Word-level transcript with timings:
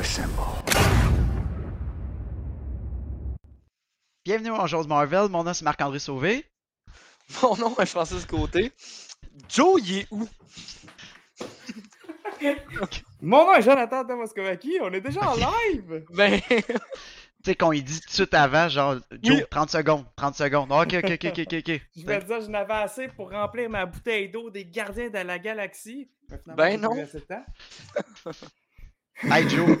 Assemble. 0.00 0.30
Bienvenue 4.24 4.52
à 4.52 4.66
Chose 4.66 4.88
Marvel, 4.88 5.28
mon 5.28 5.44
nom 5.44 5.52
c'est 5.52 5.64
Marc-André 5.64 5.98
Sauvé. 5.98 6.46
Mon 7.42 7.56
nom 7.56 7.76
est 7.78 7.86
Francis 7.86 8.24
Côté. 8.24 8.72
Joe, 9.48 9.80
il 9.84 9.98
est 9.98 10.06
où? 10.10 10.26
Mon 13.20 13.44
nom 13.44 13.54
est 13.54 13.62
Jonathan 13.62 14.04
Tomaskovaki, 14.04 14.78
on 14.80 14.92
est 14.92 15.00
déjà 15.00 15.28
en 15.28 15.34
live! 15.34 16.04
Ben, 16.10 16.40
Tu 17.44 17.50
sais, 17.50 17.56
qu'on 17.56 17.72
y 17.72 17.82
dit 17.82 18.00
tout 18.00 18.06
de 18.06 18.12
suite 18.12 18.34
avant, 18.34 18.68
genre, 18.68 18.94
Joe, 19.20 19.36
Oui. 19.38 19.44
30 19.50 19.70
secondes, 19.70 20.04
30 20.16 20.36
secondes. 20.36 20.70
Ok, 20.70 20.94
ok, 20.94 21.10
ok, 21.12 21.24
ok, 21.24 21.38
ok, 21.40 21.54
ok. 21.58 21.80
Je 21.96 22.06
vais 22.06 22.20
te 22.20 22.26
dire, 22.26 22.40
je 22.40 22.46
n'avais 22.48 22.74
assez 22.74 23.08
pour 23.08 23.30
remplir 23.32 23.68
ma 23.68 23.84
bouteille 23.84 24.28
d'eau 24.28 24.48
des 24.48 24.64
gardiens 24.64 25.10
de 25.10 25.18
la 25.18 25.40
galaxie. 25.40 26.08
Ben 26.56 26.80
non. 26.80 26.90
Hey 29.24 29.48
Joe, 29.48 29.78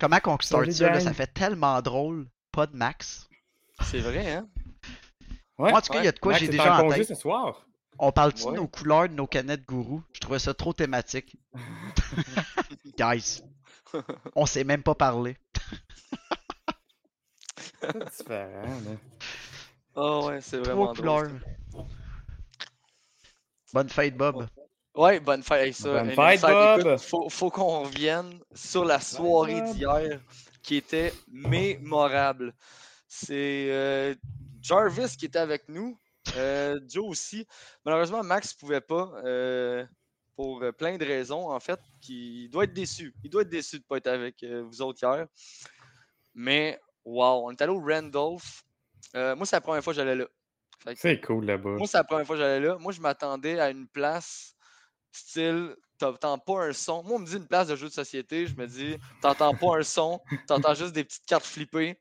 comment 0.00 0.18
qu'on 0.18 0.36
start 0.40 0.68
ça, 0.72 0.90
là? 0.90 0.98
Ça 1.00 1.12
fait 1.12 1.32
tellement 1.32 1.80
drôle, 1.80 2.26
pas 2.50 2.66
de 2.66 2.74
max. 2.76 3.28
c'est 3.82 4.00
vrai, 4.00 4.32
hein? 4.32 4.48
Ouais. 5.58 5.70
Moi, 5.70 5.78
en 5.78 5.80
tout 5.80 5.92
cas, 5.92 6.00
il 6.00 6.06
y 6.06 6.08
a 6.08 6.12
de 6.12 6.18
quoi 6.18 6.32
j'ai 6.34 6.48
déjà 6.48 6.74
en 6.74 6.78
en 6.78 6.82
congé 6.88 6.98
tête. 6.98 7.08
ce 7.08 7.14
soir. 7.14 7.66
On 8.00 8.10
parle-tu 8.10 8.42
Ouais. 8.44 8.52
de 8.52 8.56
nos 8.56 8.66
couleurs, 8.66 9.08
de 9.08 9.14
nos 9.14 9.28
canettes 9.28 9.64
gourou? 9.64 10.02
Je 10.12 10.18
trouvais 10.18 10.40
ça 10.40 10.54
trop 10.54 10.72
thématique. 10.72 11.36
Guys, 12.98 13.42
on 14.34 14.46
sait 14.46 14.64
même 14.64 14.82
pas 14.82 14.96
parler. 14.96 15.36
C'est 17.80 18.10
différent, 18.16 18.80
là. 18.86 18.96
Oh 19.94 20.24
ouais, 20.26 20.40
c'est 20.40 20.58
vraiment 20.58 20.92
Trois 20.94 21.06
drôle. 21.28 21.40
Bonne 23.72 23.88
fête, 23.88 24.16
Bob. 24.16 24.48
Ouais, 24.94 25.18
bonne 25.18 25.42
fête. 25.42 25.74
Ça, 25.74 25.88
Bonne 25.88 26.10
un 26.10 26.14
fête, 26.14 26.44
inside, 26.44 26.48
Bob. 26.48 26.80
écoute, 26.80 27.00
faut, 27.00 27.28
faut 27.28 27.50
qu'on 27.50 27.82
revienne 27.82 28.38
sur 28.54 28.84
la 28.84 29.00
soirée 29.00 29.60
d'hier 29.72 30.20
qui 30.62 30.76
était 30.76 31.12
mémorable. 31.30 32.54
C'est 33.08 33.68
euh, 33.70 34.14
Jarvis 34.62 35.16
qui 35.16 35.26
était 35.26 35.40
avec 35.40 35.68
nous, 35.68 35.98
euh, 36.36 36.78
Joe 36.88 37.04
aussi. 37.06 37.46
Malheureusement, 37.84 38.22
Max 38.22 38.54
pouvait 38.54 38.80
pas 38.80 39.12
euh, 39.24 39.84
pour 40.36 40.64
plein 40.78 40.96
de 40.96 41.04
raisons, 41.04 41.50
en 41.50 41.60
fait. 41.60 41.80
Qui, 42.00 42.44
il 42.44 42.50
doit 42.50 42.64
être 42.64 42.72
déçu. 42.72 43.14
Il 43.24 43.30
doit 43.30 43.42
être 43.42 43.50
déçu 43.50 43.76
de 43.76 43.82
ne 43.82 43.86
pas 43.86 43.96
être 43.96 44.06
avec 44.06 44.44
vous 44.44 44.80
autres 44.80 45.00
hier. 45.02 45.26
Mais, 46.34 46.80
wow, 47.04 47.46
on 47.46 47.50
est 47.50 47.60
allé 47.62 47.72
au 47.72 47.80
Randolph. 47.80 48.64
Moi, 49.14 49.44
c'est 49.44 49.56
la 49.56 49.60
première 49.60 49.82
fois 49.82 49.92
que 49.92 49.98
j'allais 49.98 50.16
là. 50.16 50.26
C'est 50.96 51.20
cool 51.20 51.46
là-bas. 51.46 51.70
moi, 51.70 51.86
c'est 51.86 51.98
la 51.98 52.04
première 52.04 52.26
fois 52.26 52.36
que 52.36 52.42
j'allais 52.42 52.66
là. 52.66 52.76
Moi, 52.78 52.92
je 52.92 53.00
m'attendais 53.00 53.58
à 53.58 53.70
une 53.70 53.88
place 53.88 54.54
style, 55.16 55.76
t'entends 55.98 56.38
pas 56.38 56.66
un 56.66 56.72
son. 56.72 57.02
Moi, 57.04 57.16
on 57.16 57.18
me 57.20 57.26
dit 57.26 57.36
une 57.36 57.46
place 57.48 57.68
de 57.68 57.76
jeu 57.76 57.88
de 57.88 57.92
société. 57.92 58.46
Je 58.46 58.56
me 58.56 58.66
dis, 58.66 58.98
t'entends 59.20 59.54
pas 59.54 59.78
un 59.78 59.82
son, 59.82 60.20
t'entends 60.46 60.74
juste 60.74 60.92
des 60.92 61.04
petites 61.04 61.26
cartes 61.26 61.46
flippées. 61.46 62.00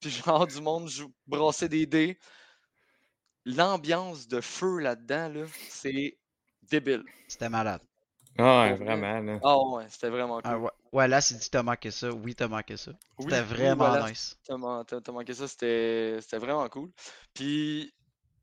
Puis 0.00 0.10
genre 0.10 0.46
du 0.46 0.60
monde 0.60 0.88
joue, 0.88 1.12
brasser 1.26 1.68
des 1.68 1.86
dés. 1.86 2.18
L'ambiance 3.44 4.26
de 4.26 4.40
feu 4.40 4.78
là-dedans, 4.80 5.28
là, 5.28 5.46
c'est 5.68 6.18
débile. 6.62 7.04
C'était 7.26 7.48
malade. 7.48 7.82
Ah, 8.38 8.64
ouais, 8.72 8.76
vraiment, 8.76 9.20
là. 9.20 9.38
Ah 9.42 9.58
ouais, 9.58 9.86
c'était 9.90 10.08
vraiment 10.10 10.40
cool. 10.42 10.52
Ah, 10.52 10.58
ouais. 10.58 10.70
ouais, 10.92 11.08
là, 11.08 11.20
c'est 11.20 11.36
dit 11.36 11.50
t'as 11.50 11.62
manqué 11.62 11.90
ça. 11.90 12.12
Oui, 12.12 12.34
t'as 12.34 12.48
manqué 12.48 12.76
ça. 12.76 12.92
Oui, 13.18 13.34
C'était 13.34 13.42
oui, 13.56 13.72
vraiment 13.72 13.76
voilà, 13.76 14.08
nice. 14.08 14.36
T'as 14.44 14.56
man- 14.56 14.84
t'as- 14.84 15.00
t'as 15.00 15.12
manqué 15.12 15.34
ça, 15.34 15.46
c'était 15.48 16.18
c'était 16.20 16.38
vraiment 16.38 16.68
cool. 16.68 16.90
Puis 17.34 17.94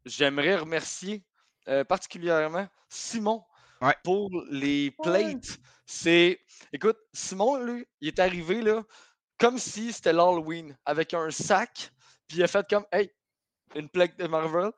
j'aimerais 0.05 0.57
remercier 0.57 1.25
euh, 1.69 1.83
particulièrement 1.85 2.67
Simon 2.89 3.43
Ouais. 3.81 3.95
pour 4.03 4.29
les 4.49 4.91
plates. 5.03 5.57
C'est. 5.85 6.39
Écoute, 6.73 6.97
Simon, 7.13 7.57
lui, 7.63 7.85
il 8.01 8.09
est 8.09 8.19
arrivé 8.19 8.61
là, 8.61 8.83
comme 9.39 9.57
si 9.57 9.91
c'était 9.93 10.13
l'Halloween, 10.13 10.77
avec 10.85 11.13
un 11.13 11.31
sac, 11.31 11.91
puis 12.27 12.37
il 12.37 12.43
a 12.43 12.47
fait 12.47 12.67
comme 12.69 12.85
Hey, 12.91 13.11
une 13.75 13.89
plate 13.89 14.17
de 14.19 14.27
Marvel. 14.27 14.71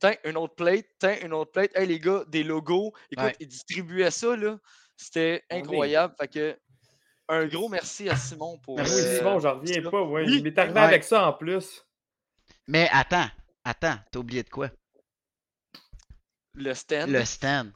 Tiens, 0.00 0.14
une 0.24 0.36
autre 0.36 0.54
plate, 0.54 0.86
tiens, 0.98 1.16
une 1.22 1.32
autre 1.32 1.50
plate. 1.52 1.76
Hey, 1.76 1.86
les 1.86 1.98
gars, 2.00 2.24
des 2.28 2.42
logos. 2.44 2.92
Écoute, 3.10 3.24
Ouais. 3.26 3.36
il 3.40 3.48
distribuait 3.48 4.10
ça, 4.12 4.36
là. 4.36 4.58
C'était 4.96 5.42
Ah 5.50 5.54
oui. 5.56 5.60
incroyable. 5.60 6.14
Fait 6.20 6.28
que, 6.28 6.58
un 7.28 7.46
gros 7.46 7.68
merci 7.68 8.08
à 8.08 8.16
Simon 8.16 8.58
pour. 8.58 8.78
Ah 8.78 8.82
Merci. 8.82 8.94
oui, 8.94 9.00
euh, 9.08 9.18
Simon, 9.18 9.38
j'en 9.40 9.58
reviens 9.58 9.82
pas, 9.90 10.02
ouais. 10.02 10.24
Oui. 10.24 10.36
Il 10.38 10.42
m'est 10.44 10.58
arrivé 10.58 10.74
Ouais. 10.80 10.86
avec 10.86 11.04
ça 11.04 11.26
en 11.28 11.32
plus. 11.34 11.84
Mais 12.66 12.88
attends, 12.92 13.28
attends, 13.64 13.96
t'as 14.10 14.18
oublié 14.18 14.42
de 14.42 14.48
quoi? 14.50 14.70
le 16.54 16.74
stand. 16.74 17.10
Le 17.10 17.24
stand. 17.24 17.72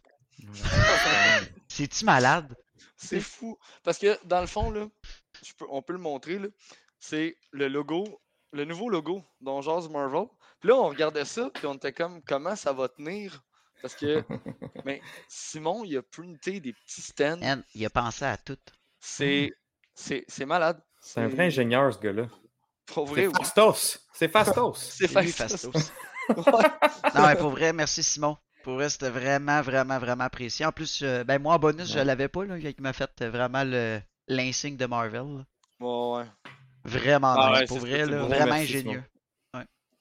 C'est-tu 1.68 2.04
malade? 2.04 2.54
C'est 2.96 3.20
fou. 3.20 3.58
Parce 3.82 3.98
que 3.98 4.18
dans 4.26 4.40
le 4.40 4.46
fond, 4.46 4.70
là, 4.70 4.86
je 5.44 5.52
peux- 5.54 5.66
on 5.70 5.82
peut 5.82 5.92
le 5.94 5.98
montrer, 5.98 6.38
là, 6.38 6.48
c'est 7.00 7.36
le 7.50 7.68
logo, 7.68 8.04
le 8.52 8.64
nouveau 8.64 8.88
logo 8.88 9.24
dont 9.40 9.60
jase 9.62 9.88
Marvel. 9.88 10.26
Puis 10.60 10.68
là, 10.68 10.76
on 10.76 10.88
regardait 10.88 11.24
ça, 11.24 11.50
puis 11.52 11.66
on 11.66 11.74
était 11.74 11.92
comme, 11.92 12.22
comment 12.22 12.54
ça 12.54 12.72
va 12.72 12.88
tenir? 12.88 13.42
Parce 13.80 13.96
que, 13.96 14.22
mais 14.84 15.00
Simon, 15.28 15.82
il 15.84 15.96
a 15.96 16.02
printé 16.02 16.60
des 16.60 16.72
petits 16.72 17.02
stands. 17.02 17.38
Man, 17.38 17.64
il 17.74 17.84
a 17.84 17.90
pensé 17.90 18.24
à 18.24 18.36
tout. 18.36 18.58
C'est, 19.00 19.50
c'est, 19.94 20.24
c'est 20.28 20.46
malade. 20.46 20.80
C'est 21.00 21.20
un 21.20 21.28
vrai 21.28 21.46
ingénieur, 21.46 21.92
ce 21.92 21.98
gars-là. 21.98 22.28
Pour 22.86 23.06
vrai, 23.06 23.26
C'est. 23.26 23.32
Fastos. 23.38 23.98
C'est 24.12 24.28
Fastos. 24.28 24.74
C'est 24.78 25.08
fastos. 25.08 25.72
Fastos. 25.72 25.92
Ouais. 26.28 26.70
Non, 27.16 27.26
mais 27.26 27.34
pour 27.34 27.50
vrai, 27.50 27.72
merci 27.72 28.00
Simon. 28.00 28.36
Pour 28.62 28.74
vrai, 28.74 28.88
c'était 28.90 29.10
vraiment, 29.10 29.60
vraiment, 29.62 29.98
vraiment 29.98 30.24
apprécié. 30.24 30.64
En 30.66 30.72
plus, 30.72 31.02
euh, 31.02 31.24
ben 31.24 31.40
moi 31.40 31.54
en 31.54 31.58
bonus, 31.58 31.92
je 31.92 31.98
Ouais. 31.98 32.04
l'avais 32.04 32.28
pas, 32.28 32.44
là. 32.44 32.58
Il 32.58 32.74
m'a 32.80 32.92
fait 32.92 33.10
euh, 33.22 33.30
vraiment 33.30 33.64
le 33.64 34.00
l'insigne 34.28 34.76
de 34.76 34.86
Marvel. 34.86 35.22
là. 35.38 35.44
Ouais, 35.80 36.18
ouais. 36.18 36.26
Vraiment 36.84 37.34
Ah 37.38 37.50
nice, 37.50 37.60
ouais, 37.60 37.66
pour 37.66 37.78
vrai, 37.78 38.06
là, 38.06 38.22
vraiment 38.24 38.46
Merci, 38.46 38.62
ingénieux. 38.76 39.02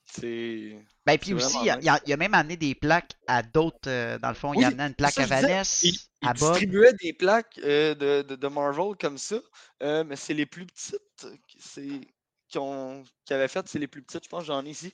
C'est. 0.06 0.78
Ben 1.06 1.18
puis 1.18 1.34
aussi, 1.34 1.58
il 1.64 1.70
a, 1.70 1.80
il 1.82 1.90
a- 1.90 2.00
il 2.06 2.14
a 2.14 2.18
même 2.18 2.34
amené 2.34 2.58
des 2.58 2.76
plaques 2.76 3.14
à 3.28 3.42
d'autres, 3.44 3.88
euh, 3.90 4.20
dans 4.20 4.28
le 4.30 4.36
fond, 4.36 4.54
il 4.54 4.58
Oui, 4.58 4.64
a 4.64 4.68
amené 4.68 4.84
une 4.84 4.94
plaque 4.94 5.14
ça, 5.14 5.22
à 5.22 5.26
je 5.26 5.30
Vanessa, 5.30 5.88
Il, 5.88 5.98
il 6.22 6.28
à 6.28 6.34
Bob. 6.34 6.52
distribuait 6.52 6.94
des 7.02 7.14
plaques 7.14 7.60
euh, 7.64 7.96
de, 7.96 8.22
de, 8.24 8.36
de 8.36 8.48
Marvel 8.48 8.96
comme 9.00 9.18
ça, 9.18 9.38
euh, 9.84 10.04
mais 10.04 10.16
c'est 10.16 10.34
les 10.34 10.46
plus 10.46 10.66
petites 10.66 11.28
qui- 11.48 11.62
c'est- 11.62 12.02
qui 12.50 12.58
ont 12.60 13.04
qui 13.26 13.34
avaient 13.34 13.48
fait, 13.48 13.68
c'est 13.68 13.80
les 13.80 13.88
plus 13.88 14.04
petites, 14.04 14.26
je 14.26 14.30
pense, 14.30 14.44
j'en 14.44 14.66
ai 14.66 14.70
ici. 14.70 14.94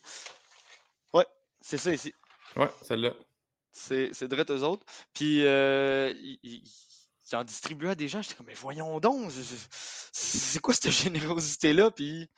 Ouais, 1.13 1.25
c'est 1.61 1.77
ça 1.77 1.93
ici. 1.93 2.13
Ouais, 2.55 2.69
celle-là. 2.81 3.13
C'est 3.77 4.09
c'est 4.13 4.27
direct 4.27 4.51
eux 4.51 4.63
autres. 4.63 4.85
Puis 5.13 5.45
euh, 5.45 6.13
il, 6.17 6.39
il- 6.43 6.63
il 7.31 7.35
en 7.35 7.43
distribuait 7.43 7.89
à 7.91 7.95
des 7.95 8.07
gens. 8.07 8.21
J'étais 8.21 8.35
comme, 8.35 8.45
mais 8.47 8.53
voyons 8.53 8.99
donc, 9.01 9.31
c'est- 10.11 10.59
quoi 10.61 10.73
cette 10.73 10.91
générosité-là? 10.91 11.91
Puis 11.91 12.29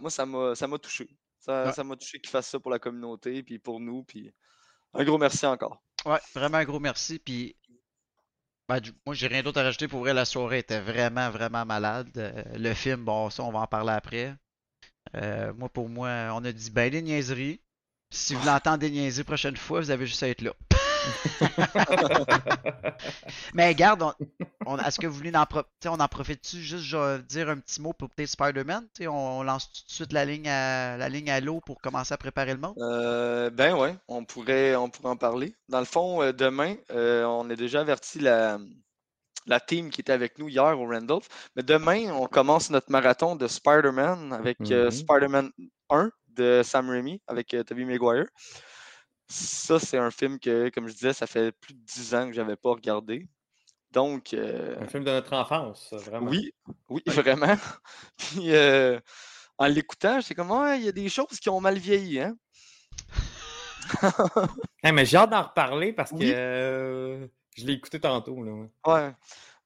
moi, 0.00 0.10
ça 0.10 0.26
m'a 0.26 0.54
ça 0.54 0.66
m'a 0.68 0.78
touché. 0.78 1.08
Ça 1.40 1.66
Ouais. 1.66 1.72
ça 1.72 1.84
m'a 1.84 1.96
touché 1.96 2.20
qu'ils 2.20 2.30
fassent 2.30 2.48
ça 2.50 2.60
pour 2.60 2.70
la 2.70 2.78
communauté, 2.78 3.42
puis 3.42 3.58
pour 3.58 3.80
nous. 3.80 4.04
Puis 4.04 4.32
un 4.94 5.04
gros 5.04 5.18
merci 5.18 5.46
encore. 5.46 5.82
Ouais, 6.06 6.20
vraiment 6.34 6.58
un 6.58 6.64
gros 6.64 6.80
merci. 6.80 7.18
Puis, 7.18 7.56
ben, 8.68 8.80
du- 8.80 8.92
moi, 9.06 9.14
j'ai 9.14 9.26
rien 9.28 9.42
d'autre 9.42 9.60
à 9.60 9.64
rajouter. 9.64 9.88
Pour 9.88 10.00
vrai, 10.00 10.14
la 10.14 10.24
soirée 10.24 10.58
était 10.60 10.80
vraiment, 10.80 11.30
vraiment 11.30 11.64
malade. 11.64 12.10
Euh, 12.16 12.42
le 12.58 12.74
film, 12.74 13.04
bon, 13.04 13.30
ça, 13.30 13.42
on 13.44 13.52
va 13.52 13.60
en 13.60 13.66
parler 13.66 13.92
après. 13.92 14.34
Euh, 15.16 15.52
moi, 15.54 15.68
pour 15.68 15.88
moi, 15.88 16.30
on 16.34 16.44
a 16.44 16.52
dit 16.52 16.70
ben 16.70 16.90
des 16.90 17.02
niaiseries. 17.02 17.60
Si 18.12 18.34
vous 18.34 18.48
des 18.78 18.90
niaiseries 18.90 19.24
prochaine 19.24 19.56
fois, 19.56 19.80
vous 19.80 19.90
avez 19.90 20.06
juste 20.06 20.22
à 20.22 20.28
être 20.28 20.42
là. 20.42 20.52
Mais 23.54 23.68
regarde, 23.68 24.02
on, 24.02 24.12
on- 24.66 24.78
est-ce 24.78 25.00
que 25.00 25.06
vous 25.06 25.14
voulez 25.14 25.34
en, 25.34 25.46
pro- 25.46 25.62
on 25.86 25.98
en 25.98 26.08
profite-tu 26.08 26.58
juste 26.58 26.84
genre, 26.84 27.18
dire 27.18 27.48
un 27.48 27.58
petit 27.58 27.80
mot 27.80 27.92
pour 27.92 28.10
peut-être 28.10 28.28
Spider-Man? 28.28 28.86
On, 29.00 29.06
on 29.08 29.42
lance 29.42 29.72
tout 29.72 29.82
de 29.86 29.90
suite 29.92 30.12
la 30.12 30.24
ligne 30.24 30.48
à 30.48 30.96
la 30.96 31.08
ligne 31.08 31.30
à 31.30 31.40
l'eau 31.40 31.60
pour 31.60 31.80
commencer 31.80 32.14
à 32.14 32.18
préparer 32.18 32.52
le 32.52 32.58
monde? 32.60 32.74
Euh, 32.78 33.50
ben 33.50 33.74
ouais, 33.74 33.96
on 34.08 34.24
pourrait, 34.24 34.76
on 34.76 34.90
pourrait 34.90 35.10
en 35.10 35.16
parler. 35.16 35.54
Dans 35.68 35.80
le 35.80 35.84
fond, 35.86 36.22
euh, 36.22 36.32
demain, 36.32 36.76
euh, 36.90 37.24
on 37.24 37.48
a 37.50 37.56
déjà 37.56 37.80
averti 37.80 38.18
la, 38.20 38.58
la 39.46 39.58
team 39.60 39.90
qui 39.90 40.00
était 40.02 40.12
avec 40.12 40.38
nous 40.38 40.48
hier 40.48 40.78
au 40.78 40.86
Randolph. 40.86 41.28
Mais 41.56 41.62
demain, 41.62 42.10
on 42.12 42.26
commence 42.26 42.70
notre 42.70 42.90
marathon 42.92 43.34
de 43.36 43.48
Spider-Man 43.48 44.32
avec 44.32 44.58
euh, 44.70 44.84
Mhm. 44.86 44.90
Spider-Man 44.92 45.50
1 45.90 46.10
de 46.34 46.62
Sam 46.64 46.88
Raimi 46.90 47.20
avec 47.26 47.54
euh, 47.54 47.62
Tobey 47.64 47.84
Maguire. 47.84 48.26
ça, 49.28 49.78
c'est 49.78 49.98
un 49.98 50.10
film 50.10 50.38
que, 50.38 50.68
comme 50.70 50.88
je 50.88 50.92
disais, 50.94 51.12
ça 51.12 51.26
fait 51.26 51.52
plus 51.52 51.74
de 51.74 51.80
10 51.80 52.14
ans 52.14 52.26
que 52.28 52.32
j'avais 52.34 52.56
pas 52.56 52.70
regardé. 52.70 53.26
Donc, 53.90 54.32
euh, 54.32 54.76
Un 54.80 54.86
film 54.86 55.04
de 55.04 55.10
notre 55.10 55.32
enfance, 55.34 55.92
vraiment. 55.92 56.30
oui, 56.30 56.52
oui, 56.88 57.02
vraiment. 57.06 57.56
Puis, 58.16 58.54
euh, 58.54 58.98
en 59.58 59.66
l'écoutant, 59.66 60.20
j'étais 60.20 60.34
comme, 60.34 60.50
il 60.76 60.84
y 60.84 60.88
a 60.88 60.92
des 60.92 61.08
choses 61.08 61.38
qui 61.40 61.48
ont 61.50 61.60
mal 61.60 61.78
vieilli, 61.78 62.20
hein? 62.20 62.36
Hey, 64.82 64.92
mais 64.92 65.04
j'ai 65.04 65.16
hâte 65.16 65.30
d'en 65.30 65.42
reparler 65.42 65.92
parce 65.92 66.10
que 66.10 66.16
Oui. 66.16 66.32
euh, 66.34 67.26
je 67.56 67.66
l'ai 67.66 67.74
écouté 67.74 68.00
tantôt. 68.00 68.42
Là, 68.42 68.52
ouais. 68.52 68.70
Ouais. 68.86 69.12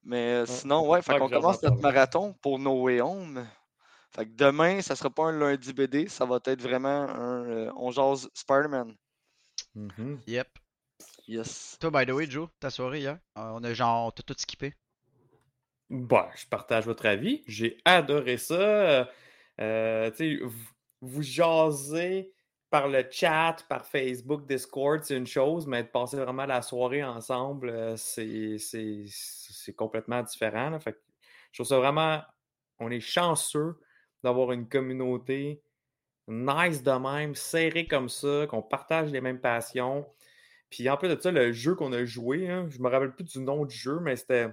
Mais 0.02 0.44
sinon, 0.46 0.88
ouais, 0.88 1.02
fait 1.02 1.18
qu'on 1.18 1.28
commence 1.28 1.62
notre 1.62 1.80
marathon 1.80 2.34
pour 2.42 2.58
No 2.58 2.82
Way 2.82 3.00
Home. 3.00 3.46
Fait 4.16 4.24
que 4.26 4.32
demain, 4.34 4.80
ça 4.80 4.96
sera 4.96 5.10
pas 5.10 5.24
un 5.24 5.38
lundi 5.38 5.72
BD, 5.74 6.08
ça 6.08 6.24
va 6.24 6.38
être 6.46 6.62
vraiment 6.62 7.08
un 7.08 7.44
euh, 7.44 7.72
On 7.76 7.90
jase 7.90 8.30
Spider-Man. 8.34 8.94
Mhm. 9.74 10.20
Yep. 10.26 10.48
Yes. 11.28 11.76
Toi, 11.80 11.90
by 11.90 12.06
the 12.06 12.10
way, 12.14 12.26
Joe, 12.30 12.48
ta 12.58 12.70
soirée 12.70 13.00
hier, 13.00 13.18
euh, 13.36 13.50
on 13.54 13.62
a 13.62 13.74
genre, 13.74 14.14
t'as 14.14 14.22
tout 14.22 14.34
skippé. 14.38 14.74
Bon, 15.90 16.24
je 16.34 16.46
partage 16.46 16.86
votre 16.86 17.06
avis. 17.06 17.42
J'ai 17.46 17.76
adoré 17.84 18.38
ça. 18.38 19.08
Euh, 19.60 20.10
tu 20.12 20.16
sais, 20.16 20.36
vous, 20.42 20.68
vous 21.02 21.22
jasez 21.22 22.32
par 22.70 22.88
le 22.88 23.04
chat, 23.10 23.56
par 23.68 23.84
Facebook, 23.86 24.46
Discord, 24.46 25.02
c'est 25.04 25.16
une 25.16 25.26
chose, 25.26 25.66
mais 25.66 25.82
de 25.84 25.88
passer 25.88 26.16
vraiment 26.16 26.46
la 26.46 26.62
soirée 26.62 27.04
ensemble, 27.04 27.96
c'est 27.98 28.58
c'est- 28.58 29.04
c'est 29.08 29.74
complètement 29.74 30.22
différent. 30.22 30.70
là. 30.70 30.80
Fait 30.80 30.94
que 30.94 30.98
je 31.52 31.58
trouve 31.58 31.68
ça 31.68 31.78
vraiment. 31.78 32.22
On 32.78 32.90
est 32.90 33.00
chanceux 33.00 33.78
d'avoir 34.24 34.52
une 34.52 34.68
communauté 34.68 35.60
nice 36.28 36.82
de 36.82 36.90
même, 36.90 37.34
serrée 37.34 37.86
comme 37.86 38.08
ça, 38.08 38.46
qu'on 38.48 38.62
partage 38.62 39.10
les 39.12 39.20
mêmes 39.20 39.40
passions. 39.40 40.06
Puis 40.70 40.88
en 40.90 40.96
plus 40.96 41.08
de 41.08 41.20
ça, 41.20 41.30
le 41.30 41.52
jeu 41.52 41.74
qu'on 41.76 41.92
a 41.92 42.04
joué, 42.04 42.50
hein, 42.50 42.66
je 42.68 42.80
me 42.80 42.88
rappelle 42.88 43.12
plus 43.12 43.24
du 43.24 43.38
nom 43.38 43.64
du 43.64 43.74
jeu, 43.76 44.00
mais 44.00 44.16
c'était 44.16 44.48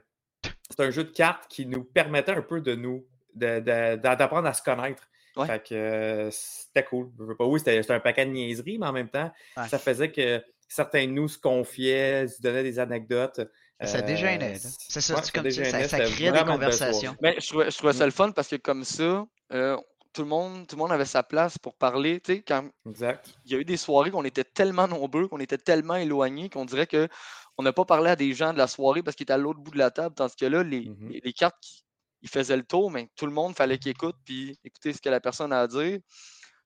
un 0.78 0.92
jeu 0.92 1.04
de 1.04 1.10
cartes 1.12 1.48
qui 1.50 1.66
nous 1.66 1.84
permettait 1.84 2.34
un 2.34 2.42
peu 2.44 2.62
de 2.62 2.76
nous 2.76 3.06
d'apprendre 3.36 4.48
à 4.48 4.54
se 4.54 4.62
connaître. 4.62 5.10
Ouais. 5.36 5.48
Fait 5.48 5.64
que 5.68 5.74
euh, 5.74 6.30
c'était 6.32 6.84
cool. 6.84 7.10
Je 7.18 7.24
veux 7.24 7.36
pas, 7.36 7.46
oui, 7.46 7.60
c'était 7.60 7.82
c'était 7.82 7.96
un 7.96 8.00
paquet 8.00 8.26
de 8.28 8.32
niaiseries, 8.32 8.78
mais 8.78 8.86
en 8.86 8.92
même 8.94 9.10
temps, 9.10 9.32
Ouais. 9.58 9.68
ça 9.68 9.80
faisait 9.80 10.12
que 10.12 10.44
certains 10.68 11.08
de 11.08 11.12
nous 11.12 11.28
se 11.28 11.40
confiaient, 11.40 12.28
se 12.28 12.40
donnaient 12.40 12.62
des 12.64 12.78
anecdotes. 12.78 13.42
Ça 13.88 13.98
Euh, 14.00 14.02
déjeunait, 14.02 14.54
là. 14.54 14.60
C'est 14.60 15.02
ça, 15.02 15.16
ouais, 15.16 15.22
c'est 15.24 15.32
comme 15.34 15.44
ça, 15.50 15.56
ça, 15.56 15.62
déjeunait, 15.64 15.88
ça 15.88 15.98
c'était 15.98 16.12
crée 16.12 16.32
des 16.32 16.40
une 16.40 16.46
conversations. 16.46 17.16
Mais 17.22 17.36
je 17.40 17.48
trouvais, 17.50 17.72
je 17.72 17.78
trouvais 17.78 17.94
ça 17.94 18.04
Mm. 18.04 18.08
le 18.08 18.12
fun 18.12 18.32
parce 18.32 18.48
que 18.48 18.56
comme 18.58 18.84
ça, 18.84 19.26
euh, 19.52 19.78
tout, 20.14 20.22
le 20.22 20.28
monde, 20.28 20.68
tout 20.68 20.76
le 20.76 20.82
monde 20.82 20.92
avait 20.92 21.06
sa 21.06 21.24
place 21.24 21.58
pour 21.58 21.76
parler. 21.76 22.20
Tu 22.22 22.36
sais, 22.36 22.42
quand 22.44 22.70
Exact. 22.88 23.28
il 23.46 23.52
y 23.52 23.56
a 23.56 23.60
eu 23.60 23.66
des 23.66 23.78
soirées 23.78 24.12
qu'on 24.12 24.24
était 24.26 24.44
tellement 24.44 24.88
nombreux, 24.88 25.28
qu'on 25.28 25.40
était 25.40 25.58
tellement 25.58 25.96
éloignés 25.96 26.50
qu'on 26.50 26.66
dirait 26.66 26.88
que 26.88 27.08
on 27.58 27.64
n'a 27.64 27.74
pas 27.74 27.86
parlé 27.86 28.10
à 28.10 28.16
des 28.16 28.34
gens 28.34 28.52
de 28.54 28.58
la 28.58 28.68
soirée 28.68 29.04
parce 29.04 29.16
qu'ils 29.16 29.26
étaient 29.26 29.34
à 29.34 29.38
l'autre 29.38 29.60
bout 29.60 29.72
de 29.72 29.78
la 29.78 29.92
table. 29.92 30.16
Tandis 30.16 30.36
que 30.36 30.46
là, 30.46 30.64
les, 30.64 30.90
Mhm. 30.90 31.10
les- 31.10 31.22
les 31.24 31.34
cartes, 31.34 31.56
qui- 31.62 31.84
ils 32.22 32.30
faisaient 32.30 32.58
le 32.58 32.64
tour, 32.64 32.90
mais 32.90 33.10
tout 33.16 33.26
le 33.26 33.32
monde 33.34 33.56
fallait 33.56 33.78
qu'il 33.78 33.92
écoute 33.92 34.16
puis 34.26 34.58
écouter 34.64 34.94
ce 34.94 35.02
que 35.02 35.10
la 35.10 35.20
personne 35.20 35.52
a 35.54 35.60
à 35.62 35.68
dire. 35.68 36.00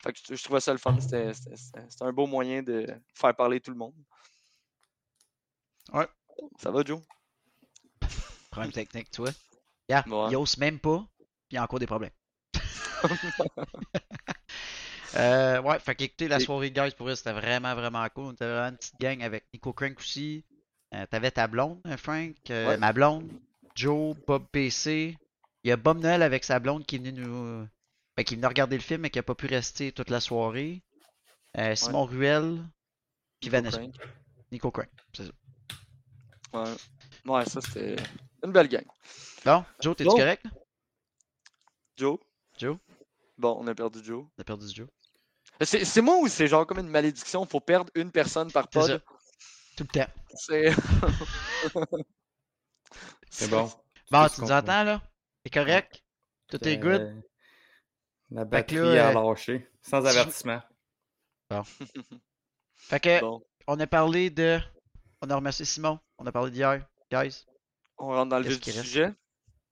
Fait 0.04 0.14
que 0.14 0.20
je, 0.30 0.36
je 0.36 0.44
trouvais 0.44 0.60
ça 0.60 0.72
le 0.72 0.78
fun. 0.78 0.96
C'était 1.00 1.32
un 2.02 2.14
beau 2.14 2.28
moyen 2.28 2.62
de 2.62 2.86
faire 3.16 3.36
parler 3.36 3.60
tout 3.60 3.72
le 3.72 3.78
monde. 3.78 3.96
Ouais. 5.94 6.06
Ça 6.60 6.72
va, 6.72 6.84
Joe? 6.86 7.02
Problème 8.52 8.72
technique, 8.72 9.08
vois. 9.22 9.32
Yeah, 9.90 10.04
Ouais. 10.08 10.28
il 10.32 10.36
ose 10.36 10.58
même 10.58 10.80
pas, 10.80 10.98
puis 11.18 11.52
il 11.52 11.56
y 11.56 11.58
a 11.58 11.64
encore 11.64 11.80
des 11.80 11.88
problèmes. 11.88 12.12
Euh, 15.16 15.62
ouais, 15.62 15.80
fait 15.80 15.96
qu'écoutez, 15.96 16.28
la 16.28 16.40
soirée, 16.40 16.70
guys, 16.70 16.92
pour 16.96 17.08
eux, 17.10 17.16
c'était 17.16 17.32
vraiment, 17.32 17.74
vraiment 17.76 18.06
cool. 18.14 18.26
On 18.26 18.32
était 18.34 18.46
vraiment 18.46 18.68
une 18.70 18.78
petite 18.78 19.00
gang 19.00 19.24
avec 19.24 19.46
Nico 19.54 19.72
Crank 19.74 19.98
aussi. 20.00 20.44
Euh, 20.94 21.06
T'avais 21.10 21.32
ta 21.32 21.48
blonde, 21.48 21.80
hein, 21.86 21.96
Frank, 21.98 22.36
euh, 22.50 22.68
Ouais. 22.68 22.78
ma 22.78 22.92
blonde, 22.92 23.28
Joe, 23.74 24.16
Bob 24.28 24.46
PC. 24.52 25.18
Il 25.64 25.70
y 25.70 25.72
a 25.72 25.78
Bob 25.78 26.00
Noël 26.00 26.22
avec 26.22 26.44
sa 26.44 26.60
blonde 26.60 26.86
qui 26.86 26.98
est 26.98 27.00
nous. 27.00 27.66
ben, 28.16 28.24
qui 28.24 28.34
est 28.34 28.38
venu 28.38 28.48
regarder 28.48 28.76
le 28.76 28.82
film 28.84 29.02
mais 29.02 29.10
qui 29.10 29.18
a 29.20 29.24
pas 29.24 29.34
pu 29.34 29.48
rester 29.48 29.92
toute 29.92 30.10
la 30.10 30.20
soirée. 30.20 30.84
Simon 31.76 32.06
Ruel, 32.06 32.58
puis 33.40 33.50
Nico 33.50 33.52
Vanessa. 33.52 33.78
Crank. 33.80 33.96
Nico 34.52 34.72
Crank, 34.72 34.90
c'est 35.14 35.26
ça. 35.26 35.32
Ouais. 36.54 36.76
Ouais, 37.26 37.46
ça 37.46 37.62
c'était 37.62 37.96
une 38.44 38.52
belle 38.52 38.68
gang. 38.68 38.86
Bon, 39.46 39.64
Joe, 39.80 39.96
t'es-tu 39.96 40.10
Bon. 40.10 40.16
correct? 40.18 40.46
Joe? 41.98 42.18
Joe? 42.58 42.78
Bon, 43.38 43.58
on 43.60 43.68
a 43.68 43.76
perdu 43.76 44.04
Joe. 44.04 44.26
On 44.38 44.42
a 44.42 44.44
perdu 44.44 44.66
Joe. 44.74 44.88
C'est 45.62 45.86
c'est 45.86 46.02
moi 46.02 46.18
ou 46.20 46.28
c'est 46.28 46.48
genre 46.48 46.66
comme 46.68 46.80
une 46.80 46.88
malédiction? 46.90 47.46
Faut 47.46 47.60
perdre 47.60 47.92
une 47.96 48.12
personne 48.12 48.52
par 48.52 48.66
C'est 48.72 48.80
pod? 48.80 48.88
ça. 48.90 49.00
Tout 49.76 49.84
le 49.84 49.88
temps. 49.88 50.12
C'est. 50.36 50.72
C'est 53.30 53.50
bon. 53.50 53.70
Bon, 54.12 54.28
tu 54.30 54.42
nous 54.42 54.52
entends 54.52 54.84
là? 54.84 55.02
T'es 55.44 55.50
correct? 55.50 56.04
Tout 56.48 56.66
est 56.68 56.78
good? 56.78 57.02
Euh, 57.02 57.22
La 58.32 58.46
batterie 58.46 58.78
là, 58.78 59.08
a 59.08 59.12
euh, 59.12 59.14
lâché, 59.14 59.70
sans 59.82 60.06
avertissement. 60.06 60.62
Fait 62.76 63.00
que, 63.00 63.20
bon, 63.22 63.42
on 63.68 63.80
a 63.80 63.88
parlé 63.88 64.30
de. 64.30 64.60
On 65.22 65.30
a 65.30 65.36
remercié 65.36 65.66
Simon. 65.66 66.00
On 66.18 66.26
a 66.26 66.32
parlé 66.32 66.52
d'hier, 66.52 66.86
guys. 67.12 67.46
on 67.98 68.08
rentre 68.08 68.30
dans 68.30 68.40
le 68.40 68.46
vif 68.48 68.60
du 68.60 68.72
sujet? 68.72 69.14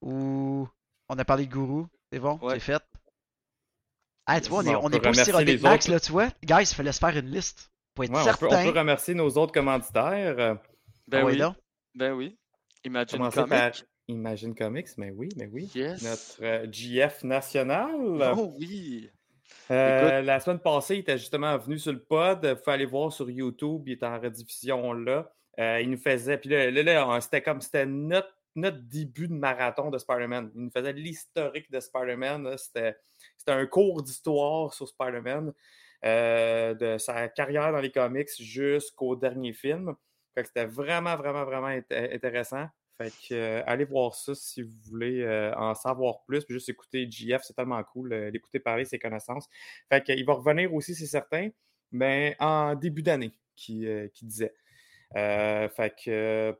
Ou. 0.02 0.68
On 1.08 1.18
a 1.18 1.24
parlé 1.24 1.46
de 1.46 1.52
Gourou. 1.52 1.86
C'est 2.12 2.18
bon? 2.18 2.38
Ouais. 2.42 2.54
C'est 2.54 2.60
fait? 2.60 2.82
Ah, 4.26 4.40
tu 4.40 4.48
vois, 4.50 4.60
on 4.60 4.66
est, 4.66 4.74
on 4.74 4.84
on 4.84 4.90
est 4.90 5.00
pas 5.00 5.10
aussi 5.10 5.30
les 5.44 5.58
Max, 5.58 5.84
autres. 5.86 5.92
là, 5.94 6.00
tu 6.00 6.12
vois? 6.12 6.28
Guys, 6.42 6.62
il 6.70 6.74
fallait 6.74 6.92
se 6.92 6.98
faire 6.98 7.16
une 7.16 7.30
liste. 7.30 7.70
Pour 7.94 8.04
être 8.04 8.10
Ouais, 8.12 8.20
on, 8.20 8.24
peut, 8.24 8.46
on 8.46 8.50
certain. 8.50 8.72
peut 8.72 8.78
remercier 8.78 9.14
nos 9.14 9.28
autres 9.30 9.52
commanditaires. 9.52 10.36
euh, 10.38 10.54
Ben 11.06 11.20
Ah 11.22 11.24
oui, 11.26 11.36
donc? 11.38 11.54
ben 11.94 12.12
oui. 12.12 12.36
Imagine 12.84 13.18
commencer 13.18 13.36
Comics. 13.36 13.50
par 13.50 13.72
Imagine 14.08 14.54
Comics, 14.54 14.88
mais 14.98 15.10
oui, 15.10 15.28
mais 15.36 15.46
oui. 15.46 15.70
Yes. 15.74 16.02
Notre 16.02 16.42
euh, 16.44 16.66
GF 16.70 17.22
national. 17.24 17.90
Oh 18.36 18.52
oui. 18.58 19.08
Euh, 19.70 20.22
la 20.22 20.38
semaine 20.40 20.58
passée, 20.60 20.96
il 20.96 20.98
était 21.00 21.18
justement 21.18 21.56
venu 21.58 21.78
sur 21.78 21.92
le 21.92 22.02
pod. 22.02 22.40
Il 22.42 22.56
faut 22.62 22.70
aller 22.70 22.84
voir 22.86 23.12
sur 23.12 23.30
YouTube. 23.30 23.82
Il 23.86 23.92
est 23.92 24.02
en 24.02 24.18
rediffusion 24.20 24.92
là. 24.92 25.32
Euh, 25.58 25.80
il 25.80 25.90
nous 25.90 25.96
faisait. 25.98 26.38
Puis 26.38 26.50
là, 26.50 26.70
là, 26.70 26.82
là, 26.82 27.20
c'était 27.20 27.42
comme 27.42 27.60
c'était 27.60 27.86
notre, 27.86 28.28
notre 28.54 28.78
début 28.78 29.28
de 29.28 29.32
marathon 29.34 29.90
de 29.90 29.98
Spider-Man. 29.98 30.50
Il 30.54 30.62
nous 30.64 30.70
faisait 30.70 30.92
l'historique 30.92 31.70
de 31.70 31.80
Spider-Man. 31.80 32.56
C'était 32.58 32.94
un 33.48 33.66
cours 33.66 34.02
d'histoire 34.02 34.74
sur 34.74 34.86
Spider-Man, 34.88 35.52
euh, 36.04 36.74
de 36.74 36.98
sa 36.98 37.28
carrière 37.28 37.72
dans 37.72 37.80
les 37.80 37.90
comics 37.90 38.28
jusqu'au 38.38 39.16
dernier 39.16 39.52
film. 39.52 39.94
Fait 40.34 40.42
que 40.42 40.48
c'était 40.48 40.66
vraiment, 40.66 41.16
vraiment, 41.16 41.44
vraiment 41.44 41.68
int- 41.68 42.14
intéressant. 42.14 42.66
Fait 42.98 43.10
que 43.10 43.34
euh, 43.34 43.62
allez 43.66 43.84
voir 43.84 44.14
ça 44.14 44.34
si 44.34 44.62
vous 44.62 44.72
voulez 44.90 45.26
en 45.56 45.74
savoir 45.74 46.22
plus. 46.26 46.44
Puis 46.44 46.54
juste 46.54 46.68
écouter 46.68 47.06
GF, 47.10 47.42
c'est 47.44 47.54
tellement 47.54 47.82
cool. 47.84 48.12
euh, 48.12 48.30
L'écouter 48.30 48.58
parler, 48.60 48.84
ses 48.84 48.98
connaissances. 48.98 49.48
Fait 49.90 50.02
qu'il 50.02 50.24
va 50.26 50.34
revenir 50.34 50.72
aussi, 50.74 50.94
c'est 50.94 51.06
certain, 51.06 51.48
mais 51.92 52.36
en 52.40 52.74
début 52.74 53.02
d'année, 53.02 53.32
qui, 53.54 53.86
qui 54.12 54.26
disait. 54.26 54.54
Euh, 55.16 55.68
fait 55.68 55.94
que 56.04 56.56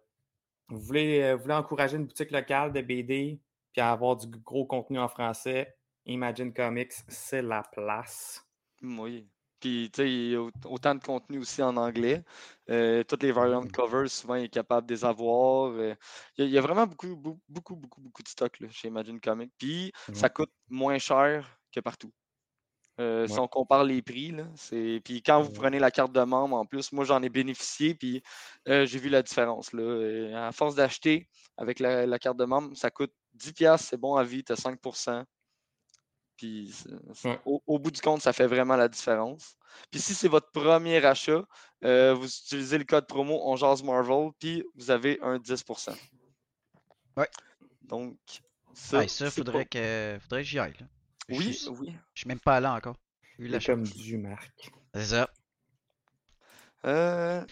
vous 0.69 0.81
voulez, 0.81 1.23
euh, 1.23 1.37
vous 1.37 1.43
voulez 1.43 1.55
encourager 1.55 1.97
une 1.97 2.07
boutique 2.07 2.31
locale 2.31 2.73
de 2.73 2.81
BD 2.81 3.41
puis 3.73 3.81
avoir 3.83 4.17
du 4.17 4.27
gros 4.29 4.67
contenu 4.67 4.99
en 4.99 5.09
français, 5.09 5.77
Imagine 6.07 6.53
Comics, 6.53 6.93
c'est 7.09 7.43
la 7.43 7.63
place. 7.63 8.47
Oui. 8.83 9.29
Puis, 9.61 9.91
tu 9.93 10.03
sais, 10.03 10.11
il 10.13 10.31
y 10.33 10.35
a 10.35 10.43
au- 10.43 10.51
autant 10.67 10.95
de 10.95 11.03
contenu 11.03 11.39
aussi 11.39 11.63
en 11.63 11.77
anglais. 11.77 12.23
Euh, 12.71 13.03
toutes 13.05 13.23
les 13.23 13.33
variantes 13.33 13.67
Mhm. 13.67 13.73
covers, 13.73 14.09
souvent, 14.11 14.35
il 14.35 14.45
est 14.45 14.49
capable 14.49 14.87
de 14.87 14.95
les 14.95 15.05
avoir. 15.05 15.73
Euh, 15.73 15.95
il, 16.37 16.49
y 16.51 16.59
a, 16.59 16.61
vraiment 16.61 16.87
beaucoup, 16.87 17.17
beaucoup, 17.17 17.41
beaucoup, 17.49 17.77
beaucoup, 17.77 18.01
beaucoup 18.03 18.23
de 18.23 18.29
stock 18.29 18.61
là, 18.61 18.69
chez 18.71 18.89
Imagine 18.89 19.21
Comics. 19.21 19.53
Puis, 19.59 19.93
ça 20.13 20.29
Ouais. 20.29 20.31
coûte 20.31 20.53
moins 20.69 20.99
cher 20.99 21.59
que 21.73 21.81
partout. 21.81 22.13
Euh, 22.99 23.27
Si 23.29 23.39
on 23.39 23.47
compare 23.47 23.85
les 23.85 24.01
prix, 24.01 24.31
là, 24.33 24.45
puis 25.05 25.23
quand 25.23 25.43
vous 25.43 25.51
prenez 25.53 25.79
la 25.79 25.91
carte 25.91 26.13
de 26.13 26.23
membre, 26.23 26.57
en 26.57 26.65
plus, 26.65 26.93
moi 26.93 27.05
j'en 27.05 27.23
ai 27.23 27.29
bénéficié, 27.29 27.95
puis 27.95 28.23
euh, 28.69 28.87
j'ai 28.87 28.99
vu 28.99 29.11
la 29.11 29.23
différence. 29.23 29.73
Là. 29.75 30.47
À 30.49 30.53
force 30.53 30.75
d'acheter 30.75 31.29
avec 31.59 31.79
la, 31.79 32.07
la 32.07 32.19
carte 32.19 32.39
de 32.39 32.45
membre, 32.47 32.75
ça 32.77 32.91
coûte 32.91 33.13
10$, 33.37 33.77
c'est 33.79 33.99
bon 33.99 34.15
à 34.17 34.25
vie, 34.25 34.43
tu 34.43 34.53
as 34.53 34.57
5%. 34.57 35.25
Puis 36.39 36.73
Ouais. 37.25 37.39
au, 37.47 37.63
au 37.67 37.79
bout 37.79 37.91
du 37.91 38.01
compte, 38.01 38.21
ça 38.23 38.33
fait 38.33 38.47
vraiment 38.47 38.77
la 38.77 38.89
différence. 38.89 39.57
Puis 39.91 40.01
si 40.01 40.15
c'est 40.15 40.29
votre 40.29 40.51
premier 40.51 41.05
achat, 41.05 41.45
euh, 41.85 42.15
vous 42.15 42.27
utilisez 42.27 42.79
le 42.79 42.85
code 42.85 43.07
promo 43.07 43.41
On 43.45 43.57
Jase 43.57 43.83
Marvel, 43.83 44.31
puis 44.39 44.65
vous 44.75 44.91
avez 44.91 45.19
un 45.23 45.39
10%. 45.39 45.95
Ouais. 47.17 47.29
Donc, 47.83 48.17
ça, 48.75 48.99
Ouais, 48.99 49.09
ça, 49.09 49.31
faudrait 49.31 49.65
pas- 49.65 49.79
que, 49.79 50.19
faudrait 50.23 50.43
que 50.43 50.49
j'y 50.49 50.59
aille. 50.59 50.75
Là. 50.81 50.87
Je 51.29 51.35
Oui, 51.37 51.55
suis- 51.55 51.69
oui. 51.71 51.95
Je 52.15 52.21
suis 52.21 52.29
même 52.29 52.41
pas 52.41 52.57
allé 52.57 52.67
encore. 52.69 52.97
C'est 53.39 53.67
comme 53.67 53.83
du 53.83 54.17
Marc. 54.19 54.71
C'est 54.95 55.05
ça. 55.07 55.29
Euh, 56.85 57.45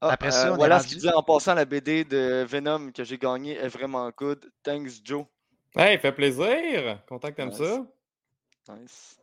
ah, 0.00 0.08
Après 0.10 0.30
ça, 0.30 0.48
euh, 0.48 0.52
on 0.52 0.56
voilà 0.56 0.80
ce 0.80 0.88
qu'il 0.88 0.96
disait 0.98 1.12
en 1.12 1.22
passant, 1.22 1.54
la 1.54 1.64
BD 1.64 2.04
de 2.04 2.44
Venom 2.48 2.90
que 2.90 3.04
j'ai 3.04 3.16
gagnée 3.18 3.54
est 3.54 3.68
vraiment 3.68 4.10
good. 4.10 4.50
Thanks, 4.62 5.00
Joe. 5.04 5.24
Hey, 5.76 5.98
fait 5.98 6.12
plaisir! 6.12 7.02
Content 7.06 7.28
que 7.30 7.34
t'aimes 7.36 7.50
Nice. 7.50 7.58
ça. 7.58 8.74
Nice. 8.74 9.18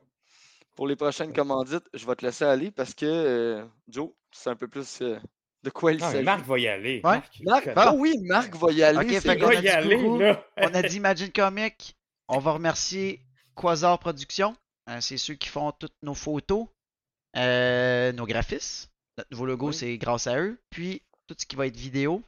pour 0.75 0.87
les 0.87 0.95
prochaines 0.95 1.33
commandites, 1.33 1.87
je 1.93 2.05
vais 2.07 2.15
te 2.15 2.25
laisser 2.25 2.45
aller 2.45 2.71
parce 2.71 2.93
que 2.95 3.05
euh, 3.05 3.65
Joe, 3.89 4.09
c'est 4.31 4.49
un 4.49 4.55
peu 4.55 4.67
plus 4.67 5.01
euh, 5.01 5.19
de 5.63 5.69
quoi 5.69 5.91
il 5.91 5.99
s'agit. 5.99 6.23
Marc 6.23 6.45
va 6.45 6.57
y 6.59 6.67
aller. 6.67 7.01
Ouais. 7.03 7.21
Marc, 7.41 7.65
il 7.67 7.73
oh 7.75 7.91
oui, 7.97 8.15
Marc 8.23 8.55
va 8.55 8.71
y 8.71 8.81
aller. 8.81 8.97
Ok, 8.99 9.05
c'est 9.09 9.21
fait 9.21 9.35
Il 9.35 9.39
qu'on 9.39 9.45
vrai. 9.47 9.57
a 9.57 9.59
va 9.59 9.59
y 9.59 9.61
dit 9.61 9.69
aller, 9.93 10.17
là. 10.19 10.45
On 10.57 10.73
a 10.73 10.81
dit 10.81 10.95
Imagine 10.97 11.31
Comic. 11.31 11.95
On 12.27 12.39
va 12.39 12.51
remercier 12.53 13.21
Quasar 13.55 13.99
Productions. 13.99 14.55
Euh, 14.89 14.99
c'est 15.01 15.17
ceux 15.17 15.35
qui 15.35 15.49
font 15.49 15.71
toutes 15.71 15.95
nos 16.01 16.13
photos, 16.13 16.67
euh, 17.37 18.11
nos 18.11 18.25
graphismes. 18.25 18.89
Notre 19.17 19.29
nouveau 19.31 19.45
logo, 19.45 19.67
Oui. 19.67 19.73
c'est 19.73 19.97
grâce 19.97 20.27
à 20.27 20.37
eux. 20.39 20.59
Puis 20.69 21.01
tout 21.27 21.35
ce 21.37 21.45
qui 21.45 21.55
va 21.55 21.67
être 21.67 21.77
vidéo. 21.77 22.23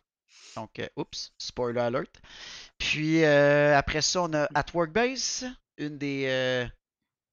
Donc, 0.55 0.79
euh, 0.79 0.87
oups, 0.95 1.33
spoiler 1.37 1.81
alert. 1.81 2.21
Puis 2.77 3.23
euh, 3.23 3.77
après 3.77 4.01
ça, 4.01 4.23
on 4.23 4.33
a 4.33 4.47
At 4.53 4.65
Workbase, 4.73 5.45
une 5.77 5.97
des, 5.97 6.67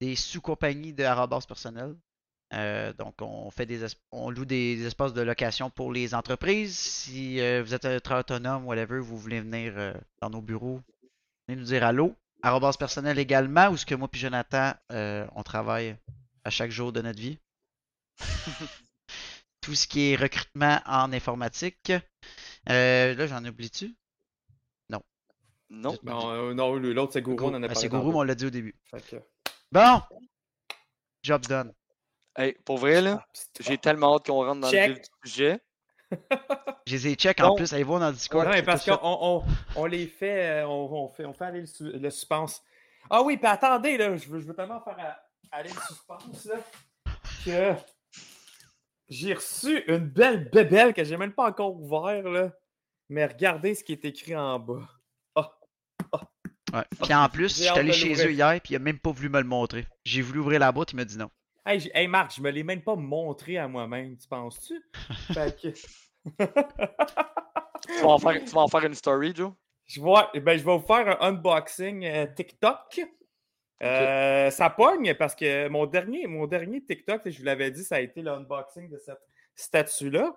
des 0.00 0.16
sous-compagnies 0.16 0.92
de 0.92 1.04
Arabas 1.04 1.42
personnel. 1.47 1.95
Donc, 2.99 3.14
on 3.21 3.50
fait 3.50 3.66
des 3.66 3.85
es- 3.85 3.97
on 4.11 4.31
loue 4.31 4.45
des, 4.45 4.85
espaces 4.85 5.14
de 5.14 5.23
location 5.23 5.71
pour 5.71 5.92
les 5.92 6.14
entreprises. 6.14 6.76
Si 6.76 7.37
vous 7.61 7.75
êtes 7.75 7.85
un 7.85 7.99
travailleur 8.00 8.21
autonome, 8.25 8.66
whatever, 8.66 8.99
vous 8.99 9.16
voulez 9.19 9.40
venir 9.40 9.95
dans 10.21 10.31
nos 10.31 10.42
bureaux, 10.42 10.81
venez 11.49 11.61
nous 11.61 11.66
dire 11.66 11.85
allô. 11.85 12.14
Arrobas 12.43 12.75
personnel 12.79 13.19
également, 13.19 13.69
où 13.69 13.77
ce 13.77 13.87
que 13.87 13.95
moi 13.95 14.09
puis 14.09 14.21
Jonathan, 14.21 14.73
euh, 14.91 15.27
on 15.37 15.43
travaille 15.43 15.97
à 16.45 16.51
chaque 16.51 16.71
jour 16.71 16.93
de 16.93 17.01
notre 17.01 17.21
vie. 17.21 17.39
Tout 19.61 19.75
ce 19.77 19.87
qui 19.87 20.11
est 20.11 20.17
recrutement 20.17 20.81
en 20.87 21.13
informatique. 21.13 21.93
Euh, 22.69 23.15
là, 23.15 23.27
j'en 23.29 23.45
oublie-tu? 23.45 23.95
Non. 24.91 25.01
Non, 25.71 25.97
euh, 26.07 26.53
non, 26.53 26.75
l'autre, 26.75 27.13
c'est 27.13 27.23
Gourou, 27.23 27.45
on 27.47 27.55
en 27.55 27.63
a 27.63 27.67
Ah, 27.67 27.69
parlé. 27.69 27.75
c'est 27.81 27.89
Gourou, 27.89 28.13
on 28.13 28.23
l'a 28.25 28.35
dit 28.35 28.47
au 28.47 28.51
début. 28.51 28.75
Fait 28.91 29.01
que- 29.01 29.17
Bon! 29.71 30.03
Job 31.23 31.47
done. 31.47 31.73
Hey, 32.37 32.55
pour 32.65 32.79
vrai, 32.79 33.01
là, 33.01 33.25
j'ai 33.61 33.79
tellement 33.79 34.17
hâte 34.17 34.27
qu'on 34.27 34.45
rentre 34.45 34.63
dans 34.63 34.71
Check. 34.71 34.89
le 34.89 34.95
vif 34.95 35.03
du 35.03 35.31
sujet. 35.31 35.61
Je 36.87 36.92
les 36.97 37.09
ai 37.09 37.14
check 37.14 37.40
en 37.40 37.54
plus. 37.54 37.73
Allez 37.73 37.85
voir 37.85 38.00
dans 38.00 38.09
le 38.09 38.12
Discord. 38.14 38.45
Non, 38.45 38.50
mais 38.50 38.57
c'est 38.59 38.62
parce 38.64 38.85
qu'on 38.85 38.99
on, 39.02 39.45
on- 39.76 39.87
les 39.87 40.07
fait, 40.07 40.62
euh, 40.62 40.66
on, 40.66 41.04
on 41.04 41.09
fait, 41.09 41.25
on 41.25 41.33
fait 41.33 41.45
aller 41.45 41.61
le, 41.61 41.66
su- 41.66 41.92
le 41.92 42.11
suspense. 42.11 42.62
Ah 43.11 43.23
oui, 43.23 43.37
puis 43.37 43.47
attendez, 43.47 43.97
là, 43.97 44.16
je 44.16 44.28
veux, 44.28 44.40
je 44.40 44.47
veux 44.47 44.54
tellement 44.54 44.81
faire 44.81 44.97
à- 44.99 45.57
aller 45.57 45.71
le 45.71 45.81
suspense, 45.81 46.45
là, 46.47 46.57
que 47.45 47.75
j'ai 49.09 49.35
reçu 49.35 49.83
une 49.87 50.09
belle 50.09 50.49
bébelle 50.50 50.92
que 50.95 51.04
j'ai 51.04 51.16
même 51.16 51.33
pas 51.33 51.47
encore 51.49 51.75
ouvert, 51.75 52.23
là. 52.28 52.50
Mais 53.09 53.26
regardez 53.26 53.75
ce 53.75 53.85
qui 53.85 53.92
est 53.92 54.04
écrit 54.04 54.35
en 54.37 54.59
bas. 54.59 54.88
Ouais. 56.73 56.85
Puis 57.02 57.12
en 57.12 57.28
plus, 57.28 57.49
je 57.49 57.54
suis 57.64 57.69
allé 57.69 57.92
chez 57.92 58.14
eux 58.26 58.33
hier, 58.33 58.59
puis 58.62 58.73
il 58.73 58.76
a 58.76 58.78
même 58.78 58.99
pas 58.99 59.11
voulu 59.11 59.28
me 59.28 59.38
le 59.40 59.47
montrer. 59.47 59.87
J'ai 60.04 60.23
voulu 60.23 60.38
ouvrir 60.40 60.59
la 60.61 60.73
boîte, 60.73 60.92
il 60.92 60.97
m'a 60.97 61.04
dit 61.04 61.19
non. 61.19 61.31
Hey, 61.64 62.09
Marc, 62.09 62.35
je 62.37 62.42
me 62.42 62.50
l'ai 62.50 62.64
même 62.64 62.83
pas 62.83 62.97
montré 62.97 63.57
à 63.57 63.69
moi-même, 63.69 64.16
tu 64.19 64.26
penses-tu? 64.28 64.83
Fait 65.33 65.57
que- 65.61 65.69
Tu 67.87 68.02
vas, 68.02 68.09
en 68.09 68.19
faire, 68.19 68.45
tu 68.45 68.50
vas 68.50 68.61
en 68.62 68.69
faire 68.69 68.85
une 68.85 68.95
story, 68.95 69.33
Joe? 69.35 69.52
Je 69.87 70.00
vais, 70.00 70.40
ben, 70.40 70.59
je 70.59 70.64
vais 70.64 70.76
vous 70.76 70.87
faire 70.87 71.21
un 71.23 71.28
unboxing 71.28 72.04
euh, 72.04 72.26
TikTok. 72.26 73.00
Euh, 73.83 74.50
Ça 74.50 74.71
pogne 74.71 75.14
parce 75.14 75.35
que 75.35 75.69
mon 75.69 75.87
dernier, 75.87 76.26
mon 76.26 76.47
dernier 76.47 76.83
TikTok, 76.83 77.23
je 77.28 77.38
vous 77.38 77.45
l'avais 77.45 77.71
dit, 77.71 77.83
ça 77.85 77.97
a 77.97 78.00
été 78.00 78.23
l'unboxing 78.23 78.88
de 78.88 78.99
cette 78.99 79.21
statue-là 79.54 80.35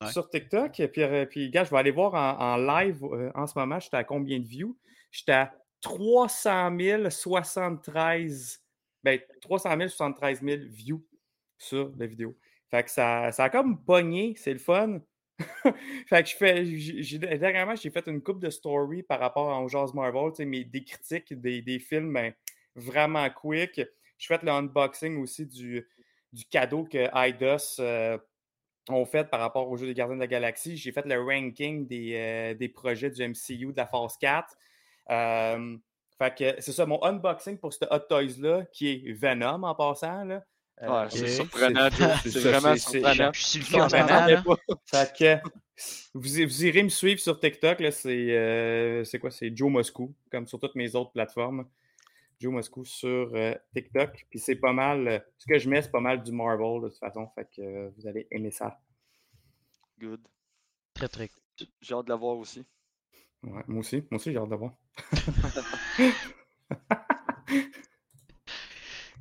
Ouais. 0.00 0.10
sur 0.10 0.28
TikTok. 0.28 0.80
Et 0.80 0.88
puis, 0.88 1.02
euh, 1.02 1.24
puis, 1.24 1.50
gars, 1.50 1.62
je 1.64 1.70
vais 1.70 1.78
aller 1.78 1.92
voir 1.92 2.14
en, 2.14 2.36
en 2.54 2.56
live 2.56 2.98
euh, 3.04 3.30
en 3.34 3.46
ce 3.46 3.56
moment, 3.56 3.78
j'étais 3.78 3.96
à 3.96 4.02
combien 4.04 4.40
de 4.40 4.44
views? 4.46 4.76
J'étais 5.12 5.32
à 5.32 5.54
300 5.82 6.76
073, 7.10 8.60
ben, 9.04 9.20
300 9.42 9.88
073 9.88 10.42
000 10.42 10.62
views 10.68 11.04
sur 11.58 11.92
la 11.98 12.06
vidéo. 12.06 12.36
Fait 12.70 12.82
que 12.84 12.90
ça, 12.90 13.30
ça 13.32 13.44
a 13.44 13.50
comme 13.50 13.84
pogné, 13.84 14.34
c'est 14.36 14.52
le 14.52 14.58
fun. 14.58 15.00
fait 16.08 16.22
que 16.22 16.28
je 16.30 16.36
fais. 16.36 16.64
j'ai- 16.66 17.18
Dernièrement, 17.18 17.76
j'ai 17.76 17.90
fait 17.90 18.06
une 18.08 18.22
coupe 18.22 18.40
de 18.40 18.50
story 18.50 19.02
par 19.02 19.20
rapport 19.20 19.52
à 19.52 19.66
Jazz 19.68 19.92
Marvel, 19.94 20.32
mais 20.46 20.64
des 20.64 20.84
critiques 20.84 21.32
des, 21.40 21.62
des 21.62 21.78
films 21.78 22.12
ben, 22.12 22.32
vraiment 22.74 23.28
quick. 23.30 23.80
Je 24.18 24.26
fais 24.26 24.38
le 24.42 24.50
unboxing 24.50 25.18
aussi 25.20 25.46
du, 25.46 25.86
du 26.32 26.44
cadeau 26.46 26.84
que 26.84 27.08
IDOS 27.14 27.80
euh, 27.80 28.18
ont 28.88 29.04
fait 29.04 29.24
par 29.28 29.40
rapport 29.40 29.68
au 29.70 29.76
jeu 29.76 29.86
des 29.86 29.94
Gardiens 29.94 30.16
de 30.16 30.20
la 30.20 30.26
Galaxie. 30.26 30.76
J'ai 30.76 30.92
fait 30.92 31.06
le 31.06 31.20
ranking 31.20 31.86
des, 31.86 32.14
euh, 32.14 32.54
des 32.54 32.68
projets 32.68 33.10
du 33.10 33.22
MCU 33.22 33.72
de 33.72 33.76
la 33.76 33.86
phase 33.86 34.16
4. 34.18 34.56
Euh, 35.10 35.76
fait 36.18 36.34
que 36.34 36.60
c'est 36.62 36.72
ça, 36.72 36.86
mon 36.86 37.02
unboxing 37.02 37.58
pour 37.58 37.72
ce 37.72 37.84
Hot 37.90 38.00
Toys-là, 38.08 38.64
qui 38.72 38.90
est 38.90 39.12
Venom 39.12 39.62
en 39.64 39.74
passant. 39.74 40.24
Là. 40.24 40.44
Euh, 40.82 40.88
Ouais, 40.88 41.06
c'est 41.10 41.28
surprenant, 41.28 41.88
c'est 42.22 42.38
vraiment 42.40 42.76
surprenant. 42.76 43.32
Je 43.32 43.42
suis. 43.42 43.60
Fait 43.62 45.16
que 45.16 45.48
vous, 46.14 46.20
vous 46.20 46.64
irez 46.64 46.82
me 46.82 46.88
suivre 46.88 47.20
sur 47.20 47.38
TikTok. 47.38 47.80
là, 47.80 47.90
C'est 47.90 48.30
euh, 48.36 49.04
c'est 49.04 49.18
quoi? 49.18 49.30
C'est 49.30 49.56
Joe 49.56 49.70
Moscou, 49.70 50.14
comme 50.30 50.46
sur 50.46 50.58
toutes 50.60 50.74
mes 50.74 50.94
autres 50.94 51.12
plateformes. 51.12 51.66
Joe 52.40 52.52
Moscou 52.52 52.84
sur 52.84 53.30
euh, 53.34 53.54
TikTok. 53.74 54.26
Puis 54.30 54.38
c'est 54.38 54.56
pas 54.56 54.72
mal. 54.72 55.24
ce 55.38 55.46
que 55.46 55.58
je 55.58 55.68
mets, 55.68 55.82
c'est 55.82 55.90
pas 55.90 56.00
mal 56.00 56.22
du 56.22 56.32
Marvel 56.32 56.82
de 56.82 56.88
toute 56.88 56.98
façon. 56.98 57.28
Fait 57.34 57.48
que 57.54 57.62
euh, 57.62 57.90
vous 57.96 58.06
allez 58.06 58.26
aimer 58.30 58.50
ça. 58.50 58.80
Good. 59.98 60.20
Très, 60.92 61.08
très. 61.08 61.30
J'ai 61.80 61.94
hâte 61.94 62.06
de 62.06 62.10
la 62.10 62.16
voir 62.16 62.36
aussi. 62.36 62.64
Ouais, 63.44 63.62
moi 63.68 63.80
aussi. 63.80 63.96
Moi 64.10 64.18
aussi, 64.18 64.32
j'ai 64.32 64.38
hâte 64.38 64.48
de 64.48 64.56
voir. 64.56 64.72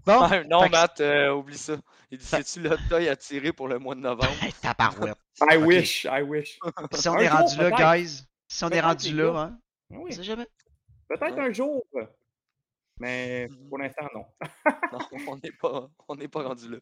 Bon, 0.05 0.19
Ah, 0.21 0.43
non, 0.43 0.67
Matt, 0.69 0.99
euh, 0.99 1.33
oublie 1.33 1.57
ça. 1.57 1.77
Il 2.11 2.17
dit 2.17 2.25
C'est-tu 2.25 2.59
le 2.59 2.75
toy 2.89 3.07
à 3.07 3.15
tirer 3.15 3.53
pour 3.53 3.67
le 3.69 3.79
mois 3.79 3.95
de 3.95 4.01
novembre? 4.01 4.33
Hey, 4.41 4.51
tabarouette. 4.53 5.17
I 5.49 5.55
wish, 5.57 6.05
I 6.05 6.21
wish. 6.23 6.59
Si 6.93 7.07
on 7.09 7.13
Un 7.13 7.19
est 7.19 7.27
jour, 7.29 7.37
rendu 7.39 7.57
là, 7.57 7.71
guys, 7.71 8.25
si 8.47 8.63
on 8.65 8.69
est 8.69 8.81
rendu 8.81 9.15
là, 9.15 9.29
hein, 9.39 9.59
Ah 9.91 9.95
on 9.99 10.11
sait 10.11 10.23
jamais. 10.23 10.47
peut-être 11.07 11.35
Ouais. 11.37 11.47
un 11.47 11.51
jour. 11.53 11.85
Mais 12.99 13.47
pour 13.69 13.77
l'instant, 13.77 14.07
non. 14.13 14.25
Non, 14.91 14.99
on 15.27 15.35
n'est 15.37 15.51
pas, 15.51 15.89
on 16.09 16.15
n'est 16.15 16.27
pas 16.27 16.43
rendu 16.43 16.69
là. 16.69 16.77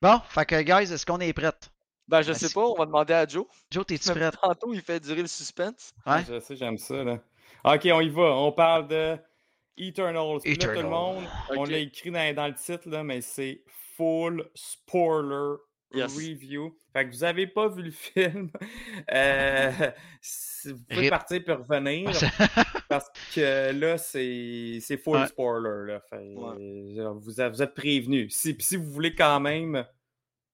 Bon, 0.00 0.20
fait 0.28 0.46
que, 0.46 0.62
guys, 0.62 0.92
est-ce 0.92 1.04
qu'on 1.04 1.18
est 1.20 1.32
prête? 1.32 1.70
Ben, 2.08 2.22
je 2.22 2.28
Ben, 2.28 2.34
sais 2.34 2.52
pas, 2.52 2.62
on 2.66 2.74
va 2.74 2.86
demander 2.86 3.12
à 3.14 3.26
Joe. 3.26 3.44
Joe, 3.70 3.84
t'es-tu 3.86 4.10
prête? 4.10 4.34
Tantôt, 4.40 4.72
il 4.72 4.80
fait 4.80 4.98
durer 5.00 5.22
le 5.22 5.28
suspense. 5.28 5.92
Ouais. 6.06 6.24
Je 6.26 6.40
sais, 6.40 6.56
j'aime 6.56 6.78
ça. 6.78 7.04
Là. 7.04 7.18
Ok, 7.64 7.86
on 7.92 8.00
y 8.00 8.08
va. 8.08 8.22
On 8.34 8.52
parle 8.52 8.88
de 8.88 9.16
Eternals. 9.76 10.38
Là, 10.44 10.56
tout 10.56 10.68
le 10.70 10.82
monde, 10.88 11.24
on 11.56 11.64
l'a 11.64 11.78
écrit 11.78 12.10
dans, 12.10 12.34
dans 12.34 12.46
le 12.48 12.54
titre, 12.54 12.88
là, 12.88 13.04
mais 13.04 13.20
c'est 13.20 13.62
full 13.96 14.48
spoiler 14.54 15.56
Yes. 15.94 16.14
review. 16.16 16.76
Fait 16.92 17.06
que 17.08 17.14
vous 17.14 17.24
avez 17.24 17.46
pas 17.46 17.68
vu 17.68 17.82
le 17.84 17.90
film. 17.90 18.50
euh, 19.10 19.70
si- 20.20 20.72
vous 20.72 20.84
pouvez 20.84 21.00
Rip. 21.02 21.10
partir 21.10 21.42
et 21.46 21.52
revenir. 21.52 22.10
parce 22.90 23.08
que 23.34 23.72
là, 23.72 23.96
c'est 23.96 24.80
c'est 24.82 24.98
full 24.98 25.16
Ouais. 25.16 25.26
spoiler. 25.26 25.92
Là. 25.92 26.00
Fait, 26.10 26.34
Ouais. 26.34 26.98
euh, 26.98 27.10
vous, 27.14 27.40
êtes- 27.40 27.52
vous 27.52 27.62
êtes 27.62 27.74
prévenus. 27.74 28.34
Si 28.36 28.76
vous 28.76 28.84
voulez 28.90 29.14
quand 29.14 29.40
même, 29.40 29.82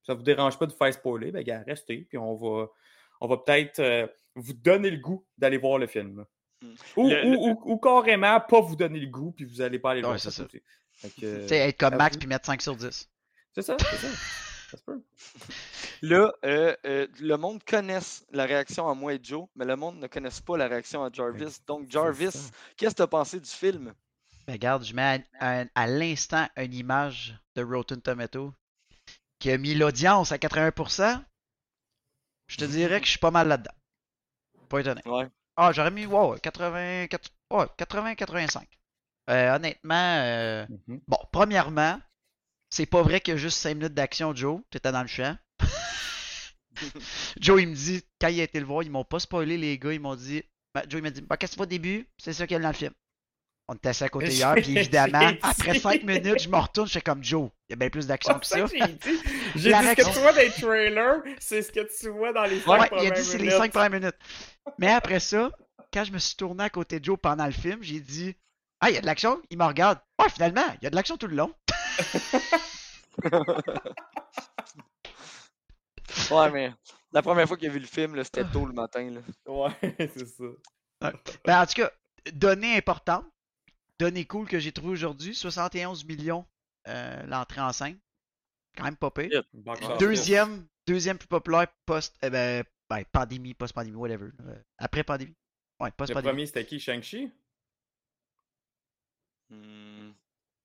ça 0.07 0.15
vous 0.15 0.23
dérange 0.23 0.59
pas 0.59 0.67
de 0.67 0.73
vous 0.73 0.79
faire 0.79 0.93
spoiler, 0.95 1.33
ben, 1.33 1.43
gars, 1.43 1.63
restez. 1.67 2.07
Puis 2.09 2.19
on 2.19 2.35
va, 2.35 2.69
on 3.21 3.27
va 3.29 3.37
peut-être 3.39 3.81
euh, 3.81 4.07
vous 4.35 4.53
donner 4.53 4.91
le 4.91 4.99
goût 4.99 5.25
d'aller 5.39 5.59
voir 5.59 5.79
le 5.79 5.87
film. 5.87 6.25
Hmm. 6.63 6.75
Ou, 6.97 7.09
Le- 7.11 7.25
ou- 7.27 7.31
le- 7.33 7.39
ou- 7.39 7.63
ou 7.73 7.79
carrément 7.79 8.41
pas 8.41 8.61
vous 8.61 8.77
donner 8.77 9.01
le 9.01 9.09
goût, 9.09 9.33
puis 9.33 9.45
vous 9.45 9.61
allez 9.61 9.79
pas 9.79 9.91
aller 9.93 10.01
le 10.01 10.07
voir. 10.07 10.19
c'est 10.21 10.31
ça 10.31 10.45
que, 11.21 11.47
sais, 11.49 11.57
être 11.57 11.79
comme 11.79 11.97
Max 11.97 12.15
vous. 12.15 12.21
puis 12.21 12.29
mettre 12.29 12.47
5 12.47 12.63
sur 12.63 12.77
10. 12.77 13.11
C'est 13.55 13.63
ça, 13.63 13.77
c'est 13.79 13.97
ça. 13.97 14.09
Ça 14.71 14.77
se 14.79 14.83
peut. 14.83 15.03
Là, 16.03 16.33
euh, 16.45 16.75
euh, 16.87 17.07
le 17.21 17.37
monde 17.37 17.63
connaisse 17.65 18.27
la 18.33 18.45
réaction 18.47 18.89
à 18.89 18.95
moi 18.95 19.15
et 19.15 19.21
Joe, 19.23 19.47
mais 19.57 19.65
le 19.65 19.77
monde 19.77 19.99
ne 20.01 20.07
connaisse 20.07 20.41
pas 20.41 20.57
la 20.57 20.69
réaction 20.69 21.03
à 21.05 21.11
Jarvis. 21.13 21.59
Donc, 21.67 21.91
Jarvis, 21.91 22.51
qu'est-ce 22.77 22.91
que 22.93 22.97
tu 22.97 23.03
as 23.03 23.07
pensé 23.07 23.41
du 23.41 23.49
film? 23.51 23.95
Ben, 24.47 24.55
regarde, 24.55 24.85
je 24.85 24.95
mets 24.95 25.25
à, 25.41 25.61
à- 25.61 25.65
à 25.75 25.87
l'instant 25.87 26.47
une 26.57 26.75
image 26.75 27.35
de 27.57 27.63
Rotten 27.63 28.01
Tomato 28.03 28.53
qui 29.45 29.51
a 29.51 29.59
mis 29.59 29.75
l'audience 29.75 30.33
à 30.33 30.39
80%. 30.39 31.23
Je 32.47 32.57
te 32.57 32.65
dirais 32.65 32.99
que 32.99 33.05
je 33.05 33.11
suis 33.11 33.19
pas 33.19 33.31
mal 33.31 33.47
là-dedans. 33.47 33.75
Pas 34.71 34.81
étonné. 34.81 35.03
Ouais. 35.05 35.29
Ah, 35.57 35.71
j'aurais 35.71 35.91
mis, 35.91 36.07
wow, 36.07 36.37
80, 36.39 37.09
80, 37.77 38.15
85. 38.15 38.67
Euh, 39.29 39.55
honnêtement, 39.55 40.17
euh, 40.17 40.67
Mhm. 40.89 41.01
bon, 41.07 41.19
premièrement, 41.31 42.01
c'est 42.71 42.87
pas 42.87 43.03
vrai 43.03 43.21
qu'il 43.21 43.35
y 43.35 43.37
a 43.37 43.39
juste 43.39 43.59
5 43.59 43.75
minutes 43.75 43.93
d'action, 43.93 44.35
Joe. 44.35 44.63
T'étais 44.71 44.93
dans 44.93 45.03
le 45.03 45.09
champ. 45.09 45.37
Joe, 47.39 47.61
il 47.61 47.69
me 47.69 47.75
dit, 47.75 48.03
quand 48.19 48.29
il 48.29 48.41
a 48.41 48.45
été 48.45 48.59
le 48.61 48.65
voir, 48.65 48.83
ils 48.83 48.91
m'ont 48.91 49.05
pas 49.05 49.19
spoilé, 49.21 49.59
les 49.59 49.79
gars. 49.79 49.93
Ils 49.93 50.01
m'ont 50.01 50.17
dit, 50.17 50.43
ben, 50.75 50.85
Joe, 50.89 51.01
il 51.01 51.03
m'a 51.03 51.11
dit, 51.11 51.21
bah, 51.21 51.37
qu'est-ce 51.37 51.53
que 51.53 51.57
tu 51.57 51.59
vois 51.59 51.67
au 51.67 51.69
début? 51.69 52.09
C'est 52.17 52.33
ça 52.33 52.47
qu'il 52.47 52.55
y 52.55 52.57
a 52.59 52.63
dans 52.63 52.69
le 52.69 52.75
film. 52.75 52.95
On 53.67 53.75
était 53.75 53.89
assis 53.89 54.05
à 54.05 54.09
côté 54.11 54.29
hier, 54.29 54.55
puis 54.57 54.77
évidemment, 54.77 55.31
après 55.43 55.73
dit. 55.73 55.81
5 55.81 56.03
minutes, 56.03 56.43
je 56.43 56.49
me 56.51 56.57
retourne, 56.57 56.87
je 56.87 56.93
fais 56.93 57.01
comme 57.01 57.25
Joe. 57.25 57.49
Il 57.69 57.73
y 57.73 57.75
a 57.75 57.77
bien 57.77 57.89
plus 57.89 58.07
d'action 58.07 58.39
que 58.39 58.45
ça. 58.45 58.67
j'ai 58.67 58.79
dit. 58.87 59.19
Ce 59.57 59.95
que 59.95 60.13
tu 60.13 60.19
vois 60.21 60.33
dans 60.33 60.39
les 60.39 60.51
trailers, 60.51 61.23
c'est 61.41 61.63
ce 61.63 61.73
que 61.73 61.81
tu 61.99 62.11
vois 62.11 62.33
dans 62.33 62.45
les 62.45 62.61
5 62.61 62.69
Ouais, 62.69 62.77
il 62.79 62.83
a 62.83 62.89
premières 62.89 63.13
dit 63.13 63.25
c'est 63.25 63.39
les 63.39 63.45
minutes. 63.45 63.59
5 63.59 63.73
premières 63.73 63.91
minutes. 64.01 64.19
Mais 64.79 64.93
après 64.93 65.21
ça, 65.21 65.51
quand 65.93 66.05
je 66.05 66.13
me 66.13 66.19
suis 66.19 66.37
tourné 66.37 66.65
à 66.65 66.71
côté 66.71 67.01
de 67.01 67.05
Joe 67.05 67.19
pendant 67.21 67.47
le 67.47 67.53
film, 67.53 67.79
j'ai 67.83 68.01
dit 68.01 68.37
Ah, 68.81 68.91
il 68.91 68.97
y 68.97 68.99
a 68.99 69.01
de 69.01 69.07
l'action 69.07 69.41
Il 69.49 69.57
me 69.57 69.65
regarde. 69.65 69.99
Ah, 70.19 70.29
finalement, 70.29 70.65
il 70.81 70.85
y 70.85 70.87
a 70.87 70.91
de 70.91 70.97
l'action 70.97 71.17
tout 71.17 71.27
le 71.29 71.37
long. 71.37 71.53
Ouais, 76.31 76.51
mais 76.51 76.73
la 77.13 77.23
première 77.23 77.47
fois 77.47 77.57
qu'il 77.57 77.69
a 77.69 77.73
vu 77.73 77.79
le 77.79 77.87
film, 77.87 78.23
c'était 78.25 78.45
tôt 78.45 78.67
le 78.67 78.73
matin. 78.73 79.11
Là. 79.11 79.21
Ouais, 79.53 79.71
c'est 79.99 80.27
ça. 80.27 80.45
Ben, 81.45 81.61
en 81.63 81.67
tout 81.67 81.75
cas, 81.75 81.91
donnée 82.33 82.77
importante, 82.77 83.25
donnée 83.99 84.25
cool 84.25 84.47
que 84.49 84.59
j'ai 84.59 84.73
trouvé 84.73 84.93
aujourd'hui, 84.93 85.35
71 85.35 86.05
millions 86.05 86.47
euh, 86.89 87.23
l'entrée 87.27 87.61
en 87.61 87.73
scène. 87.73 87.99
Quand 88.77 88.85
même. 88.85 88.97
Yeah. 89.31 89.43
Office. 89.67 89.99
Deuxième, 89.99 90.67
deuxième 90.87 91.17
plus 91.19 91.29
populaire 91.29 91.69
post 91.87 92.17
eh 92.23 92.31
ben, 92.31 92.65
ben, 92.91 93.05
pandémie, 93.13 93.55
post-pandémie, 93.55 93.97
whatever. 93.97 94.31
Euh, 94.47 94.57
après 94.79 95.05
pandémie. 95.05 95.35
Ouais, 95.81 95.89
Le 95.89 95.93
post-pandémie. 95.93 96.29
premier, 96.33 96.47
c'était 96.47 96.67
qui? 96.67 96.81
Shang-Chi? 96.81 97.31
Hmm. 99.51 100.11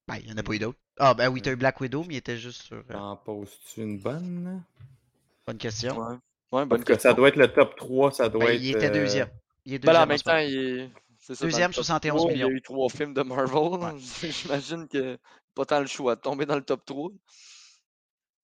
Ben, 0.07 0.15
il 0.17 0.29
y 0.29 0.33
en 0.33 0.38
a 0.38 0.43
pas 0.43 0.53
eu 0.53 0.59
d'autres. 0.59 0.79
Ah, 0.98 1.13
ben 1.13 1.29
oui, 1.29 1.41
t'as 1.41 1.51
eu 1.51 1.55
Black 1.55 1.79
Widow, 1.79 2.03
mais 2.05 2.15
il 2.15 2.17
était 2.17 2.38
juste 2.38 2.63
sur. 2.63 2.83
euh, 2.89 2.93
En 2.95 3.15
poses-tu 3.15 3.81
une 3.81 4.00
bonne? 4.00 4.63
bonne 5.45 5.57
question. 5.57 5.98
Ouais. 6.51 6.65
Bonne 6.65 6.83
question. 6.83 7.09
ça 7.12 7.13
doit 7.13 7.27
être 7.29 7.36
le 7.36 7.48
top 7.53 7.75
3, 7.75 8.12
ça 8.12 8.27
doit 8.29 8.45
Ben, 8.45 8.55
être... 8.55 8.62
il 8.62 8.69
était 8.71 8.89
euh, 8.89 8.93
deuxième. 8.93 9.29
Il 9.65 9.75
est 9.75 9.79
Ben 9.79 9.93
là, 9.93 10.03
en 10.03 10.07
deuxième. 10.07 10.07
même 10.07 10.15
en 10.15 10.17
ce 10.17 10.24
moment. 10.25 10.38
temps, 10.39 10.48
il 10.48 10.79
est. 10.79 10.89
ça, 11.36 11.45
Deuxième, 11.45 11.71
top 11.71 11.83
71 11.83 12.17
3, 12.21 12.31
millions. 12.31 12.48
Il 12.48 12.51
y 12.51 12.53
a 12.53 12.57
eu 12.57 12.62
trois 12.62 12.89
films 12.89 13.13
de 13.13 13.21
Marvel. 13.21 13.98
J'imagine 14.24 14.88
que 14.88 15.17
pas 15.55 15.65
tant 15.65 15.79
le 15.79 15.88
choix 15.88 16.15
de 16.15 16.21
tomber 16.21 16.45
dans 16.45 16.55
le 16.55 16.63
top 16.63 16.86
3. 16.86 17.09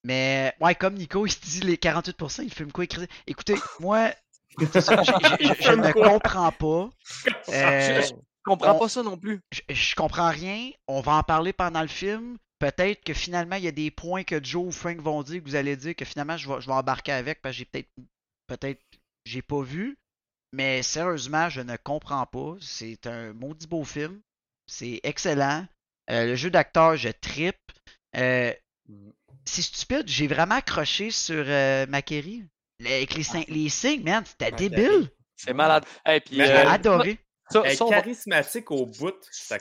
Mais, 0.03 0.53
ouais, 0.61 0.75
comme 0.75 0.93
Nico, 0.95 1.25
il 1.25 1.31
se 1.31 1.39
dit 1.41 1.61
les 1.61 1.77
48%, 1.77 2.43
il 2.43 2.53
filme 2.53 2.71
quoi 2.71 2.83
écrit 2.83 3.07
Écoutez, 3.25 3.55
moi, 3.79 4.11
ça, 4.73 5.01
je, 5.03 5.11
je- 5.11 5.47
je- 5.47 5.61
je 5.63 5.71
ne 5.71 5.91
comprends 5.91 6.51
pas. 6.51 6.89
Euh, 7.49 8.01
Je 8.01 8.13
comprends 8.43 8.75
on- 8.75 8.79
pas 8.79 8.89
ça 8.89 9.01
non 9.03 9.17
plus. 9.17 9.39
je, 9.69 9.95
comprends 9.95 10.29
rien. 10.29 10.69
On 10.87 11.01
va 11.01 11.13
en 11.13 11.23
parler 11.23 11.53
pendant 11.53 11.81
le 11.81 11.87
film. 11.87 12.37
Peut-être 12.59 13.03
que 13.03 13.13
finalement, 13.13 13.55
il 13.55 13.63
y 13.63 13.67
a 13.67 13.71
des 13.71 13.91
points 13.91 14.23
que 14.23 14.43
Joe 14.43 14.65
ou 14.67 14.71
Frank 14.71 14.97
vont 14.99 15.23
dire, 15.23 15.41
que 15.43 15.47
vous 15.49 15.55
allez 15.55 15.75
dire 15.75 15.95
que 15.95 16.05
finalement, 16.05 16.37
je 16.37 16.47
vais, 16.47 16.61
je 16.61 16.67
vais 16.67 16.73
embarquer 16.73 17.11
avec 17.11 17.41
parce 17.41 17.53
que 17.55 17.59
j'ai 17.59 17.65
peut-être, 17.65 17.89
peut-être, 18.47 18.81
j'ai 19.25 19.41
pas 19.41 19.61
vu. 19.61 19.97
Mais 20.55 20.83
sérieusement, 20.83 21.49
je 21.49 21.59
ne 21.59 21.75
comprends 21.75 22.25
pas. 22.25 22.55
C'est 22.61 23.07
un 23.07 23.33
maudit 23.33 23.67
beau 23.67 23.83
film. 23.83 24.21
C'est 24.67 25.01
excellent. 25.03 25.67
Euh, 26.09 26.27
le 26.27 26.35
jeu 26.35 26.49
d'acteur, 26.49 26.95
je 26.95 27.09
trippe. 27.09 27.57
Euh, 28.15 28.53
c'est 29.43 29.61
stupide. 29.61 30.07
J'ai 30.07 30.27
vraiment 30.27 30.55
accroché 30.55 31.11
sur 31.11 31.43
euh, 31.45 31.85
Macquarie. 31.87 32.45
Avec 32.79 33.15
les, 33.15 33.23
cin- 33.23 33.45
les 33.49 33.67
signes, 33.67 34.03
man, 34.03 34.23
c'était 34.25 34.51
débile. 34.51 35.09
C'est 35.35 35.53
malade. 35.53 35.85
Et 36.07 36.21
puis, 36.21 36.37
Mais 36.37 36.45
J'ai 36.45 36.53
euh, 36.53 36.69
adoré. 36.69 37.19
ça, 37.49 37.69
ça, 37.69 37.85
va- 37.85 37.91
charismatique 37.91 38.71
au 38.71 38.85
bout, 38.85 39.13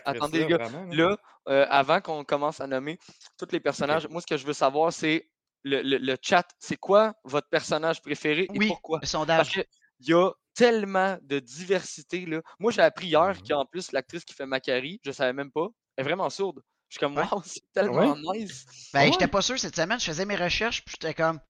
Attendez, 0.05 0.47
gars, 0.47 0.59
vraiment, 0.59 0.85
là, 0.93 1.17
euh, 1.49 1.67
avant 1.71 2.01
qu'on 2.01 2.23
commence 2.25 2.61
à 2.61 2.69
nommer 2.69 3.01
tous 3.37 3.49
les 3.51 3.59
personnages, 3.59 4.07
moi, 4.09 4.21
ce 4.21 4.27
que 4.29 4.37
je 4.37 4.47
veux 4.47 4.53
savoir, 4.53 4.93
c'est 4.93 5.29
le, 5.65 5.83
le- 5.83 5.99
le 5.99 6.17
chat. 6.23 6.47
C'est 6.61 6.77
quoi 6.77 7.15
votre 7.25 7.49
personnage 7.49 8.01
préféré 8.01 8.43
et 8.55 8.59
Oui, 8.59 8.69
pourquoi? 8.69 8.99
le 8.99 9.01
Parce 9.01 9.11
sondage. 9.11 9.51
qu'il 9.51 9.67
y 10.01 10.13
a 10.15 10.31
tellement 10.55 11.19
de 11.23 11.39
diversité. 11.41 12.27
Là. 12.27 12.41
Moi, 12.59 12.73
j'ai 12.73 12.83
appris 12.83 13.09
hier 13.09 13.35
Mhm. 13.41 13.49
qu'en 13.49 13.67
plus, 13.67 13.93
l'actrice 13.93 14.25
qui 14.25 14.35
fait 14.35 14.47
Macari, 14.47 15.01
je 15.05 15.11
savais 15.13 15.33
même 15.33 15.51
pas, 15.51 15.67
elle 15.97 16.03
est 16.05 16.09
vraiment 16.09 16.31
sourde. 16.31 16.61
Je 16.89 16.95
suis 16.97 17.01
comme, 17.01 17.17
Ouais. 17.17 17.25
wow, 17.31 17.43
c'est 17.45 17.61
tellement 17.73 18.17
nice. 18.17 18.65
Ben, 18.93 19.01
Ah 19.01 19.07
j'étais 19.07 19.25
ouais? 19.25 19.31
pas 19.31 19.43
sûr 19.43 19.59
cette 19.59 19.75
semaine, 19.77 19.99
je 19.99 20.05
faisais 20.07 20.25
mes 20.27 20.37
recherches, 20.37 20.85
puis 20.85 20.95
j'étais 21.01 21.15
comme. 21.15 21.41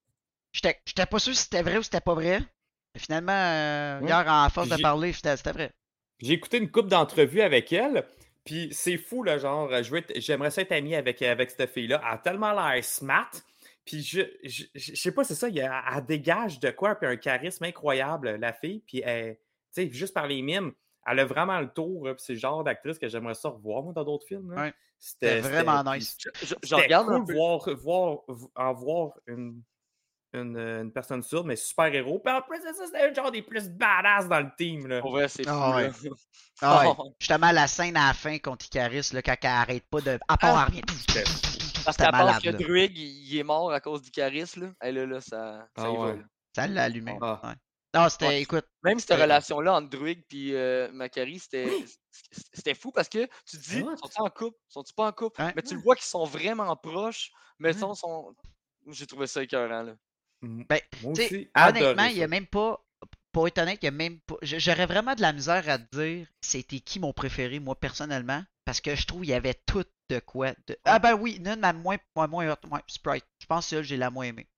J'étais 0.53 0.81
j'étais 0.87 1.07
pas 1.07 1.19
sûr 1.19 1.35
si 1.35 1.43
c'était 1.43 1.63
vrai 1.63 1.79
ou 1.79 1.83
si 1.83 1.87
c'était 1.87 2.01
pas 2.01 2.15
vrai. 2.15 2.41
Mais 2.95 3.01
finalement, 3.01 3.33
euh, 3.33 4.01
Ouais. 4.01 4.07
hier, 4.09 4.25
en 4.29 4.49
force 4.51 4.69
de 4.69 4.77
parler, 4.81 5.13
c'était 5.13 5.35
vrai. 5.53 5.73
J'ai 6.21 6.33
écouté 6.35 6.59
une 6.59 6.71
couple 6.71 6.89
d'entrevues 6.89 7.41
avec 7.43 7.73
elle, 7.73 8.07
puis 8.45 8.69
c'est 8.73 8.97
fou, 8.99 9.23
là, 9.25 9.37
genre, 9.37 9.69
j'aimerais 10.17 10.51
ça 10.51 10.63
être 10.63 10.73
ami 10.73 10.95
avec, 10.95 11.21
avec 11.23 11.51
cette 11.51 11.71
fille-là. 11.71 12.01
Elle 12.07 12.15
a 12.15 12.19
tellement 12.19 12.53
l'air 12.53 12.83
smart, 12.85 13.31
puis 13.85 14.03
je, 14.03 14.23
je, 14.45 14.65
je 14.75 14.95
sais 14.95 15.13
pas, 15.13 15.25
c'est 15.25 15.35
ça, 15.35 15.49
il 15.49 15.57
y 15.57 15.61
a- 15.61 15.83
elle 15.95 16.05
dégage 16.07 16.59
de 16.61 16.71
quoi, 16.71 16.95
puis 16.95 17.07
un 17.09 17.17
charisme 17.17 17.65
incroyable, 17.65 18.31
la 18.37 18.53
fille, 18.53 18.81
puis 18.87 19.03
elle, 19.05 19.37
tu 19.75 19.83
sais, 19.83 19.91
juste 19.93 20.15
par 20.15 20.27
les 20.27 20.41
mimes, 20.43 20.73
elle 21.07 21.19
a 21.21 21.25
vraiment 21.27 21.61
le 21.61 21.69
tour, 21.69 22.05
puis 22.05 22.15
c'est 22.19 22.33
le 22.33 22.39
genre 22.39 22.65
d'actrice 22.65 22.99
que 22.99 23.09
j'aimerais 23.09 23.35
ça 23.35 23.51
revoir, 23.51 23.83
moi, 23.83 23.93
dans 23.93 24.05
d'autres 24.05 24.27
films. 24.27 24.53
Ouais. 24.57 24.73
C'était 24.99 25.41
vraiment 25.41 25.85
nice. 25.85 26.17
Je, 26.19 26.31
je- 26.47 26.55
je 26.63 26.69
C'était 26.69 26.83
regarde 26.83 27.11
un 27.11 27.23
peu. 27.25 27.35
voir, 27.35 27.69
voir, 27.77 28.19
en 28.57 28.73
voir 28.73 29.11
une, 29.27 29.61
une, 30.33 30.57
une 30.57 30.93
personne 30.93 31.23
sourde, 31.23 31.47
mais 31.47 31.57
super-héros. 31.57 32.21
Puis 32.21 32.33
en 32.33 32.41
plus 32.41 32.57
ça, 32.63 32.87
c'était 32.87 33.03
un 33.11 33.13
genre 33.13 33.31
des 33.31 33.43
plus 33.43 33.69
badass 33.69 34.29
dans 34.29 34.41
le 34.41 34.51
team. 34.57 34.87
Là. 34.87 35.01
Pour 35.03 35.11
vrai, 35.11 35.29
c'est 35.29 35.45
fou. 35.45 35.51
Ah 35.53 35.77
ouais. 35.77 35.91
Ah 36.63 36.81
ouais. 36.89 36.95
Oh. 36.99 37.13
Justement, 37.21 37.51
la 37.53 37.67
scène 37.67 37.97
à 37.99 38.09
la 38.09 38.15
fin 38.15 38.39
contre 38.39 38.65
Icaris, 38.67 39.11
là, 39.13 39.21
quand 39.23 39.37
elle 39.43 39.49
arrête 39.51 39.85
pas 39.91 40.01
de. 40.01 40.19
À 40.27 40.37
part 40.39 40.57
Ah. 40.57 40.63
à 40.63 40.65
rien. 40.67 40.83
Parce 41.85 41.97
pense 41.97 42.13
malade, 42.13 42.43
que. 42.43 42.49
Druig, 42.51 42.97
il 42.97 43.37
est 43.39 43.43
mort 43.43 43.73
à 43.73 43.81
cause 43.81 44.03
d'Icaris. 44.03 44.53
Là. 44.57 44.73
Et 44.83 44.93
là, 44.93 45.07
là, 45.07 45.21
ça, 45.21 45.69
ça 45.77 45.85
Ah 45.85 45.91
y 45.91 45.97
va, 45.97 46.01
ouais. 46.01 46.17
là. 46.17 46.23
Ça 46.55 46.67
l'a 46.67 46.85
allumé. 46.85 47.19
Ah. 47.21 47.41
Ouais. 47.45 47.55
Non, 47.95 48.09
c'était. 48.09 48.27
Ouais. 48.29 48.43
Écoute. 48.43 48.67
Même 48.83 48.99
cette 48.99 49.19
relation-là 49.19 49.75
entre 49.75 49.89
Druig 49.91 50.25
et 50.33 50.53
euh, 50.55 50.91
Macari, 50.93 51.39
c'était 51.39 51.69
c'était 52.53 52.75
fou 52.75 52.91
parce 52.91 53.09
que 53.09 53.27
tu 53.47 53.57
te 53.59 53.63
dis, 53.71 53.83
What? 53.83 53.97
sont-ils 53.97 54.23
en 54.23 54.31
couple? 54.31 54.59
Sont-ils 54.69 54.95
pas 54.95 55.09
en 55.09 55.13
couple? 55.13 55.43
Mais 55.55 55.63
tu 55.63 55.75
le 55.75 55.81
vois 55.81 55.95
qu'ils 55.95 56.05
sont 56.05 56.25
vraiment 56.25 56.75
proches, 56.77 57.31
mais 57.59 57.69
Ouais. 57.73 57.79
sont, 57.79 57.95
sont... 57.95 58.35
J'ai 58.89 59.07
trouvé 59.07 59.27
ça 59.27 59.43
écœurant, 59.43 59.83
là. 59.83 59.95
Mm. 60.43 60.65
Ben, 60.69 60.81
aussi, 61.05 61.49
honnêtement, 61.57 62.05
il 62.05 62.17
y 62.17 62.21
a 62.21 62.25
ça. 62.25 62.29
même 62.29 62.47
pas. 62.47 62.81
Pour 63.33 63.49
être 63.49 63.59
honnête, 63.59 63.79
il 63.83 63.87
y 63.87 63.89
a 63.89 63.93
même 63.93 64.21
pas. 64.21 64.37
J'aurais 64.43 64.87
vraiment 64.87 65.15
de 65.15 65.21
la 65.23 65.33
misère 65.33 65.69
à 65.69 65.79
te 65.79 65.97
dire 65.97 66.27
c'était 66.41 66.81
qui 66.81 67.01
mon 67.01 67.13
préféré, 67.13 67.59
moi, 67.59 67.75
personnellement. 67.79 68.45
Parce 68.65 68.81
que 68.81 68.95
je 68.95 69.07
trouve 69.07 69.21
qu'il 69.23 69.31
y 69.31 69.35
avait 69.35 69.55
tout 69.67 69.85
de 70.09 70.19
quoi. 70.21 70.53
de- 70.67 70.77
Ah 70.85 70.99
ben 70.99 71.15
oui, 71.15 71.39
Nune 71.41 71.61
m'a 71.61 71.73
moins, 71.73 71.97
moins, 72.17 72.27
moins 72.27 72.47
ouais, 72.49 72.81
Sprite. 72.87 73.25
Je 73.39 73.47
pense 73.47 73.69
que 73.71 73.83
j'ai 73.83 73.97
la 73.97 74.11
moins 74.11 74.25
aimée. 74.27 74.49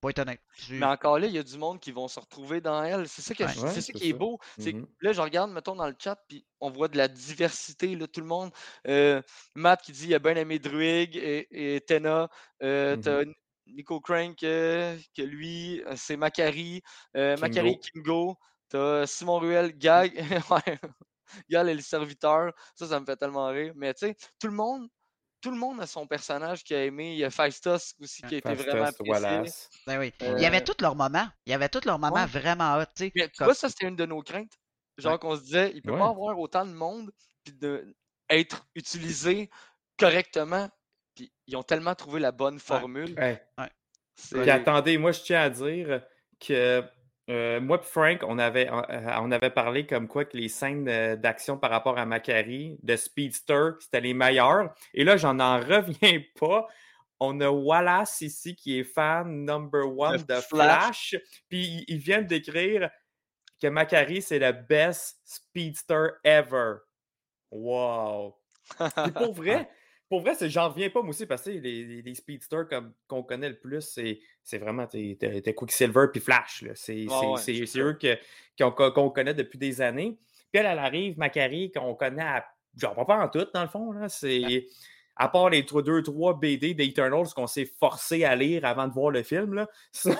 Pour 0.00 0.10
être 0.10 0.18
honnête. 0.18 0.40
Je- 0.56 0.74
Mais 0.74 0.86
encore 0.86 1.18
là, 1.20 1.28
il 1.28 1.32
y 1.32 1.38
a 1.38 1.44
du 1.44 1.56
monde 1.58 1.78
qui 1.78 1.92
vont 1.92 2.08
se 2.08 2.18
retrouver 2.18 2.60
dans 2.60 2.82
elle. 2.82 3.08
C'est 3.08 3.22
ça, 3.22 3.34
que 3.36 3.44
Ouais. 3.44 3.52
je- 3.54 3.60
Ouais, 3.60 3.68
c'est 3.68 3.74
ça 3.80 3.80
c'est 3.82 3.92
qui 3.92 4.08
est 4.08 4.12
beau. 4.12 4.40
C'est 4.58 4.72
que 4.72 4.78
Mhm. 4.78 4.88
là, 5.00 5.12
je 5.12 5.20
regarde, 5.20 5.50
mettons, 5.52 5.76
dans 5.76 5.86
le 5.86 5.94
chat, 5.96 6.16
puis 6.28 6.44
on 6.60 6.70
voit 6.70 6.88
de 6.88 6.96
la 6.96 7.06
diversité, 7.06 7.94
là, 7.94 8.08
tout 8.08 8.20
le 8.20 8.26
monde. 8.26 8.50
Euh, 8.88 9.22
Matt 9.54 9.80
qui 9.82 9.92
dit 9.92 10.06
il 10.08 10.14
a 10.14 10.18
bien 10.18 10.34
aimé 10.34 10.58
Druig 10.58 11.16
et, 11.16 11.76
et 11.76 11.80
Tena. 11.82 12.28
Euh. 12.64 12.96
T'as 12.96 13.22
Nico 13.68 14.00
Crank, 14.00 14.42
euh, 14.42 14.98
que 15.16 15.22
lui, 15.22 15.80
c'est 15.94 16.16
Macari. 16.16 16.82
Euh, 17.16 17.36
Macari 17.36 17.78
Kingo. 17.78 18.36
T'as 18.70 19.06
Simon 19.06 19.38
Ruel, 19.38 19.76
Gag. 19.78 20.14
ouais. 20.50 20.80
Gal 21.50 21.68
est 21.68 21.74
le 21.74 21.80
serviteur. 21.80 22.52
Ça, 22.74 22.86
ça 22.86 23.00
me 23.00 23.04
fait 23.06 23.16
tellement 23.16 23.48
rire. 23.48 23.72
Mais 23.76 23.92
tu 23.94 24.06
sais, 24.06 24.16
tout 24.38 24.46
le 24.48 24.54
monde. 24.54 24.88
Tout 25.40 25.50
le 25.50 25.56
monde 25.56 25.80
a 25.80 25.88
son 25.88 26.06
personnage 26.06 26.62
qu'il 26.62 26.76
a 26.76 26.84
aimé. 26.84 27.14
Il 27.14 27.18
y 27.18 27.24
a 27.24 27.30
Faistos 27.30 27.94
aussi 28.00 28.22
qui 28.22 28.36
a 28.36 28.38
été 28.38 28.54
vraiment 28.54 28.84
apprécié. 28.84 29.10
Wallace. 29.12 29.68
Ben 29.88 29.98
oui. 29.98 30.12
Euh, 30.22 30.34
Il 30.36 30.42
y 30.42 30.46
avait 30.46 30.62
tous 30.62 30.76
leurs 30.80 30.94
moments. 30.94 31.26
Il 31.46 31.50
y 31.50 31.52
avait 31.52 31.68
tous 31.68 31.84
leurs 31.84 31.98
moments 31.98 32.14
Ouais. 32.14 32.26
vraiment 32.26 32.76
hot, 32.76 32.84
tu 32.94 33.06
sais. 33.06 33.12
Mais 33.16 33.28
tu 33.28 33.38
Comme- 33.38 33.46
vois, 33.46 33.54
ça, 33.56 33.68
c'était 33.68 33.88
une 33.88 33.96
de 33.96 34.06
nos 34.06 34.22
craintes? 34.22 34.52
Genre 34.98 35.14
Ouais. 35.14 35.18
qu'on 35.18 35.34
se 35.34 35.40
disait, 35.42 35.72
il 35.74 35.82
peut 35.82 35.90
Ouais. 35.90 35.98
pas 35.98 36.10
avoir 36.10 36.38
autant 36.38 36.64
de 36.64 36.70
monde 36.72 37.10
puis 37.42 37.54
de 37.54 37.92
être 38.30 38.64
utilisé 38.76 39.50
correctement. 39.98 40.68
Puis 41.16 41.32
ils 41.48 41.56
ont 41.56 41.64
tellement 41.64 41.96
trouvé 41.96 42.20
la 42.20 42.30
bonne 42.30 42.60
formule. 42.60 43.16
Puis 44.30 44.48
attendez, 44.48 44.96
moi, 44.96 45.10
je 45.10 45.22
tiens 45.22 45.42
à 45.42 45.50
dire 45.50 46.04
que 46.38 46.84
euh, 47.32 47.60
moi 47.60 47.78
et 47.82 47.84
Frank, 47.84 48.20
on 48.26 48.38
avait, 48.38 48.68
on, 48.70 48.78
euh, 48.90 49.16
on 49.20 49.30
avait 49.32 49.50
parlé 49.50 49.86
comme 49.86 50.06
quoi 50.08 50.24
que 50.24 50.36
les 50.36 50.48
scènes 50.48 50.88
euh, 50.88 51.16
d'action 51.16 51.56
par 51.58 51.70
rapport 51.70 51.98
à 51.98 52.06
Macari, 52.06 52.78
de 52.82 52.96
Speedster, 52.96 53.70
c'était 53.80 54.00
les 54.00 54.14
meilleures. 54.14 54.74
Et 54.94 55.04
là, 55.04 55.16
j'en 55.16 55.38
en 55.40 55.58
reviens 55.60 56.20
pas. 56.38 56.66
On 57.20 57.40
a 57.40 57.48
Wallace 57.50 58.20
ici 58.20 58.56
qui 58.56 58.78
est 58.80 58.84
fan 58.84 59.44
number 59.44 59.86
one 59.86 60.18
De 60.18 60.34
de 60.34 60.40
Flash. 60.40 61.10
Flash. 61.10 61.16
Puis 61.48 61.84
il- 61.88 61.98
vient 61.98 62.22
d'écrire 62.22 62.90
que 63.60 63.68
Macari, 63.68 64.22
c'est 64.22 64.40
le 64.40 64.52
best 64.52 65.20
speedster 65.24 66.08
ever. 66.24 66.76
Wow! 67.52 68.36
Puis 68.78 69.12
pour 69.12 69.32
vrai, 69.34 69.68
pour 70.12 70.20
vrai, 70.20 70.34
j'en 70.42 70.68
reviens 70.68 70.90
pas, 70.90 71.00
moi 71.00 71.08
aussi, 71.08 71.24
parce 71.24 71.40
que 71.40 71.48
les, 71.48 72.02
les, 72.02 72.14
speedsters 72.14 72.66
qu'on 73.08 73.22
connaît 73.22 73.48
le 73.48 73.58
plus, 73.58 73.98
c'est, 74.42 74.58
vraiment 74.58 74.86
t'es, 74.86 75.16
Quicksilver 75.56 76.08
puis 76.12 76.20
Flash. 76.20 76.66
C'est, 76.74 77.06
ouais, 77.06 77.78
eux 77.78 77.98
qu'on, 78.58 79.08
connaît 79.08 79.32
depuis 79.32 79.58
des 79.58 79.80
années. 79.80 80.18
Puis 80.52 80.60
elle, 80.60 80.66
elle 80.66 80.78
arrive, 80.80 81.16
Macari, 81.16 81.72
qu'on 81.72 81.94
connaît 81.94 82.24
à, 82.24 82.44
genre 82.76 83.06
pas, 83.06 83.24
en 83.24 83.28
tout, 83.30 83.46
dans 83.54 83.62
le 83.62 83.68
fond. 83.68 83.90
Là. 83.92 84.10
C'est, 84.10 84.66
à 85.16 85.30
part 85.30 85.48
les 85.48 85.62
2-3 85.62 86.38
BD 86.38 86.74
d'Eternals 86.74 87.28
qu'on 87.34 87.46
s'est 87.46 87.72
forcé 87.80 88.24
à 88.24 88.36
lire 88.36 88.66
avant 88.66 88.88
de 88.88 88.92
voir 88.92 89.12
le 89.12 89.22
film. 89.22 89.64
C'est 89.92 90.14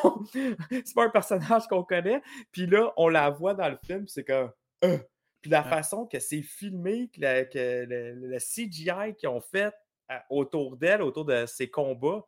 pas 0.95 1.05
un 1.05 1.11
personnage 1.11 1.67
qu'on 1.69 1.85
connaît. 1.85 2.23
Puis 2.51 2.67
là, 2.67 2.95
on 2.97 3.09
la 3.11 3.29
voit 3.29 3.53
dans 3.53 3.69
le 3.69 3.77
film, 3.85 4.09
c'est 4.09 4.25
comme. 4.25 4.53
euh. 4.85 4.97
Puis 5.43 5.51
la 5.51 5.63
Ouais. 5.65 5.69
façon 5.69 6.07
que 6.07 6.21
c'est 6.21 6.41
filmé, 6.41 7.11
que, 7.13 7.21
la- 7.21 7.45
que 7.45 7.85
le, 7.85 8.15
le 8.15 8.39
CGI 8.39 9.15
qu'ils 9.19 9.29
ont 9.29 9.41
fait 9.41 9.75
à- 10.09 10.25
autour 10.31 10.77
d'elle, 10.77 11.03
autour 11.03 11.25
de 11.25 11.47
ses 11.47 11.71
combats, 11.71 12.27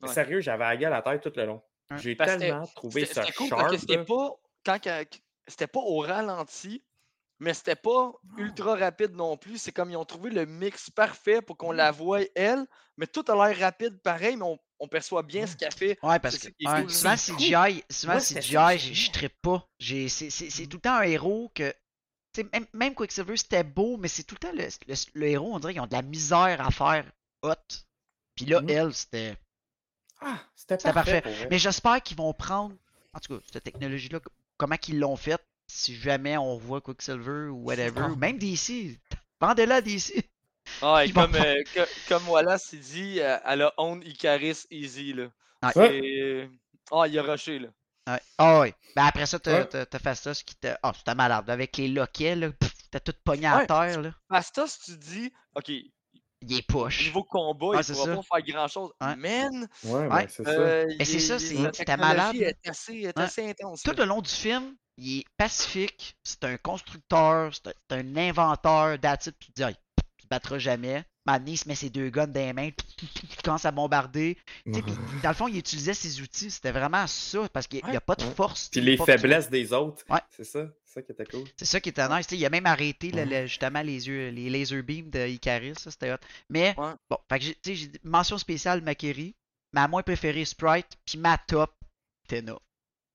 Ouais. 0.00 0.08
sérieux, 0.12 0.40
j'avais 0.40 0.64
la 0.64 0.76
gueule 0.76 0.92
à 0.92 0.96
la 0.96 1.02
tête 1.02 1.22
tout 1.22 1.32
le 1.38 1.44
long. 1.46 1.62
Ouais. 1.90 1.98
J'ai 1.98 2.16
tellement 2.16 2.66
trouvé 2.66 3.04
ça 3.06 3.22
c'était 3.22 3.32
cool 3.34 3.48
sharp. 3.48 3.76
c'était 3.76 4.04
pas, 4.04 4.30
quand 4.64 4.78
que- 4.80 5.18
c'était 5.46 5.66
pas 5.66 5.80
au 5.80 5.98
ralenti, 6.00 6.84
mais 7.40 7.54
c'était 7.54 7.74
pas 7.76 8.12
ultra 8.36 8.76
rapide 8.76 9.12
non 9.14 9.36
plus. 9.36 9.58
C'est 9.58 9.72
comme 9.72 9.90
ils 9.90 9.96
ont 9.96 10.04
trouvé 10.04 10.30
le 10.30 10.44
mix 10.46 10.90
parfait 10.90 11.40
pour 11.42 11.56
qu'on 11.56 11.72
la 11.72 11.90
voie, 11.90 12.20
elle, 12.34 12.64
mais 12.96 13.06
tout 13.06 13.24
a 13.28 13.34
l'air 13.48 13.58
rapide 13.58 14.00
pareil, 14.02 14.36
mais 14.36 14.44
on, 14.44 14.58
on 14.80 14.86
perçoit 14.88 15.22
bien 15.22 15.46
ce 15.46 15.56
qu'elle 15.56 15.72
fait. 15.72 15.98
Ouais, 16.02 16.18
parce 16.20 16.38
que 16.38 16.48
souvent 16.88 17.16
C'est 17.16 17.32
CGI, 17.32 17.84
souvent 17.90 18.20
CGI, 18.20 18.78
je 18.94 19.10
trippe 19.10 19.40
pas. 19.42 19.66
C'est 19.80 20.04
Mm. 20.04 20.30
c'est 20.30 20.66
tout 20.68 20.76
le 20.76 20.80
temps 20.82 20.94
un 20.96 21.02
héros 21.02 21.50
que. 21.54 21.72
Même, 22.44 22.66
même 22.72 22.94
Quicksilver, 22.94 23.36
c'était 23.36 23.64
beau, 23.64 23.96
mais 23.96 24.08
c'est 24.08 24.22
tout 24.24 24.34
le 24.34 24.38
temps 24.40 24.52
le, 24.52 24.64
le- 24.86 24.94
le 25.14 25.26
héros, 25.28 25.54
on 25.54 25.58
dirait 25.58 25.72
qu'ils 25.74 25.82
ont 25.82 25.86
de 25.86 25.92
la 25.94 26.02
misère 26.02 26.60
à 26.66 26.70
faire 26.70 27.04
hot. 27.42 27.54
Puis 28.34 28.46
là, 28.46 28.60
Mhm. 28.60 28.70
elle, 28.70 28.94
c'était. 28.94 29.36
Ah, 30.20 30.38
c'était 30.56 30.78
C'était 30.78 30.92
parfait. 30.92 31.22
parfait. 31.22 31.48
Mais 31.50 31.58
j'espère 31.58 32.02
qu'ils 32.02 32.16
vont 32.16 32.32
prendre, 32.32 32.74
en 33.14 33.20
tout 33.20 33.36
cas, 33.38 33.44
cette 33.52 33.64
technologie-là, 33.64 34.20
comment 34.56 34.76
qu'ils 34.76 34.98
l'ont 34.98 35.16
faite, 35.16 35.44
si 35.66 35.94
jamais 35.96 36.36
on 36.36 36.56
voit 36.56 36.80
Quicksilver 36.80 37.48
ou 37.48 37.64
whatever, 37.64 38.02
ou 38.02 38.16
même 38.16 38.38
DC. 38.38 38.98
Vendez-la 39.40 39.80
DC. 39.80 40.24
Ah, 40.82 41.04
et 41.04 41.08
Ils 41.08 41.14
comme, 41.14 41.34
euh, 41.34 41.62
que- 41.74 42.08
comme 42.08 42.28
Wallace 42.28 42.70
il 42.72 42.80
dit, 42.80 43.20
euh, 43.20 43.38
elle 43.44 43.62
a 43.62 43.72
own 43.78 44.02
Icaris 44.04 44.64
easy. 44.70 45.12
Là. 45.14 45.28
Ah, 45.62 45.72
il 47.06 47.18
a 47.18 47.22
rushé. 47.22 47.58
Là. 47.58 47.68
Ouais. 48.12 48.20
Ah 48.38 48.60
ouais. 48.60 48.74
Ben 48.96 49.04
après 49.04 49.26
ça, 49.26 49.38
t'as 49.38 49.64
Ouais. 49.64 49.86
Fastos 50.02 50.42
qui 50.42 50.54
t'a. 50.56 50.78
Ah, 50.82 50.92
c'était 50.96 51.14
malade. 51.14 51.48
Avec 51.50 51.76
les 51.76 51.88
loquets, 51.88 52.34
là. 52.36 52.48
T'as 52.90 53.00
tout 53.00 53.12
pogné 53.24 53.46
à 53.46 53.58
Ouais. 53.58 53.66
terre, 53.66 54.00
là. 54.00 54.10
Fastos, 54.28 54.78
tu 54.84 54.96
dis, 54.96 55.32
OK, 55.54 55.68
Il 55.68 56.52
est 56.56 56.74
au 56.74 56.84
push. 56.84 57.04
niveau 57.06 57.22
combat, 57.24 57.66
Ouais, 57.66 57.80
il 57.86 57.92
pourra 57.94 58.06
ça. 58.06 58.16
pas 58.16 58.22
faire 58.38 58.46
grand 58.54 58.68
chose. 58.68 58.92
Man, 59.00 59.68
Ouais, 59.84 59.92
Ouais. 59.92 60.08
ben, 60.08 60.26
c'est 60.28 60.44
ça. 60.44 60.50
euh, 60.50 60.86
Mais 60.98 61.04
c'est 61.04 61.18
ça, 61.20 61.34
il- 61.34 61.40
c'est- 61.40 61.54
la 61.62 61.72
c'était 61.72 61.96
malade, 61.96 62.36
est 62.36 62.56
assez, 62.68 62.94
est 63.02 63.18
assez 63.18 63.50
intense. 63.50 63.82
Tout 63.82 63.90
là. 63.90 63.96
le 63.98 64.04
long 64.06 64.22
du 64.22 64.30
film, 64.30 64.74
il 64.96 65.18
est 65.20 65.24
pacifique. 65.36 66.16
C'est 66.22 66.44
un 66.44 66.56
constructeur. 66.56 67.52
C'est 67.54 67.74
un, 67.92 68.16
inventeur. 68.16 68.96
Puis 68.98 69.32
tu 69.38 69.52
te 69.52 69.62
dis, 69.66 69.76
battra 70.30 70.58
jamais. 70.58 71.04
Il 71.46 71.58
se 71.58 71.68
met 71.68 71.74
ses 71.74 71.90
deux 71.90 72.08
guns 72.08 72.26
dans 72.26 72.40
les 72.40 72.52
mains. 72.54 72.70
Il 73.22 73.36
commence 73.44 73.66
à 73.66 73.70
bombarder. 73.70 74.38
Tu 74.64 74.72
sais, 74.72 74.82
puis, 74.82 74.92
dans 75.22 75.28
le 75.28 75.34
fond, 75.34 75.46
il 75.46 75.58
utilisait 75.58 75.92
ses 75.92 76.22
outils. 76.22 76.50
C'était 76.50 76.72
vraiment 76.72 77.06
ça. 77.06 77.46
Parce 77.52 77.66
qu'il 77.66 77.84
n'y 77.84 77.90
a 77.90 77.92
Ouais. 77.94 78.00
pas 78.00 78.14
de 78.14 78.24
Ouais. 78.24 78.30
force. 78.34 78.68
Puis 78.70 78.80
les 78.80 78.96
faiblesses 78.96 79.50
des 79.50 79.72
autres. 79.74 80.02
Ouais. 80.08 80.20
C'est 80.30 80.44
ça. 80.44 80.66
C'est 80.84 80.94
ça 80.94 81.02
qui 81.02 81.12
était 81.12 81.26
cool. 81.26 81.44
C'est 81.58 81.66
ça 81.66 81.80
qui 81.80 81.90
était 81.90 82.08
nice. 82.08 82.26
tu 82.26 82.34
sais, 82.34 82.40
il 82.40 82.46
a 82.46 82.50
même 82.50 82.64
arrêté 82.64 83.12
Ouais. 83.12 83.26
le- 83.26 83.46
justement 83.46 83.82
les 83.82 84.08
yeux, 84.08 84.30
les 84.30 84.48
laser 84.48 84.82
beams 84.82 85.10
de 85.10 85.26
Icaris. 85.28 85.74
Ça, 85.78 85.90
c'était 85.90 86.12
hot. 86.12 86.16
Mais 86.48 86.74
Ouais. 86.78 86.92
bon, 87.10 87.18
fait 87.28 87.38
que 87.40 87.44
j'ai- 87.74 87.92
mention 88.04 88.38
spéciale 88.38 88.80
Makeri. 88.80 89.34
Ma 89.74 89.86
moins 89.86 90.02
préférée 90.02 90.46
Sprite. 90.46 90.88
Puis 91.04 91.18
ma 91.18 91.36
top, 91.36 91.74
Tena. 92.26 92.56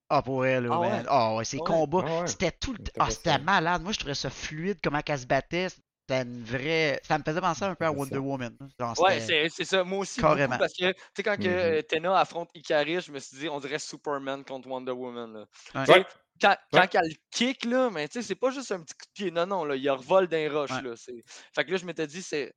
Ah 0.10 0.22
pour 0.22 0.46
elle, 0.46 0.66
là, 0.66 0.70
Ah 0.74 0.80
ouais? 0.80 0.90
man. 0.90 1.06
Ah 1.10 1.36
ouais, 1.36 1.46
ses 1.46 1.58
Ouais. 1.58 1.64
combats. 1.66 2.04
Ah 2.08 2.22
ouais. 2.22 2.28
C'était 2.28 2.52
tout 2.52 2.74
le. 2.74 2.80
Ah, 3.00 3.10
c'était 3.10 3.40
malade. 3.40 3.82
Moi, 3.82 3.92
je 3.92 3.98
trouvais 3.98 4.14
ça 4.14 4.30
fluide, 4.30 4.78
comment 4.84 5.02
qu'elle 5.02 5.18
se 5.20 5.26
battait. 5.26 5.68
C'était 6.08 6.22
une 6.24 6.44
vraie. 6.44 7.00
Ça 7.04 7.18
me 7.18 7.24
faisait 7.24 7.40
penser 7.40 7.64
un 7.64 7.76
peu 7.76 7.86
à 7.86 7.92
Wonder 7.92 8.16
ça. 8.16 8.20
Woman. 8.22 8.58
Genre, 8.80 9.00
Ouais, 9.00 9.22
c'est 9.22 9.48
c'est 9.50 9.64
ça. 9.64 9.84
Moi 9.86 10.00
aussi, 10.00 10.20
Carrément. 10.20 10.48
beaucoup, 10.50 10.60
parce 10.60 10.74
que, 10.74 10.92
tu 10.92 11.00
sais, 11.16 11.24
quand 11.24 11.38
que, 11.38 11.44
Mhm. 11.44 11.48
euh, 11.48 11.82
Tena 11.82 12.20
affronte 12.20 12.50
Icaris, 12.54 13.02
je 13.02 13.12
me 13.12 13.20
suis 13.20 13.38
dit, 13.38 13.48
on 13.50 13.60
dirait 13.62 13.80
Superman 13.80 14.44
contre 14.44 14.68
Wonder 14.68 14.92
Woman. 14.92 15.34
Là. 15.34 15.40
Ouais. 15.76 15.86
Tu 15.86 15.92
sais, 15.94 16.00
Ouais. 16.00 16.06
Quand, 16.42 16.50
Ouais. 16.74 16.88
quand 16.92 17.00
elle 17.00 17.16
kick, 17.32 17.64
là, 17.64 17.90
mais 17.92 18.08
tu 18.08 18.14
sais, 18.20 18.28
c'est 18.28 18.36
pas 18.36 18.50
juste 18.50 18.72
un 18.72 18.82
petit 18.82 18.94
coup 18.96 19.06
de 19.06 19.12
pied. 19.14 19.32
Non, 19.32 19.46
non, 19.46 19.64
là, 19.66 19.76
il 19.76 19.90
revole 19.90 20.28
d'un 20.28 20.52
roche. 20.52 20.72
Ouais. 20.72 20.82
Là, 20.82 20.96
c'est- 20.96 21.24
fait 21.56 21.64
que 21.64 21.72
là, 21.72 21.78
je 21.78 21.86
m'étais 21.86 22.08
dit, 22.08 22.22
c'est. 22.24 22.52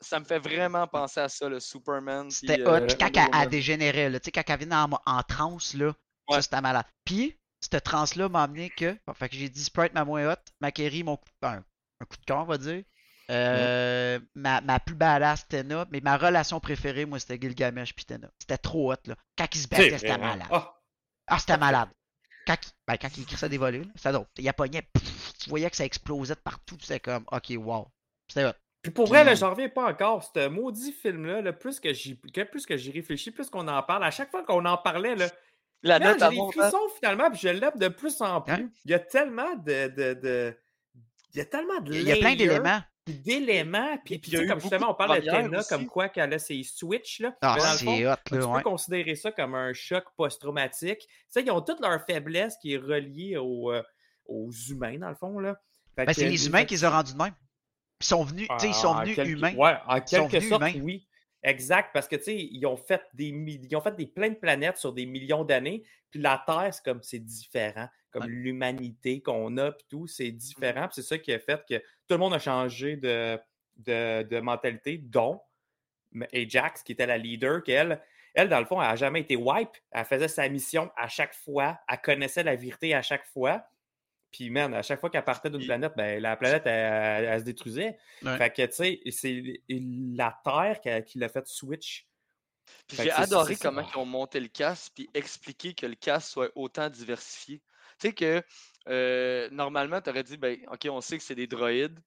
Ça 0.00 0.18
me 0.20 0.24
fait 0.24 0.38
vraiment 0.38 0.86
penser 0.86 1.20
à 1.20 1.28
ça, 1.28 1.48
le 1.48 1.60
Superman. 1.60 2.28
puis, 2.28 2.36
C'était 2.38 2.60
euh, 2.62 2.82
hot. 2.82 2.86
Puis 2.86 2.96
quand 2.98 3.10
elle, 3.14 3.30
elle 3.42 3.48
dégénérait, 3.48 4.10
là, 4.10 4.18
tu 4.20 4.26
sais, 4.26 4.32
quand 4.32 4.42
elle 4.52 4.60
venait 4.60 4.74
en, 4.74 4.90
en 5.06 5.22
transe, 5.22 5.74
là, 5.74 5.92
ça 6.30 6.42
c'était 6.42 6.60
malade. 6.60 6.84
Puis, 7.04 7.36
cette 7.60 7.84
transe-là 7.84 8.28
m'a 8.28 8.42
amené 8.42 8.68
que. 8.70 8.96
bon, 9.06 9.14
fait 9.14 9.28
que 9.28 9.36
j'ai 9.36 9.48
dit 9.48 9.62
Sprite 9.62 9.92
ma 9.94 10.04
moins 10.04 10.32
hot, 10.32 10.36
Makeri 10.60 11.02
mon 11.04 11.16
coup, 11.16 11.24
un, 11.42 11.62
un 12.00 12.04
coup 12.04 12.16
de 12.16 12.24
cœur, 12.24 12.38
on 12.38 12.44
va 12.44 12.58
dire. 12.58 12.82
Euh, 13.30 14.18
ma, 14.34 14.60
ma 14.60 14.80
plus 14.80 14.96
badass 14.96 15.46
Tena, 15.46 15.86
mais 15.92 16.00
ma 16.00 16.16
relation 16.16 16.58
préférée, 16.58 17.04
moi, 17.06 17.18
c'était 17.20 17.38
Gilgamesh 17.40 17.94
puis 17.94 18.04
Tena. 18.04 18.28
C'était 18.40 18.58
trop 18.58 18.92
hot, 18.92 18.96
là. 19.06 19.14
Quand 19.38 19.46
ils 19.54 19.58
se 19.58 19.68
battaient, 19.68 19.98
c'était 19.98 20.10
hein? 20.12 20.18
malade. 20.18 20.48
Ah, 20.50 20.74
Ah, 21.28 21.38
c'était 21.38 21.56
malade. 21.58 21.88
Quand, 22.46 22.56
il- 22.60 22.70
ben, 22.88 22.96
quand 22.96 23.16
il 23.18 23.26
crissait 23.26 23.48
des 23.48 23.58
volets, 23.58 23.78
là, 23.84 23.90
c'était 23.94 24.12
drôle. 24.12 24.26
Il 24.38 24.52
pognait, 24.54 24.82
pff, 24.82 25.32
tu 25.38 25.50
voyais 25.50 25.70
que 25.70 25.76
ça 25.76 25.84
explosait 25.84 26.34
de 26.34 26.40
partout, 26.40 26.76
c'était 26.80 26.98
comme, 26.98 27.24
ok, 27.30 27.52
wow. 27.56 27.86
C'était 28.26 28.46
hot. 28.46 28.52
Puis 28.82 28.90
pour 28.92 29.06
vrai, 29.06 29.22
là, 29.24 29.34
j'en 29.34 29.50
reviens 29.50 29.68
pas 29.68 29.90
encore. 29.90 30.24
Ce 30.24 30.48
maudit 30.48 30.92
film-là, 30.92 31.42
là, 31.42 31.52
plus 31.52 31.78
que 31.78 31.92
j'y 31.92 32.18
que- 32.18 32.42
plus 32.44 32.66
que 32.66 32.76
j'y 32.76 32.90
réfléchis, 32.90 33.30
plus 33.30 33.48
qu'on 33.50 33.68
en 33.68 33.82
parle. 33.82 34.02
À 34.04 34.10
chaque 34.10 34.30
fois 34.30 34.42
qu'on 34.42 34.64
en 34.64 34.78
parlait, 34.78 35.14
là, 35.14 35.28
La 35.82 35.98
note, 36.00 36.18
j'ai 36.18 36.28
des 36.30 36.38
hein? 36.40 36.50
frissons 36.52 36.88
finalement, 36.98 37.30
puis 37.30 37.40
je 37.40 37.48
l'aime 37.48 37.76
de 37.76 37.88
plus 37.88 38.20
en 38.22 38.40
plus. 38.40 38.54
Ouais. 38.54 38.68
Il 38.86 38.90
y 38.90 38.94
a 38.94 38.98
tellement 38.98 39.54
de. 39.56 39.88
de, 39.88 40.14
de- 40.14 40.56
Il 41.34 41.38
y 41.38 41.40
a 41.40 41.44
tellement 41.44 41.80
de. 41.80 41.92
Il 41.94 42.02
y 42.02 42.12
a 42.12 42.16
plein 42.16 42.34
d'éléments. 42.34 42.80
puis 43.04 43.14
d'éléments. 43.14 43.98
Puis, 44.04 44.14
Et 44.14 44.18
puis 44.18 44.30
puis 44.30 44.40
tu 44.40 44.46
comme 44.46 44.60
justement, 44.60 44.90
on 44.90 44.94
parle 44.94 45.20
de 45.20 45.26
Tena 45.26 45.62
comme 45.64 45.86
quoi 45.86 46.08
qu'elle 46.08 46.32
a 46.34 46.38
ses 46.38 46.62
switches. 46.62 47.20
Là. 47.20 47.34
Ah, 47.40 47.54
Mais 47.56 47.62
dans 47.62 47.72
le 47.72 47.78
fond, 47.78 47.96
c'est 47.96 48.06
hot, 48.06 48.14
tu 48.26 48.38
là, 48.38 48.46
ouais. 48.46 48.56
peux 48.62 48.62
considérer 48.70 49.14
ça 49.16 49.32
comme 49.32 49.54
un 49.54 49.72
choc 49.72 50.04
post-traumatique. 50.16 51.00
Tu 51.00 51.06
sais, 51.28 51.42
ils 51.42 51.50
ont 51.50 51.60
toutes 51.60 51.80
leurs 51.80 52.04
faiblesses 52.06 52.56
qui 52.60 52.74
est 52.74 52.78
reliée 52.78 53.36
aux, 53.36 53.72
euh, 53.72 53.82
aux 54.26 54.50
humains, 54.68 54.98
dans 54.98 55.08
le 55.08 55.14
fond. 55.14 55.38
Là. 55.38 55.56
Ben, 55.96 56.06
c'est 56.12 56.28
les 56.28 56.46
humains 56.46 56.64
qui 56.64 56.74
les 56.74 56.84
ont 56.84 56.90
rendus 56.90 57.12
de 57.12 57.18
même. 57.18 57.34
Ils 58.00 58.06
sont 58.06 58.24
venus, 58.24 58.48
tu 58.48 58.58
sais, 58.58 58.68
ils 58.68 58.74
sont 58.74 58.88
en 58.88 59.00
venus 59.02 59.16
quelque- 59.16 59.28
humains. 59.30 59.54
Ouais, 59.54 59.74
en 59.86 59.96
Ils 59.96 60.08
sont 60.08 60.28
quelque 60.28 60.36
venus 60.38 60.48
sorte, 60.48 60.62
humains. 60.62 60.80
oui. 60.82 61.06
Exact, 61.42 61.90
parce 61.94 62.06
que 62.06 62.16
tu 62.16 62.24
sais, 62.24 62.36
ils 62.36 62.66
ont 62.66 62.76
fait 62.76 63.02
des 63.14 63.28
ils 63.28 63.74
ont 63.76 63.80
fait 63.80 63.96
des 63.96 64.06
plein 64.06 64.28
de 64.28 64.34
planètes 64.34 64.76
sur 64.76 64.92
des 64.92 65.06
millions 65.06 65.42
d'années, 65.44 65.84
puis 66.10 66.20
la 66.20 66.42
Terre, 66.46 66.68
c'est 66.74 66.84
comme 66.84 67.02
c'est 67.02 67.18
différent, 67.24 67.88
comme 68.10 68.26
Ouais. 68.26 68.28
l'humanité 68.28 69.22
qu'on 69.22 69.56
a, 69.56 69.72
puis 69.72 69.86
tout, 69.88 70.06
c'est 70.06 70.32
différent, 70.32 70.82
puis 70.88 70.96
c'est 70.96 71.02
ça 71.08 71.18
qui 71.18 71.32
a 71.32 71.38
fait 71.38 71.64
que 71.66 71.78
tout 71.78 71.84
le 72.14 72.18
monde 72.18 72.34
a 72.34 72.38
changé 72.38 72.96
de, 72.96 73.38
de, 73.76 74.22
de 74.24 74.40
mentalité, 74.40 74.98
dont 74.98 75.40
Ajax, 76.32 76.82
qui 76.82 76.92
était 76.92 77.06
la 77.06 77.18
leader, 77.18 77.62
qu'elle, 77.62 78.02
elle, 78.34 78.48
dans 78.48 78.60
le 78.60 78.66
fond, 78.66 78.80
elle 78.82 78.88
n'a 78.88 78.96
jamais 78.96 79.20
été 79.20 79.36
wipe, 79.36 79.70
elle 79.92 80.04
faisait 80.04 80.28
sa 80.28 80.48
mission 80.48 80.90
à 80.96 81.08
chaque 81.08 81.34
fois, 81.34 81.80
elle 81.88 82.00
connaissait 82.00 82.42
la 82.42 82.56
vérité 82.56 82.94
à 82.94 83.02
chaque 83.02 83.26
fois, 83.26 83.64
puis, 84.30 84.50
man, 84.50 84.72
à 84.74 84.82
chaque 84.82 85.00
fois 85.00 85.10
qu'elle 85.10 85.24
partait 85.24 85.50
d'une 85.50 85.64
planète, 85.64 85.92
ben, 85.96 86.20
la 86.22 86.36
planète, 86.36 86.62
elle, 86.66 86.72
elle- 86.72 87.24
elle 87.24 87.40
se 87.40 87.44
détruisait. 87.44 87.98
Ouais. 88.22 88.36
Fait 88.38 88.50
que, 88.50 88.66
tu 88.66 88.72
sais, 88.72 89.00
c'est 89.10 89.62
la 89.68 90.38
Terre 90.44 91.04
qui, 91.04 91.18
l'a 91.18 91.28
fait 91.28 91.46
switch. 91.46 92.06
J'ai 92.88 93.10
adoré 93.10 93.56
comment 93.56 93.82
ils 93.88 93.98
ont 93.98 94.06
monté 94.06 94.38
le 94.38 94.48
casque 94.48 94.92
puis 94.94 95.10
expliqué 95.14 95.74
que 95.74 95.86
le 95.86 95.96
casque 95.96 96.30
soit 96.30 96.50
autant 96.54 96.88
diversifié. 96.88 97.60
Tu 97.98 98.08
sais 98.08 98.12
que 98.14 98.42
euh, 98.88 99.48
normalement, 99.50 100.00
tu 100.00 100.10
aurais 100.10 100.22
dit, 100.22 100.36
ben, 100.36 100.56
OK, 100.70 100.86
on 100.90 101.00
sait 101.00 101.18
que 101.18 101.24
c'est 101.24 101.34
des 101.34 101.46
droïdes, 101.46 101.98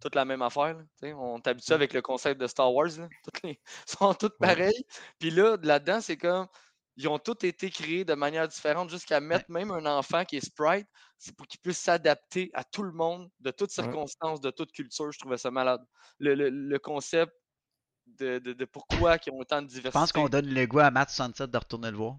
toute 0.00 0.14
la 0.14 0.24
même 0.24 0.42
affaire. 0.42 0.76
là, 1.02 1.08
on 1.16 1.40
t'habitue 1.40 1.72
avec 1.72 1.92
le 1.92 2.02
concept 2.02 2.40
de 2.40 2.46
Star 2.46 2.72
Wars. 2.72 2.88
Là, 2.98 3.08
toutes 3.24 3.42
les 3.42 3.60
sont 3.86 4.14
toutes 4.14 4.38
pareilles. 4.38 4.84
Puis 5.18 5.30
là, 5.30 5.56
là-dedans, 5.62 6.00
c'est 6.00 6.16
comme. 6.16 6.46
Ils 6.96 7.08
ont 7.08 7.18
tous 7.18 7.46
été 7.46 7.70
créés 7.70 8.04
de 8.04 8.14
manière 8.14 8.46
différente 8.46 8.90
jusqu'à 8.90 9.18
mettre 9.20 9.50
même 9.50 9.70
un 9.70 9.86
enfant 9.86 10.24
qui 10.24 10.36
est 10.36 10.44
sprite, 10.44 10.86
c'est 11.18 11.34
pour 11.34 11.46
qu'il 11.46 11.58
puisse 11.60 11.78
s'adapter 11.78 12.50
à 12.52 12.64
tout 12.64 12.82
le 12.82 12.92
monde, 12.92 13.30
de 13.40 13.50
toutes 13.50 13.70
Ouais. 13.70 13.82
circonstances, 13.84 14.40
de 14.40 14.50
toute 14.50 14.72
culture. 14.72 15.10
Je 15.10 15.18
trouvais 15.18 15.38
ça 15.38 15.50
malade. 15.50 15.80
Le, 16.18 16.34
le- 16.34 16.50
le 16.50 16.78
concept 16.78 17.32
de, 18.06 18.38
de- 18.40 18.52
de 18.52 18.64
pourquoi 18.66 19.16
ils 19.26 19.30
ont 19.32 19.38
autant 19.38 19.62
de 19.62 19.68
Je 19.68 19.74
diversité. 19.74 19.92
pense 19.98 20.12
qu'on 20.12 20.28
donne 20.28 20.46
le 20.52 20.66
goût 20.66 20.80
à 20.80 20.90
Matt 20.90 21.08
Sunset 21.10 21.46
de 21.46 21.56
retourner 21.56 21.90
le 21.90 21.96
voir. 21.96 22.16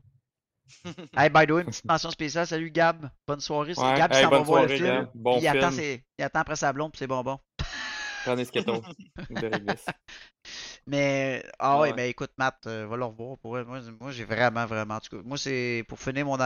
hey, 1.18 1.30
by 1.30 1.46
the 1.46 1.52
way, 1.52 1.62
une 1.62 1.68
petite 1.70 1.86
mention 1.86 2.10
spéciale. 2.10 2.48
Salut 2.48 2.72
Gab. 2.72 3.10
Bonne 3.28 3.42
soirée. 3.42 3.76
C'est 3.76 3.82
Ouais, 3.82 3.96
Gab 3.98 4.10
qui 4.12 4.18
hey, 4.18 4.24
s'en 4.24 4.30
va 4.30 4.40
voir 4.40 4.64
le 4.64 4.70
film. 4.70 5.10
Bon 5.14 5.38
il, 5.40 5.48
attend 5.48 5.72
ses- 5.72 6.04
il 6.18 6.24
attend 6.24 6.40
après 6.40 6.56
sa 6.56 6.72
blonde 6.74 6.92
puis 6.94 7.00
ses 7.00 7.08
bonbons. 7.08 7.38
De 9.30 9.48
réglisse. 9.48 9.86
Mais, 10.88 11.44
ah 11.60 11.80
ouais, 11.80 11.90
Ouais. 11.90 11.94
mais 11.94 12.10
écoute, 12.10 12.32
Matt, 12.38 12.68
euh, 12.68 12.88
va 12.88 12.98
le 12.98 13.06
revoir. 13.06 13.38
Pour 13.40 13.54
moi, 13.66 13.82
moi 14.00 14.12
j'ai 14.12 14.26
vraiment, 14.26 14.66
vraiment. 14.66 15.00
Moi, 15.24 15.38
c'est 15.38 15.86
pour 15.88 16.00
finir 16.00 16.26
mon. 16.26 16.38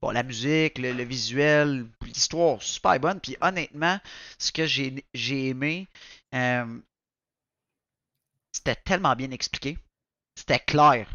Bon, 0.00 0.10
la 0.10 0.22
musique, 0.22 0.78
le, 0.78 0.92
le 0.92 1.02
visuel, 1.04 1.86
l'histoire, 2.02 2.62
super 2.62 2.98
bonne. 3.00 3.20
Puis 3.20 3.36
honnêtement, 3.40 3.98
ce 4.38 4.52
que 4.52 4.66
j'ai 4.66 5.04
j'ai 5.14 5.48
aimé, 5.48 5.88
euh, 6.34 6.80
c'était 8.50 8.74
tellement 8.74 9.14
bien 9.14 9.30
expliqué. 9.30 9.78
C'était 10.36 10.60
clair. 10.60 11.08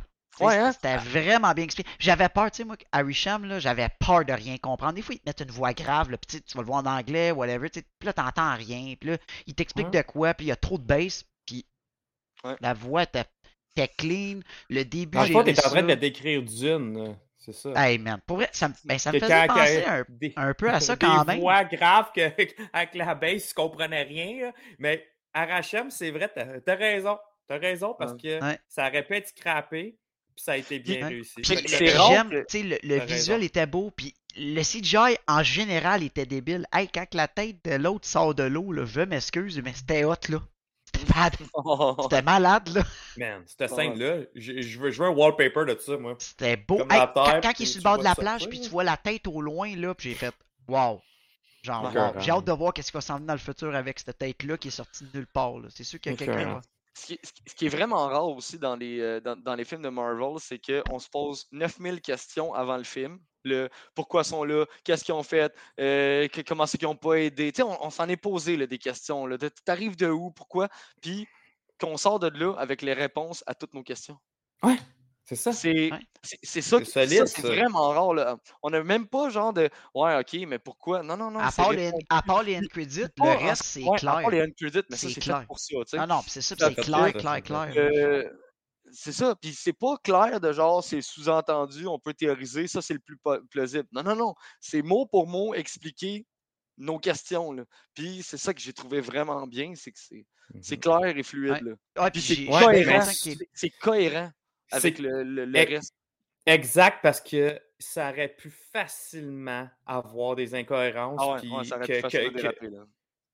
Ouais, 0.46 0.58
hein? 0.58 0.72
C'était 0.72 0.98
vraiment 0.98 1.52
bien 1.54 1.64
expliqué. 1.66 1.90
J'avais 2.00 2.30
peur, 2.30 2.52
tu 2.52 2.58
sais, 2.58 2.64
moi, 2.64 2.76
Harry 2.92 3.14
Sham, 3.14 3.46
là, 3.46 3.60
j'avais 3.60 3.88
peur 4.00 4.26
de 4.26 4.34
rien 4.34 4.58
comprendre. 4.58 4.94
Des 4.94 5.02
fois, 5.02 5.16
ils 5.16 5.20
te 5.20 5.24
mettent 5.30 5.42
une 5.42 5.52
voix 5.52 5.74
grave, 5.74 6.12
là, 6.12 6.18
puis 6.18 6.42
tu 6.42 6.54
vas 6.58 6.62
le 6.62 6.68
voir 6.68 6.80
en 6.84 6.86
anglais, 6.86 7.32
whatever, 7.32 7.70
tu 7.70 7.80
sais, 7.80 7.86
puis 8.00 8.08
là, 8.08 8.14
t'entends 8.14 8.56
rien, 8.56 8.96
puis 9.00 9.12
là, 9.12 9.18
ils 9.48 9.54
t'expliquent 9.56 9.94
Ouais. 9.94 10.02
de 10.04 10.08
quoi, 10.08 10.34
puis 10.34 10.46
il 10.48 10.50
y 10.50 10.52
a 10.52 10.56
trop 10.56 10.78
de 10.78 10.84
bass, 10.84 11.24
puis 11.46 11.66
Ouais. 12.44 12.56
la 12.60 12.74
voix 12.74 13.04
était, 13.04 13.26
clean, 13.98 14.40
le 14.70 14.84
début, 14.84 15.18
fond, 15.18 15.42
aimé 15.42 15.54
t'es 15.54 15.66
en 15.66 15.70
train 15.70 15.82
de 15.84 15.88
le 15.88 15.96
décrire 15.96 16.42
d'une, 16.44 17.16
c'est 17.38 17.54
ça. 17.54 17.72
Hey, 17.76 17.98
man, 17.98 18.20
pour 18.26 18.38
vrai, 18.38 18.50
ça 18.52 18.68
me, 18.70 18.74
ben, 18.84 18.98
ça 19.00 19.12
me 19.12 19.20
Que 19.20 19.26
faisait 19.26 19.48
quand- 19.48 19.54
penser 19.56 19.84
quand- 19.86 19.92
un, 19.92 20.04
des- 20.10 20.34
un 20.36 20.54
peu 20.54 20.70
à 20.70 20.80
ça 20.80 20.96
des 20.98 21.06
quand 21.06 21.26
même. 21.26 21.40
voix 21.40 21.64
graves 21.64 22.12
que, 22.16 22.22
avec 22.74 22.94
la 22.96 23.16
baisse, 23.16 23.48
tu 23.50 23.54
comprenais 23.54 24.04
rien. 24.04 24.46
là. 24.48 24.52
Mais 24.80 25.08
Arachem, 25.34 25.90
c'est 25.90 26.12
vrai, 26.12 26.30
t'as 26.34 26.46
as 26.74 26.76
raison. 26.76 27.18
T'as 27.48 27.58
raison 27.58 27.96
parce 27.98 28.14
que 28.14 28.42
Ouais. 28.42 28.60
ça 28.68 28.88
aurait 28.88 29.04
pu 29.06 29.14
être 29.16 29.28
scrappé, 29.28 29.98
puis 30.36 30.44
ça 30.44 30.54
a 30.54 30.58
été 30.58 30.80
bien 30.80 30.98
Ouais. 31.02 31.08
réussi. 31.08 31.36
Puis 31.42 31.46
C'est- 31.68 31.98
rare 31.98 32.12
j'aime, 32.12 32.30
que- 32.30 32.46
tu 32.48 32.62
sais, 32.62 32.64
le, 32.64 32.78
le 32.84 33.00
visuel 33.06 33.38
raison. 33.38 33.46
était 33.46 33.66
beau, 33.66 33.92
puis 33.96 34.14
le 34.38 34.62
CGI 34.64 35.18
en 35.28 35.44
général 35.44 36.04
était 36.04 36.26
débile. 36.26 36.66
Hey, 36.74 36.88
quand 36.88 37.14
la 37.14 37.28
tête 37.28 37.58
de 37.66 37.76
l'autre 37.76 38.08
sort 38.08 38.34
de 38.36 38.44
l'eau, 38.44 38.72
là, 38.72 38.86
je 38.86 39.02
m'excuse, 39.02 39.62
mais 39.64 39.74
c'était 39.74 40.04
hot, 40.06 40.16
là. 40.30 40.40
C'était 40.94 41.14
malade. 41.14 41.34
C'était 42.02 42.22
malade, 42.22 42.70
là. 42.70 42.84
Man, 43.18 43.44
cette 43.46 43.70
scène-là, 43.70 44.18
je, 44.36 44.62
je 44.62 44.80
veux, 44.80 45.02
un 45.06 45.10
wallpaper 45.10 45.66
de 45.66 45.78
ça, 45.80 45.98
moi. 45.98 46.16
C'était 46.20 46.58
beau. 46.58 46.78
Comme 46.80 46.92
Hey, 46.92 47.00
la 47.00 47.08
quand, 47.08 47.24
terre, 47.24 47.42
quand 47.42 47.50
il 47.50 47.54
puis 47.56 47.64
est 47.64 47.66
sur 47.68 47.80
le 47.80 47.84
bord 47.84 47.98
de 47.98 48.04
la 48.04 48.16
plage, 48.16 48.50
puis 48.50 48.60
tu 48.62 48.70
vois 48.70 48.84
la 48.84 48.98
tête 48.98 49.26
au 49.28 49.42
loin, 49.42 49.74
là, 49.76 49.94
puis 49.96 50.10
j'ai 50.10 50.16
fait 50.16 50.34
Wow. 50.68 51.02
Genre, 51.64 51.84
wow. 51.96 52.20
J'ai 52.20 52.32
hâte 52.32 52.46
de 52.46 52.52
voir 52.52 52.74
qu'est-ce 52.74 52.92
qui 52.92 52.98
va 52.98 53.02
s'en 53.02 53.16
venir 53.16 53.28
dans 53.28 53.34
le 53.34 53.40
futur 53.40 53.74
avec 53.76 54.00
cette 54.00 54.18
tête-là 54.18 54.58
qui 54.58 54.70
est 54.70 54.72
sortie 54.72 55.04
de 55.06 55.10
nulle 55.18 55.28
part. 55.28 55.60
là. 55.60 55.68
C'est 55.70 55.84
sûr 55.84 56.00
qu'il 56.00 56.12
y 56.12 56.16
a 56.16 56.18
quelqu'un. 56.18 56.62
Ce 56.94 57.06
qui, 57.56 57.66
est- 57.66 57.70
vraiment 57.70 58.08
rare 58.08 58.28
aussi 58.28 58.60
dans 58.60 58.76
les, 58.76 59.00
euh, 59.00 59.20
dans, 59.22 59.56
les 59.56 59.64
films 59.66 59.82
de 59.82 59.90
Marvel, 59.90 60.40
c'est 60.40 60.60
qu'on 60.60 61.00
se 61.00 61.10
pose 61.10 61.48
9000 61.52 62.02
questions 62.02 62.54
avant 62.54 62.78
le 62.78 62.84
film. 62.84 63.20
Le 63.44 63.70
pourquoi 63.96 64.24
sont 64.24 64.44
là, 64.44 64.66
qu'est-ce 64.84 65.04
qu'ils 65.04 65.14
ont 65.16 65.24
fait, 65.24 65.54
euh, 65.80 66.28
que- 66.28 66.42
comment 66.42 66.66
qu'ils 66.78 66.88
n'ont 66.88 66.96
pas 66.96 67.16
aidé. 67.16 67.52
Tu 67.52 67.64
on, 67.64 67.86
on 67.86 67.90
s'en 67.90 68.08
est 68.08 68.18
posé 68.18 68.68
des 68.68 68.78
questions. 68.78 69.26
Là, 69.26 69.38
de- 69.38 69.50
T'arrives 69.66 69.96
de 69.96 70.10
où, 70.10 70.32
pourquoi, 70.32 70.68
puis 71.02 71.28
qu'on 71.80 71.98
sort 71.98 72.20
de 72.20 72.28
là 72.28 72.54
avec 72.58 72.82
les 72.82 72.94
réponses 72.94 73.44
à 73.48 73.56
toutes 73.56 73.74
nos 73.74 73.84
questions. 73.84 74.18
C'est 75.26 75.36
ça. 75.36 75.54
C'est 75.54 75.92
Ouais. 75.92 76.00
c'est- 76.24 76.40
c'est 76.44 76.62
ça, 76.62 76.78
C'est 76.84 77.08
ça, 77.08 77.26
c'est 77.28 77.42
vraiment 77.42 77.90
rare. 77.90 78.14
Là. 78.14 78.38
On 78.64 78.70
n'a 78.70 78.84
même 78.84 79.08
pas 79.08 79.30
genre 79.30 79.54
de 79.54 79.70
Ouais, 79.96 80.18
ok, 80.20 80.34
mais 80.48 80.60
pourquoi? 80.60 81.04
Non, 81.04 81.16
non, 81.16 81.32
non. 81.32 81.40
À 81.40 81.52
part, 81.52 81.72
les, 81.72 81.92
à 82.10 82.22
part 82.22 82.44
les 82.44 82.58
end 82.58 82.62
credits, 82.70 83.06
le 83.18 83.48
reste, 83.48 83.64
c'est 83.64 83.84
ouais, 83.84 83.96
à 83.96 84.00
clair. 84.00 84.14
part 84.22 84.30
les 84.30 84.42
end 84.42 84.52
credits, 84.60 84.82
mais 84.90 84.98
ça, 84.98 85.08
C'est 85.10 85.20
clair. 85.22 85.46
pour 85.48 85.60
ça. 85.60 85.76
Non, 85.98 86.08
non, 86.08 86.22
pis 86.24 86.30
c'est 86.32 86.42
ça, 86.42 86.56
c'est 86.58 86.76
clair, 86.76 87.14
clair, 87.14 87.42
clair. 87.44 87.74
Euh, 87.78 88.30
c'est 88.92 89.14
ça. 89.14 89.36
Puis 89.36 89.54
c'est 89.54 89.74
pas 89.74 89.96
clair 90.04 90.42
de 90.42 90.52
genre, 90.52 90.84
c'est 90.84 91.02
sous-entendu, 91.02 91.88
on 91.88 92.00
peut 92.00 92.14
théoriser, 92.14 92.68
ça 92.68 92.82
c'est 92.82 92.94
le 92.96 93.00
plus 93.00 93.18
plausible. 93.50 93.88
Non, 93.94 94.04
non, 94.04 94.16
non. 94.16 94.36
C'est 94.60 94.82
mot 94.82 95.06
pour 95.06 95.28
mot 95.28 95.54
expliquer 95.54 96.26
nos 96.78 96.98
questions. 97.00 97.52
Là. 97.54 97.64
Puis 97.94 98.22
c'est 98.24 98.38
ça 98.38 98.54
que 98.54 98.60
j'ai 98.60 98.74
trouvé 98.74 99.00
vraiment 99.02 99.46
bien, 99.48 99.74
c'est 99.76 99.92
que 99.92 100.00
c'est 100.00 100.26
c'est 100.62 100.76
Mhm. 100.76 100.82
clair 100.82 101.18
et 101.18 101.24
fluide. 101.24 101.52
Ouais. 101.54 101.62
là. 101.62 102.04
Ouais, 102.04 102.12
Puis 102.12 102.22
puis 102.22 102.36
c'est 102.36 102.46
cohérent. 102.66 103.06
c'est 103.54 103.70
cohérent 103.70 104.32
avec 104.72 104.98
C'est 104.98 105.02
le, 105.04 105.24
le- 105.24 105.46
le 105.46 105.58
ex- 105.60 105.72
reste. 105.72 105.96
exact 106.46 107.00
parce 107.02 107.22
que 107.22 107.60
ça 107.80 108.10
aurait 108.12 108.30
pu 108.30 108.50
facilement 108.50 109.68
avoir 109.86 110.36
des 110.36 110.54
incohérences. 110.56 111.20
Ah 111.22 111.34
ouais, 111.34 111.40
puis 111.40 111.52
ouais, 111.52 111.64
ça 111.64 111.78
aurait 111.78 111.86
pu 111.86 111.94
que- 111.94 112.00
facilement 112.02 112.30
que- 112.30 112.36
déraper. 112.38 112.68
Là. 112.70 112.86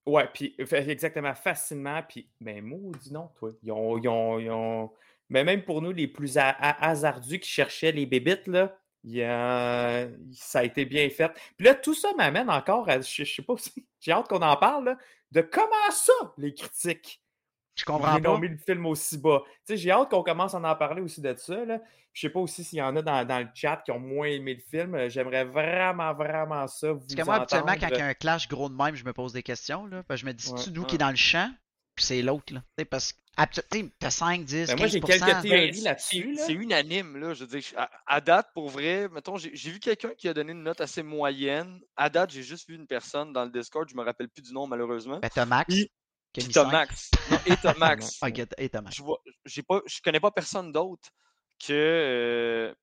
Ouais, 0.05 0.29
puis 0.33 0.55
exactement, 0.57 1.33
facilement. 1.35 2.01
Puis, 2.07 2.29
ben, 2.39 2.63
maudit 2.63 3.11
non, 3.11 3.29
toi. 3.35 3.51
Ils 3.61 3.71
ont, 3.71 3.97
ils 3.97 4.07
ont, 4.07 4.39
ils 4.39 4.49
ont- 4.49 4.91
Mais 5.29 5.43
même 5.43 5.63
pour 5.63 5.81
nous, 5.81 5.91
les 5.91 6.07
plus 6.07 6.37
ha- 6.37 6.55
ha- 6.57 6.87
hasardus 6.89 7.39
qui 7.39 7.49
cherchaient 7.49 7.91
les 7.91 8.05
bébites, 8.05 8.47
là, 8.47 8.77
il 9.03 9.19
ça 10.33 10.59
a 10.59 10.63
été 10.63 10.85
bien 10.85 11.09
fait. 11.09 11.31
Puis 11.57 11.65
là, 11.65 11.75
tout 11.75 11.93
ça 11.93 12.13
m'amène 12.15 12.49
encore 12.49 12.87
à. 12.89 13.01
Je, 13.01 13.23
je 13.25 13.33
sais 13.35 13.41
pas 13.41 13.55
si. 13.57 13.85
J'ai 13.99 14.11
hâte 14.11 14.27
qu'on 14.29 14.41
en 14.41 14.55
parle, 14.55 14.85
là, 14.85 14.97
de 15.31 15.41
comment 15.41 15.91
ça, 15.91 16.13
les 16.37 16.53
critiques? 16.53 17.21
Je 17.77 17.83
Ils 17.83 17.85
comprends 17.85 18.17
ont 18.17 18.21
pas. 18.21 18.39
mis 18.39 18.47
le 18.49 18.57
film 18.57 18.85
aussi 18.87 19.17
bas. 19.19 19.41
Tu 19.45 19.51
sais, 19.65 19.77
j'ai 19.77 19.91
hâte 19.91 20.09
qu'on 20.09 20.23
commence 20.23 20.53
à 20.55 20.57
en 20.59 20.75
parler 20.75 21.01
aussi 21.01 21.21
de 21.21 21.33
ça. 21.37 21.63
Là. 21.63 21.79
Je 22.11 22.21
sais 22.21 22.29
pas 22.29 22.39
aussi 22.39 22.63
s'il 22.63 22.79
y 22.79 22.81
en 22.81 22.95
a 22.95 23.01
dans, 23.03 23.23
dans 23.25 23.39
le 23.39 23.47
chat 23.53 23.77
qui 23.85 23.91
ont 23.91 23.99
moins 23.99 24.27
aimé 24.27 24.55
le 24.55 24.61
film. 24.61 24.95
Euh, 24.95 25.07
J'aimerais 25.09 25.45
vraiment, 25.45 26.13
vraiment 26.15 26.67
ça. 26.67 26.91
Vous 26.93 26.99
Parce 27.01 27.13
que 27.13 27.21
moi, 27.23 27.35
habituellement, 27.35 27.67
quand 27.73 27.75
il 27.77 27.81
y 27.83 27.85
entendre. 27.85 28.01
a 28.03 28.07
un 28.07 28.13
clash 28.15 28.47
gros 28.47 28.69
de 28.69 28.75
même, 28.75 28.95
je 28.95 29.05
me 29.05 29.13
pose 29.13 29.31
des 29.33 29.43
questions. 29.43 29.85
Là, 29.85 30.01
parce 30.03 30.19
que 30.21 30.25
je 30.25 30.31
me 30.31 30.33
dis, 30.33 30.49
Ouais. 30.49 30.57
c'est-tu 30.57 30.71
nous 30.71 30.81
Ouais. 30.81 30.87
qui 30.87 30.95
est 30.95 30.97
dans 30.97 31.11
le 31.11 31.15
champ, 31.15 31.51
puis 31.95 32.03
c'est 32.05 32.21
l'autre. 32.23 32.51
là. 32.55 32.61
Tu 32.61 32.81
sais, 32.81 32.85
Parce 32.85 33.13
que 33.13 33.19
t'as 33.99 34.09
5, 34.09 34.43
10, 34.45 34.67
Ben, 34.69 34.77
moi, 34.79 34.87
j'ai 34.87 34.99
15%. 34.99 35.25
quelques 35.25 35.41
théories 35.43 35.67
Ben, 35.67 35.73
c'est- 35.75 35.81
là-dessus, 35.83 36.33
là. 36.33 36.41
C'est 36.47 36.53
unanime, 36.53 37.17
là. 37.17 37.33
Je 37.35 37.43
veux 37.45 37.59
dire, 37.59 37.69
à, 37.77 37.87
à 38.07 38.19
date, 38.19 38.47
pour 38.55 38.69
vrai, 38.69 39.07
mettons, 39.09 39.37
j'ai 39.37 39.51
vu 39.69 39.79
quelqu'un 39.79 40.09
qui 40.17 40.27
a 40.27 40.33
donné 40.33 40.53
une 40.53 40.63
note 40.63 40.81
assez 40.81 41.03
moyenne. 41.03 41.79
À 41.95 42.09
date, 42.09 42.31
j'ai 42.31 42.41
juste 42.41 42.67
vu 42.67 42.75
une 42.75 42.87
personne 42.87 43.31
dans 43.31 43.45
le 43.45 43.51
Discord, 43.51 43.87
je 43.87 43.95
me 43.95 44.01
rappelle 44.03 44.29
plus 44.29 44.41
du 44.41 44.53
nom, 44.53 44.65
malheureusement. 44.65 45.19
Ben, 45.19 45.29
t'as 45.31 45.45
Max. 45.45 45.65
Puis- 45.71 45.91
qui 46.41 46.59
a. 46.59 46.63
Max. 46.65 47.11
Non, 47.31 47.37
et 47.45 47.55
t'as 47.61 47.73
Max. 47.77 48.19
Et 48.57 48.69
t'as 48.69 48.81
Max. 48.81 48.95
je 48.95 49.01
vois, 49.03 49.19
j'ai 49.45 49.63
pas, 49.63 49.81
je 49.85 49.99
connais 50.01 50.19
pas 50.19 50.31
personne 50.31 50.71
d'autre 50.71 51.09
que 51.65 51.73
euh, 51.73 52.73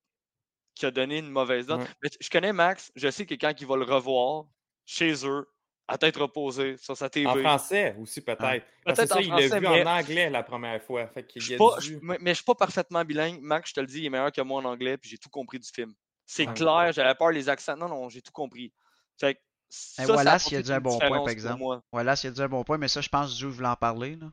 qui 0.74 0.86
a 0.86 0.90
donné 0.90 1.18
une 1.18 1.30
mauvaise 1.30 1.66
note. 1.68 1.80
Ouais. 1.82 1.86
Mais 2.02 2.10
je 2.20 2.28
connais 2.30 2.52
Max, 2.52 2.90
je 2.96 3.10
sais 3.10 3.26
que 3.26 3.34
quand 3.34 3.52
il 3.60 3.66
va 3.66 3.76
le 3.76 3.84
revoir 3.84 4.44
chez 4.84 5.26
eux, 5.26 5.48
à 5.86 5.98
tête 5.98 6.16
reposée, 6.16 6.76
sur 6.78 6.96
sa 6.96 7.10
TV. 7.10 7.26
En 7.26 7.36
français 7.36 7.94
aussi, 8.00 8.22
peut-être. 8.22 8.40
Parce 8.40 8.58
que 8.58 8.84
Peut-être 9.02 9.08
ça, 9.08 9.16
en 9.16 9.18
il 9.20 9.26
français, 9.28 9.48
l'a 9.48 9.60
vu 9.60 9.66
mais- 9.68 9.82
en 9.84 9.98
anglais 9.98 10.30
la 10.30 10.42
première 10.42 10.82
fois. 10.82 11.06
Fait 11.08 11.20
Je 11.20 11.26
qu'il 11.26 11.42
suis 11.42 11.54
a 11.54 11.58
pas- 11.58 11.78
dû- 11.78 12.00
je- 12.02 12.16
mais 12.20 12.30
je 12.30 12.34
suis 12.36 12.44
pas 12.44 12.54
parfaitement 12.54 13.04
bilingue. 13.04 13.38
Max, 13.42 13.68
je 13.70 13.74
te 13.74 13.80
le 13.80 13.86
dis, 13.86 13.98
il 14.00 14.06
est 14.06 14.10
meilleur 14.10 14.32
que 14.32 14.40
moi 14.40 14.62
en 14.62 14.64
anglais, 14.64 14.96
puis 14.96 15.10
j'ai 15.10 15.18
tout 15.18 15.28
compris 15.28 15.58
du 15.58 15.68
film. 15.68 15.92
C'est 16.26 16.48
Ouais. 16.48 16.54
clair, 16.54 16.90
j'avais 16.92 17.14
peur 17.14 17.30
les 17.30 17.50
accents. 17.50 17.76
Non, 17.76 17.88
non, 17.88 18.08
j'ai 18.08 18.22
tout 18.22 18.32
compris. 18.32 18.72
Fait 19.20 19.34
que 19.34 19.40
ça, 19.74 20.04
voilà, 20.12 20.32
a 20.34 20.38
s'il 20.38 20.56
a 20.56 20.62
dit 20.62 20.72
un 20.72 20.80
bon 20.80 20.98
point, 20.98 21.18
par 21.18 21.28
exemple. 21.30 21.58
moi. 21.58 21.82
Voilà, 21.92 22.16
s'il 22.16 22.30
a 22.30 22.32
dit 22.32 22.42
un 22.42 22.48
bon 22.48 22.64
point, 22.64 22.78
mais 22.78 22.88
ça, 22.88 23.00
je 23.00 23.08
pense 23.08 23.32
que 23.32 23.38
Joe 23.40 23.52
voulait 23.52 23.68
en 23.68 23.76
parler. 23.76 24.16
Là. 24.16 24.26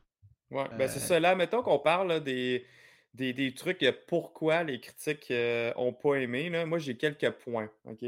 Ouais, 0.50 0.68
ben 0.78 0.88
c'est 0.88 0.98
Euh, 1.00 1.06
ça. 1.06 1.20
Là, 1.20 1.34
mettons 1.34 1.62
qu'on 1.62 1.78
parle 1.78 2.08
là, 2.08 2.20
des, 2.20 2.66
des, 3.14 3.32
des 3.32 3.54
trucs 3.54 3.82
euh, 3.82 3.92
pourquoi 4.06 4.62
les 4.64 4.80
critiques 4.80 5.30
n'ont 5.30 5.92
pas 5.92 6.16
aimé. 6.16 6.50
Là. 6.50 6.66
Moi, 6.66 6.78
j'ai 6.78 6.96
quelques 6.96 7.30
points. 7.30 7.70
OK? 7.84 8.04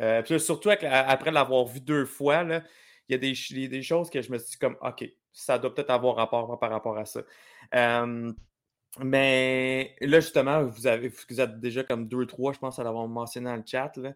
Euh, 0.00 0.22
puis 0.22 0.34
là, 0.34 0.38
surtout 0.40 0.70
avec 0.70 0.82
après 0.84 1.30
l'avoir 1.30 1.66
vu 1.66 1.80
deux 1.80 2.04
fois, 2.06 2.42
là, 2.42 2.62
il 3.08 3.12
y 3.12 3.14
a 3.14 3.18
des, 3.18 3.34
ch- 3.34 3.52
des, 3.52 3.68
des 3.68 3.82
choses 3.82 4.10
que 4.10 4.20
je 4.22 4.32
me 4.32 4.38
suis 4.38 4.50
dit 4.52 4.58
comme 4.58 4.76
OK, 4.80 5.04
ça 5.32 5.58
doit 5.58 5.74
peut-être 5.74 5.90
avoir 5.90 6.16
rapport 6.16 6.58
par 6.58 6.70
rapport 6.70 6.96
à 6.98 7.04
ça. 7.04 7.20
Euh, 7.74 8.32
mais 9.00 9.94
là, 10.00 10.20
justement, 10.20 10.62
vous 10.64 10.86
avez 10.86 11.08
vous 11.28 11.40
êtes 11.40 11.60
déjà 11.60 11.82
comme 11.84 12.06
deux, 12.08 12.26
trois, 12.26 12.52
je 12.52 12.58
pense, 12.58 12.78
à 12.78 12.84
l'avoir 12.84 13.06
mentionné 13.08 13.46
dans 13.50 13.56
le 13.56 13.62
chat. 13.66 13.92
Là. 13.96 14.12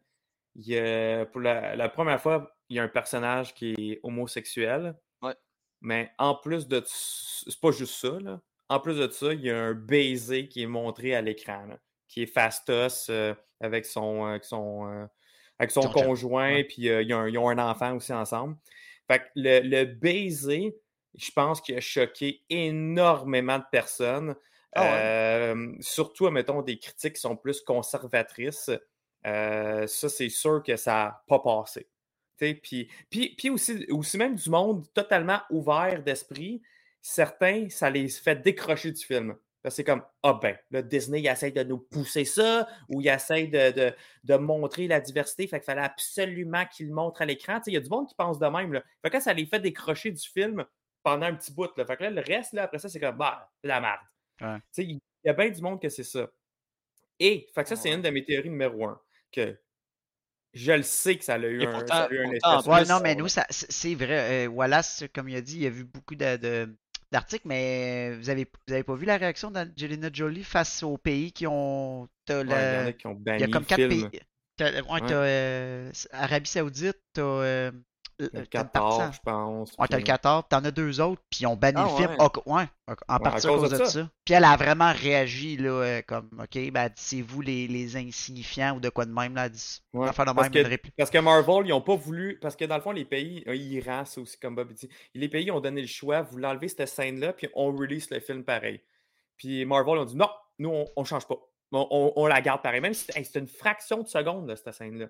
Il 0.58 0.66
y 0.66 0.76
a- 0.78 1.24
pour 1.26 1.40
la, 1.40 1.76
la 1.76 1.88
première 1.88 2.20
fois, 2.20 2.56
il 2.68 2.76
y 2.76 2.80
a 2.80 2.82
un 2.82 2.88
personnage 2.88 3.54
qui 3.54 3.74
est 3.78 4.00
homosexuel. 4.02 4.94
Ouais. 5.22 5.34
Mais 5.80 6.10
en 6.18 6.34
plus 6.34 6.66
de 6.68 6.82
c'est 6.86 7.60
pas 7.60 7.70
juste 7.70 7.94
ça, 7.94 8.18
là. 8.20 8.40
En 8.68 8.80
plus 8.80 8.96
de 8.98 9.08
ça, 9.08 9.32
il 9.32 9.40
y 9.40 9.50
a 9.50 9.56
un 9.58 9.72
baiser 9.72 10.48
qui 10.48 10.62
est 10.62 10.66
montré 10.66 11.14
à 11.14 11.22
l'écran, 11.22 11.68
qui 12.06 12.22
est 12.22 12.26
Fastos 12.26 13.08
euh, 13.08 13.34
avec 13.60 13.86
son, 13.86 14.26
euh, 14.26 14.30
avec 14.30 14.44
son, 14.44 14.86
euh, 14.88 15.06
avec 15.58 15.70
son 15.70 15.88
conjoint, 15.88 16.62
puis 16.64 16.82
ils, 16.82 17.14
ont, 17.14 17.20
un- 17.20 17.28
ils 17.28 17.38
ont 17.38 17.48
un 17.48 17.58
enfant 17.58 17.94
aussi 17.96 18.12
ensemble. 18.12 18.56
Fait 19.06 19.20
que 19.20 19.24
le, 19.36 19.60
le 19.60 19.84
baiser, 19.84 20.76
je 21.14 21.30
pense 21.30 21.60
qu'il 21.62 21.76
a 21.76 21.80
choqué 21.80 22.42
énormément 22.50 23.58
de 23.58 23.64
personnes. 23.72 24.34
Ah 24.74 24.82
ouais? 24.82 24.88
Euh, 24.92 25.72
surtout, 25.80 26.28
mettons, 26.30 26.60
des 26.60 26.78
critiques 26.78 27.14
qui 27.14 27.20
sont 27.20 27.36
plus 27.36 27.62
conservatrices. 27.62 28.70
Euh, 29.26 29.86
ça, 29.86 30.08
c'est 30.08 30.28
sûr 30.28 30.62
que 30.62 30.76
ça 30.76 30.92
n'a 30.92 31.24
pas 31.26 31.40
passé. 31.40 31.88
Puis, 32.36 32.88
puis, 33.10 33.34
puis 33.36 33.50
aussi, 33.50 33.84
aussi 33.90 34.16
même 34.16 34.36
du 34.36 34.48
monde 34.48 34.86
totalement 34.94 35.40
ouvert 35.50 36.02
d'esprit, 36.02 36.62
certains, 37.02 37.68
ça 37.68 37.90
les 37.90 38.08
fait 38.08 38.36
décrocher 38.36 38.92
du 38.92 39.04
film. 39.04 39.36
C'est 39.70 39.84
comme, 39.84 40.02
ah 40.22 40.38
ben, 40.40 40.56
le 40.70 40.82
Disney, 40.82 41.20
il 41.20 41.26
essaie 41.26 41.50
de 41.50 41.62
nous 41.64 41.78
pousser 41.78 42.24
ça, 42.24 42.66
ou 42.88 43.00
il 43.02 43.08
essaie 43.08 43.48
de, 43.48 43.70
de, 43.72 43.94
de 44.24 44.34
montrer 44.36 44.86
la 44.86 45.00
diversité, 45.00 45.46
fait 45.46 45.58
qu'il 45.58 45.66
fallait 45.66 45.82
absolument 45.82 46.64
qu'il 46.66 46.86
le 46.88 46.94
montre 46.94 47.20
à 47.22 47.26
l'écran. 47.26 47.60
Il 47.66 47.74
y 47.74 47.76
a 47.76 47.80
du 47.80 47.90
monde 47.90 48.08
qui 48.08 48.14
pense 48.14 48.38
de 48.38 48.46
même. 48.46 48.72
Là. 48.72 48.82
Fait 49.02 49.10
que 49.10 49.20
ça 49.20 49.34
les 49.34 49.44
fait 49.44 49.60
décrocher 49.60 50.10
du 50.12 50.26
film 50.26 50.64
pendant 51.02 51.26
un 51.26 51.34
petit 51.34 51.52
bout. 51.52 51.68
Là. 51.76 51.84
Fait 51.84 51.96
que 51.96 52.04
là, 52.04 52.10
le 52.10 52.22
reste, 52.22 52.52
là, 52.54 52.62
après 52.62 52.78
ça, 52.78 52.88
c'est 52.88 53.00
comme, 53.00 53.16
bah, 53.18 53.50
c'est 53.60 53.68
la 53.68 53.80
merde. 53.80 54.00
Ouais. 54.40 54.58
Il 54.78 55.00
y 55.24 55.28
a 55.28 55.32
bien 55.34 55.50
du 55.50 55.60
monde 55.60 55.82
que 55.82 55.88
c'est 55.88 56.04
ça. 56.04 56.28
Et, 57.20 57.48
fait 57.54 57.62
que 57.64 57.68
ça, 57.68 57.76
c'est 57.76 57.90
Ouais. 57.90 57.94
une 57.94 58.02
de 58.02 58.10
mes 58.10 58.24
théories 58.24 58.50
numéro 58.50 58.86
un. 58.86 59.00
Que 59.32 59.58
je 60.54 60.72
le 60.72 60.82
sais 60.82 61.16
que 61.18 61.24
ça 61.24 61.34
a 61.34 61.38
eu 61.38 61.62
un, 61.62 61.66
pourtant- 61.66 61.94
ça 61.94 62.04
a 62.04 62.10
eu 62.10 62.18
un 62.18 62.30
pourtant, 62.30 62.58
effet 62.58 62.70
Ouais, 62.70 62.84
non, 62.86 63.00
mais 63.00 63.14
nous, 63.14 63.28
c'est 63.28 63.94
vrai. 63.94 64.46
euh, 64.46 64.48
Wallace, 64.48 65.04
comme 65.14 65.28
il 65.28 65.36
a 65.36 65.40
dit, 65.40 65.58
il 65.58 65.66
a 65.66 65.70
vu 65.70 65.84
beaucoup 65.84 66.14
de, 66.14 66.36
de- 66.36 66.76
d'articles, 67.12 67.46
mais 67.46 68.16
vous 68.16 68.30
avez, 68.30 68.46
vous 68.66 68.72
avez 68.74 68.82
pas 68.82 68.94
vu 68.94 69.06
la 69.06 69.16
réaction 69.16 69.50
d'Angelina 69.50 70.10
Jolie 70.12 70.44
face 70.44 70.82
aux 70.82 70.98
pays 70.98 71.32
qui 71.32 71.46
ont. 71.46 72.08
il 72.28 72.34
y 72.50 72.54
en 72.54 72.86
a 72.86 72.92
qui 72.92 73.06
ont 73.06 73.20
il 73.26 73.40
y 73.40 73.44
a 73.44 73.48
comme 73.48 73.64
quatre 73.64 73.86
film. 73.88 74.10
pays. 74.10 74.20
T'as, 74.56 74.82
ouais, 74.82 75.00
euh, 75.12 75.92
Arabie 76.12 76.48
Saoudite, 76.50 76.98
t'as. 77.12 77.22
euh, 77.22 77.70
Le 78.20 78.28
t'as 78.30 78.38
une 78.40 78.46
Qatar, 78.46 78.98
partie- 78.98 79.16
je 79.16 79.20
pense. 79.22 79.70
Ouais, 79.78 79.86
t'as 79.88 79.96
le 79.96 80.02
puis- 80.02 80.04
Qatar, 80.12 80.42
puis 80.42 80.48
t'en 80.58 80.64
as 80.64 80.70
deux 80.72 81.00
autres, 81.00 81.22
puis 81.30 81.40
ils 81.42 81.46
ont 81.46 81.56
banni 81.56 81.76
Ah 81.78 81.84
le 81.88 81.96
film. 81.96 82.10
ouais. 82.46 82.64
En 83.06 83.18
partie 83.20 83.46
à 83.46 83.50
cause 83.50 83.70
de 83.70 83.76
ça. 83.84 84.10
Puis 84.24 84.34
elle 84.34 84.44
a 84.44 84.56
vraiment 84.56 84.92
réagi, 84.92 85.56
là, 85.56 85.70
euh, 85.70 86.02
comme, 86.06 86.28
OK, 86.42 86.70
ben, 86.72 86.90
c'est 86.96 87.20
vous 87.22 87.40
les, 87.42 87.68
les 87.68 87.96
insignifiants 87.96 88.76
ou 88.76 88.80
de 88.80 88.88
quoi 88.88 89.04
de 89.04 89.12
même, 89.12 89.34
là, 89.34 89.48
dit, 89.48 89.80
parce 90.34 90.46
même 90.46 90.52
que-. 90.64 90.68
Parce 90.96 91.10
que 91.10 91.18
Marvel, 91.18 91.66
ils 91.66 91.70
n'ont 91.70 91.80
pas 91.80 91.94
voulu. 91.94 92.38
Parce 92.40 92.56
que 92.56 92.64
dans 92.64 92.76
le 92.76 92.82
fond, 92.82 92.90
les 92.92 93.04
pays, 93.04 93.44
euh, 93.46 93.54
Iran, 93.54 94.02
c'est 94.04 94.20
aussi 94.20 94.38
comme 94.38 94.56
Bob 94.56 94.72
dit. 94.72 94.88
Les 95.14 95.28
pays 95.28 95.50
ont 95.50 95.60
donné 95.60 95.80
le 95.80 95.86
choix, 95.86 96.22
vous 96.22 96.38
l'enlevez 96.38 96.68
cette 96.68 96.88
scène-là, 96.88 97.32
puis 97.34 97.48
on 97.54 97.70
release 97.72 98.10
le 98.10 98.18
film 98.20 98.42
pareil. 98.42 98.80
Puis 99.36 99.64
Marvel 99.64 99.98
ont 99.98 100.04
dit 100.04 100.16
non, 100.16 100.28
nous, 100.58 100.70
on 100.96 101.00
ne 101.00 101.06
change 101.06 101.26
pas. 101.28 101.36
On, 101.70 101.86
on- 101.90 102.12
on 102.16 102.26
la 102.26 102.40
garde 102.40 102.62
pareil. 102.62 102.80
Même 102.80 102.94
si 102.94 103.06
hey, 103.14 103.24
c'est 103.24 103.38
une 103.38 103.46
fraction 103.46 104.02
de 104.02 104.08
seconde, 104.08 104.48
là, 104.48 104.56
cette 104.56 104.72
scène-là. 104.74 105.06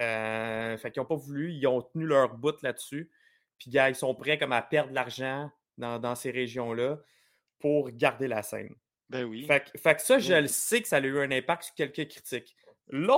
Euh, 0.00 0.76
fait 0.78 0.90
qu'ils 0.90 1.00
n'ont 1.00 1.06
pas 1.06 1.14
voulu, 1.16 1.52
ils 1.52 1.66
ont 1.66 1.82
tenu 1.82 2.06
leur 2.06 2.34
bout 2.36 2.60
là-dessus. 2.62 3.10
Puis 3.58 3.70
gars, 3.70 3.88
ils 3.88 3.94
sont 3.94 4.14
prêts 4.14 4.38
comme 4.38 4.52
à 4.52 4.62
perdre 4.62 4.90
de 4.90 4.94
l'argent 4.94 5.50
dans, 5.78 5.98
dans 5.98 6.14
ces 6.14 6.30
régions-là 6.30 6.98
pour 7.58 7.90
garder 7.90 8.28
la 8.28 8.42
scène. 8.42 8.74
Ben 9.08 9.24
oui. 9.24 9.46
Fait, 9.46 9.60
que- 9.72 9.78
fait 9.78 9.94
que 9.94 10.02
ça, 10.02 10.18
je 10.18 10.34
le 10.34 10.48
sais 10.48 10.82
que 10.82 10.88
ça 10.88 10.96
a 10.96 11.00
eu 11.00 11.18
un 11.20 11.30
impact 11.30 11.62
sur 11.64 11.74
quelques 11.74 12.08
critiques. 12.10 12.54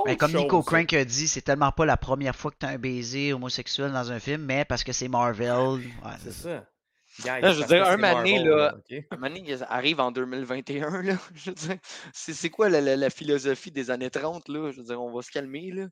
Ben, 0.05 0.15
comme 0.17 0.31
Nico 0.33 0.63
Crank 0.63 0.93
a 0.93 1.05
dit, 1.05 1.27
c'est 1.27 1.41
tellement 1.41 1.71
pas 1.71 1.85
la 1.85 1.97
première 1.97 2.35
fois 2.35 2.51
que 2.51 2.57
t'as 2.59 2.69
un 2.69 2.77
baiser 2.79 3.33
homosexuel 3.33 3.91
dans 3.91 4.11
un 4.11 4.19
film, 4.19 4.43
mais 4.43 4.65
parce 4.65 4.83
que 4.83 4.91
c'est 4.93 5.07
Marvel. 5.09 5.49
Ouais, 6.03 6.11
C'est 6.19 6.31
c'est 6.31 6.43
ça. 6.43 6.49
ça. 6.59 6.69
Là, 7.25 7.51
je 7.53 7.61
veux 7.61 7.67
dire, 7.67 7.85
un 7.87 7.97
mané, 7.97 8.43
là, 8.43 8.75
ok? 8.77 9.03
Un 9.11 9.17
donné, 9.17 9.43
il 9.45 9.65
arrive 9.69 9.99
en 9.99 10.11
2021, 10.11 11.01
là. 11.03 11.13
Je 11.35 11.49
veux 11.51 11.55
dire, 11.55 11.77
c'est 12.13 12.49
quoi 12.49 12.69
la, 12.69 12.81
la- 12.81 12.95
la 12.95 13.09
philosophie 13.09 13.71
des 13.71 13.91
années 13.91 14.09
30, 14.09 14.47
là? 14.47 14.71
Je 14.71 14.77
veux 14.77 14.83
dire, 14.85 15.01
on 15.01 15.11
va 15.11 15.21
se 15.21 15.31
calmer, 15.31 15.71
là. 15.71 15.87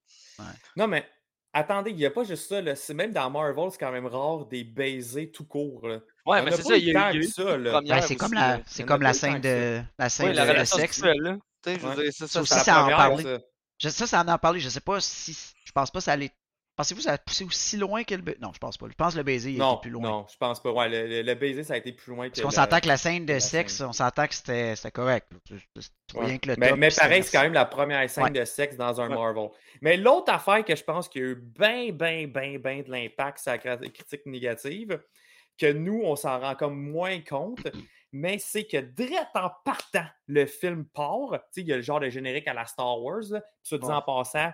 Non, 0.75 0.87
mais 0.87 1.05
attendez, 1.53 1.91
il 1.91 1.97
n'y 1.97 2.05
a 2.05 2.11
pas 2.11 2.23
juste 2.23 2.47
ça. 2.49 2.61
Là. 2.61 2.75
C'est 2.75 2.93
Même 2.93 3.11
dans 3.11 3.29
Marvel, 3.29 3.69
c'est 3.71 3.77
quand 3.77 3.91
même 3.91 4.05
rare 4.07 4.45
des 4.45 4.63
baisers 4.63 5.31
tout 5.33 5.45
court. 5.45 5.87
Là. 5.87 5.95
Ouais, 6.25 6.39
On 6.39 6.43
mais 6.43 6.51
c'est 6.51 6.57
pas 6.63 6.63
ça, 6.69 6.77
il 6.77 6.85
y 6.85 6.95
a, 6.95 7.13
eu 7.13 7.23
ça, 7.23 7.43
de 7.43 7.63
là. 7.63 7.81
Ben, 7.81 8.01
c'est 8.01 8.15
comme 8.15 8.33
la, 8.33 8.59
c'est 8.65 8.83
comme 8.83 9.13
scène 9.13 9.41
de 9.41 9.81
la 9.97 10.09
scène 10.09 10.27
Ouais, 10.27 10.33
la 10.33 10.45
de, 10.45 10.51
de 10.59 10.65
sexe. 10.65 10.71
sexuelle, 10.81 11.17
là. 11.21 11.37
Tu 11.63 11.71
sais, 11.73 11.79
je 11.79 11.85
veux 11.85 11.89
Ouais. 11.97 12.03
dire, 12.03 12.13
ça, 12.13 12.27
Ça 12.27 12.33
ça, 12.33 12.41
aussi, 12.41 12.53
ça- 12.53 12.59
ça 12.63 12.83
en 12.85 12.87
parler. 12.89 13.23
ça. 13.23 13.39
Je- 13.79 13.89
ça, 13.89 14.07
ça 14.07 14.21
en 14.21 14.27
a 14.27 14.37
parlé. 14.37 14.59
Je 14.59 14.69
sais 14.69 14.79
pas 14.81 14.99
si. 15.01 15.37
Je 15.65 15.71
pense 15.71 15.91
pas 15.91 15.99
que 15.99 16.03
ça 16.05 16.13
allait. 16.13 16.31
Pensez-vous 16.77 16.99
que 16.99 17.03
ça 17.05 17.13
a 17.13 17.17
poussé 17.17 17.43
aussi 17.43 17.75
loin 17.75 18.03
que 18.03 18.13
le 18.15 18.21
baiser? 18.21 18.37
Non, 18.39 18.51
je 18.53 18.59
pense 18.59 18.77
pas. 18.77 18.85
Je 18.87 18.93
pense 18.93 19.13
que 19.13 19.17
le 19.17 19.23
baiser 19.23 19.51
il 19.51 19.57
Non, 19.57 19.73
était 19.73 19.81
plus 19.81 19.89
loin. 19.89 20.09
non, 20.09 20.25
je 20.31 20.37
pense 20.37 20.61
pas. 20.61 20.71
Ouais, 20.71 20.87
le, 20.87 21.07
le- 21.07 21.21
le 21.23 21.33
baiser, 21.33 21.63
ça 21.63 21.73
a 21.73 21.77
été 21.77 21.91
plus 21.91 22.13
loin 22.13 22.29
que 22.29 22.35
Parce 22.35 22.43
qu'on 22.43 22.51
s'entend 22.51 22.79
que 22.79 22.87
la 22.87 22.97
scène 22.97 23.25
de 23.25 23.33
la 23.33 23.39
sexe, 23.39 23.77
scène. 23.77 23.87
on 23.87 23.93
s'entend 23.93 24.27
que 24.27 24.35
c'était 24.35 24.75
correct. 24.91 25.27
Ouais. 26.13 26.39
que 26.39 26.49
le 26.49 26.55
mais, 26.57 26.69
top, 26.69 26.77
mais 26.77 26.89
pareil, 26.95 27.23
c'est 27.23 27.31
quand 27.35 27.43
même 27.43 27.53
la 27.53 27.65
première 27.65 28.07
scène 28.09 28.25
Ouais. 28.25 28.29
de 28.29 28.45
sexe 28.45 28.77
dans 28.77 29.01
un 29.01 29.09
Ouais. 29.09 29.15
Marvel. 29.15 29.49
Mais 29.81 29.97
l'autre 29.97 30.31
affaire 30.31 30.63
que 30.63 30.75
je 30.75 30.83
pense 30.83 31.09
qu'il 31.09 31.21
y 31.21 31.25
a 31.25 31.27
eu 31.29 31.35
bien, 31.35 31.91
bien, 31.91 32.27
bien, 32.27 32.57
bien 32.59 32.81
de 32.83 32.91
l'impact 32.91 33.39
sur 33.39 33.51
la 33.65 33.77
critique 33.77 34.25
négative, 34.25 35.01
que 35.59 35.71
nous, 35.73 36.01
on 36.03 36.15
s'en 36.15 36.39
rend 36.39 36.53
comme 36.55 36.79
moins 36.79 37.19
compte, 37.21 37.59
mais 38.11 38.37
c'est 38.37 38.65
que 38.67 38.77
direct 38.77 39.35
en 39.35 39.49
partant, 39.65 40.05
le 40.27 40.45
film 40.45 40.85
part. 40.85 41.31
Tu 41.31 41.37
sais, 41.51 41.61
il 41.61 41.67
y 41.67 41.73
a 41.73 41.77
le 41.77 41.81
genre 41.81 41.99
de 41.99 42.09
générique 42.09 42.47
à 42.47 42.53
la 42.53 42.65
Star 42.65 43.01
Wars. 43.01 43.23
Là, 43.31 43.41
disant 43.63 43.87
Ouais. 43.87 43.93
en 43.93 44.01
passant, 44.03 44.51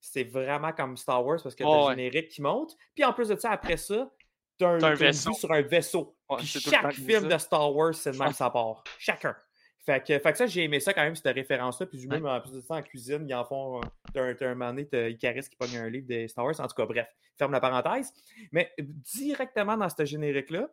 c'est 0.00 0.24
vraiment 0.24 0.72
comme 0.72 0.96
Star 0.96 1.24
Wars 1.24 1.40
parce 1.42 1.54
que 1.54 1.64
Ouais, 1.64 1.70
t'as 1.70 1.76
le 1.76 1.84
ouais. 1.86 1.96
générique 1.96 2.28
qui 2.30 2.42
monte. 2.42 2.76
Puis 2.94 3.04
en 3.04 3.12
plus 3.12 3.28
de 3.28 3.36
ça, 3.36 3.50
après 3.50 3.76
ça, 3.76 4.10
t'as 4.58 4.68
un, 4.68 4.82
un 4.82 4.94
vaisseau. 4.94 5.32
sur 5.32 5.50
un 5.52 5.62
vaisseau. 5.62 6.16
Ouais, 6.28 6.36
Puis 6.38 6.50
le 6.64 6.70
chaque 6.70 6.92
film 6.92 7.28
de 7.28 7.38
Star 7.38 7.74
Wars, 7.74 7.94
c'est 7.94 8.12
de 8.12 8.18
même 8.18 8.32
ça 8.32 8.50
part. 8.50 8.82
Chacun. 8.98 9.36
Fait 9.84 10.00
que, 10.04 10.18
fait 10.18 10.32
que 10.32 10.38
ça, 10.38 10.46
j'ai 10.46 10.64
aimé 10.64 10.80
ça 10.80 10.92
quand 10.92 11.02
même, 11.02 11.14
cette 11.14 11.32
référence-là. 11.34 11.86
Puis 11.86 12.06
même 12.08 12.26
en 12.26 12.40
plus 12.40 12.52
de 12.52 12.60
ça, 12.60 12.74
en 12.74 12.82
cuisine, 12.82 13.24
ils 13.28 13.34
en 13.34 13.44
font. 13.44 13.78
euh, 13.78 13.82
T'as 14.12 14.22
un, 14.22 14.36
un 14.50 14.54
moment 14.54 14.70
donné, 14.70 14.88
t'as 14.88 15.08
Icaris 15.08 15.42
qui 15.48 15.54
pogne 15.56 15.76
un 15.78 15.88
livre 15.88 16.06
de 16.08 16.26
Star 16.26 16.44
Wars. 16.44 16.58
En 16.60 16.66
tout 16.66 16.74
cas, 16.74 16.86
bref, 16.86 17.06
ferme 17.38 17.52
la 17.52 17.60
parenthèse. 17.60 18.12
Mais 18.50 18.72
directement 18.78 19.76
dans 19.76 19.88
ce 19.88 20.04
générique-là, 20.04 20.68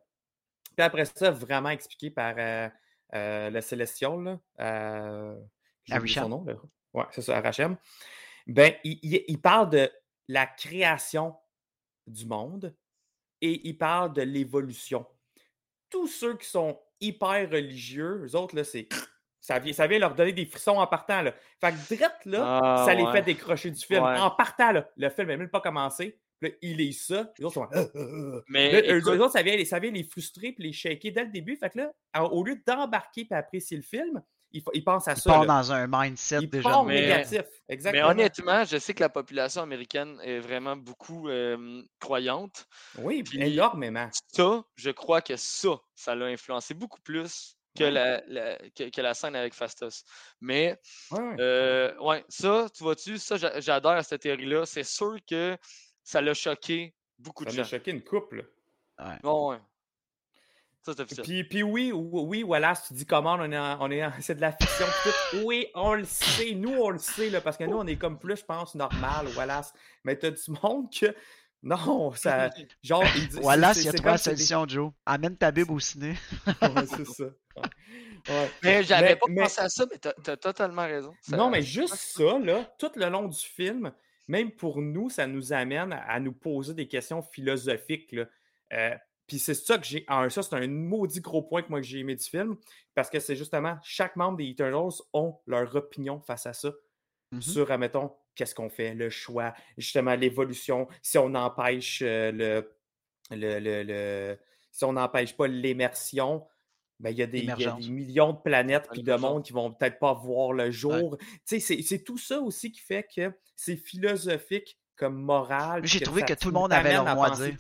puis 0.75 0.83
après 0.83 1.05
ça, 1.05 1.29
vraiment 1.29 1.69
expliqué 1.69 2.09
par 2.09 2.33
euh, 2.38 2.67
euh, 3.13 3.49
le 3.51 3.62
Célestial, 3.62 4.19
là. 4.23 4.39
Euh, 4.59 5.36
son 6.07 6.29
nom, 6.29 6.43
là. 6.45 6.53
Ouais, 6.93 7.05
c'est 7.12 7.21
ça, 7.21 7.38
Arachem. 7.38 7.75
Ben, 8.47 8.73
il, 8.84 8.99
il- 9.03 9.23
il 9.27 9.41
parle 9.41 9.69
de 9.69 9.91
la 10.27 10.45
création 10.47 11.36
du 12.08 12.25
monde 12.25 12.75
et 13.41 13.67
il 13.67 13.77
parle 13.77 14.13
de 14.13 14.21
l'évolution. 14.21 15.06
Tous 15.89 16.08
ceux 16.08 16.38
qui 16.38 16.47
sont 16.47 16.79
hyper 16.99 17.49
religieux, 17.49 18.25
eux 18.25 18.36
autres, 18.36 18.56
là, 18.56 18.63
c'est. 18.63 18.88
Ça 19.39 19.60
vient, 19.60 19.73
ça 19.73 19.88
vient 19.88 19.99
leur 19.99 20.15
donner 20.15 20.32
des 20.32 20.45
frissons 20.45 20.77
en 20.77 20.88
partant. 20.88 21.21
Là. 21.21 21.34
Fait 21.60 21.73
que 21.73 21.88
direct, 21.89 22.23
là, 22.25 22.60
Ah, 22.63 22.86
ça 22.86 22.93
les 22.93 23.03
ouais. 23.03 23.12
fait 23.12 23.23
décrocher 23.23 23.71
du 23.71 23.79
film. 23.86 24.01
Ouais. 24.01 24.17
En 24.17 24.32
partant, 24.32 24.71
là, 24.71 24.89
le 24.95 25.10
film 25.10 25.27
n'est 25.27 25.36
même 25.36 25.49
pas 25.49 25.60
commencé. 25.60 26.17
Là, 26.39 26.47
il 26.62 26.77
lit 26.77 26.93
ça. 26.93 27.29
Les 27.38 27.43
autres 27.43 27.56
sont. 27.56 27.67
Ah, 27.73 27.84
ah, 27.84 27.88
ah. 27.93 28.39
Mais 28.47 28.71
Là, 28.71 28.93
eux, 28.93 28.97
écoute, 28.99 29.13
eux 29.13 29.19
autres, 29.21 29.34
ça 29.34 29.41
vient, 29.43 29.58
les- 29.58 29.65
ça 29.65 29.79
vient 29.79 29.91
les 29.91 30.06
frustrer 30.06 30.53
puis 30.53 30.63
les 30.63 30.71
shaker 30.71 31.12
dès 31.12 31.25
le 31.25 31.32
début. 31.32 31.58
Fait 31.58 31.69
que 31.69 31.77
là, 31.79 31.91
au 32.32 32.41
lieu 32.45 32.58
d'embarquer 32.65 33.27
et 33.29 33.34
apprécier 33.34 33.75
le 33.75 33.84
film, 33.84 34.23
ils 34.53 34.83
pensent 34.83 35.07
à 35.07 35.13
Il 35.13 35.17
ça. 35.21 35.29
part 35.31 35.41
là. 35.45 35.47
dans 35.47 35.71
un 35.71 35.87
mindset 35.89 36.47
déjà. 36.47 36.83
Mais- 36.83 37.01
négatif. 37.01 37.41
mais 37.67 37.73
Exactement. 37.73 38.07
honnêtement, 38.09 38.63
je 38.65 38.77
sais 38.77 38.93
que 38.93 38.99
la 39.01 39.09
population 39.09 39.61
américaine 39.61 40.19
est 40.23 40.39
vraiment 40.39 40.75
beaucoup 40.75 41.27
euh, 41.29 41.81
croyante. 41.99 42.67
oui, 42.99 43.23
puis- 43.23 43.41
énormément. 43.41 44.09
Ça, 44.27 44.63
je 44.75 44.89
crois 44.91 45.21
que 45.21 45.35
ça, 45.35 45.69
ça 45.95 46.15
l'a 46.15 46.25
influencé 46.27 46.73
beaucoup 46.73 47.01
plus 47.01 47.55
que, 47.75 47.85
Ouais. 47.85 47.91
la, 47.91 48.21
la- 48.27 48.57
que, 48.75 48.89
que 48.91 49.01
la 49.01 49.15
scène 49.15 49.35
avec 49.35 49.55
Fastos. 49.55 50.03
Mais, 50.39 50.79
Ouais, 51.09 51.35
euh, 51.39 51.97
ouais, 51.99 52.23
ça, 52.29 52.67
tu 52.75 52.83
vois-tu, 52.83 53.17
ça, 53.17 53.37
j'a- 53.37 53.59
j'adore 53.59 54.03
cette 54.03 54.21
théorie-là. 54.21 54.65
C'est 54.67 54.83
sûr 54.83 55.17
que 55.27 55.57
ça 56.03 56.21
l'a 56.21 56.35
choqué 56.35 56.93
beaucoup 57.17 57.43
Ça 57.45 57.49
de 57.49 57.55
gens. 57.55 57.63
choqué 57.63 57.89
une 57.91 58.03
couple. 58.03 58.47
Bon, 59.23 59.49
ouais. 59.51 59.57
Ça, 60.85 60.91
c'est 60.95 61.01
officiel. 61.01 61.25
Puis, 61.25 61.43
puis 61.45 61.63
oui, 61.63 61.91
ou- 61.93 62.21
oui, 62.27 62.43
Wallace, 62.43 62.87
tu 62.87 62.93
dis 62.93 63.05
comment 63.05 63.35
on 63.39 63.49
est, 63.51 63.57
en- 63.57 63.77
on 63.81 63.89
est 63.89 64.03
en- 64.05 64.11
c'est 64.19 64.35
de 64.35 64.41
la 64.41 64.51
fiction. 64.51 64.85
Oui, 65.45 65.67
on 65.75 65.93
le 65.93 66.03
sait. 66.03 66.53
Nous, 66.55 66.73
on 66.73 66.89
le 66.89 66.97
sait, 66.99 67.29
là, 67.29 67.39
parce 67.41 67.55
que 67.57 67.63
nous, 67.63 67.77
on 67.77 67.87
est 67.87 67.95
comme 67.95 68.19
plus, 68.19 68.37
je 68.37 68.43
pense, 68.45 68.75
normal, 68.75 69.27
Wallace. 69.37 69.73
Mais 70.03 70.17
t'as 70.17 70.31
du 70.31 70.41
monde 70.61 70.91
que. 70.93 71.15
Non, 71.65 72.11
ça. 72.13 72.49
Genre, 72.81 73.03
il 73.15 73.29
dit. 73.29 73.39
Voilà, 73.41 73.73
c'est- 73.73 73.79
il 73.81 73.85
y 73.85 73.89
a 73.89 73.93
trois 73.93 74.11
des- 74.13 74.17
solutions, 74.17 74.67
Joe. 74.67 74.91
Amène 75.05 75.37
ta 75.37 75.49
Bible 75.51 75.71
au 75.71 75.79
ciné. 75.79 76.15
Ouais, 76.47 76.85
c'est 76.85 77.05
ça. 77.07 77.23
Ouais. 77.23 77.61
Ouais. 78.27 78.51
Mais 78.63 78.83
j'avais 78.83 79.09
Mais- 79.09 79.15
pas 79.15 79.25
mais- 79.29 79.41
pensé 79.43 79.61
à 79.61 79.69
ça, 79.69 79.85
mais 79.89 79.97
t'as 79.97 80.11
as 80.33 80.37
totalement 80.37 80.81
raison. 80.83 81.13
Ça- 81.21 81.37
Non, 81.37 81.49
mais 81.49 81.61
juste 81.61 81.95
ça, 81.95 82.37
là, 82.39 82.69
tout 82.77 82.91
le 82.95 83.07
long 83.07 83.29
du 83.29 83.39
film, 83.39 83.93
même 84.27 84.51
pour 84.51 84.81
nous, 84.81 85.09
ça 85.09 85.27
nous 85.27 85.53
amène 85.53 85.93
à 85.93 86.19
nous 86.19 86.33
poser 86.33 86.73
des 86.73 86.87
questions 86.89 87.21
philosophiques. 87.21 88.11
Là. 88.11 88.25
Euh, 88.73 88.95
Puis 89.27 89.39
c'est 89.39 89.53
ça 89.53 89.77
que 89.77 89.86
j'ai. 89.86 90.03
ah, 90.07 90.29
Ça, 90.29 90.43
c'est 90.43 90.55
un 90.55 90.67
maudit 90.67 91.21
gros 91.21 91.41
point 91.43 91.62
que 91.62 91.69
moi 91.69 91.79
que 91.79 91.88
j'ai 91.88 91.99
aimé 91.99 92.15
du 92.15 92.23
film. 92.23 92.57
Parce 92.93 93.09
que 93.09 93.19
c'est 93.19 93.36
justement, 93.36 93.77
chaque 93.83 94.15
membre 94.15 94.38
des 94.38 94.49
Eternals 94.49 94.91
ont 95.13 95.39
leur 95.47 95.75
opinion 95.75 96.19
face 96.21 96.45
à 96.45 96.53
ça. 96.53 96.71
Mhm. 97.31 97.41
Sur, 97.41 97.71
admettons, 97.71 98.12
qu'est-ce 98.36 98.53
qu'on 98.53 98.69
fait, 98.69 98.93
le 98.93 99.09
choix, 99.09 99.53
justement, 99.77 100.13
l'évolution, 100.15 100.88
si 101.01 101.17
on 101.17 101.33
empêche 101.36 102.01
euh, 102.03 102.31
le, 102.31 102.75
le, 103.31 103.59
le- 103.59 103.83
le- 103.83 104.39
Si 104.71 104.83
on 104.86 104.93
n'empêche 104.93 105.36
pas 105.38 105.47
l'immersion, 105.47 106.45
ben, 106.99 107.09
il 107.12 107.17
y, 107.17 107.21
a 107.23 107.27
des- 107.27 107.41
millions 107.89 108.33
de 108.33 108.39
planètes 108.41 108.88
et 108.99 109.01
de 109.03 109.12
mondes 109.21 109.43
qui 109.43 109.53
vont 109.53 109.71
peut-être 109.73 109.99
pas 109.99 110.13
voir 110.13 110.53
le 110.53 110.69
jour. 110.71 111.17
Tu 111.19 111.25
sais, 111.45 111.59
c'est- 111.59 111.81
c'est 111.81 112.03
tout 112.03 112.17
ça 112.17 112.39
aussi 112.39 112.71
qui 112.71 112.81
fait 112.81 113.07
que 113.15 113.31
c'est 113.55 113.77
philosophique 113.77 114.77
comme 114.95 115.15
morale. 115.21 115.81
J'ai 115.86 115.97
puis 115.99 116.05
trouvé 116.05 116.21
que 116.21 116.33
tout 116.36 116.49
le 116.49 116.53
monde 116.53 116.71
avait 116.73 116.93
leur 116.93 117.07
à 117.07 117.15
mot 117.15 117.23
à 117.23 117.29
dire. 117.49 117.57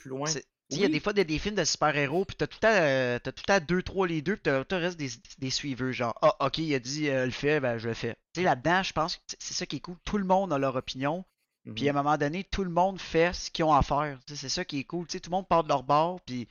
Il 0.75 0.81
y 0.81 0.85
a 0.85 0.87
des 0.89 0.99
fois 0.99 1.13
des, 1.13 1.25
des 1.25 1.39
films 1.39 1.55
de 1.55 1.63
super-héros, 1.63 2.25
puis 2.25 2.35
t'as 2.35 2.47
tout 2.47 2.59
temps, 2.59 2.67
euh, 2.71 3.19
t'as 3.19 3.31
tout 3.31 3.43
le 3.47 3.59
temps 3.59 3.65
deux, 3.65 3.81
trois 3.83 4.07
les 4.07 4.21
deux, 4.21 4.33
puis 4.35 4.43
t'as 4.43 4.63
tout 4.65 4.75
reste 4.75 4.97
des, 4.97 5.09
des 5.39 5.49
suiveurs, 5.49 5.91
genre 5.93 6.17
Ah, 6.21 6.35
ok, 6.47 6.57
il 6.59 6.73
a 6.75 6.79
dit 6.79 7.09
euh, 7.09 7.25
le 7.25 7.31
fait, 7.31 7.59
ben 7.59 7.77
je 7.77 7.87
le 7.87 7.93
fais. 7.93 8.15
Tu 8.33 8.41
sais, 8.41 8.45
là-dedans, 8.45 8.83
je 8.83 8.93
pense 8.93 9.15
que 9.17 9.21
c'est- 9.39 9.53
ça 9.53 9.65
qui 9.65 9.77
est 9.77 9.79
cool. 9.81 9.97
Tout 10.05 10.17
le 10.17 10.25
monde 10.25 10.51
a 10.53 10.57
leur 10.57 10.75
opinion, 10.75 11.23
puis 11.75 11.87
à 11.87 11.91
un 11.91 11.93
Mhm. 11.93 12.03
moment 12.03 12.17
donné, 12.17 12.43
tout 12.43 12.63
le 12.63 12.69
monde 12.69 12.99
fait 12.99 13.33
ce 13.35 13.49
qu'ils 13.51 13.65
ont 13.65 13.73
à 13.73 13.81
faire. 13.81 14.19
C'est 14.27 14.49
ça 14.49 14.65
qui 14.65 14.79
est 14.79 14.83
cool. 14.83 15.05
Tu 15.07 15.13
sais, 15.13 15.19
tout 15.19 15.29
le 15.29 15.35
monde 15.37 15.47
part 15.47 15.63
de 15.63 15.69
leur 15.69 15.83
bord, 15.83 16.19
puis. 16.21 16.47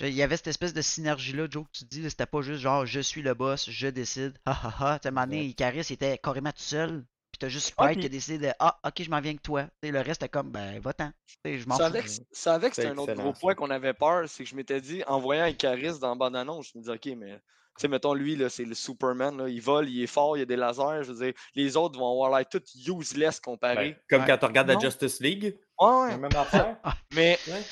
Ouais. 0.00 0.08
Il 0.08 0.14
y 0.14 0.22
avait 0.22 0.36
cette 0.36 0.48
espèce 0.48 0.74
de 0.74 0.82
synergie-là, 0.82 1.46
Joe, 1.50 1.64
que 1.64 1.78
tu 1.78 1.84
dis, 1.84 2.02
là, 2.02 2.10
c'était 2.10 2.26
pas 2.26 2.42
juste 2.42 2.60
genre 2.60 2.84
je 2.84 3.00
suis 3.00 3.22
le 3.22 3.32
boss, 3.34 3.70
je 3.70 3.88
décide. 3.88 4.36
Ha 4.44 4.52
ha 4.52 4.74
ha. 4.94 4.98
Tu 4.98 5.04
sais, 5.04 5.08
À 5.08 5.10
un 5.10 5.14
moment 5.14 5.26
donné. 5.26 5.44
Icaris 5.46 5.86
était 5.90 6.18
carrément 6.18 6.50
tout 6.52 6.58
seul. 6.62 7.04
Puis 7.34 7.38
t'as 7.40 7.48
juste 7.48 7.74
Ah, 7.76 7.82
Sprite 7.86 7.94
qui 7.94 7.96
puis- 7.98 8.06
a 8.06 8.08
décidé 8.10 8.46
de 8.46 8.52
Ah, 8.60 8.78
ok, 8.86 9.02
je 9.02 9.10
m'en 9.10 9.20
viens 9.20 9.32
avec 9.32 9.42
toi. 9.42 9.66
Sais, 9.82 9.90
le 9.90 9.98
reste, 10.00 10.22
était 10.22 10.28
comme 10.28 10.52
Ben, 10.52 10.78
va-t'en. 10.78 11.10
Tu 11.26 11.34
sais, 11.44 11.58
Je 11.58 11.66
m'en 11.66 11.74
fous. 11.76 11.82
avec 11.82 12.06
C'est 12.06 12.22
c'était 12.30 12.86
un 12.86 12.96
autre 12.96 13.12
gros 13.14 13.32
point 13.32 13.56
qu'on 13.56 13.70
avait 13.70 13.92
peur, 13.92 14.28
c'est 14.28 14.44
que 14.44 14.50
je 14.50 14.54
m'étais 14.54 14.80
dit, 14.80 15.02
en 15.08 15.18
voyant 15.18 15.46
Icaris 15.46 15.98
dans 15.98 16.14
bande 16.14 16.36
annonce, 16.36 16.68
je 16.72 16.78
me 16.78 16.82
disais, 16.84 16.92
OK, 16.94 17.18
mais, 17.18 17.32
tu 17.34 17.40
sais, 17.78 17.88
mettons, 17.88 18.14
lui, 18.14 18.36
là, 18.36 18.48
c'est 18.48 18.64
le 18.64 18.76
Superman, 18.76 19.36
là, 19.36 19.48
il 19.48 19.60
vole, 19.60 19.88
il 19.88 20.00
est 20.00 20.06
fort, 20.06 20.36
il 20.36 20.40
y 20.40 20.42
a 20.44 20.46
des 20.46 20.54
lasers, 20.54 21.02
je 21.02 21.10
veux 21.12 21.24
dire, 21.24 21.34
les 21.56 21.76
autres 21.76 21.98
vont 21.98 22.12
avoir 22.12 22.30
l'air 22.38 22.48
tout 22.48 22.62
useless 22.86 23.40
comparé. 23.40 23.74
Ben, 23.94 23.96
comme 24.08 24.20
Ouais. 24.20 24.26
quand 24.28 24.38
tu 24.38 24.44
regardes 24.44 24.68
la. 24.68 24.78
Justice 24.78 25.18
League, 25.20 25.58
Ouais, 25.80 26.10
la 26.10 26.18
même 26.18 26.36
affaire. 26.36 26.76
Mais, 27.14 27.36
Ouais. 27.48 27.62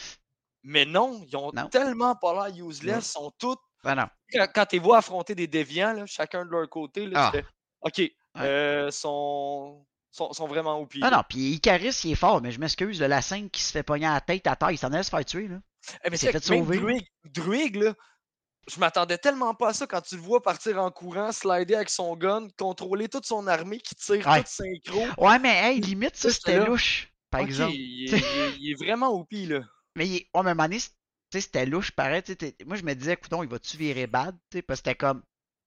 mais 0.65 0.85
non, 0.85 1.23
ils 1.25 1.37
ont 1.37 1.53
Non. 1.55 1.69
tellement 1.69 2.17
pas 2.17 2.49
l'air 2.49 2.67
useless, 2.67 3.07
ils 3.07 3.13
sont 3.13 3.33
tous, 3.39 3.57
Ben 3.85 3.95
non. 3.95 4.07
quand, 4.33 4.47
quand 4.53 4.67
tu 4.67 4.77
les 4.77 4.83
vois 4.83 4.99
affronter 4.99 5.37
des 5.37 5.47
déviants, 5.47 5.93
là, 5.93 6.05
chacun 6.07 6.45
de 6.45 6.51
leur 6.51 6.69
côté, 6.69 7.07
là, 7.07 7.29
Ah. 7.29 7.31
tu 7.33 7.39
fais, 7.39 7.47
OK, 7.83 8.13
euh, 8.39 8.91
sont, 8.91 9.85
sont, 10.11 10.33
sont 10.33 10.47
vraiment 10.47 10.79
au 10.79 10.87
pied. 10.87 11.01
Ah 11.05 11.11
non, 11.11 11.23
puis 11.29 11.53
Icaris, 11.55 12.01
il 12.05 12.13
est 12.13 12.17
fort, 12.17 12.41
mais 12.41 12.51
je 12.53 12.61
m'excuse, 12.61 13.01
là, 13.01 13.09
la 13.09 13.23
scène 13.23 13.51
qui 13.51 13.63
se 13.63 13.73
fait 13.73 13.83
pogner 13.83 14.07
à 14.07 14.15
la 14.15 14.21
tête 14.21 14.47
à 14.47 14.57
terre, 14.57 14.71
il 14.71 14.79
s'en 14.79 14.93
allait 14.93 15.03
se 15.03 15.11
faire 15.11 15.25
tuer, 15.25 15.49
là. 15.49 15.59
Eh, 16.05 16.11
mais 16.11 16.17
c'est 16.17 16.31
fait 16.33 16.43
sauver. 16.43 16.79
Druig, 16.79 17.07
Druig, 17.25 17.77
là, 17.77 17.95
je 18.69 18.79
m'attendais 18.79 19.19
tellement 19.19 19.55
pas 19.55 19.71
à 19.71 19.73
ça 19.73 19.87
quand 19.87 20.01
tu 20.01 20.15
le 20.15 20.21
vois 20.23 20.41
partir 20.43 20.79
en 20.81 20.91
courant, 20.91 21.33
slider 21.33 21.75
avec 21.75 21.91
son 21.91 22.17
gun, 22.17 22.47
contrôler 22.57 23.09
toute 23.09 23.27
son 23.27 23.47
armée 23.49 23.79
qui 23.81 23.95
tire 23.97 24.27
Ouais. 24.27 24.39
toute 24.39 24.47
synchro. 24.49 25.05
Ouais, 25.19 25.39
mais 25.41 25.55
hey, 25.73 25.81
limite, 25.81 26.17
ça, 26.17 26.31
c'était 26.31 26.65
louche, 26.65 27.13
par 27.31 27.41
exemple. 27.41 27.75
il, 27.75 28.15
est, 28.15 28.19
il 28.59 28.69
est- 28.69 28.73
est 28.73 28.85
vraiment 28.85 29.09
au 29.09 29.25
pied, 29.25 29.47
là. 29.47 29.61
Mais 29.97 30.07
il... 30.07 30.13
ouais, 30.13 30.27
mais 30.35 30.39
à 30.39 30.41
un 30.41 30.55
moment 30.55 30.63
donné, 30.69 30.79
c'était 31.33 31.67
louche, 31.67 31.91
pareil. 31.91 32.23
Moi, 32.65 32.77
je 32.77 32.83
me 32.85 32.95
disais, 32.95 33.15
écoute, 33.15 33.33
il 33.43 33.49
va-tu 33.49 33.77
virer 33.77 34.07
bad? 34.07 34.37
Parce 34.53 34.63
que 34.67 34.75
c'était 34.77 34.95
comme. 34.95 35.23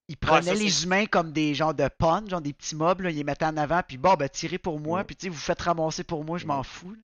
Il 0.07 0.17
prenait 0.17 0.53
ça, 0.53 0.53
les 0.53 0.83
humains 0.83 1.05
comme 1.05 1.31
des 1.31 1.55
genres 1.55 1.73
de 1.73 1.87
pawns, 1.87 2.29
genre 2.29 2.41
des 2.41 2.53
petits 2.53 2.75
mobs, 2.75 3.01
là, 3.01 3.09
il 3.09 3.15
les 3.15 3.23
mettait 3.23 3.45
en 3.45 3.57
avant, 3.57 3.81
puis 3.87 3.97
bon, 3.97 4.13
ben, 4.13 4.29
tirez 4.29 4.59
pour 4.59 4.79
moi, 4.79 5.03
puis 5.03 5.15
tu 5.15 5.25
sais, 5.25 5.29
vous 5.29 5.39
faites 5.39 5.61
ramasser 5.61 6.03
pour 6.03 6.23
moi, 6.23 6.37
je 6.37 6.45
m'en 6.45 6.61
fous. 6.61 6.95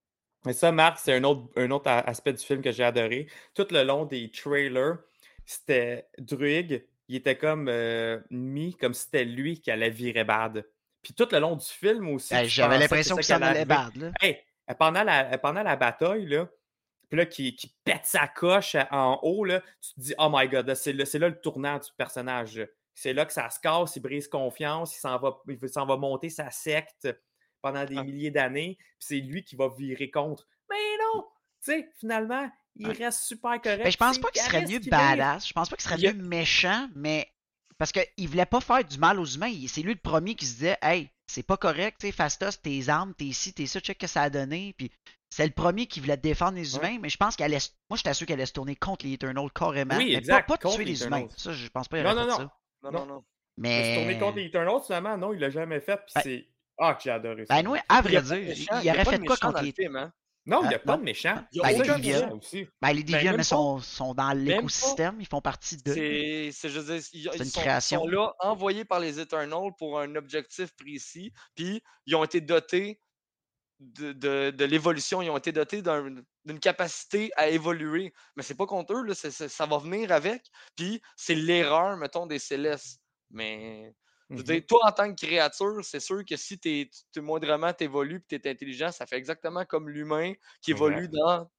Mais 0.45 0.54
ça, 0.54 0.72
Marc, 0.72 0.99
c'est 0.99 1.14
un 1.14 1.24
autre, 1.24 1.49
un 1.56 1.70
autre 1.72 1.89
aspect 1.89 2.34
du 2.34 2.43
film 2.43 2.62
que 2.62 2.72
j'ai 2.72 2.84
adoré. 2.84 3.28
Tout 3.54 3.68
le 3.72 3.84
long 3.84 4.06
des 4.06 4.30
trailers, 4.32 4.97
c'était 5.45 6.08
Druig, 6.18 6.84
il 7.08 7.16
était 7.16 7.38
comme 7.38 7.68
euh, 7.68 8.20
mis 8.30 8.76
comme 8.76 8.93
si 8.93 9.04
c'était 9.04 9.26
lui 9.26 9.60
qui 9.60 9.70
allait 9.70 9.89
virer 9.89 10.24
bad. 10.24 10.66
Puis 11.02 11.14
tout 11.14 11.28
le 11.32 11.39
long 11.39 11.56
du 11.56 11.66
film 11.66 12.08
aussi. 12.10 12.34
Ben, 12.34 12.45
J'avais 12.45 12.80
l'impression 12.80 13.16
que 13.16 13.24
ça 13.24 13.36
allait 13.38 13.66
bad. 13.66 13.95
Là. 13.95 14.12
Hey, 14.22 14.38
pendant 14.80 15.04
la, 15.04 15.38
pendant 15.38 15.64
la 15.64 15.76
bataille, 15.76 16.26
là, 16.26 16.47
puis 17.10 17.18
là, 17.18 17.26
qui, 17.26 17.56
qui 17.56 17.76
pète 17.84 18.06
sa 18.06 18.28
coche 18.28 18.78
en 18.89 19.20
haut, 19.24 19.43
là, 19.43 19.62
tu 19.82 19.93
te 19.93 19.99
dis, 19.99 20.14
oh 20.18 20.30
my 20.32 20.47
god, 20.47 20.74
c'est 20.76 20.93
là, 20.93 21.06
c'est 21.06 21.20
là 21.20 21.28
le 21.28 21.39
tournant 21.39 21.78
du 21.78 21.89
personnage. 21.97 22.66
C'est 22.93 23.13
là 23.13 23.25
que 23.25 23.33
ça 23.33 23.49
se 23.49 23.59
casse, 23.59 23.95
il 23.95 24.01
brise 24.01 24.27
confiance, 24.27 24.95
il 24.95 24.99
s'en 24.99 25.17
va, 25.17 25.37
il 25.47 25.57
veut- 25.57 25.67
s'en 25.67 25.85
va 25.85 25.97
monter 25.97 26.29
sa 26.29 26.49
secte 26.51 27.07
pendant 27.61 27.85
des 27.85 27.97
Ah. 27.97 28.03
milliers 28.03 28.31
d'années, 28.31 28.75
puis 28.79 28.87
c'est 28.99 29.19
lui 29.19 29.43
qui 29.43 29.55
va 29.55 29.69
virer 29.69 30.09
contre. 30.11 30.47
Mais 30.69 30.77
non! 31.15 31.23
Tu 31.63 31.71
sais, 31.71 31.89
finalement, 31.99 32.49
il 32.75 32.89
reste 32.91 33.23
super 33.23 33.61
correct. 33.61 33.83
Ben, 33.83 33.91
je 33.91 33.97
pense 33.97 34.17
pas 34.19 34.29
qu'il 34.31 34.41
serait 34.41 34.65
mieux 34.65 34.79
badass. 34.79 35.47
Je 35.47 35.53
pense 35.53 35.69
pas 35.69 35.75
qu'il 35.75 35.83
serait 35.83 35.97
mieux 35.97 36.13
méchant, 36.13 36.89
mais. 36.95 37.27
Parce 37.77 37.91
qu'il 37.91 38.27
voulait 38.29 38.45
pas 38.45 38.61
faire 38.61 38.83
du 38.83 38.97
mal 38.99 39.19
aux 39.19 39.25
humains. 39.25 39.51
C'est 39.67 39.81
lui 39.81 39.93
le 39.93 39.99
premier 39.99 40.35
qui 40.35 40.45
se 40.45 40.53
disait 40.53 40.77
Hey, 40.83 41.09
c'est 41.27 41.41
pas 41.45 41.57
correct, 41.57 41.97
tu 41.99 42.07
sais, 42.07 42.11
Fastos, 42.13 42.61
tes 42.61 42.89
armes, 42.89 43.13
t'es 43.15 43.31
ci, 43.31 43.53
t'es 43.53 43.65
ça, 43.65 43.79
check 43.79 43.97
que 43.97 44.05
ça 44.07 44.23
a 44.23 44.29
donné. 44.29 44.73
Puis 44.77 44.91
c'est 45.29 45.45
le 45.45 45.51
premier 45.51 45.87
qui 45.87 45.99
voulait 45.99 46.17
défendre 46.17 46.57
les 46.57 46.75
Ouais. 46.75 46.79
humains, 46.79 46.99
mais 47.01 47.09
je 47.09 47.17
pense 47.17 47.35
qu'elle 47.35 47.53
allait. 47.53 47.63
Moi, 47.89 47.97
j'étais 47.97 48.13
sûr 48.13 48.27
qu'elle 48.27 48.35
allait 48.39 48.45
se 48.45 48.53
tourner 48.53 48.75
contre 48.75 49.05
les 49.05 49.13
Eternals 49.13 49.49
carrément. 49.53 49.97
Oui, 49.97 50.09
mais 50.11 50.17
exact, 50.17 50.47
pas, 50.47 50.53
pas 50.53 50.57
de 50.57 50.61
contre 50.63 50.75
tuer 50.75 50.85
les 50.85 51.03
humains. 51.03 51.27
Ça, 51.37 51.53
je 51.53 51.67
pense 51.69 51.87
pas 51.87 51.97
qu'il 51.97 52.05
Non, 52.05 52.27
non. 52.27 52.37
ça. 52.37 52.57
Non, 52.84 52.91
Non. 52.91 53.05
non, 53.05 53.23
Mais. 53.57 53.95
tourné 53.95 54.17
contre 54.19 54.38
les 54.38 54.45
Eternals, 54.45 54.82
finalement, 54.86 55.17
non, 55.17 55.34
il 55.34 55.39
l'a 55.39 55.49
jamais 55.49 55.79
fait, 55.79 55.97
puis 55.97 56.11
Ben- 56.15 56.21
c'est. 56.23 56.47
Ah, 56.77 56.95
que 56.95 57.03
j'ai 57.03 57.11
adoré 57.11 57.45
ça. 57.45 57.61
Ben, 57.61 57.69
oui, 57.69 57.79
à 57.88 58.01
vrai 58.01 58.21
dire, 58.21 58.38
il 58.38 58.89
aurait 58.89 59.03
pas 59.03 59.11
fait 59.11 59.17
de 59.19 59.25
quoi 59.25 59.38
contre 59.38 59.53
dans 59.55 59.61
les. 59.61 59.71
film, 59.71 59.95
hein? 59.95 60.11
Non, 60.47 60.63
il 60.63 60.69
n'y 60.69 60.73
a 60.73 60.79
pas 60.79 60.93
non. 60.93 60.99
de 60.99 61.03
méchant. 61.03 61.36
Il 61.51 61.57
y 61.57 61.61
a 61.61 61.63
Ben, 61.67 61.82
les 61.84 61.88
Deviants. 61.88 62.32
aussi. 62.36 62.67
Ben, 62.82 62.93
les 62.93 63.03
Deviants, 63.03 63.36
pas. 63.36 63.43
sont, 63.43 63.77
sont 63.79 64.15
dans 64.15 64.32
l'écosystème, 64.34 65.17
ils 65.19 65.27
font 65.27 65.41
partie 65.41 65.77
de. 65.77 65.93
C'est, 65.93 66.51
je 66.69 66.79
veux 66.79 66.86
dire, 66.86 66.95
ils, 67.13 67.29
C'est 67.29 67.36
ils 67.36 67.41
une 67.43 67.45
sont, 67.45 67.61
création. 67.61 67.99
sont 68.01 68.07
là, 68.07 68.34
envoyés 68.39 68.84
par 68.84 68.99
les 68.99 69.19
Eternals 69.19 69.71
pour 69.77 69.99
un 69.99 70.15
objectif 70.15 70.75
précis, 70.75 71.32
puis 71.53 71.84
ils 72.07 72.15
ont 72.15 72.23
été 72.23 72.41
dotés 72.41 72.99
de, 73.82 74.13
de- 74.13 74.51
de 74.51 74.65
l'évolution, 74.65 75.21
ils 75.21 75.29
ont 75.29 75.38
été 75.38 75.51
dotés 75.51 75.82
d'un- 75.82 76.15
d'une 76.45 76.59
capacité 76.59 77.32
à 77.36 77.49
évoluer. 77.49 78.13
Mais 78.36 78.43
c'est 78.43 78.55
pas 78.55 78.67
contre 78.67 78.93
eux, 78.93 79.03
là, 79.03 79.13
ça 79.15 79.65
va 79.65 79.77
venir 79.79 80.11
avec, 80.11 80.43
puis 80.75 81.01
c'est 81.17 81.36
l'erreur, 81.36 81.97
mettons, 81.97 82.27
des 82.27 82.39
Célestes. 82.39 83.01
Mais, 83.32 83.93
je 84.29 84.36
veux 84.36 84.41
Mhm. 84.41 84.45
dire, 84.45 84.61
toi, 84.67 84.79
en 84.88 84.91
tant 84.91 85.13
que 85.13 85.25
créature, 85.25 85.79
c'est 85.84 85.99
sûr 85.99 86.23
que 86.25 86.36
si 86.38 86.59
tu 86.59 86.89
moindrement 87.17 87.73
t'évolues 87.73 88.19
puis 88.21 88.39
t'es 88.39 88.49
intelligent, 88.51 88.91
ça 88.91 89.05
fait 89.05 89.17
exactement 89.17 89.65
comme 89.65 89.89
l'humain 89.89 90.34
qui 90.61 90.71
évolue 90.71 91.05
Exact. 91.05 91.13
dans, 91.13 91.49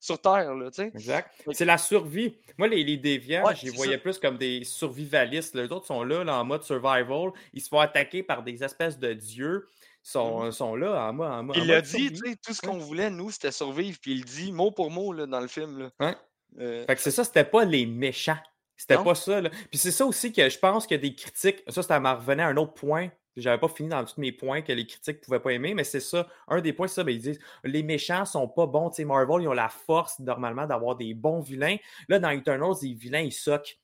sur 0.00 0.20
Terre, 0.20 0.54
là, 0.54 0.70
tu. 0.70 0.82
Exact. 0.82 1.30
C'est 1.52 1.64
la 1.64 1.78
survie. 1.78 2.38
Moi, 2.58 2.68
les, 2.68 2.84
les 2.84 2.96
déviants, 2.96 3.44
Ouais, 3.44 3.56
je 3.56 3.64
les 3.66 3.70
voyais 3.70 3.94
ça. 3.94 3.98
plus 4.00 4.18
comme 4.18 4.38
des 4.38 4.62
survivalistes. 4.64 5.54
Les 5.54 5.70
autres 5.72 5.86
sont 5.86 6.04
là, 6.04 6.22
là, 6.24 6.38
en 6.40 6.44
mode 6.44 6.62
survival. 6.64 7.32
Ils 7.52 7.60
se 7.62 7.68
font 7.68 7.80
attaquer 7.80 8.22
par 8.22 8.42
des 8.42 8.62
espèces 8.62 8.98
de 8.98 9.12
dieux. 9.14 9.66
Ils 10.06 10.10
sont, 10.10 10.50
sont 10.52 10.76
là 10.76 11.08
en 11.08 11.12
mode- 11.12 11.32
en 11.32 11.52
Il 11.54 11.66
l'a 11.66 11.80
dit, 11.80 12.12
tu 12.12 12.16
sais, 12.16 12.36
tout 12.36 12.54
ce 12.54 12.60
qu'on 12.60 12.78
voulait, 12.78 13.10
nous, 13.10 13.30
c'était 13.32 13.50
survivre. 13.50 13.98
Puis 14.00 14.12
il 14.12 14.24
dit 14.24 14.52
mot 14.52 14.70
pour 14.70 14.90
mot 14.92 15.12
là, 15.12 15.26
dans 15.26 15.40
le 15.40 15.48
film. 15.48 15.90
Là. 16.00 16.14
Euh, 16.60 16.86
Fait 16.86 16.94
que 16.94 17.02
c'est 17.02 17.10
ça, 17.10 17.24
c'était 17.24 17.44
pas 17.44 17.64
les 17.64 17.86
méchants. 17.86 18.38
C'était 18.76 19.02
pas 19.02 19.14
ça. 19.16 19.40
Là. 19.40 19.50
Puis 19.50 19.78
c'est 19.78 19.90
ça 19.90 20.06
aussi 20.06 20.32
que 20.32 20.48
je 20.48 20.58
pense 20.58 20.86
a 20.90 20.96
des 20.96 21.14
critiques. 21.14 21.64
Ça, 21.68 21.82
ça 21.82 21.98
m'en 21.98 22.14
revenait 22.14 22.44
à 22.44 22.48
un 22.48 22.56
autre 22.56 22.74
point. 22.74 23.10
J'avais 23.36 23.58
pas 23.58 23.68
fini 23.68 23.88
dans 23.90 24.02
tous 24.04 24.18
mes 24.18 24.32
points 24.32 24.62
que 24.62 24.72
les 24.72 24.86
critiques 24.86 25.20
pouvaient 25.20 25.40
pas 25.40 25.50
aimer, 25.52 25.74
mais 25.74 25.84
c'est 25.84 26.00
ça. 26.00 26.26
Un 26.48 26.60
des 26.60 26.72
points, 26.72 26.86
c'est 26.86 26.94
ça. 26.94 27.04
ben, 27.04 27.14
ils 27.14 27.20
disent 27.20 27.40
les 27.64 27.82
méchants 27.82 28.24
sont 28.24 28.48
pas 28.48 28.66
bons. 28.66 28.88
Tu 28.90 28.96
sais, 28.96 29.04
Marvel, 29.04 29.42
ils 29.42 29.48
ont 29.48 29.52
la 29.52 29.68
force 29.68 30.18
normalement 30.20 30.66
d'avoir 30.66 30.96
des 30.96 31.12
bons 31.14 31.40
vilains. 31.40 31.76
Là, 32.08 32.18
dans 32.18 32.30
Eternals, 32.30 32.76
les 32.82 32.94
vilains, 32.94 33.20
ils 33.20 33.32
soquent. 33.32 33.76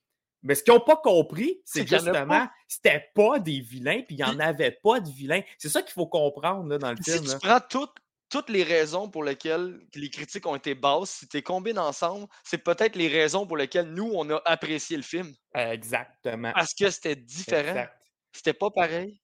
Mais 0.43 0.55
ce 0.55 0.62
qu'ils 0.62 0.74
n'ont 0.74 0.80
pas 0.80 0.97
compris, 0.97 1.61
c'est 1.64 1.86
justement, 1.86 2.49
c'était 2.66 3.11
pas 3.14 3.38
des 3.38 3.61
vilains, 3.61 4.03
puis 4.03 4.16
il 4.16 4.24
n'y 4.24 4.24
en 4.24 4.40
avait 4.40 4.72
pas 4.82 5.01
de 5.01 5.09
vilains. 5.09 5.43
C'est 5.59 5.68
ça 5.68 5.82
qu'il 5.82 5.93
faut 5.93 6.07
comprendre 6.07 6.68
là, 6.68 6.78
dans 6.78 6.90
le 6.90 6.97
si 7.03 7.12
film. 7.12 7.24
tu 7.24 7.30
là. 7.30 7.38
prends 7.40 7.61
toutes, 7.68 7.95
toutes 8.28 8.51
les 8.51 8.62
raisons 8.62 9.09
pour 9.09 9.22
lesquelles 9.22 9.78
les 9.95 10.11
critiques 10.11 10.47
ont 10.47 10.57
été 10.57 10.74
basses, 10.74 11.11
si 11.11 11.28
tu 11.28 11.36
les 11.36 11.43
combines 11.43 11.78
ensemble, 11.78 12.26
c'est 12.45 12.59
peut-être 12.59 12.97
les 12.97 13.09
raisons 13.09 13.47
pour 13.47 13.57
lesquelles 13.57 13.93
nous, 13.93 14.11
on 14.14 14.28
a 14.30 14.43
apprécié 14.45 14.97
le 14.97 15.03
film. 15.03 15.32
Exactement. 15.55 16.53
Parce 16.55 16.74
que 16.74 16.90
c'était 16.90 17.16
différent. 17.16 17.68
Exact. 17.68 17.99
C'était 18.32 18.55
pas 18.55 18.70
pareil. 18.70 19.20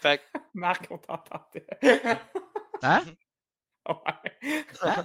fait 0.00 0.18
que, 0.18 0.38
Marc, 0.54 0.86
on 0.90 0.98
t'entendait. 0.98 1.66
Hein? 2.82 3.02
Ouais. 3.88 4.54
Hein? 4.82 5.04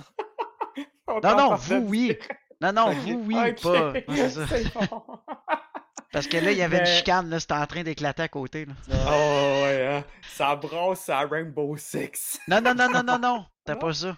On 1.07 1.19
Non, 1.21 1.37
non, 1.37 1.55
vous, 1.55 1.75
oui. 1.75 2.17
Non, 2.61 2.71
non, 2.73 2.91
vous, 2.91 3.23
oui, 3.27 3.35
pas. 3.61 3.91
Ouais, 3.91 4.05
c'est 4.07 4.29
ça. 4.29 4.47
c'est 4.47 4.73
bon. 4.73 5.03
Parce 6.11 6.27
que 6.27 6.37
là, 6.37 6.51
il 6.51 6.57
y 6.57 6.61
avait 6.61 6.77
une 6.77 6.83
Mais- 6.83 6.97
chicane, 6.97 7.29
là, 7.29 7.39
c'était 7.41 7.53
en 7.55 7.65
train 7.67 7.83
d'éclater 7.83 8.23
à 8.23 8.27
côté. 8.29 8.65
Là. 8.65 8.73
Oh, 8.89 9.63
ouais, 9.63 9.87
hein. 9.97 10.03
Ça 10.33 10.55
brasse 10.55 11.09
à 11.09 11.19
Rainbow 11.25 11.75
Six. 11.75 12.39
Non, 12.47 12.61
non, 12.61 12.73
non, 12.73 12.89
non, 12.89 13.03
non, 13.03 13.19
non, 13.19 13.45
c'était 13.67 13.77
pas 13.79 13.93
ça. 13.93 14.17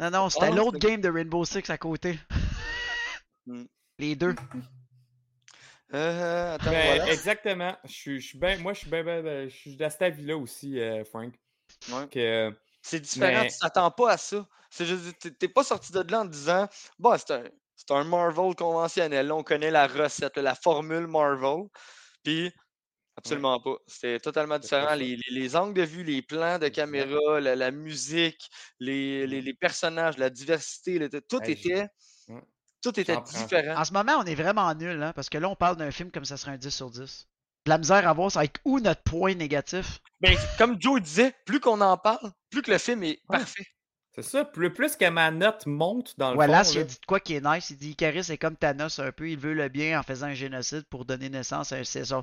Non, 0.00 0.10
non, 0.10 0.28
c'était 0.30 0.46
Ah, 0.46 0.50
l'autre 0.50 0.78
game 0.78 1.00
de 1.00 1.08
Rainbow 1.08 1.44
Six 1.44 1.68
à 1.70 1.78
côté. 1.78 2.18
Hmm. 3.46 3.64
Les 4.00 4.16
deux. 4.16 4.34
euh, 5.94 6.54
attends, 6.56 6.70
Ben, 6.70 6.96
voilà. 6.96 7.12
Exactement. 7.12 7.76
Je 7.84 8.18
suis, 8.18 8.38
ben, 8.38 8.60
moi, 8.60 8.72
je 8.72 8.80
suis 8.80 8.90
ben, 8.90 9.04
ben, 9.04 9.22
ben, 9.22 9.48
je 9.48 9.54
suis 9.54 9.76
de 9.76 9.88
cet 9.88 10.02
avis-là 10.02 10.36
aussi, 10.36 10.80
euh, 10.80 11.04
Frank. 11.04 11.32
Ouais. 11.90 12.08
Que, 12.10 12.56
C'est 12.86 13.00
différent, 13.00 13.42
Mais- 13.44 13.48
tu 13.50 13.58
t'attends 13.58 13.90
pas 13.90 14.12
à 14.12 14.16
ça. 14.18 14.46
C'est 14.70 14.84
juste, 14.86 15.38
t'es- 15.38 15.48
pas 15.48 15.64
sorti 15.64 15.90
de 15.92 16.00
là 16.10 16.20
en 16.20 16.24
disant, 16.26 16.68
bah, 16.98 17.16
c'est 17.18 17.30
un, 17.32 17.44
c'est 17.76 17.90
un 17.92 18.04
Marvel 18.04 18.54
conventionnel. 18.56 19.26
Là, 19.28 19.34
on 19.36 19.42
connaît 19.42 19.70
la 19.70 19.86
recette, 19.86 20.36
la 20.36 20.54
formule 20.54 21.06
Marvel. 21.06 21.64
Puis, 22.24 22.52
absolument 23.16 23.60
pas. 23.60 23.76
C'était 23.86 24.20
totalement 24.20 24.58
différent. 24.58 24.94
Les, 24.96 25.16
les- 25.16 25.22
les 25.40 25.56
angles 25.56 25.74
de 25.74 25.82
vue, 25.84 26.04
les 26.04 26.22
plans 26.22 26.58
de 26.58 26.68
caméra, 26.68 27.40
la, 27.40 27.56
la 27.56 27.70
musique, 27.72 28.50
les, 28.80 29.26
les- 29.26 29.42
les 29.42 29.54
personnages, 29.54 30.18
la 30.18 30.30
diversité, 30.30 30.98
le- 30.98 31.08
tout 31.10 31.42
était, 31.50 31.88
tout 32.82 32.98
était 33.00 33.16
différent. 33.18 33.80
En 33.80 33.84
ce 33.84 33.92
moment, 33.92 34.14
on 34.18 34.24
est 34.24 34.34
vraiment 34.36 34.74
nul, 34.74 35.02
hein, 35.02 35.12
parce 35.14 35.30
que 35.30 35.38
là, 35.38 35.48
on 35.50 35.56
parle 35.56 35.76
d'un 35.76 35.90
film 35.92 36.10
comme 36.10 36.24
ça 36.26 36.36
serait 36.36 36.52
un 36.52 36.58
10 36.58 36.70
sur 36.74 36.90
10. 36.90 37.28
De 37.66 37.70
la 37.70 37.78
misère 37.78 38.06
à 38.08 38.12
voir, 38.12 38.30
ça 38.30 38.40
va 38.40 38.44
être 38.44 38.60
où 38.64 38.78
notre 38.80 39.02
point 39.02 39.34
négatif? 39.34 40.00
Ben, 40.20 40.36
comme 40.58 40.76
Joe 40.80 41.00
disait, 41.00 41.34
plus 41.46 41.60
qu'on 41.60 41.80
en 41.80 41.96
parle, 41.96 42.30
plus 42.50 42.62
que 42.62 42.70
le 42.70 42.78
film 42.78 43.02
est 43.04 43.20
Ouais. 43.28 43.38
parfait. 43.38 43.66
c'est 44.14 44.22
ça. 44.22 44.44
Plus, 44.44 44.72
plus 44.72 44.96
que 44.96 45.08
ma 45.08 45.30
note 45.30 45.66
monte 45.66 46.14
dans 46.18 46.30
le 46.30 46.34
Voilà, 46.34 46.62
fond. 46.62 46.72
il 46.74 46.78
a 46.80 46.84
dit 46.84 46.98
de 47.00 47.06
quoi 47.06 47.20
qui 47.20 47.34
est 47.34 47.40
nice. 47.44 47.70
Il 47.70 47.76
dit 47.78 47.90
Icaris 47.90 48.26
est 48.30 48.38
comme 48.38 48.56
Thanos 48.56 48.98
un 48.98 49.12
peu, 49.12 49.28
il 49.30 49.38
veut 49.38 49.54
le 49.54 49.68
bien 49.68 49.98
en 49.98 50.02
faisant 50.02 50.26
un 50.26 50.34
génocide 50.34 50.84
pour 50.90 51.04
donner 51.04 51.28
naissance 51.30 51.72
à 51.72 51.76
un 51.76 51.84
César. 51.84 52.22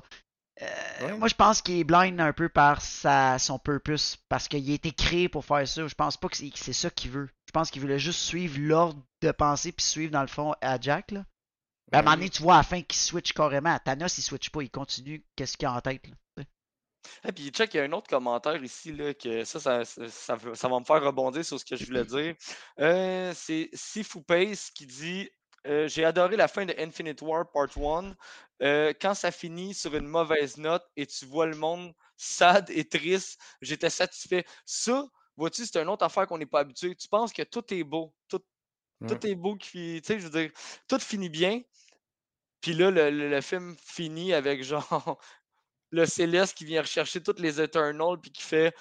Euh, 0.60 0.66
Ouais. 1.00 1.16
Moi, 1.18 1.26
je 1.28 1.34
pense 1.34 1.60
qu'il 1.60 1.78
est 1.78 1.84
blind 1.84 2.20
un 2.20 2.32
peu 2.32 2.48
par 2.48 2.80
sa, 2.82 3.38
son 3.38 3.58
purpose, 3.58 4.18
parce 4.28 4.46
qu'il 4.48 4.70
a 4.70 4.74
été 4.74 4.92
créé 4.92 5.28
pour 5.28 5.44
faire 5.44 5.66
ça. 5.66 5.86
Je 5.88 5.94
pense 5.94 6.16
pas 6.16 6.28
que 6.28 6.36
c'est 6.36 6.50
que 6.50 6.58
c'est 6.58 6.72
ça 6.72 6.88
qu'il 6.90 7.10
veut. 7.10 7.28
Je 7.46 7.52
pense 7.52 7.70
qu'il 7.70 7.80
voulait 7.82 7.98
juste 7.98 8.20
suivre 8.20 8.58
l'ordre 8.60 9.02
de 9.22 9.30
pensée 9.32 9.72
puis 9.72 9.84
suivre, 9.84 10.12
dans 10.12 10.20
le 10.20 10.26
fond, 10.28 10.54
à 10.60 10.78
Jack. 10.80 11.10
Là. 11.10 11.24
À 11.92 11.98
un 11.98 12.02
moment 12.02 12.16
donné, 12.16 12.30
tu 12.30 12.42
vois 12.42 12.54
à 12.54 12.58
la 12.58 12.62
fin 12.62 12.80
qu'il 12.82 12.98
switch 12.98 13.32
carrément. 13.32 13.78
Thanos, 13.84 14.16
il 14.18 14.22
switch 14.22 14.50
pas, 14.50 14.62
il 14.62 14.70
continue. 14.70 15.24
Qu'est-ce 15.36 15.56
qu'il 15.56 15.66
a 15.66 15.74
en 15.74 15.80
tête? 15.80 16.06
Là. 16.08 16.44
Et 17.24 17.32
puis, 17.32 17.50
check, 17.50 17.74
il 17.74 17.76
y 17.76 17.80
a 17.80 17.84
un 17.84 17.92
autre 17.92 18.08
commentaire 18.08 18.62
ici, 18.62 18.92
là, 18.92 19.14
que 19.14 19.44
ça, 19.44 19.60
ça, 19.60 19.84
ça, 19.84 20.08
ça 20.08 20.36
va 20.36 20.54
ça 20.54 20.68
va 20.68 20.80
me 20.80 20.84
faire 20.84 21.02
rebondir 21.02 21.44
sur 21.44 21.58
ce 21.58 21.64
que 21.64 21.76
je 21.76 21.84
voulais 21.84 22.04
dire. 22.04 22.34
Euh, 22.78 23.32
c'est 23.34 23.68
Sifu 23.72 24.22
Pace 24.22 24.70
qui 24.70 24.86
dit 24.86 25.28
euh, 25.66 25.88
J'ai 25.88 26.04
adoré 26.04 26.36
la 26.36 26.48
fin 26.48 26.64
de 26.64 26.74
Infinite 26.78 27.22
War 27.22 27.50
Part 27.50 27.76
1. 27.76 28.14
Euh, 28.62 28.92
quand 29.00 29.14
ça 29.14 29.30
finit 29.30 29.74
sur 29.74 29.94
une 29.94 30.06
mauvaise 30.06 30.56
note 30.56 30.84
et 30.96 31.06
tu 31.06 31.26
vois 31.26 31.46
le 31.46 31.56
monde 31.56 31.92
sad 32.16 32.70
et 32.70 32.88
triste, 32.88 33.40
j'étais 33.60 33.90
satisfait. 33.90 34.44
Ça, 34.64 35.04
vois-tu, 35.36 35.66
c'est 35.66 35.80
une 35.80 35.88
autre 35.88 36.04
affaire 36.04 36.26
qu'on 36.26 36.38
n'est 36.38 36.46
pas 36.46 36.60
habitué. 36.60 36.94
Tu 36.94 37.08
penses 37.08 37.32
que 37.32 37.42
tout 37.42 37.74
est 37.74 37.84
beau. 37.84 38.14
Tout, 38.28 38.42
tout 39.06 39.26
est 39.26 39.34
beau. 39.34 39.56
Qui, 39.56 40.00
tu 40.00 40.06
sais, 40.06 40.20
je 40.20 40.28
veux 40.28 40.40
dire, 40.40 40.50
tout 40.88 40.98
finit 41.00 41.28
bien. 41.28 41.60
Puis 42.62 42.72
là, 42.74 42.90
le, 42.90 43.10
le- 43.10 43.28
le 43.28 43.40
film 43.42 43.76
finit 43.84 44.32
avec 44.32 44.62
genre 44.64 45.20
le 45.90 46.06
Céleste 46.06 46.56
qui 46.56 46.64
vient 46.64 46.80
rechercher 46.82 47.22
toutes 47.22 47.40
les 47.40 47.60
Eternals 47.60 48.18
puis 48.22 48.30
qui 48.32 48.42
fait 48.42 48.74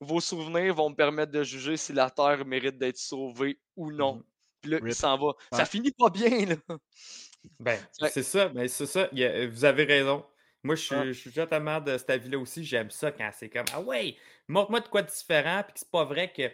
vos 0.00 0.20
souvenirs 0.20 0.74
vont 0.74 0.90
me 0.90 0.94
permettre 0.94 1.32
de 1.32 1.42
juger 1.42 1.76
si 1.76 1.92
la 1.92 2.08
Terre 2.10 2.44
mérite 2.46 2.78
d'être 2.78 2.98
sauvée 2.98 3.60
ou 3.76 3.90
non. 3.92 4.16
Mhm. 4.16 4.24
Puis 4.62 4.70
là, 4.70 4.78
il 4.84 4.94
s'en 4.94 5.18
va. 5.18 5.32
Ça 5.52 5.64
finit 5.66 5.92
pas 5.92 6.08
bien, 6.10 6.46
là. 6.46 6.56
Ben, 7.60 7.78
Ouais. 8.00 8.10
c'est 8.10 8.22
ça, 8.22 8.50
mais 8.54 8.68
c'est 8.68 8.86
ça. 8.86 9.08
a- 9.12 9.46
vous 9.46 9.64
avez 9.64 9.84
raison. 9.84 10.24
Moi, 10.62 10.74
je 10.74 10.82
suis, 10.82 10.94
Ouais. 10.96 11.06
je 11.08 11.12
suis 11.12 11.32
totalement 11.32 11.80
de 11.80 11.96
cet 11.96 12.10
avis-là 12.10 12.38
aussi. 12.38 12.64
J'aime 12.64 12.90
ça 12.90 13.12
quand 13.12 13.30
c'est 13.32 13.48
comme 13.48 13.66
Ah 13.72 13.80
ouais, 13.80 14.16
montre-moi 14.48 14.80
de 14.80 14.88
quoi 14.88 15.02
de 15.02 15.08
différent, 15.10 15.62
puis 15.62 15.74
que 15.74 15.78
c'est 15.80 15.90
pas 15.90 16.04
vrai 16.04 16.32
que 16.32 16.50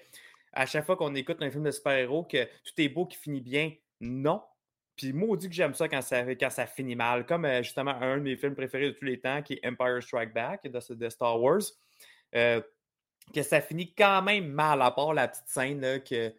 à 0.53 0.67
chaque 0.67 0.85
fois 0.85 0.97
qu'on 0.97 1.15
écoute 1.15 1.39
un 1.41 1.51
film 1.51 1.63
de 1.65 1.71
super-héros, 1.71 2.25
que 2.25 2.45
tout 2.45 2.73
est 2.79 2.89
beau 2.91 3.07
qui 3.07 3.17
finit 3.17 3.41
bien. 3.41 3.73
Non. 4.01 4.43
Puis 4.97 5.13
maudit 5.13 5.49
que 5.49 5.55
j'aime 5.55 5.75
ça 5.75 5.89
quand 5.89 6.03
ça, 6.03 6.23
quand 6.35 6.51
ça 6.51 6.67
finit 6.67 6.97
mal. 6.97 7.27
Comme 7.27 7.45
euh, 7.45 7.63
justement 7.63 7.93
un 7.93 8.19
de 8.19 8.23
mes 8.23 8.37
films 8.37 8.55
préférés 8.55 8.87
de 8.87 8.93
tous 8.93 9.05
les 9.05 9.21
temps, 9.21 9.43
qui 9.43 9.55
est 9.55 9.67
Empire 9.67 10.03
Strike 10.03 10.33
Back 10.33 10.65
de, 10.65 10.95
de 10.95 11.09
Star 11.09 11.41
Wars. 11.41 11.63
Euh, 12.35 12.61
que 13.33 13.43
ça 13.43 13.61
finit 13.61 13.95
quand 13.95 14.23
même 14.23 14.49
mal, 14.49 14.83
à 14.83 14.91
part 14.91 15.15
la 15.15 15.29
petite 15.29 15.49
scène 15.49 15.81
là, 15.81 15.99
que, 16.01 16.35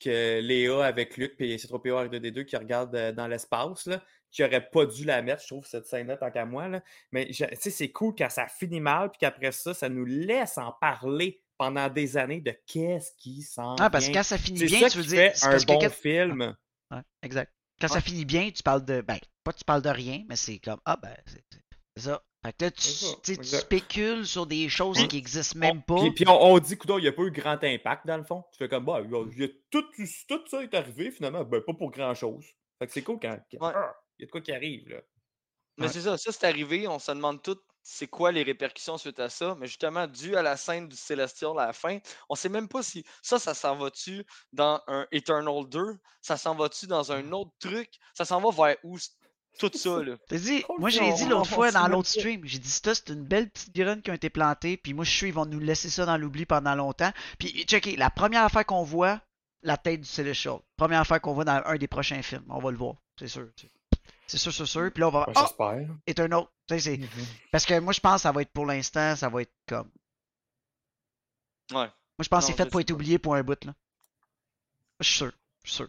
que 0.00 0.40
Léa 0.40 0.84
avec 0.84 1.16
Luke 1.16 1.36
puis 1.36 1.56
C3PO 1.56 2.08
R2D2 2.08 2.44
qui 2.44 2.56
regardent 2.56 2.94
euh, 2.94 3.12
dans 3.12 3.26
l'espace. 3.26 3.88
qui 4.30 4.42
n'aurait 4.42 4.68
pas 4.70 4.86
dû 4.86 5.04
la 5.04 5.22
mettre, 5.22 5.42
je 5.42 5.48
trouve, 5.48 5.66
cette 5.66 5.86
scène-là, 5.86 6.16
tant 6.16 6.30
qu'à 6.30 6.44
moi. 6.44 6.68
Là. 6.68 6.82
Mais 7.12 7.26
tu 7.26 7.34
sais, 7.34 7.70
c'est 7.70 7.90
cool 7.90 8.14
quand 8.16 8.30
ça 8.30 8.46
finit 8.46 8.80
mal, 8.80 9.10
puis 9.10 9.18
qu'après 9.18 9.52
ça, 9.52 9.74
ça 9.74 9.88
nous 9.88 10.04
laisse 10.04 10.56
en 10.56 10.72
parler 10.72 11.42
pendant 11.58 11.88
des 11.90 12.16
années 12.16 12.40
de 12.40 12.54
qu'est-ce 12.66 13.12
qui 13.18 13.42
s'en 13.42 13.74
Ah, 13.76 13.90
parce 13.90 14.08
que 14.08 14.14
quand 14.14 14.22
ça 14.22 14.38
finit 14.38 14.64
bien, 14.64 14.80
ça 14.80 14.90
tu 14.90 14.98
veux 14.98 15.04
dire. 15.04 15.32
c'est 15.34 15.46
un 15.46 15.58
que 15.58 15.66
bon 15.66 15.90
film. 15.90 16.56
Ouais, 16.90 17.00
exact. 17.22 17.52
Quand 17.80 17.88
ça 17.88 18.00
finit 18.00 18.24
bien, 18.24 18.50
tu 18.50 18.62
parles 18.62 18.84
de. 18.84 19.00
Ben, 19.00 19.18
pas 19.44 19.52
tu 19.52 19.64
parles 19.64 19.82
de 19.82 19.88
rien, 19.88 20.24
mais 20.28 20.36
c'est 20.36 20.58
comme. 20.58 20.80
Ah, 20.84 20.96
ben, 20.96 21.16
c'est 21.26 21.44
c'est 21.96 22.02
ça. 22.02 22.22
Fait 22.44 22.52
que 22.56 22.64
là, 22.64 22.70
tu, 22.70 22.82
ça, 22.82 23.06
tu 23.06 23.12
sais, 23.22 23.34
tu 23.34 23.40
exact. 23.40 23.60
spécules 23.60 24.26
sur 24.26 24.46
des 24.46 24.68
choses 24.70 24.96
Puis- 24.98 25.08
qui 25.08 25.16
existent 25.18 25.58
même 25.58 25.82
pas. 25.82 26.00
Puis, 26.00 26.12
puis 26.12 26.24
on, 26.28 26.42
on 26.42 26.58
dit, 26.58 26.76
coudonc, 26.78 26.96
il 26.98 27.02
n'y 27.02 27.08
a 27.08 27.12
pas 27.12 27.22
eu 27.22 27.30
grand 27.30 27.62
impact 27.62 28.06
dans 28.06 28.16
le 28.16 28.24
fond. 28.24 28.44
Tu 28.52 28.58
fais 28.58 28.68
comme, 28.68 28.84
bah, 28.86 29.00
il 29.04 29.10
y 29.10 29.14
a- 29.14 29.24
il 29.32 29.40
y 29.40 29.44
a 29.44 29.48
tout, 29.70 29.82
tout 30.28 30.46
ça 30.48 30.62
est 30.62 30.72
arrivé 30.74 31.10
finalement, 31.10 31.44
ben, 31.44 31.60
pas 31.60 31.74
pour 31.74 31.90
grand-chose. 31.90 32.46
Fait 32.78 32.86
que 32.86 32.92
c'est 32.92 33.02
cool 33.02 33.18
quand 33.20 33.38
quand- 33.50 33.66
Ouais. 33.66 33.72
ah, 33.74 33.94
il 34.18 34.22
y 34.22 34.24
a 34.24 34.26
de 34.26 34.30
quoi 34.30 34.40
qui 34.40 34.52
arrive. 34.52 34.88
Là. 34.88 35.00
Mais 35.76 35.86
Ouais. 35.86 35.92
c'est 35.92 36.00
ça, 36.00 36.16
ça 36.16 36.32
c'est 36.32 36.46
arrivé, 36.46 36.88
on 36.88 36.98
se 36.98 37.12
demande 37.12 37.42
tout 37.42 37.58
c'est 37.82 38.06
quoi 38.08 38.32
les 38.32 38.42
répercussions 38.42 38.98
suite 38.98 39.20
à 39.20 39.28
ça, 39.28 39.56
mais 39.58 39.66
justement, 39.66 40.06
dû 40.06 40.36
à 40.36 40.42
la 40.42 40.56
scène 40.56 40.88
du 40.88 40.96
Célestial 40.96 41.52
à 41.58 41.66
la 41.66 41.72
fin, 41.72 41.98
on 42.28 42.34
sait 42.34 42.48
même 42.48 42.68
pas 42.68 42.82
si 42.82 43.04
ça, 43.22 43.38
ça 43.38 43.54
s'en 43.54 43.76
va-tu 43.76 44.24
dans 44.52 44.80
un 44.86 45.06
Eternal 45.12 45.66
2, 45.68 45.96
ça 46.20 46.36
s'en 46.36 46.54
va-tu 46.54 46.86
dans 46.86 47.12
un 47.12 47.32
autre 47.32 47.52
truc, 47.58 47.90
ça 48.14 48.24
s'en 48.24 48.40
va 48.40 48.50
vers 48.50 48.76
où 48.84 48.98
tout 49.58 49.70
ça, 49.74 50.02
là? 50.02 50.14
T'as 50.28 50.38
dit, 50.38 50.62
Trop 50.62 50.78
moi, 50.78 50.90
je 50.90 51.00
le 51.00 51.04
l'ai 51.06 51.10
fun, 51.10 51.16
dit 51.16 51.26
l'autre 51.26 51.50
fois 51.50 51.70
dans 51.72 51.88
l'autre 51.88 52.08
stream. 52.08 52.42
J'ai 52.44 52.58
dit, 52.60 52.70
ça, 52.70 52.94
c'est 52.94 53.08
une 53.08 53.24
belle 53.24 53.50
petite 53.50 53.74
graine 53.74 54.00
qui 54.00 54.10
a 54.10 54.14
été 54.14 54.30
plantée. 54.30 54.76
Puis 54.76 54.94
moi, 54.94 55.04
je 55.04 55.10
suis 55.10 55.18
sûr, 55.18 55.28
ils 55.28 55.34
vont 55.34 55.44
nous 55.44 55.58
laisser 55.58 55.90
ça 55.90 56.06
dans 56.06 56.16
l'oubli 56.16 56.46
pendant 56.46 56.74
longtemps. 56.76 57.10
Puis, 57.38 57.64
checker, 57.64 57.96
la 57.96 58.10
première 58.10 58.44
affaire 58.44 58.64
qu'on 58.64 58.84
voit, 58.84 59.20
la 59.62 59.76
tête 59.76 60.00
du 60.02 60.08
Celestial. 60.08 60.58
Première 60.76 61.00
affaire 61.00 61.20
qu'on 61.20 61.34
voit 61.34 61.44
dans 61.44 61.60
un 61.66 61.76
des 61.76 61.88
prochains 61.88 62.22
films. 62.22 62.44
On 62.48 62.60
va 62.60 62.70
le 62.70 62.76
voir, 62.78 62.94
c'est 63.18 63.26
sûr. 63.26 63.48
C'est 64.26 64.38
sûr, 64.38 64.52
c'est 64.52 64.66
sûr. 64.66 64.90
Puis 64.92 65.00
là, 65.00 65.08
on 65.08 65.10
va 65.10 65.26
Ouais, 65.26 65.34
Ah, 65.36 65.44
J'espère. 65.46 65.88
Eternal. 66.06 66.44
Tu 66.44 66.48
sais, 66.78 66.80
c'est- 66.80 66.96
Mhm. 66.98 67.26
Parce 67.52 67.64
que 67.66 67.78
moi, 67.80 67.92
je 67.92 68.00
pense 68.00 68.16
que 68.16 68.20
ça 68.22 68.32
va 68.32 68.42
être 68.42 68.52
pour 68.52 68.66
l'instant, 68.66 69.16
ça 69.16 69.28
va 69.28 69.42
être 69.42 69.52
comme. 69.66 69.90
Ouais. 71.72 71.76
Moi, 71.86 71.90
je 72.24 72.28
pense 72.28 72.44
que 72.46 72.52
c'est 72.52 72.56
fait 72.56 72.68
pour 72.68 72.80
être 72.80 72.90
oublié 72.90 73.18
pour 73.18 73.34
un 73.34 73.42
bout, 73.42 73.62
là. 73.64 73.74
Je 75.00 75.06
suis 75.06 75.16
sûr. 75.18 75.32
Je 75.64 75.68
suis 75.70 75.76
sûr. 75.78 75.88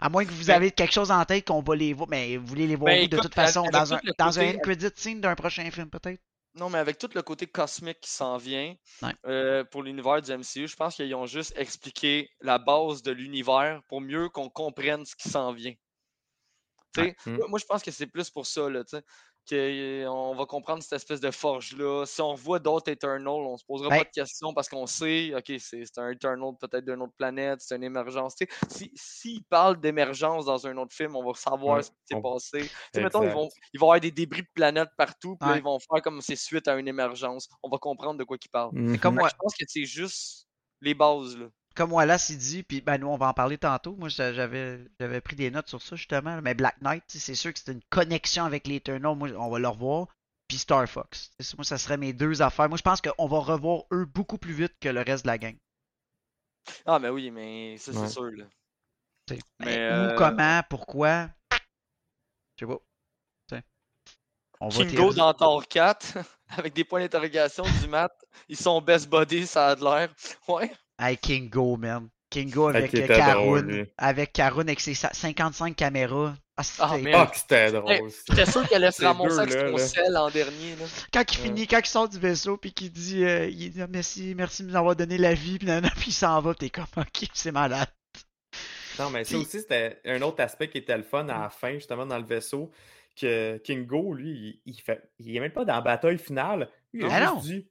À 0.00 0.08
moins 0.08 0.24
que 0.24 0.30
vous 0.30 0.46
Ben- 0.46 0.54
avez 0.56 0.70
quelque 0.70 0.92
chose 0.92 1.10
en 1.10 1.24
tête 1.24 1.46
qu'on 1.48 1.60
va 1.62 1.74
les 1.74 1.92
voir. 1.92 2.08
Mais 2.08 2.36
vous 2.36 2.46
voulez 2.46 2.66
les 2.68 2.76
voir 2.76 2.92
Ben, 2.94 3.04
où, 3.04 3.08
de 3.08 3.18
toute 3.18 3.34
façon, 3.34 3.60
avec 3.62 3.72
dans 3.72 3.94
un, 3.94 4.00
dans 4.18 4.38
un 4.38 4.54
end 4.54 4.58
credit 4.58 4.90
scene 4.94 5.20
d'un 5.20 5.34
prochain 5.34 5.68
film, 5.70 5.90
peut-être? 5.90 6.20
Non, 6.54 6.70
mais 6.70 6.78
avec 6.78 6.98
tout 6.98 7.10
le 7.14 7.22
côté 7.22 7.46
cosmique 7.46 8.00
qui 8.00 8.10
s'en 8.10 8.36
vient 8.36 8.74
Ouais. 9.02 9.14
euh, 9.26 9.64
pour 9.64 9.82
l'univers 9.82 10.20
du 10.22 10.30
MCU, 10.32 10.66
je 10.68 10.76
pense 10.76 10.96
qu'ils 10.96 11.14
ont 11.14 11.26
juste 11.26 11.52
expliqué 11.56 12.30
la 12.40 12.58
base 12.58 13.02
de 13.02 13.10
l'univers 13.12 13.82
pour 13.88 14.00
mieux 14.00 14.28
qu'on 14.28 14.48
comprenne 14.48 15.04
ce 15.04 15.14
qui 15.16 15.28
s'en 15.28 15.52
vient. 15.52 15.74
Tu 16.94 17.02
sais, 17.02 17.16
Mm. 17.26 17.36
moi, 17.36 17.48
moi, 17.48 17.58
je 17.58 17.64
pense 17.66 17.82
que 17.82 17.90
c'est 17.90 18.06
plus 18.06 18.30
pour 18.30 18.46
ça, 18.46 18.68
là, 18.68 18.82
tu 18.84 18.96
sais, 18.96 19.02
qu'on 19.48 20.34
va 20.34 20.46
comprendre 20.46 20.82
cette 20.82 20.92
espèce 20.94 21.20
de 21.20 21.30
forge-là. 21.30 22.04
Si 22.06 22.20
on 22.20 22.34
voit 22.34 22.58
d'autres 22.58 22.90
Eternals, 22.90 23.28
on 23.28 23.56
se 23.56 23.64
posera 23.64 23.88
Ben- 23.90 23.98
pas 23.98 24.04
de 24.04 24.10
questions 24.10 24.52
parce 24.54 24.68
qu'on 24.68 24.86
sait, 24.86 25.34
OK, 25.34 25.52
c'est 25.58 25.84
un 25.98 26.10
Eternal 26.10 26.52
peut-être 26.60 26.84
d'une 26.84 27.02
autre 27.02 27.14
planète, 27.16 27.60
c'est 27.60 27.76
une 27.76 27.84
émergence. 27.84 28.34
Sais, 28.38 28.48
si- 28.70 28.92
S'ils 28.94 29.44
parlent 29.44 29.80
d'émergence 29.80 30.44
dans 30.44 30.66
un 30.66 30.76
autre 30.76 30.94
film, 30.94 31.16
on 31.16 31.24
va 31.24 31.32
savoir 31.38 31.76
Ouais, 31.76 31.82
ce 31.82 31.90
qui 31.90 31.96
s'est 32.10 32.14
on- 32.14 32.22
passé. 32.22 32.70
Mettons, 32.94 33.22
ils 33.22 33.30
vont, 33.30 33.48
ils 33.72 33.80
vont 33.80 33.86
avoir 33.86 34.00
des 34.00 34.10
débris 34.10 34.42
de 34.42 34.48
planètes 34.54 34.90
partout, 34.96 35.36
puis 35.40 35.48
là, 35.48 35.56
ils 35.56 35.62
vont 35.62 35.78
faire 35.78 36.02
comme 36.02 36.20
c'est 36.20 36.36
suite 36.36 36.68
à 36.68 36.76
une 36.76 36.88
émergence. 36.88 37.48
On 37.62 37.68
va 37.68 37.78
comprendre 37.78 38.18
de 38.18 38.24
quoi 38.24 38.36
ils 38.42 38.48
parlent. 38.48 38.70
Mhm. 38.74 38.98
Comme 38.98 39.14
moi, 39.16 39.28
Je 39.28 39.34
pense 39.38 39.54
que 39.54 39.64
c'est 39.66 39.84
juste 39.84 40.46
les 40.80 40.94
bases, 40.94 41.36
là. 41.36 41.46
Comme 41.74 41.92
Wallace 41.92 42.30
il 42.30 42.38
dit, 42.38 42.62
puis 42.62 42.80
ben 42.80 42.98
nous 42.98 43.06
on 43.08 43.16
va 43.16 43.28
en 43.28 43.34
parler 43.34 43.58
tantôt. 43.58 43.94
Moi 43.96 44.08
j'a- 44.08 44.32
j'avais 44.32 44.84
j'avais 44.98 45.20
pris 45.20 45.36
des 45.36 45.50
notes 45.50 45.68
sur 45.68 45.80
ça 45.82 45.94
justement. 45.96 46.40
Mais 46.42 46.54
Black 46.54 46.80
Knight, 46.82 47.04
c'est 47.08 47.34
sûr 47.34 47.52
que 47.52 47.60
c'est 47.60 47.72
une 47.72 47.82
connexion 47.90 48.44
avec 48.44 48.66
les 48.66 48.76
Eternals. 48.76 49.16
Moi, 49.16 49.30
on 49.36 49.48
va 49.50 49.58
le 49.58 49.68
revoir. 49.68 50.08
Puis 50.48 50.58
Star 50.58 50.88
Fox. 50.88 51.30
Moi, 51.56 51.64
ça 51.64 51.76
serait 51.76 51.98
mes 51.98 52.14
deux 52.14 52.40
affaires. 52.40 52.68
Moi, 52.70 52.78
je 52.78 52.82
pense 52.82 53.02
qu'on 53.02 53.26
va 53.28 53.38
revoir 53.38 53.82
eux 53.92 54.06
beaucoup 54.06 54.38
plus 54.38 54.54
vite 54.54 54.72
que 54.80 54.88
le 54.88 55.02
reste 55.02 55.24
de 55.24 55.28
la 55.30 55.36
gang. 55.36 55.56
Ah, 56.86 56.98
mais 56.98 57.10
oui, 57.10 57.30
mais 57.30 57.76
ça, 57.76 57.92
c'est 57.92 57.98
Ouais. 57.98 58.08
sûr, 58.08 58.30
là. 58.30 58.44
Mais, 59.30 59.38
Mais 59.60 59.76
euh, 59.78 60.14
Où, 60.14 60.18
comment, 60.18 60.62
pourquoi? 60.70 61.28
Je 62.56 62.64
sais 62.64 62.66
pas. 62.66 62.78
Tu 63.50 63.56
sais. 63.56 63.62
On 64.60 64.68
va 64.70 64.84
Kingo 64.86 65.12
dans 65.12 65.34
Thor 65.34 65.66
4, 65.68 66.16
avec 66.56 66.72
des 66.72 66.84
points 66.84 67.00
d'interrogation 67.00 67.64
du 67.82 67.88
mat. 67.88 68.10
Ils 68.48 68.56
sont 68.56 68.80
best 68.80 69.08
buddies, 69.10 69.46
ça 69.46 69.68
a 69.68 69.76
de 69.76 69.84
l'air. 69.84 70.12
Ouais. 70.48 70.72
Hey, 70.98 71.16
Kingo, 71.16 71.76
man. 71.76 72.08
Kingo 72.30 72.66
Ah, 72.68 72.76
avec 72.76 72.94
drôle, 72.94 73.06
Karun. 73.06 73.84
Avec 73.96 74.32
Karun 74.32 74.60
avec 74.62 74.80
ses 74.80 74.94
sa- 74.94 75.12
55 75.12 75.74
caméras. 75.76 76.34
Ah, 76.56 76.62
Ah. 76.80 76.96
Ah, 77.14 77.30
c'était 77.32 77.70
drôle. 77.72 78.10
J'étais 78.28 78.50
sûr 78.50 78.68
qu'elle 78.68 78.82
allait 78.82 78.90
se 78.92 79.04
ramasser 79.04 79.38
avec 79.38 79.52
son 79.70 79.78
sel 79.78 80.16
en 80.16 80.28
dernier, 80.28 80.74
là. 80.76 80.84
quand 81.12 81.22
il 81.32 81.38
Ouais. 81.38 81.44
finit, 81.44 81.66
quand 81.68 81.78
il 81.78 81.86
sort 81.86 82.08
du 82.08 82.18
vaisseau, 82.18 82.56
puis 82.56 82.72
qu'il 82.72 82.90
dit, 82.90 83.24
euh, 83.24 83.46
il 83.48 83.70
dit 83.70 83.80
Ah, 83.80 83.86
merci, 83.88 84.34
merci 84.36 84.62
de 84.64 84.68
nous 84.68 84.76
avoir 84.76 84.96
donné 84.96 85.16
la 85.18 85.34
vie, 85.34 85.58
puis, 85.58 85.66
nanana, 85.68 85.90
puis 85.96 86.08
il 86.08 86.12
s'en 86.12 86.40
va, 86.40 86.52
puis 86.54 86.68
t'es 86.68 86.70
comme 86.80 86.86
ok, 86.96 87.28
c'est 87.32 87.52
malade. 87.52 87.88
Non, 88.98 89.10
mais 89.10 89.22
ça 89.22 89.30
Puis- 89.30 89.36
aussi, 89.46 89.60
c'était 89.60 90.00
un 90.04 90.20
autre 90.22 90.42
aspect 90.42 90.68
qui 90.68 90.78
était 90.78 90.96
le 90.96 91.04
fun 91.04 91.28
à 91.28 91.42
la 91.42 91.50
fin, 91.50 91.74
justement, 91.74 92.04
dans 92.04 92.18
le 92.18 92.24
vaisseau. 92.24 92.70
Que 93.20 93.58
Kingo, 93.58 94.12
lui, 94.14 94.60
il, 94.66 94.72
il 94.74 94.80
fait. 94.80 95.00
Il 95.18 95.36
est 95.36 95.40
même 95.40 95.50
pas 95.52 95.64
dans 95.64 95.74
la 95.74 95.80
bataille 95.80 96.18
finale. 96.18 96.68
Lui, 96.92 97.02
il 97.04 97.06
a 97.06 97.14
Ah 97.14 97.20
juste 97.20 97.34
non. 97.34 97.40
dit. 97.40 97.66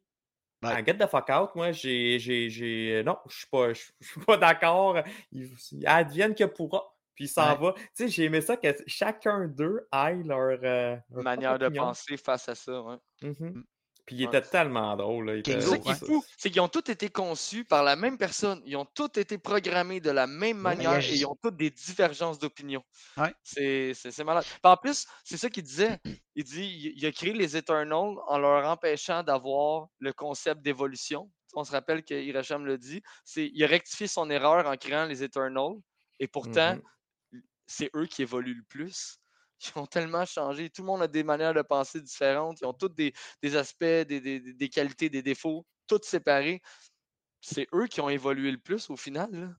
Get 0.64 0.95
the 0.95 1.08
fuck 1.08 1.30
out, 1.30 1.55
moi, 1.55 1.72
j'ai. 1.72 2.20
j'ai, 2.20 2.49
j'ai... 2.49 3.03
Non, 3.05 3.18
je 3.28 3.38
suis 3.38 3.47
pas, 4.26 4.38
d'accord. 4.38 4.97
Il, 5.32 5.51
advienne 5.86 6.34
que 6.36 6.45
pourra. 6.45 6.84
Puis 7.16 7.26
il 7.26 7.28
s'en 7.30 7.51
Ouais. 7.53 7.58
va. 7.58 7.74
Tu 7.74 7.84
sais, 7.93 8.08
j'ai 8.10 8.26
aimé 8.26 8.41
ça 8.41 8.58
que 8.58 8.68
chacun 8.86 9.47
d'eux 9.47 9.88
aille 9.91 10.24
leur. 10.24 10.60
euh, 10.64 10.95
leur 11.10 11.24
Manière 11.24 11.58
de 11.58 11.70
penser 11.70 12.18
face 12.18 12.49
à 12.49 12.55
ça, 12.55 12.82
ouais. 12.82 12.97
Mhm. 13.22 13.64
Puis 14.08 14.16
il 14.16 14.26
Ouais. 14.26 14.38
était 14.38 14.41
tellement 14.49 14.95
drôle. 14.95 15.26
Là. 15.28 15.36
Était- 15.36 15.60
C'est 15.62 15.68
ça 15.70 15.78
qui 15.78 15.89
ouais. 15.89 15.93
est 15.93 16.05
fou, 16.05 16.24
c'est 16.38 16.49
qu'ils 16.49 16.62
ont 16.62 16.70
tous 16.70 16.89
été 16.89 17.10
conçus 17.10 17.66
par 17.66 17.84
la 17.84 17.95
même 17.97 18.18
personne. 18.18 18.62
Ils 18.66 18.76
ont 18.78 18.86
tous 18.86 19.20
été 19.20 19.38
programmés 19.38 19.99
de 19.99 20.10
la 20.10 20.26
même 20.26 20.58
manière 20.58 20.97
et 20.97 21.14
ils 21.14 21.26
ont 21.26 21.36
toutes 21.36 21.58
des 21.58 21.70
divergences 21.70 22.39
d'opinion. 22.39 22.82
Ouais. 23.18 23.34
C'est 23.43 23.93
c'est- 23.93 24.12
c'est 24.12 24.24
malade. 24.24 24.45
Puis 24.45 24.60
en 24.64 24.78
plus, 24.78 25.05
c'est 25.26 25.38
ça 25.38 25.49
qu'il 25.49 25.64
disait. 25.64 25.99
Il 26.36 26.43
dit 26.45 26.93
il 26.95 27.05
a 27.05 27.12
créé 27.12 27.34
les 27.34 27.58
Eternals 27.58 28.16
en 28.28 28.38
leur 28.39 28.66
empêchant 28.68 29.22
d'avoir 29.24 29.88
le 29.99 30.14
concept 30.14 30.62
d'évolution. 30.62 31.30
On 31.53 31.64
se 31.66 31.72
rappelle 31.72 32.03
que 32.03 32.14
Hiracham 32.14 32.66
le 32.66 32.78
dit. 32.78 33.01
c'est- 33.26 33.51
Il 33.53 33.64
a 33.64 33.68
rectifié 33.68 34.08
son 34.08 34.30
erreur 34.30 34.68
en 34.68 34.76
créant 34.78 35.05
les 35.05 35.22
Eternals. 35.24 35.76
Et 36.20 36.28
pourtant, 36.28 36.76
Mhm. 37.34 37.41
c'est 37.68 37.89
eux 37.95 38.05
qui 38.05 38.22
évoluent 38.22 38.55
le 38.55 38.64
plus. 38.64 39.20
Ils 39.62 39.80
ont 39.80 39.86
tellement 39.88 40.26
changé. 40.26 40.70
Tout 40.70 40.82
le 40.84 40.88
monde 40.88 41.01
a 41.01 41.08
des 41.08 41.24
manières 41.24 41.53
de 41.53 41.62
penser 41.62 42.01
différentes. 42.01 42.62
Ils 42.62 42.66
ont 42.66 42.74
tous 42.74 42.89
des, 42.89 43.14
des 43.41 43.55
aspects, 43.55 43.84
des, 43.84 44.05
des- 44.05 44.39
des- 44.39 44.53
des 44.53 44.70
qualités, 44.70 45.10
des 45.10 45.22
défauts, 45.24 45.66
tous 45.88 46.01
séparés. 46.03 46.62
C'est 47.41 47.68
eux 47.74 47.88
qui 47.88 48.01
ont 48.01 48.10
évolué 48.10 48.51
le 48.51 48.60
plus 48.60 48.89
au 48.91 48.97
final. 48.97 49.58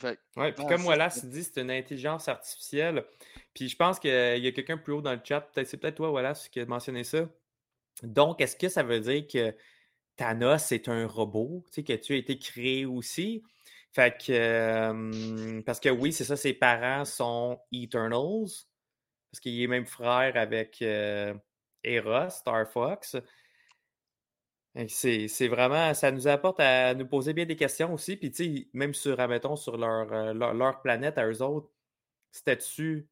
Fait 0.00 0.16
que, 0.16 0.20
Ouais, 0.36 0.52
puis 0.54 0.64
comme 0.64 0.86
Wallace 0.86 1.24
dit, 1.24 1.42
c'est 1.42 1.60
une 1.60 1.70
intelligence 1.72 2.28
artificielle. 2.28 3.04
Puis 3.52 3.68
je 3.68 3.76
pense 3.76 3.98
qu'il 3.98 4.10
y 4.10 4.46
a 4.46 4.52
quelqu'un 4.52 4.78
plus 4.78 4.92
haut 4.92 5.02
dans 5.02 5.12
le 5.12 5.20
chat, 5.24 5.40
peut-être 5.40 5.66
c'est 5.68 5.76
peut-être 5.76 5.96
toi, 5.96 6.10
Wallace, 6.12 6.48
qui 6.48 6.60
a 6.60 6.66
mentionné 6.66 7.02
ça. 7.02 7.28
Donc, 8.02 8.40
est-ce 8.40 8.56
que 8.56 8.68
ça 8.68 8.82
veut 8.84 9.00
dire 9.00 9.26
que 9.28 9.56
Thanos 10.16 10.72
est 10.72 10.88
un 10.88 11.06
robot, 11.06 11.64
tu 11.68 11.74
sais, 11.76 11.84
que 11.84 11.94
tu 11.94 12.14
as 12.14 12.16
été 12.16 12.38
créé 12.38 12.86
aussi? 12.86 13.42
Fait 13.92 14.16
que, 14.16 15.60
parce 15.62 15.80
que 15.80 15.88
oui, 15.88 16.12
c'est 16.12 16.24
ça, 16.24 16.36
ses 16.36 16.54
parents 16.54 17.04
sont 17.04 17.60
Eternals, 17.72 18.66
parce 19.30 19.40
qu'il 19.40 19.60
est 19.60 19.66
même 19.66 19.86
frère 19.86 20.36
avec 20.36 20.80
euh, 20.82 21.34
Hera, 21.82 22.30
Star 22.30 22.68
Fox. 22.68 23.16
C'est 24.86 25.48
vraiment, 25.48 25.92
ça 25.94 26.12
nous 26.12 26.28
apporte 26.28 26.60
à 26.60 26.94
nous 26.94 27.06
poser 27.06 27.32
bien 27.32 27.44
des 27.44 27.56
questions 27.56 27.92
aussi. 27.92 28.16
Puis, 28.16 28.30
tu 28.30 28.44
sais, 28.44 28.68
même 28.72 28.94
sur, 28.94 29.18
admettons, 29.18 29.56
sur 29.56 29.76
leur, 29.76 30.34
leur, 30.34 30.80
planète 30.82 31.18
à 31.18 31.26
eux 31.26 31.42
autres, 31.42 31.70
c'était-tu 32.30 33.08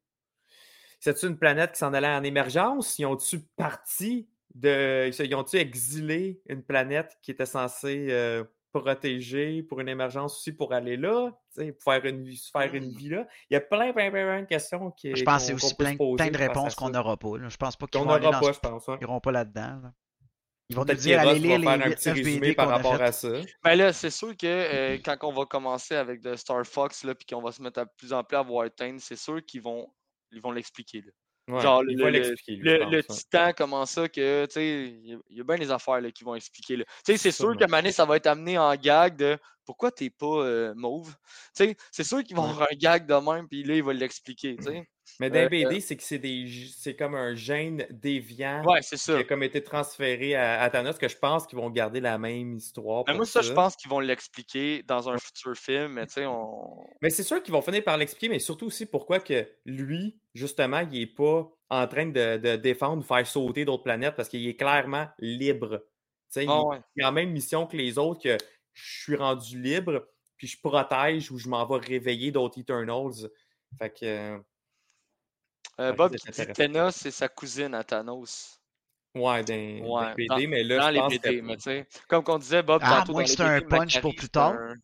c'était-tu 1.01 1.27
une 1.27 1.37
planète 1.37 1.73
qui 1.73 1.79
s'en 1.79 1.93
allait 1.93 2.07
en 2.07 2.23
émergence? 2.23 2.99
Ils 2.99 3.05
ont-tu 3.05 3.39
parti 3.55 4.29
de. 4.53 5.09
Ils 5.23 5.35
ont-tu 5.35 5.57
exilé 5.57 6.41
une 6.47 6.63
planète 6.63 7.17
qui 7.21 7.31
était 7.31 7.45
censée 7.45 8.07
protéger 8.71 9.63
pour 9.63 9.79
une 9.79 9.89
émergence 9.89 10.37
aussi 10.37 10.51
pour 10.53 10.73
aller 10.73 10.97
là? 10.97 11.31
tu 11.55 11.61
sais, 11.65 11.71
Pour 11.71 11.83
faire 11.93 12.05
une, 12.05 12.23
vie- 12.23 12.37
se 12.37 12.49
faire 12.51 12.73
une 12.73 12.89
vie 12.91 13.09
là? 13.09 13.27
Il 13.49 13.53
y 13.53 13.57
a 13.57 13.61
plein, 13.61 13.91
plein, 13.93 14.09
plein, 14.11 14.25
plein 14.25 14.41
de 14.41 14.47
questions 14.47 14.91
qui. 14.91 15.15
Je 15.15 15.23
pense 15.23 15.41
que 15.41 15.47
c'est 15.47 15.53
aussi 15.53 15.75
plein, 15.75 15.95
plein 15.95 16.29
de 16.29 16.37
réponses 16.37 16.75
qu'on 16.75 16.89
n'aura 16.89 17.17
pas. 17.17 17.37
là. 17.37 17.49
Je 17.49 17.57
pense 17.57 17.75
pas 17.75 17.87
qu'ils 17.87 18.01
vont 18.01 18.09
aller 18.11 18.25
n'aura 18.25 18.39
dans 18.39 18.47
pas, 18.47 18.53
ce- 18.53 18.59
je 18.63 18.69
pense. 18.69 18.85
Ils 18.99 19.03
iront 19.03 19.19
pas 19.19 19.31
là-dedans. 19.31 19.79
là. 19.83 19.93
Ils 20.71 20.75
vont 20.75 20.85
Peut-être 20.85 20.99
dire 20.99 21.19
allez 21.19 21.31
va 21.31 21.33
lire 21.39 21.49
faire 21.49 21.77
les 21.77 21.83
un 21.83 21.87
8 21.87 21.95
petit 21.95 22.07
9 22.09 22.17
résumé 22.17 22.53
par 22.53 22.69
rapport 22.69 23.01
à 23.01 23.11
ça. 23.11 23.29
Ben 23.63 23.75
là, 23.75 23.91
c'est 23.91 24.11
sûr 24.11 24.37
que 24.37 24.45
euh, 24.45 24.97
quand 25.03 25.17
on 25.23 25.31
va 25.33 25.45
commencer 25.47 25.95
avec 25.95 26.21
de 26.21 26.35
Star 26.35 26.63
Fox, 26.63 27.03
là, 27.03 27.15
puis 27.15 27.25
qu'on 27.25 27.41
va 27.41 27.51
se 27.51 27.59
mettre 27.63 27.79
à 27.79 27.85
plus 27.87 28.13
en 28.13 28.23
plus 28.23 28.37
à 28.37 28.43
voir 28.43 28.67
Tain, 28.75 28.97
c'est 28.99 29.15
sûr 29.15 29.43
qu'ils 29.43 29.61
vont 29.63 29.91
ils 30.31 30.39
vont 30.39 30.51
l'expliquer. 30.51 31.03
Ouais, 31.49 31.61
Genre, 31.61 31.83
le- 31.83 31.93
le- 31.93 32.35
Le, 32.63 32.85
ouais. 32.97 33.03
titan, 33.03 33.51
comment 33.57 33.85
ça 33.85 34.07
que, 34.07 34.45
tu 34.45 34.51
sais, 34.53 34.87
il 34.87 35.07
y 35.07 35.13
a- 35.13 35.19
il 35.29 35.37
y, 35.37 35.41
a 35.41 35.43
bien 35.43 35.57
des 35.57 35.71
affaires 35.71 35.99
là, 35.99 36.11
qui 36.11 36.23
vont 36.23 36.35
expliquer. 36.35 36.77
Tu 36.77 36.83
sais, 37.03 37.17
c'est 37.17 37.31
sûr 37.31 37.57
que 37.57 37.65
Mané, 37.65 37.91
ça 37.91 38.05
va 38.05 38.17
être 38.17 38.27
amené 38.27 38.57
en 38.57 38.75
gag 38.75 39.15
de 39.15 39.37
pourquoi 39.65 39.91
t'es 39.91 40.09
pas 40.09 40.25
euh, 40.43 40.73
mauve. 40.75 41.15
Tu 41.55 41.65
sais, 41.65 41.77
c'est 41.91 42.03
sûr 42.03 42.23
qu'ils 42.23 42.35
vont 42.35 42.43
avoir 42.49 42.67
un 42.71 42.75
gag 42.75 43.05
de 43.07 43.13
même, 43.15 43.47
puis 43.47 43.63
là, 43.63 43.75
il 43.75 43.83
va 43.83 43.93
l'expliquer. 43.93 44.57
tu 44.57 44.63
sais. 44.63 44.87
Mais 45.19 45.29
dans 45.29 45.39
Euh, 45.39 45.49
les 45.49 45.49
BD, 45.49 45.79
c'est 45.81 45.97
que 45.97 46.03
c'est 46.03 46.19
des 46.19 46.47
c'est 46.77 46.95
comme 46.95 47.15
un 47.15 47.35
gène 47.35 47.85
déviant 47.91 48.61
Ouais, 48.63 48.81
c'est 48.81 48.97
qui 48.97 49.19
a 49.19 49.23
comme 49.23 49.43
été 49.43 49.63
transféré 49.63 50.35
à, 50.35 50.61
à 50.61 50.69
Thanos, 50.69 50.97
que 50.97 51.07
je 51.07 51.17
pense 51.17 51.47
qu'ils 51.47 51.57
vont 51.57 51.69
garder 51.69 51.99
la 52.01 52.17
même 52.17 52.53
histoire. 52.55 53.05
Mais 53.07 53.13
moi, 53.13 53.25
ça, 53.25 53.41
je 53.41 53.51
pense 53.53 53.75
qu'ils 53.75 53.89
vont 53.89 53.99
l'expliquer 53.99 54.83
dans 54.83 55.09
un 55.09 55.17
futur 55.17 55.55
film, 55.55 55.93
mais 55.93 56.05
tu 56.07 56.13
sais, 56.13 56.25
on. 56.25 56.85
Mais 57.01 57.09
c'est 57.09 57.23
sûr 57.23 57.41
qu'ils 57.41 57.53
vont 57.53 57.61
finir 57.61 57.83
par 57.83 57.97
l'expliquer, 57.97 58.29
mais 58.29 58.39
surtout 58.39 58.65
aussi 58.67 58.85
pourquoi 58.85 59.19
que 59.19 59.47
lui, 59.65 60.19
justement, 60.33 60.79
il 60.91 60.99
n'est 60.99 61.07
pas 61.07 61.49
en 61.69 61.87
train 61.87 62.07
de, 62.07 62.37
de 62.37 62.55
défendre 62.57 62.99
ou 63.03 63.07
faire 63.07 63.25
sauter 63.25 63.63
d'autres 63.65 63.83
planètes 63.83 64.15
parce 64.15 64.29
qu'il 64.29 64.45
est 64.47 64.55
clairement 64.55 65.07
libre. 65.19 65.79
Tu 66.31 66.41
sais, 66.41 66.45
il, 66.45 66.49
Ah 66.49 66.61
ouais. 66.63 66.81
il 66.95 67.03
a 67.03 67.07
la 67.07 67.11
même 67.11 67.31
mission 67.31 67.65
que 67.67 67.77
les 67.77 67.97
autres, 67.97 68.21
que 68.23 68.37
je 68.73 69.01
suis 69.03 69.15
rendu 69.15 69.61
libre, 69.61 70.07
puis 70.37 70.47
je 70.47 70.59
protège 70.61 71.31
ou 71.31 71.37
je 71.37 71.47
m'en 71.49 71.65
vais 71.65 71.77
réveiller 71.85 72.31
d'autres 72.31 72.59
Eternals. 72.59 73.29
Fait 73.77 73.89
que. 73.91 74.39
Euh, 75.79 75.93
Bob 75.93 76.15
c'est 76.23 76.31
qui 76.31 76.45
dit. 76.47 76.53
Tena, 76.53 76.91
c'est 76.91 77.11
sa 77.11 77.27
cousine 77.29 77.73
à 77.73 77.83
Thanos. 77.83 78.59
Ouais, 79.15 79.43
dans, 79.43 79.53
Ouais, 79.87 80.13
les 80.17 80.27
BD, 80.27 80.47
mais 80.47 80.63
là, 80.63 80.77
dans 80.77 80.87
je 80.87 80.91
les 80.93 80.99
pense 80.99 81.11
BD, 81.13 81.39
que- 81.39 81.45
mais 81.45 81.55
tu 81.57 81.63
sais, 81.63 81.87
comme 82.07 82.23
qu'on 82.23 82.37
disait, 82.37 82.61
Bob, 82.61 82.81
Ah, 82.85 82.99
tantôt 82.99 83.13
moins 83.13 83.23
dans 83.23 83.27
les 83.27 83.35
c'est 83.35 83.41
un 83.41 83.57
BD, 83.59 83.67
punch 83.67 84.01
pour 84.01 84.13
plus 84.15 84.29
tard. 84.29 84.51
un- 84.53 84.75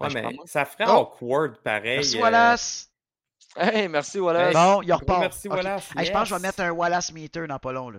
Ouais, 0.00 0.08
mais 0.14 0.36
ça 0.46 0.64
ferait 0.64 0.84
Oh! 0.88 1.00
awkward 1.00 1.58
pareil. 1.62 1.96
Merci 1.96 2.18
euh, 2.18 2.22
Wallace! 2.22 2.90
Hey, 3.56 3.88
merci, 3.88 4.20
Wallace. 4.20 4.54
Bon, 4.54 4.80
il 4.82 4.92
repart. 4.92 5.20
merci. 5.20 5.48
Wallace, 5.48 5.90
Hey, 5.96 6.06
je 6.06 6.12
pense 6.12 6.22
que 6.22 6.28
je 6.28 6.34
vais 6.36 6.40
mettre 6.40 6.60
un 6.60 6.70
Wallace 6.70 7.12
meter 7.12 7.46
dans 7.48 7.58
pas 7.58 7.72
long. 7.72 7.90
Là. 7.90 7.98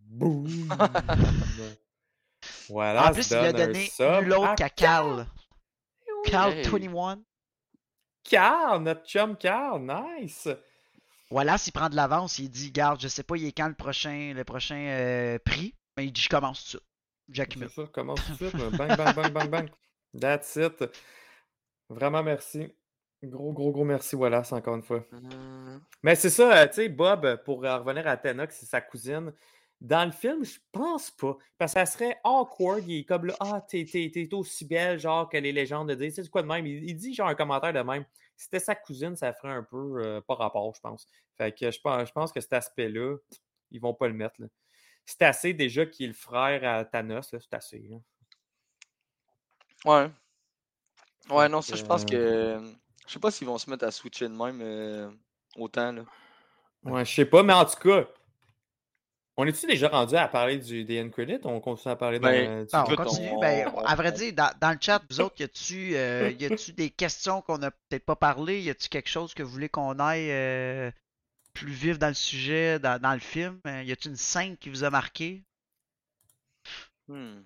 Boum! 0.00 0.68
Wallace 2.70 3.08
en 3.08 3.12
plus, 3.12 3.30
il 3.30 3.36
a 3.36 3.52
donné 3.52 3.90
nul 4.22 4.32
autre 4.32 4.48
à 4.50 4.54
qu'à 4.54 4.70
Cal. 4.70 5.26
Cal 6.24 6.52
Hey. 6.52 6.62
21. 6.64 7.18
Carl, 8.22 8.82
notre 8.82 9.04
chum 9.06 9.36
Carl, 9.36 9.80
nice! 9.82 10.48
Wallace, 11.30 11.66
il 11.66 11.72
prend 11.72 11.88
de 11.88 11.96
l'avance. 11.96 12.38
Il 12.38 12.50
dit 12.50 12.70
Garde, 12.70 13.00
je 13.00 13.08
sais 13.08 13.22
pas, 13.22 13.36
il 13.36 13.46
est 13.46 13.52
quand 13.52 13.68
le 13.68 13.74
prochain, 13.74 14.32
le 14.34 14.44
prochain 14.44 14.76
euh, 14.76 15.38
prix. 15.44 15.74
Mais 15.96 16.06
il 16.06 16.12
dit 16.12 16.20
Je 16.22 16.28
commence 16.28 16.58
tout 16.60 16.64
de 16.64 16.68
suite. 16.80 16.82
Jack 17.30 17.56
C'est 17.58 17.68
ça, 17.70 17.82
commence 17.92 18.20
tout 18.26 18.32
de 18.32 18.48
suite. 18.48 18.54
là. 18.54 18.70
Bang, 18.76 18.96
bang, 18.96 19.14
bang, 19.14 19.32
bang, 19.32 19.48
bang. 19.48 19.68
That's 20.20 20.56
it. 20.56 20.84
Vraiment 21.88 22.22
merci. 22.22 22.68
Gros, 23.22 23.52
gros, 23.52 23.72
gros 23.72 23.84
merci, 23.84 24.16
Wallace, 24.16 24.52
encore 24.52 24.76
une 24.76 24.82
fois. 24.82 25.04
Euh, 25.14 25.78
Mais 26.02 26.14
c'est 26.14 26.28
ça, 26.30 26.68
tu 26.68 26.74
sais, 26.74 26.88
Bob, 26.90 27.42
pour 27.44 27.62
revenir 27.62 28.06
à 28.06 28.16
Tenox, 28.18 28.54
c'est 28.60 28.66
sa 28.66 28.80
cousine. 28.82 29.32
Dans 29.80 30.04
le 30.04 30.12
film, 30.12 30.44
je 30.44 30.58
pense 30.72 31.10
pas. 31.10 31.36
Parce 31.58 31.72
que 31.72 31.80
ça 31.80 31.86
serait 31.86 32.18
awkward. 32.24 32.84
Il 32.86 33.00
est 33.00 33.04
comme 33.04 33.26
là, 33.26 33.34
ah, 33.40 33.64
t'es, 33.66 33.84
t'es- 33.90 34.10
t'es 34.12 34.28
aussi 34.34 34.66
belle, 34.66 34.98
genre, 34.98 35.28
que 35.28 35.36
les 35.38 35.52
légendes 35.52 35.90
disent. 35.92 36.16
C'est 36.16 36.28
quoi 36.30 36.42
de 36.42 36.46
même? 36.48 36.66
Il, 36.66 36.84
il 36.84 36.94
dit 36.94 37.14
genre 37.14 37.28
un 37.28 37.34
commentaire 37.34 37.72
de 37.72 37.80
même. 37.80 38.04
Si 38.36 38.44
c'était 38.44 38.60
sa 38.60 38.74
cousine, 38.74 39.14
ça 39.16 39.32
ferait 39.32 39.52
un 39.52 39.62
peu 39.62 40.02
euh, 40.04 40.20
pas 40.20 40.34
rapport, 40.34 40.74
je 40.74 40.80
pense. 40.80 41.06
Fait 41.36 41.52
que 41.56 41.70
je 41.70 41.80
pense, 41.80 42.08
je 42.08 42.12
pense 42.12 42.32
que 42.32 42.40
cet 42.40 42.52
aspect-là, 42.52 43.16
ils 43.70 43.80
vont 43.80 43.94
pas 43.94 44.08
le 44.08 44.14
mettre. 44.14 44.40
là. 44.40 44.48
C'est 45.06 45.22
assez 45.22 45.52
déjà 45.54 45.86
qu'il 45.86 46.04
est 46.06 46.08
le 46.08 46.14
frère 46.14 46.64
à 46.64 46.84
Thanos, 46.84 47.32
là, 47.32 47.38
c'est 47.40 47.54
assez. 47.54 47.78
là. 47.90 47.96
Ouais. 49.84 50.10
Ouais, 51.30 51.48
non, 51.48 51.62
ça, 51.62 51.76
je 51.76 51.84
pense 51.84 52.04
que- 52.04 52.58
que. 52.58 52.72
Je 53.06 53.12
sais 53.12 53.18
pas 53.18 53.30
s'ils 53.30 53.46
vont 53.46 53.58
se 53.58 53.68
mettre 53.68 53.84
à 53.84 53.90
switcher 53.90 54.28
de 54.28 54.34
même 54.34 54.60
euh, 54.62 55.10
autant, 55.56 55.92
là. 55.92 56.04
Ouais, 56.84 57.04
je 57.04 57.14
sais 57.14 57.24
pas, 57.26 57.42
mais 57.42 57.52
en 57.52 57.64
tout 57.64 57.76
cas, 57.76 58.06
on 59.36 59.46
est-tu 59.46 59.66
déjà 59.66 59.88
rendu 59.88 60.16
à 60.16 60.28
parler 60.28 60.58
du, 60.58 60.84
des 60.84 61.02
end 61.02 61.10
credits? 61.10 61.40
On 61.44 61.60
continue 61.60 61.92
à 61.92 61.96
parler 61.96 62.18
Ben, 62.20 62.50
de, 62.60 62.64
du- 62.64 62.70
Ah, 62.72 62.86
on 62.88 62.94
continue. 62.94 63.30
on- 63.30 63.38
Ben, 63.40 63.66
on- 63.74 63.80
à 63.84 63.94
vrai 63.96 64.12
dire, 64.12 64.32
dans, 64.32 64.50
dans 64.60 64.70
le 64.72 64.78
chat, 64.80 65.02
vous 65.10 65.20
autres, 65.20 65.40
y 65.40 65.44
a-tu 65.44 65.96
euh, 65.96 66.30
y 66.30 66.44
a-tu 66.44 66.72
des 66.72 66.90
questions 66.90 67.42
qu'on 67.42 67.62
a 67.62 67.70
peut-être 67.70 68.04
pas 68.04 68.16
parlé? 68.16 68.60
Y 68.62 68.70
a-tu 68.70 68.88
quelque 68.88 69.08
chose 69.08 69.34
que 69.34 69.42
vous 69.42 69.50
voulez 69.50 69.68
qu'on 69.68 69.98
aille 69.98 70.30
euh, 70.30 70.90
plus 71.54 71.72
vif 71.72 71.98
dans 71.98 72.08
le 72.08 72.14
sujet, 72.14 72.78
dans, 72.80 73.00
dans 73.00 73.14
le 73.14 73.20
film? 73.20 73.60
Euh, 73.66 73.82
Y 73.84 73.92
a-tu 73.92 74.08
une 74.08 74.16
scène 74.16 74.56
qui 74.58 74.70
vous 74.70 74.84
a 74.84 74.90
marqué? 74.90 75.44
Hmm. 77.08 77.40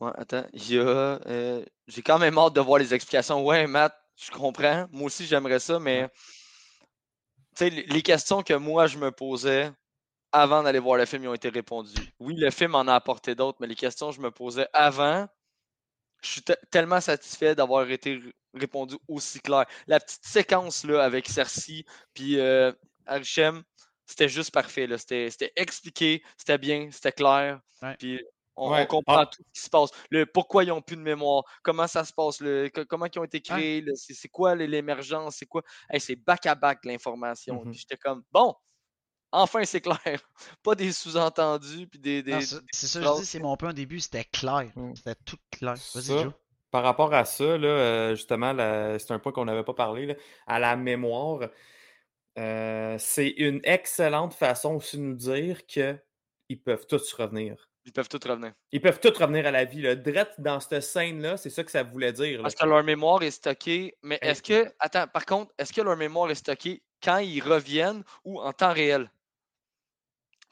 Ouais, 0.00 0.12
attends, 0.16 0.46
il 0.52 0.72
y 0.72 0.78
a. 0.78 0.82
euh, 0.82 1.64
J'ai 1.88 2.02
quand 2.02 2.18
même 2.18 2.38
hâte 2.38 2.54
de 2.54 2.60
voir 2.60 2.78
les 2.78 2.94
explications. 2.94 3.44
Ouais, 3.46 3.66
Matt, 3.66 3.94
je 4.16 4.30
comprends. 4.32 4.86
Moi 4.92 5.06
aussi, 5.06 5.26
j'aimerais 5.26 5.60
ça, 5.60 5.78
mais. 5.80 6.10
Tu 7.56 7.64
sais, 7.64 7.70
les 7.70 8.02
questions 8.02 8.42
que 8.42 8.54
moi, 8.54 8.86
je 8.86 8.98
me 8.98 9.10
posais 9.10 9.72
avant 10.34 10.64
d'aller 10.64 10.80
voir 10.80 10.98
le 10.98 11.04
film, 11.06 11.22
ils 11.22 11.28
ont 11.28 11.34
été 11.34 11.48
répondues. 11.48 11.94
Oui, 12.18 12.34
le 12.36 12.50
film 12.50 12.74
en 12.74 12.88
a 12.88 12.94
apporté 12.94 13.36
d'autres, 13.36 13.58
mais 13.60 13.68
les 13.68 13.76
questions 13.76 14.10
que 14.10 14.16
je 14.16 14.20
me 14.20 14.32
posais 14.32 14.66
avant, 14.72 15.28
je 16.22 16.28
suis 16.28 16.42
te- 16.42 16.66
tellement 16.72 17.00
satisfait 17.00 17.54
d'avoir 17.54 17.88
été 17.88 18.20
répondu 18.52 18.96
aussi 19.06 19.38
clair. 19.40 19.64
La 19.86 20.00
petite 20.00 20.24
séquence 20.24 20.84
là, 20.84 21.04
avec 21.04 21.28
Cersei 21.28 21.84
puis 22.14 22.40
euh, 22.40 22.72
Arishem, 23.06 23.62
c'était 24.06 24.28
juste 24.28 24.52
parfait. 24.52 24.88
C'était 24.98 25.30
c'était 25.30 25.52
expliqué, 25.54 26.22
c'était 26.36 26.58
bien, 26.58 26.88
c'était 26.90 27.12
clair. 27.12 27.60
Ouais. 27.80 27.96
Puis 27.96 28.20
on, 28.56 28.70
comprend 28.86 29.18
Ah. 29.18 29.26
tout 29.26 29.42
ce 29.52 29.60
qui 29.60 29.64
se 29.66 29.70
passe. 29.70 29.90
Le, 30.10 30.26
pourquoi 30.26 30.64
ils 30.64 30.68
n'ont 30.68 30.82
plus 30.82 30.96
de 30.96 31.02
mémoire, 31.02 31.44
comment 31.62 31.86
ça 31.86 32.04
se 32.04 32.12
passe, 32.12 32.40
le, 32.40 32.68
co- 32.70 32.84
comment 32.86 33.06
ils 33.06 33.18
ont 33.20 33.24
été 33.24 33.40
créés, 33.40 33.84
c'est 33.94 34.28
quoi 34.28 34.56
l'é- 34.56 34.66
l'émergence, 34.66 35.36
c'est 35.36 35.46
quoi? 35.46 35.62
Hey, 35.90 36.00
c'est 36.00 36.16
back-à-back 36.16 36.84
l'information. 36.84 37.62
Mhm. 37.64 37.70
Puis 37.70 37.80
j'étais 37.80 37.96
comme, 37.96 38.22
bon, 38.32 38.54
enfin 39.42 39.64
c'est 39.64 39.80
clair. 39.80 39.98
Pas 40.62 40.74
des 40.74 40.92
sous-entendus, 40.92 41.86
puis 41.86 41.98
des. 41.98 42.22
c'est 42.72 42.86
ça, 42.86 43.00
je 43.02 43.20
dis, 43.20 43.26
c'est 43.26 43.40
mon 43.40 43.56
point 43.56 43.70
au 43.70 43.72
début, 43.74 44.00
c'était 44.00 44.24
clair. 44.24 44.66
Mm. 44.74 44.94
C'était 44.96 45.14
tout 45.24 45.38
clair. 45.50 45.74
Vas-y, 45.94 46.22
Joe. 46.22 46.32
Par 46.70 46.82
rapport 46.82 47.14
à 47.14 47.24
ça, 47.24 47.56
là, 47.56 47.68
euh, 47.68 48.14
justement, 48.16 48.52
c'est 48.98 49.12
un 49.12 49.18
point 49.20 49.30
qu'on 49.32 49.44
n'avait 49.44 49.62
pas 49.62 49.74
parlé, 49.74 50.06
là, 50.06 50.14
à 50.46 50.58
la 50.58 50.74
mémoire, 50.74 51.48
euh, 52.38 52.96
c'est 52.98 53.28
une 53.28 53.60
excellente 53.62 54.34
façon 54.34 54.74
aussi 54.74 54.96
de 54.96 55.02
nous 55.02 55.14
dire 55.14 55.64
qu'ils 55.66 56.60
peuvent 56.64 56.86
tous 56.86 57.12
revenir. 57.12 57.68
Ils 57.86 57.92
peuvent 57.92 58.08
tous 58.08 58.26
revenir. 58.28 58.52
Ils 58.72 58.80
peuvent 58.80 58.98
tous 58.98 59.16
revenir 59.16 59.46
à 59.46 59.50
la 59.50 59.64
vie. 59.64 59.82
Là. 59.82 59.94
Drette 59.94 60.32
dans 60.38 60.58
cette 60.58 60.80
scène-là, 60.82 61.36
c'est 61.36 61.50
ça 61.50 61.62
que 61.62 61.70
ça 61.70 61.82
voulait 61.82 62.12
dire. 62.14 62.38
là. 62.38 62.42
Parce 62.44 62.54
que 62.54 62.66
leur 62.66 62.82
mémoire 62.82 63.22
est 63.22 63.30
stockée. 63.30 63.94
Mais 64.02 64.18
Hey. 64.22 64.30
est-ce 64.30 64.42
que. 64.42 64.72
Attends, 64.80 65.06
par 65.06 65.26
contre, 65.26 65.52
est-ce 65.58 65.72
que 65.72 65.82
leur 65.82 65.96
mémoire 65.96 66.30
est 66.30 66.34
stockée 66.34 66.82
quand 67.02 67.18
ils 67.18 67.40
reviennent 67.42 68.02
ou 68.24 68.40
en 68.40 68.52
temps 68.52 68.72
réel? 68.72 69.10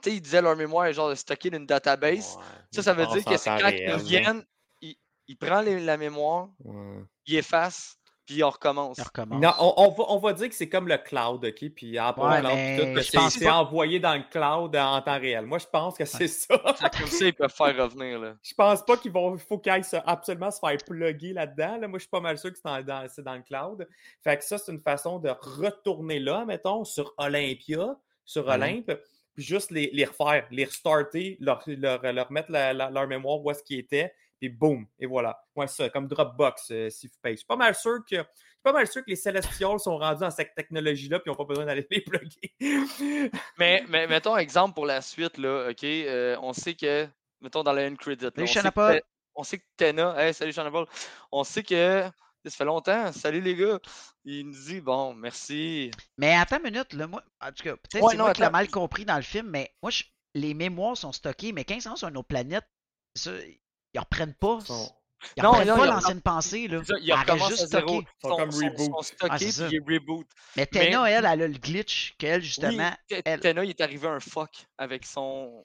Tu 0.03 0.11
sais, 0.11 0.17
ils 0.17 0.21
disaient 0.21 0.43
leur 0.43 0.57
mémoire 0.57 0.87
est 0.87 0.93
genre 0.95 1.17
stockée 1.17 1.51
dans 1.51 1.59
une 1.59 1.67
database. 1.67 2.37
Ouais, 2.37 2.43
Ça, 2.73 2.83
ça 2.83 2.93
veut 2.95 3.07
dire 3.07 3.25
que 3.25 3.37
c'est 3.37 3.51
quand 3.51 3.67
réel, 3.69 3.89
ils 3.89 3.93
reviennent, 3.93 4.45
ils, 4.81 4.97
ils 5.29 5.37
prennent 5.37 5.65
les- 5.65 5.81
la 5.81 5.97
mémoire, 5.97 6.49
Ouais. 6.65 7.05
ils 7.27 7.37
effacent, 7.37 7.97
puis 8.27 8.43
on 8.45 8.51
recommence. 8.51 8.99
On 9.01 9.03
recommence. 9.05 9.41
Non, 9.43 9.53
on, 9.61 9.75
on 9.77 9.91
va, 9.91 10.05
on 10.09 10.19
va 10.19 10.33
dire 10.33 10.49
que 10.49 10.55
c'est 10.55 10.69
comme 10.69 10.89
le 10.89 10.97
cloud, 10.97 11.45
OK? 11.45 11.69
Puis 11.75 11.99
Apple 11.99 12.21
Ouais, 12.21 12.39
Cloud, 12.41 12.53
mais 12.55 12.77
puis 12.79 12.95
tout, 12.95 13.01
c'est 13.03 13.17
pense 13.19 13.33
c'est 13.35 13.45
pas- 13.45 13.55
envoyé 13.57 14.01
dans 14.01 14.15
le 14.15 14.23
cloud 14.31 14.75
en 14.77 15.03
temps 15.03 15.19
réel. 15.21 15.45
Moi, 15.47 15.59
je 15.59 15.67
pense 15.67 15.97
que 15.99 16.05
c'est 16.05 16.29
ça. 16.29 16.57
Comme 16.99 17.07
ça, 17.09 17.25
ils 17.27 17.35
peuvent 17.35 17.53
faire 17.53 17.77
revenir. 17.77 18.19
Là. 18.21 18.35
Je 18.43 18.55
pense 18.55 18.85
pas 18.85 18.97
qu'il 18.97 19.13
vont, 19.13 19.37
faut 19.39 19.59
qu'ils 19.59 19.73
aillent 19.73 19.85
se- 19.85 19.97
absolument 20.07 20.51
se 20.51 20.59
faire 20.61 20.77
plugger 20.87 21.33
là-dedans. 21.33 21.77
là. 21.79 21.89
Moi, 21.89 21.99
je 21.99 22.05
suis 22.05 22.11
pas 22.11 22.21
mal 22.21 22.39
sûr 22.39 22.51
que 22.51 22.57
c'est 22.57 22.65
dans, 22.65 22.83
dans- 22.83 23.07
c'est 23.09 23.23
dans 23.23 23.35
le 23.35 23.43
cloud. 23.43 23.89
Fait 24.23 24.37
que 24.39 24.45
ça, 24.45 24.57
c'est 24.59 24.73
une 24.73 24.81
façon 24.81 25.19
de 25.19 25.31
retourner 25.41 26.19
là, 26.21 26.45
mettons, 26.45 26.85
sur 26.85 27.13
Olympia, 27.19 27.97
sur 28.25 28.47
Ouais. 28.47 28.55
Olympe, 28.55 28.93
puis 29.35 29.43
juste 29.45 29.71
les, 29.71 29.91
les 29.93 30.05
refaire, 30.05 30.47
les 30.51 30.65
restarter, 30.65 31.37
leur, 31.41 31.63
leur, 31.67 32.03
leur 32.03 32.33
mettre 32.33 32.51
la- 32.51 32.73
la- 32.73 32.91
leur 32.91 33.07
mémoire 33.07 33.41
où 33.45 33.51
est-ce 33.51 33.63
qu'ils 33.63 33.79
étaient, 33.79 34.13
puis 34.39 34.49
boum, 34.49 34.87
et 34.99 35.07
voilà. 35.07 35.41
Ouais, 35.55 35.67
ça, 35.69 35.89
comme 35.89 36.09
Dropbox, 36.09 36.71
euh, 36.73 36.91
si 36.91 37.07
vous 37.07 37.13
payez. 37.23 37.37
Je 37.37 37.39
suis 37.41 37.47
pas 37.47 37.57
mal 37.57 37.75
sûr 37.75 37.99
que. 38.09 38.17
je 38.17 38.23
suis 38.23 38.63
pas 38.63 38.73
mal 38.73 38.87
sûr 38.89 39.05
que 39.05 39.11
les 39.11 39.17
Celestials 39.17 39.79
sont 39.81 39.97
rendus 39.99 40.21
dans 40.21 40.31
cette 40.31 40.55
technologie-là, 40.55 41.19
puis 41.21 41.29
ils 41.29 41.31
n'ont 41.31 41.37
pas 41.37 41.45
besoin 41.45 41.65
d'aller 41.65 41.87
les 41.91 42.01
plugger. 42.01 43.31
Mais, 43.59 43.85
mais 43.89 44.07
mettons 44.07 44.37
exemple 44.37 44.75
pour 44.75 44.87
la 44.87 45.01
suite, 45.01 45.39
là, 45.39 45.69
OK? 45.71 45.85
euh, 45.85 46.37
on 46.43 46.53
sait 46.53 46.75
que, 46.75 47.07
mettons 47.41 47.63
dans 47.63 47.73
le 47.73 47.87
end 47.87 47.95
credit, 47.97 48.25
là, 48.25 48.31
Salut, 48.35 48.43
on, 48.45 48.47
sait 48.47 48.71
que 48.99 49.03
on 49.35 49.43
sait 49.45 49.59
que 49.59 49.65
Tena, 49.77 50.15
hey, 50.27 50.35
salut 50.35 50.53
Shana 50.53 50.71
Paul. 50.71 50.87
on 51.31 51.45
sait 51.45 51.63
que 51.63 52.03
ça 52.51 52.57
fait 52.57 52.65
longtemps, 52.65 53.13
salut 53.13 53.41
les 53.41 53.55
gars. 53.55 53.79
Il 54.25 54.47
nous 54.47 54.53
dit, 54.65 54.81
bon, 54.81 55.15
merci. 55.15 55.91
Mais 56.19 56.35
attends 56.35 56.59
une 56.59 56.73
minute, 56.73 56.93
là, 56.93 57.07
moi, 57.07 57.23
en 57.41 57.49
tout 57.53 57.63
cas, 57.65 57.77
peut-être 57.77 58.03
Ouais, 58.03 58.11
c'est 58.13 58.17
non, 58.17 58.25
moi 58.25 58.33
qui 58.35 58.43
l'ai 58.43 58.51
mal 58.51 58.69
compris 58.69 59.05
dans 59.05 59.17
le 59.17 59.23
film, 59.23 59.49
mais 59.51 59.73
moi, 59.83 59.91
je- 59.91 60.05
les 60.35 60.55
mémoires 60.55 60.97
sont 60.97 61.13
stockées, 61.13 61.53
mais 61.53 61.65
quand 61.65 61.75
ils 61.75 61.83
sont 61.83 61.97
sur 61.97 62.09
une 62.09 62.17
autre 62.17 62.29
planète, 62.29 62.65
ça, 63.15 63.31
ils 63.95 63.99
reprennent 64.01 64.35
pas. 64.35 64.59
Ils 64.69 64.73
Ils 65.37 65.43
Non, 65.45 65.51
reprennent 65.51 65.69
non, 65.69 65.77
pas 65.77 65.85
ils 65.87 65.91
l'ancienne 65.91 66.21
pensée, 66.21 66.67
là. 66.67 66.83
Ça, 66.85 66.95
il 67.01 67.09
Elle 67.09 67.15
reste 67.15 67.31
recommence 67.31 67.49
juste 67.51 67.63
à 67.63 67.67
zéro. 67.67 67.89
stockée. 67.89 68.07
Ils 68.25 68.29
sont 68.29 68.37
comme 68.37 68.51
sont- 68.51 68.59
reboot. 68.67 68.91
sont 68.91 69.03
stockés, 69.03 69.29
Ah, 69.31 69.37
puis 69.69 69.77
ils 69.77 69.95
reboot. 69.95 70.27
Mais 70.57 70.69
Mais- 70.73 70.81
Tena, 70.91 71.05
elle, 71.11 71.17
elle 71.25 71.27
a 71.27 71.37
le 71.37 71.59
glitch 71.59 72.15
qu'elle, 72.19 72.43
justement, 72.43 72.91
oui, 73.11 73.17
Te- 73.19 73.23
elle- 73.25 73.39
Tena, 73.41 73.63
il 73.65 73.71
est 73.71 73.81
arrivé 73.81 74.09
un 74.09 74.19
fuck 74.19 74.67
avec 74.79 75.07
son. 75.07 75.65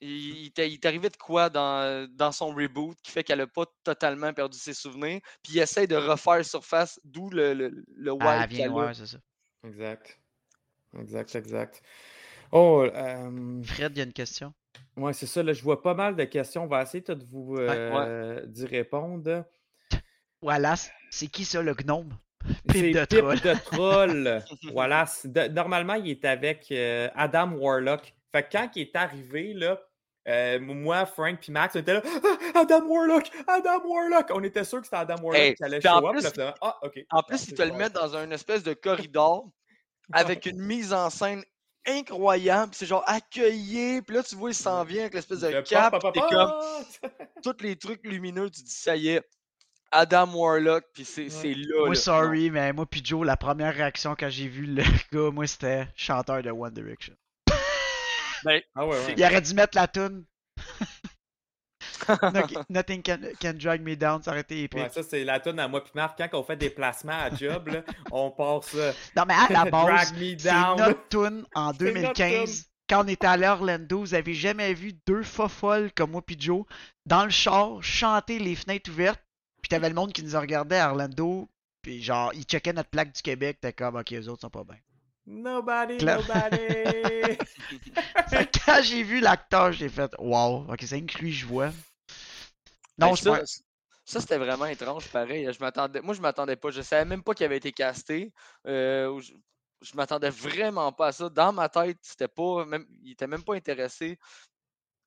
Il, 0.00 0.52
il 0.58 0.80
arrivé 0.84 1.08
de 1.08 1.16
quoi 1.16 1.48
dans, 1.48 2.06
dans 2.12 2.30
son 2.32 2.48
reboot 2.48 2.98
qui 3.02 3.10
fait 3.10 3.24
qu'elle 3.24 3.38
n'a 3.38 3.46
pas 3.46 3.64
totalement 3.82 4.32
perdu 4.34 4.58
ses 4.58 4.74
souvenirs, 4.74 5.20
puis 5.42 5.54
il 5.54 5.58
essaie 5.58 5.86
de 5.86 5.96
refaire 5.96 6.44
surface, 6.44 7.00
d'où 7.04 7.30
le, 7.30 7.54
le, 7.54 7.84
le 7.94 8.12
wipe 8.12 8.22
elle 8.24 8.48
qu'elle 8.48 8.56
vient, 8.70 8.82
a. 8.82 8.86
ouais, 8.88 8.94
c'est 8.94 9.06
ça. 9.06 9.18
Exact. 9.64 10.20
Exact, 10.98 11.34
exact. 11.34 11.82
Oh, 12.52 12.82
euh, 12.94 13.62
Fred, 13.64 13.92
il 13.94 13.98
y 13.98 14.00
a 14.00 14.04
une 14.04 14.12
question. 14.12 14.52
Ouais, 14.96 15.12
c'est 15.12 15.26
ça. 15.26 15.42
Là, 15.42 15.52
je 15.52 15.62
vois 15.62 15.82
pas 15.82 15.94
mal 15.94 16.14
de 16.16 16.24
questions. 16.24 16.64
On 16.64 16.68
va 16.68 16.82
essayer 16.82 17.02
de 17.02 17.24
vous 17.24 17.56
euh, 17.56 18.44
d'y 18.46 18.66
répondre. 18.66 19.44
Wallace, 20.42 20.90
c'est 21.10 21.26
qui 21.26 21.44
ça, 21.44 21.62
le 21.62 21.74
gnome? 21.74 22.16
Pipe 22.68 22.72
C'est 22.72 22.90
de 22.92 23.04
Pipe 23.04 23.18
troll. 23.18 23.40
de 23.40 23.54
troll. 23.64 24.44
de- 25.24 25.48
normalement, 25.48 25.94
il 25.94 26.10
est 26.10 26.24
avec 26.24 26.68
euh, 26.70 27.08
Adam 27.14 27.52
Warlock. 27.52 28.14
Fait 28.32 28.42
que 28.44 28.52
quand 28.52 28.70
il 28.76 28.82
est 28.82 28.96
arrivé, 28.96 29.52
là, 29.54 29.80
euh, 30.28 30.58
moi, 30.60 31.06
Frank 31.06 31.38
puis 31.40 31.52
Max, 31.52 31.76
on 31.76 31.80
était 31.80 31.94
là. 31.94 32.02
Ah, 32.54 32.60
Adam 32.60 32.84
Warlock! 32.86 33.30
Adam 33.46 33.80
Warlock! 33.84 34.26
On 34.34 34.42
était 34.42 34.64
sûr 34.64 34.78
que 34.80 34.84
c'était 34.86 34.96
Adam 34.96 35.16
Warlock 35.22 35.40
Hey, 35.40 35.54
qui 35.54 35.64
allait 35.64 35.80
show 35.80 35.88
up. 36.08 36.36
là, 36.36 36.54
ah, 36.62 36.76
OK. 36.82 36.98
En 37.10 37.18
Ah, 37.18 37.22
plus, 37.22 37.38
c'est 37.38 37.50
ils 37.52 37.54
te 37.54 37.62
le 37.62 37.72
mettent 37.72 37.92
dans 37.94 38.16
une 38.16 38.32
espèce 38.32 38.62
de 38.62 38.74
corridor 38.74 39.48
avec 40.12 40.46
une 40.46 40.60
mise 40.60 40.92
en 40.92 41.10
scène 41.10 41.42
incroyable. 41.86 42.72
C'est 42.74 42.86
genre 42.86 43.04
accueilli. 43.06 44.02
Puis 44.02 44.16
là, 44.16 44.22
tu 44.22 44.34
vois, 44.36 44.50
il 44.50 44.54
s'en 44.54 44.82
vient 44.84 45.02
avec 45.02 45.14
l'espèce 45.14 45.40
de 45.40 45.48
Le 45.48 45.62
cap. 45.62 45.94
comme 46.00 46.52
tous 47.42 47.62
les 47.62 47.76
trucs 47.76 48.04
lumineux. 48.04 48.50
Tu 48.50 48.62
dis, 48.62 48.70
ça 48.72 48.96
y 48.96 49.08
est, 49.10 49.22
Adam 49.92 50.26
Warlock. 50.34 50.84
Puis 50.92 51.04
c'est 51.04 51.28
c'est 51.28 51.54
là. 51.54 51.78
Moi, 51.80 51.88
là. 51.90 51.94
sorry, 51.94 52.50
mais 52.50 52.72
moi 52.72 52.86
puis 52.86 53.00
Joe, 53.04 53.24
la 53.24 53.36
première 53.36 53.74
réaction 53.74 54.16
quand 54.18 54.28
j'ai 54.28 54.48
vu 54.48 54.66
le 54.66 54.82
gars, 55.12 55.30
moi, 55.30 55.46
c'était 55.46 55.86
chanteur 55.94 56.42
de 56.42 56.50
One 56.50 56.74
Direction. 56.74 57.14
Ah 58.74 58.86
ouais, 58.86 58.96
ouais. 58.96 59.14
Il 59.16 59.24
aurait 59.24 59.40
dû 59.40 59.54
mettre 59.54 59.76
la 59.76 59.88
tune. 59.88 60.24
No- 62.08 62.64
Nothing 62.68 63.02
can, 63.02 63.18
can 63.40 63.54
drag 63.58 63.80
me 63.80 63.96
down, 63.96 64.22
ça 64.22 64.30
aurait 64.30 64.40
été 64.40 64.62
épique. 64.62 64.78
Ouais, 64.78 64.88
ça, 64.90 65.02
c'est 65.02 65.24
la 65.24 65.40
tonne 65.40 65.58
à 65.58 65.68
moi 65.68 65.82
puis 65.82 65.92
Marc. 65.94 66.18
Quand 66.18 66.28
on 66.38 66.42
fait 66.44 66.56
des 66.56 66.70
placements 66.70 67.18
à 67.18 67.34
job, 67.34 67.68
là, 67.68 67.82
on 68.12 68.32
ça. 68.62 68.92
Non, 69.16 69.24
mais 69.26 69.34
à 69.34 69.64
la 69.64 69.64
base, 69.70 70.14
c'est 70.38 70.52
notre 70.76 71.08
tune 71.08 71.44
en 71.54 71.72
C'est 71.72 71.92
notre 71.92 72.14
2015. 72.14 72.66
Quand 72.88 73.04
on 73.04 73.08
était 73.08 73.26
allé 73.26 73.44
à 73.44 73.54
Orlando, 73.54 73.98
vous 74.00 74.14
avez 74.14 74.34
jamais 74.34 74.72
vu 74.72 74.92
deux 75.06 75.24
folles 75.24 75.90
comme 75.92 76.12
moi 76.12 76.22
puis 76.24 76.36
Joe 76.38 76.64
dans 77.04 77.24
le 77.24 77.30
char 77.30 77.82
chanter 77.82 78.38
les 78.38 78.54
fenêtres 78.54 78.90
ouvertes. 78.90 79.22
Puis 79.60 79.68
t'avais 79.68 79.88
le 79.88 79.94
monde 79.94 80.12
qui 80.12 80.22
nous 80.22 80.38
regardait 80.38 80.78
à 80.78 80.90
Orlando. 80.90 81.48
Puis 81.82 82.00
genre, 82.02 82.32
ils 82.34 82.44
checkaient 82.44 82.72
notre 82.72 82.90
plaque 82.90 83.12
du 83.12 83.22
Québec. 83.22 83.58
T'es 83.60 83.72
comme, 83.72 83.96
ok, 83.96 84.10
les 84.10 84.28
autres 84.28 84.42
sont 84.42 84.50
pas 84.50 84.62
bien. 84.62 84.76
Nobody, 85.26 85.98
Claire. 85.98 86.18
nobody. 86.18 87.38
Quand 88.64 88.82
j'ai 88.82 89.02
vu 89.02 89.20
l'acteur, 89.20 89.72
j'ai 89.72 89.88
fait, 89.88 90.12
wow, 90.18 90.66
ok, 90.72 90.82
c'est 90.82 90.98
une 90.98 91.06
que 91.06 91.18
lui 91.18 91.32
je 91.32 91.46
vois. 91.46 91.72
Non, 92.98 93.14
je 93.14 93.22
ça, 93.22 93.32
pense. 93.38 93.62
ça, 94.04 94.20
c'était 94.20 94.38
vraiment 94.38 94.66
étrange, 94.66 95.10
pareil. 95.10 95.48
Je 95.52 95.60
m'attendais, 95.60 96.00
moi, 96.00 96.14
je 96.14 96.20
m'attendais 96.20 96.56
pas. 96.56 96.70
Je 96.70 96.82
savais 96.82 97.04
même 97.04 97.22
pas 97.22 97.34
qu'il 97.34 97.46
avait 97.46 97.58
été 97.58 97.72
casté. 97.72 98.32
Euh, 98.66 99.20
je, 99.20 99.32
je 99.82 99.96
m'attendais 99.96 100.30
vraiment 100.30 100.92
pas 100.92 101.08
à 101.08 101.12
ça. 101.12 101.28
Dans 101.28 101.52
ma 101.52 101.68
tête, 101.68 101.98
c'était 102.02 102.28
pas 102.28 102.64
même, 102.64 102.86
il 103.02 103.12
était 103.12 103.26
même 103.26 103.44
pas 103.44 103.54
intéressé 103.54 104.18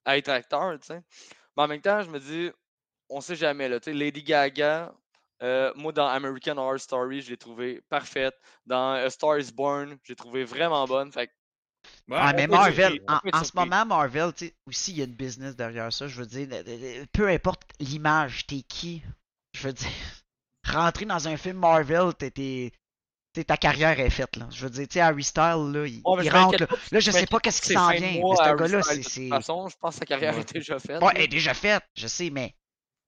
à 0.05 0.17
être 0.17 0.29
acteur, 0.29 0.79
tu 0.79 0.87
sais. 0.87 1.01
Mais 1.57 1.63
en 1.63 1.67
même 1.67 1.81
temps, 1.81 2.01
je 2.03 2.09
me 2.09 2.19
dis, 2.19 2.51
on 3.09 3.21
sait 3.21 3.35
jamais, 3.35 3.69
là. 3.69 3.79
Tu 3.79 3.91
sais, 3.91 3.93
Lady 3.97 4.23
Gaga, 4.23 4.93
euh, 5.41 5.71
moi, 5.75 5.91
dans 5.91 6.07
American 6.07 6.57
Horror 6.57 6.79
Story, 6.79 7.21
je 7.21 7.29
l'ai 7.31 7.37
trouvé 7.37 7.81
parfaite. 7.89 8.35
Dans 8.65 8.93
A 8.93 9.09
Star 9.09 9.39
is 9.39 9.51
Born, 9.53 9.97
j'ai 10.03 10.15
trouvé 10.15 10.43
vraiment 10.43 10.85
bonne. 10.85 11.11
Fait 11.11 11.31
Ah, 12.11 12.33
mais 12.33 12.47
Marvel, 12.47 13.01
en, 13.07 13.43
ce 13.43 13.51
moment, 13.55 13.85
Marvel, 13.85 14.33
tu 14.33 14.47
sais, 14.47 14.55
aussi, 14.65 14.91
il 14.91 14.97
y 14.97 15.01
a 15.01 15.05
une 15.05 15.15
business 15.15 15.55
derrière 15.55 15.93
ça. 15.93 16.07
Je 16.07 16.17
veux 16.17 16.25
dire, 16.25 16.47
peu 17.13 17.29
importe 17.29 17.61
l'image, 17.79 18.47
t'es 18.47 18.61
qui. 18.67 19.01
Je 19.53 19.67
veux 19.67 19.73
dire, 19.73 19.87
rentrer 20.67 21.05
dans 21.05 21.27
un 21.27 21.37
film 21.37 21.57
Marvel, 21.57 22.13
t'es. 22.15 22.71
ta 23.47 23.55
carrière 23.55 23.97
est 23.97 24.09
faite, 24.09 24.35
là. 24.35 24.47
Je 24.51 24.65
veux 24.65 24.69
dire, 24.69 24.87
tu 24.89 24.93
sais, 24.95 24.99
Harry 24.99 25.23
Styles, 25.23 25.71
là, 25.71 25.85
il, 25.87 26.01
rentre, 26.03 26.59
là. 26.59 26.67
Là, 26.91 26.99
je 26.99 26.99
je 26.99 27.11
sais 27.11 27.25
pas 27.27 27.39
qu'est-ce 27.39 27.61
qui 27.61 27.73
s'en 27.73 27.91
vient, 27.91 28.01
mais 28.01 28.21
ce 28.21 28.55
gars-là, 28.55 28.81
c'est. 28.83 28.97
De 28.97 29.03
toute 29.03 29.11
c'est- 29.11 29.29
façon, 29.29 29.69
je 29.69 29.77
pense 29.77 29.95
que 29.95 29.99
sa 29.99 30.05
carrière 30.05 30.35
Ouais. 30.35 30.41
est 30.41 30.53
déjà 30.53 30.79
faite. 30.79 31.01
Ouais, 31.01 31.13
elle 31.15 31.21
est 31.21 31.27
déjà 31.29 31.53
faite, 31.53 31.83
je 31.95 32.07
sais, 32.07 32.29
mais 32.29 32.53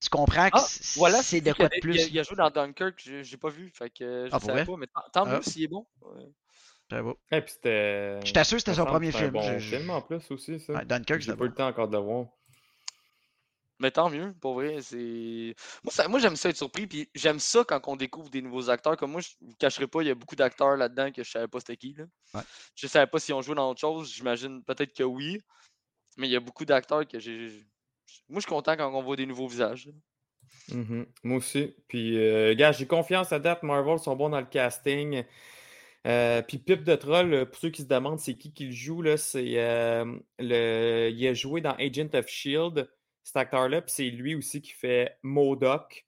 tu 0.02 0.10
comprends 0.10 0.50
que 0.50 0.58
Ah, 0.58 0.68
voilà, 0.96 1.22
c'est 1.24 1.42
de 1.42 1.54
quoi 1.54 1.68
de 1.70 1.74
Il 1.76 1.78
a, 1.78 1.82
plus. 1.82 2.08
il 2.10 2.20
a 2.20 2.24
joué 2.24 2.36
dans 2.36 2.50
Dunkirk, 2.50 3.00
j'ai 3.04 3.24
j'ai 3.24 3.38
pas 3.38 3.50
vu, 3.50 3.70
fait 3.74 3.90
que 3.90 4.04
euh, 4.04 4.26
je 4.30 4.32
Ah, 4.34 4.40
savais 4.40 4.66
pas, 4.66 4.76
mais 4.78 4.88
tant, 4.88 5.02
tant 5.14 5.24
Ah. 5.28 5.36
mieux 5.38 5.42
s'il 5.44 5.64
est 5.64 5.68
bon. 5.68 5.86
Ouais. 6.02 6.26
Et 7.32 7.42
puis 7.42 7.54
c'était. 7.54 8.20
Je 8.26 8.34
t'assure, 8.34 8.60
c'était 8.60 8.74
son 8.74 8.84
premier 8.86 9.14
film. 9.14 9.30
Bon 9.32 9.42
Je- 9.42 9.78
film 9.78 9.90
en 9.92 10.02
plus 10.02 10.30
aussi, 10.32 10.60
ça. 10.60 10.74
Ouais, 10.74 10.86
Dunkirk, 10.86 11.22
J'ai 11.22 11.36
pas 11.36 11.46
eu 11.46 11.48
le 11.48 11.54
temps 11.54 11.68
encore 11.68 11.88
de 11.88 11.96
le 11.96 12.04
voir. 12.04 12.26
Mais 13.80 13.90
tant 13.92 14.10
mieux, 14.12 14.34
pour 14.42 14.54
vrai. 14.56 14.82
C'est... 14.82 15.56
Moi, 15.84 15.92
ça- 15.92 16.08
moi, 16.08 16.20
j'aime 16.20 16.36
ça 16.36 16.50
être 16.50 16.58
surpris, 16.58 16.86
puis 16.86 17.10
j'aime 17.16 17.40
ça 17.40 17.64
quand 17.64 17.82
on 17.88 17.96
découvre 17.96 18.30
des 18.30 18.42
nouveaux 18.44 18.70
acteurs. 18.70 18.96
Comme 18.96 19.12
moi, 19.12 19.22
je 19.22 19.30
ne 19.42 19.48
vous 19.48 19.56
cacherai 19.56 19.88
pas, 19.88 20.02
il 20.04 20.08
y 20.08 20.12
a 20.12 20.16
beaucoup 20.16 20.36
d'acteurs 20.36 20.76
là-dedans 20.78 21.12
que 21.12 21.24
je 21.24 21.32
savais 21.32 21.48
pas 21.48 21.60
c'était 21.62 21.78
qui. 21.78 21.94
Là. 21.94 22.04
Ouais. 22.36 22.42
Je 22.76 22.86
savais 22.88 23.08
pas 23.08 23.18
si 23.20 23.34
on 23.34 23.42
jouait 23.42 23.56
dans 23.56 23.70
autre 23.72 23.80
chose. 23.80 24.14
J'imagine 24.14 24.64
peut-être 24.64 24.94
que 24.94 25.04
oui. 25.04 25.42
Mais 26.18 26.28
il 26.28 26.32
y 26.32 26.36
a 26.36 26.40
beaucoup 26.42 26.66
d'acteurs 26.66 27.08
que 27.08 27.20
j'ai. 27.20 27.66
Moi, 28.30 28.40
je 28.40 28.42
suis 28.42 28.50
content 28.50 28.76
quand 28.78 28.94
on 28.94 29.02
voit 29.02 29.16
des 29.16 29.26
nouveaux 29.26 29.48
visages. 29.48 29.90
Mhm. 30.70 31.06
Moi 31.24 31.38
aussi. 31.38 31.76
Puis, 31.88 32.18
euh, 32.18 32.54
gars, 32.56 32.72
j'ai 32.72 32.86
confiance 32.88 33.32
à 33.32 33.40
date. 33.40 33.64
Marvel 33.64 34.00
sont 34.00 34.16
bons 34.16 34.30
dans 34.30 34.40
le 34.40 34.46
casting. 34.46 35.24
Euh, 36.08 36.42
puis 36.42 36.58
Pip 36.58 36.84
de 36.84 36.96
Troll, 36.96 37.34
euh, 37.34 37.46
pour 37.46 37.58
ceux 37.58 37.70
qui 37.70 37.84
se 37.84 37.88
demandent 37.88 38.20
c'est 38.20 38.36
qui 38.36 38.52
qui 38.54 38.66
le 38.66 38.72
joue, 38.72 39.04
là, 39.04 39.18
c'est 39.18 39.60
euh, 39.60 40.18
le... 40.40 41.10
il 41.14 41.28
a 41.28 41.34
joué 41.36 41.62
dans 41.62 41.74
Agent 41.76 42.10
of 42.16 42.28
Shield, 42.28 42.90
cet 43.24 43.38
acteur-là, 43.38 43.82
puis 43.84 43.92
c'est 43.94 44.10
lui 44.10 44.34
aussi 44.34 44.64
qui 44.64 44.72
fait 44.72 45.18
MODOK 45.22 46.08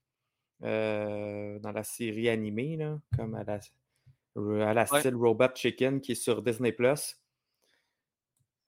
euh, 0.64 1.60
dans 1.60 1.72
la 1.72 1.84
série 1.84 2.28
animée, 2.28 2.76
là, 2.76 3.00
comme 3.16 3.36
à 3.36 3.44
la, 3.44 3.60
à 4.68 4.74
la 4.74 4.86
Ouais. 4.92 5.00
style 5.00 5.16
Robot 5.16 5.50
Chicken 5.54 6.02
qui 6.02 6.14
est 6.14 6.16
sur 6.16 6.42
Disney 6.42 6.72
Plus. 6.72 7.16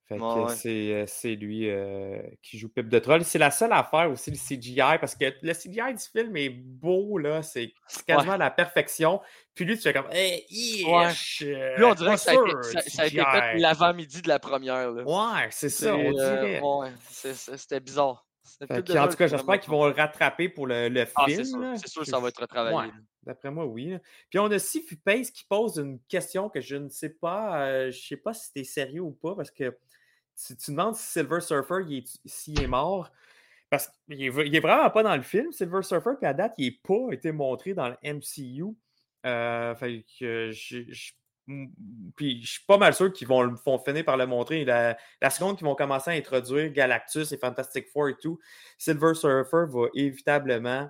Fait 0.08 0.18
que 0.18 0.22
Ouais, 0.22 0.43
ouais. 0.43 0.53
c'est, 0.56 0.93
euh, 0.93 1.06
c'est 1.08 1.34
lui 1.34 1.68
euh, 1.68 2.22
qui 2.43 2.60
joue 2.60 2.70
Pip 2.70 2.88
de 2.88 2.99
Troll. 2.99 3.24
C'est 3.24 3.39
la 3.39 3.49
seule 3.49 3.74
affaire 3.74 4.12
aussi, 4.12 4.30
le 4.30 4.38
CGI, 4.38 4.99
parce 4.99 5.16
que 5.16 5.26
le 5.41 5.53
CGI 5.53 5.93
du 5.95 6.03
film 6.14 6.38
est 6.38 6.49
beau, 6.49 7.18
là. 7.18 7.41
C'est 7.41 7.74
quasiment 8.06 8.34
à 8.34 8.38
la 8.38 8.51
perfection. 8.51 9.20
Puis 9.56 9.66
lui, 9.66 9.76
tu 9.78 9.82
fais 9.82 9.93
comme, 9.93 10.06
hey, 10.12 10.45
yeesh, 10.49 11.41
euh, 11.43 11.76
Lui, 11.78 11.86
on 11.86 11.95
dirait 11.95 12.12
que 12.16 12.20
ça 12.20 12.32
a 12.32 12.34
été, 12.36 12.43
sûr, 12.51 12.64
ça- 12.66 12.82
du 12.82 12.89
ça 12.91 13.01
a 13.01 13.06
été 13.08 13.16
CGI. 13.18 13.26
fait 13.26 13.58
l'avant-midi 13.58 14.22
de 14.22 14.28
la 14.28 14.38
première. 14.38 14.91
Là. 14.91 15.03
Ouais, 15.03 15.47
c'est 15.49 15.70
ça, 15.70 15.95
on 15.95 16.12
dirait. 16.12 16.62
c'était 17.12 17.80
bizarre. 17.80 18.28
Fait 18.68 18.98
en 19.00 19.08
tout 19.08 19.16
cas, 19.18 19.28
j'espère 19.28 19.60
qu'ils 19.60 19.72
vont 19.72 19.86
le 19.88 19.93
rattraper 19.93 20.50
pour 20.50 20.68
le, 20.68 20.88
le 20.89 21.06
Ah, 21.16 21.26
film. 21.26 21.38
c'est 21.38 21.46
sûr, 21.46 21.60
là. 21.60 21.76
c'est 21.78 21.88
sûr 21.88 22.02
que 22.04 22.08
ça 22.10 22.20
va 22.20 22.28
être 22.30 22.41
retravaillé. 22.41 22.78
Ouais. 22.91 22.93
D'après 23.24 23.50
moi, 23.52 23.66
oui. 23.66 23.96
Puis 24.30 24.38
on 24.39 24.46
a 24.52 24.60
Sifu 24.60 24.98
Pace 24.98 25.32
qui 25.32 25.43
pose 25.46 25.78
une 25.78 26.00
question 26.08 26.50
que 26.50 26.62
je 26.62 26.76
ne 26.76 26.89
sais 26.89 27.10
pas. 27.10 27.62
euh, 27.68 27.91
je 27.91 28.00
sais 28.08 28.18
pas 28.18 28.34
si 28.34 28.54
t'es 28.54 28.64
sérieux 28.64 29.02
ou 29.02 29.12
pas, 29.12 29.36
parce 29.36 29.50
que 29.52 29.76
tu, 30.46 30.56
tu 30.56 30.72
demandes 30.72 30.96
si 30.96 31.08
Silver 31.08 31.39
Surfer 31.41 31.84
il 31.88 31.98
est, 32.00 32.20
s'il 32.26 32.62
est 32.62 32.68
mort. 32.68 33.12
Parce 33.70 33.89
qu'il 34.08 34.22
est, 34.22 34.30
v- 34.30 34.43
il 34.46 34.56
est 34.56 34.60
vraiment 34.60 34.89
pas 34.91 35.02
dans 35.02 35.16
le 35.16 35.24
film, 35.24 35.52
Silver 35.52 35.82
Surfer, 35.82 36.12
puis 36.20 36.28
à 36.28 36.34
date, 36.34 36.54
il 36.60 36.66
n'est 36.68 36.80
pas 36.84 37.12
été 37.14 37.32
montré 37.32 37.74
dans 37.74 37.89
le 37.89 37.96
MCU. 38.04 38.66
Euh, 39.26 39.74
fait 39.76 40.06
que 40.20 40.52
je- 40.52 40.84
puis 42.16 42.41
je 42.41 42.52
suis 42.54 42.66
pas 42.66 42.78
mal 42.78 42.93
sûr 42.93 43.12
qu'ils 43.14 43.28
vont, 43.28 43.43
le- 43.43 43.56
vont 43.66 43.78
finir 43.78 44.04
par 44.04 44.18
le 44.18 44.26
montrer. 44.26 44.66
La, 44.66 44.98
la 45.22 45.30
seconde 45.30 45.58
qu'ils 45.58 45.66
vont 45.68 45.76
commencer 45.76 46.12
à 46.12 46.14
introduire 46.14 46.72
Galactus 46.72 47.32
et 47.32 47.38
Fantastic 47.38 47.88
Four 47.91 48.10
et 48.10 48.16
tout, 48.18 48.39
Silver 48.78 49.14
Surfer 49.14 49.66
va 49.70 49.88
évitablement 49.93 50.89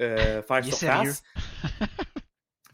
euh, 0.00 0.42
faire 0.42 0.64
surface. 0.64 1.22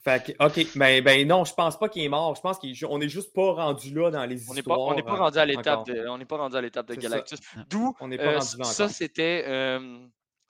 Fait 0.03 0.25
que, 0.25 0.45
ok, 0.45 0.67
mais 0.77 1.03
ben 1.03 1.29
non, 1.29 1.45
je 1.45 1.53
pense 1.53 1.79
pas 1.79 1.91
qu'il 1.91 2.03
est 2.03 2.09
mort. 2.09 2.35
Je 2.35 2.41
pense 2.41 2.59
qu'on 2.59 3.01
est 3.03 3.09
juste 3.11 3.35
pas 3.35 3.53
rendu 3.53 3.93
là 3.93 4.11
dans 4.11 4.25
les 4.25 4.49
On 4.49 4.55
n'est 4.55 4.63
pas, 4.63 4.73
histoires. 4.73 4.81
on 4.81 4.95
n'est 4.95 5.03
pas 5.03 5.13
euh, 5.13 5.17
rendu 5.17 5.39
à 5.39 5.45
l'étape 5.45 5.85
de, 5.87 6.09
on 6.09 6.17
n'est 6.17 6.25
pas 6.25 6.39
rendu 6.39 6.57
à 6.57 6.61
l'étape 6.63 6.87
de. 6.89 6.95
Galactus. 6.95 7.39
D'où 7.69 7.95
On 8.01 8.09
n'est 8.09 8.17
pas 8.17 8.25
euh, 8.25 8.39
rendu 8.39 8.57
là 8.57 8.65
ça 8.65 8.89
c'était 8.89 9.45
euh, 9.47 9.99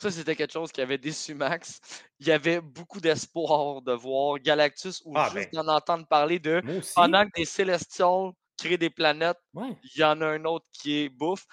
ça 0.00 0.10
c'était 0.10 0.36
quelque 0.36 0.52
chose 0.52 0.72
qui 0.72 0.80
avait 0.80 0.98
déçu 0.98 1.34
Max. 1.34 1.80
Il 2.20 2.26
y 2.26 2.32
avait 2.32 2.60
beaucoup 2.60 3.00
d'espoir 3.00 3.82
de 3.82 3.92
voir 3.92 4.38
Galactus 4.38 5.02
ou 5.04 5.12
Ah, 5.16 5.30
juste 5.34 5.50
ben. 5.52 5.62
d'en 5.64 5.74
entendre 5.74 6.06
parler 6.06 6.38
de 6.38 6.62
pendant 6.94 7.24
que 7.26 7.30
des 7.36 7.44
Célestials 7.44 8.32
créent 8.56 8.78
des 8.78 8.90
planètes, 8.90 9.38
Ouais, 9.54 9.76
il 9.82 10.00
y 10.00 10.04
en 10.04 10.20
a 10.20 10.26
un 10.26 10.44
autre 10.44 10.66
qui 10.72 10.98
est 11.04 11.08
bouffe. 11.08 11.46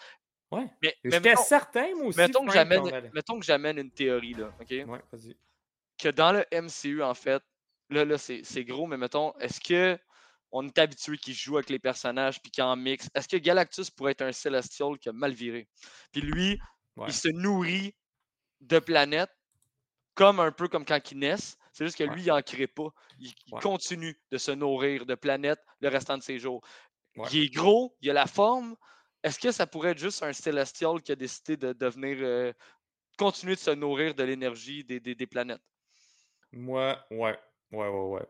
ouais. 0.52 0.70
Mais, 0.82 0.96
mais 1.04 1.20
mettons, 1.20 1.44
certain, 1.44 1.96
moi 1.96 2.08
aussi. 2.08 2.18
mettons 2.18 2.46
que 2.46 2.52
j'amène, 2.54 2.82
qu'on 2.82 2.88
allait- 2.90 3.12
mettons 3.14 3.40
que 3.40 3.46
j'amène 3.46 3.78
une 3.78 3.92
théorie 3.92 4.34
là, 4.34 4.52
ok? 4.62 4.70
Ouais, 4.88 5.02
que 5.98 6.10
dans 6.10 6.32
le 6.32 6.46
MCU, 6.52 7.02
en 7.04 7.14
fait, 7.14 7.42
là, 7.90 8.06
là 8.06 8.18
c'est 8.18 8.42
c'est 8.44 8.64
gros, 8.64 8.88
mais 8.88 8.98
mettons, 8.98 9.34
est-ce 9.40 9.60
que 9.60 9.98
on 10.52 10.66
est 10.66 10.78
habitué 10.78 11.18
qu'il 11.18 11.34
joue 11.34 11.58
avec 11.58 11.70
les 11.70 11.80
personnages 11.80 12.42
puis 12.42 12.52
qu'il 12.52 12.64
en 12.64 12.76
mixe? 12.76 13.10
Est-ce 13.16 13.28
que 13.28 13.38
Galactus 13.38 13.90
pourrait 13.90 14.14
être 14.14 14.22
un 14.22 14.32
Celestial 14.32 14.98
qui 15.00 15.10
a 15.10 15.14
mal 15.14 15.34
viré? 15.34 15.68
Puis 16.12 16.22
lui, 16.22 16.58
Ouais. 16.96 17.08
il 17.10 17.14
se 17.14 17.28
nourrit 17.30 17.94
de 18.62 18.80
planètes 18.80 19.32
comme 20.16 20.40
un 20.40 20.52
peu 20.52 20.68
comme 20.68 20.86
quand 20.86 21.12
il 21.12 21.20
naît. 21.20 21.36
C'est 21.74 21.86
juste 21.86 21.98
que 21.98 22.04
Ouais. 22.04 22.14
lui, 22.16 22.24
il 22.24 22.28
n'en 22.28 22.42
crée 22.42 22.68
pas. 22.68 22.90
Il, 23.20 23.32
il 23.46 23.54
Ouais. 23.54 23.62
continue 23.62 24.20
de 24.32 24.38
se 24.38 24.52
nourrir 24.52 25.06
de 25.06 25.16
planètes 25.16 25.64
le 25.80 25.90
restant 25.90 26.18
de 26.18 26.24
ses 26.24 26.40
jours. 26.40 26.66
Ouais. 27.16 27.28
Il 27.32 27.44
est 27.44 27.50
gros, 27.54 27.96
il 28.02 28.10
a 28.10 28.14
la 28.14 28.26
forme. 28.26 28.76
Est-ce 29.24 29.40
que 29.40 29.52
ça 29.52 29.68
pourrait 29.68 29.92
être 29.92 29.98
juste 30.00 30.24
un 30.24 30.34
Celestial 30.34 31.02
qui 31.02 31.12
a 31.12 31.16
décidé 31.16 31.58
de 31.58 31.74
devenir. 31.74 32.18
euh, 32.22 32.54
continuer 33.18 33.56
de 33.56 33.60
se 33.60 33.72
nourrir 33.72 34.14
de 34.14 34.24
l'énergie 34.24 34.84
des- 34.84 35.00
des- 35.00 35.16
des 35.16 35.26
planètes? 35.28 35.62
Moi, 36.52 37.04
ouais. 37.12 37.38
Ouais, 37.72 37.88
ouais, 37.88 37.90
ouais. 37.90 38.26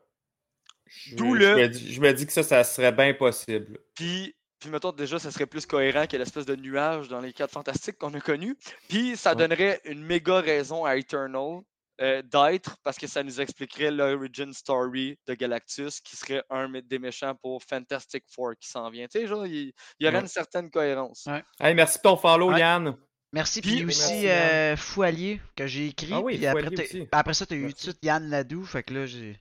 Je, 0.85 1.15
D'où 1.17 1.35
je 1.35 1.39
le- 1.39 1.55
me 1.57 1.67
dis, 1.67 1.93
je 1.93 1.99
me 2.01 2.13
dis 2.13 2.25
que 2.25 2.31
ça, 2.31 2.41
ça 2.43 2.63
serait 2.63 2.93
bien 2.93 3.13
possible. 3.13 3.79
Puis, 3.93 4.33
puis 4.59 4.69
mettons, 4.69 4.91
déjà, 4.91 5.19
ça 5.19 5.31
serait 5.31 5.45
plus 5.45 5.65
cohérent 5.65 6.07
que 6.07 6.17
l'espèce 6.17 6.45
de 6.45 6.55
nuage 6.55 7.07
dans 7.07 7.19
les 7.21 7.33
quatre 7.33 7.51
fantastiques 7.51 7.97
qu'on 7.97 8.13
a 8.13 8.19
connus. 8.21 8.55
Puis, 8.89 9.15
ça 9.17 9.31
Ouais. 9.31 9.35
donnerait 9.37 9.81
une 9.85 10.03
méga 10.03 10.39
raison 10.39 10.85
à 10.85 10.95
Eternal 10.97 11.61
euh, 11.99 12.21
d'être 12.21 12.77
parce 12.83 12.97
que 12.97 13.07
ça 13.07 13.23
nous 13.23 13.41
expliquerait 13.41 13.89
l'origin 13.89 14.53
story 14.53 15.17
de 15.27 15.33
Galactus 15.33 15.99
qui 16.01 16.15
serait 16.15 16.43
un 16.51 16.69
des 16.81 16.99
méchants 16.99 17.33
pour 17.41 17.63
Fantastic 17.63 18.23
Four 18.29 18.53
qui 18.59 18.69
s'en 18.69 18.89
vient. 18.91 19.07
Tu 19.07 19.19
sais, 19.19 19.27
genre, 19.27 19.47
il, 19.47 19.73
il 19.99 20.05
y 20.05 20.07
aurait 20.07 20.17
Ouais. 20.17 20.21
une 20.21 20.27
certaine 20.27 20.69
cohérence. 20.69 21.23
Ouais. 21.25 21.43
Hey, 21.59 21.73
merci 21.73 21.97
pour 21.99 22.11
ton 22.13 22.17
follow, 22.17 22.51
Ouais. 22.51 22.59
Yann. 22.59 22.95
Merci. 23.33 23.61
Puis- 23.61 23.77
Puis 23.77 23.85
aussi 23.85 24.27
euh, 24.29 24.77
Foualier 24.77 25.41
que 25.55 25.65
j'ai 25.67 25.87
écrit. 25.87 26.09
Ah 26.13 26.21
oui, 26.21 26.37
puis 26.37 26.45
après, 26.45 27.33
ça, 27.33 27.45
tu 27.47 27.53
as 27.53 27.57
eu 27.57 27.59
tout 27.59 27.63
de 27.63 27.65
Merci. 27.73 27.81
suite 27.83 27.97
Yann 28.03 28.29
Ladoux. 28.29 28.63
Fait 28.63 28.83
que 28.83 28.93
là, 28.93 29.05
j'ai. 29.07 29.39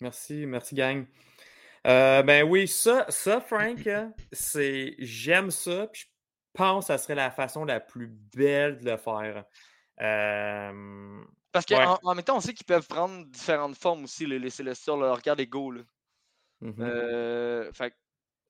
Merci, 0.00 0.44
merci, 0.46 0.74
gang. 0.74 1.06
Euh, 1.86 2.22
ben 2.22 2.44
oui, 2.44 2.68
ça, 2.68 3.06
ça, 3.08 3.40
Frank, 3.40 3.86
euh, 3.86 4.06
c'est. 4.30 4.94
J'aime 4.98 5.50
ça, 5.50 5.88
puis 5.88 6.02
je 6.02 6.08
pense 6.54 6.84
que 6.84 6.92
ça 6.92 6.98
serait 6.98 7.14
la 7.16 7.30
façon 7.30 7.64
la 7.64 7.80
plus 7.80 8.06
belle 8.06 8.78
de 8.78 8.90
le 8.90 8.96
faire. 8.96 9.44
Euh, 10.00 11.22
Parce 11.50 11.66
qu'en 11.66 11.76
Ouais. 11.78 11.84
en, 11.86 11.98
en 12.02 12.14
même 12.14 12.24
temps, 12.24 12.36
on 12.36 12.40
sait 12.40 12.54
qu'ils 12.54 12.66
peuvent 12.66 12.86
prendre 12.86 13.24
différentes 13.26 13.76
formes 13.76 14.04
aussi, 14.04 14.26
les, 14.26 14.38
les 14.38 14.50
Célestials. 14.50 15.00
là. 15.00 15.12
Regarde 15.14 15.38
les 15.38 15.46
Go. 15.46 15.70
Là. 15.72 15.82
Euh, 16.78 17.72
fait 17.72 17.94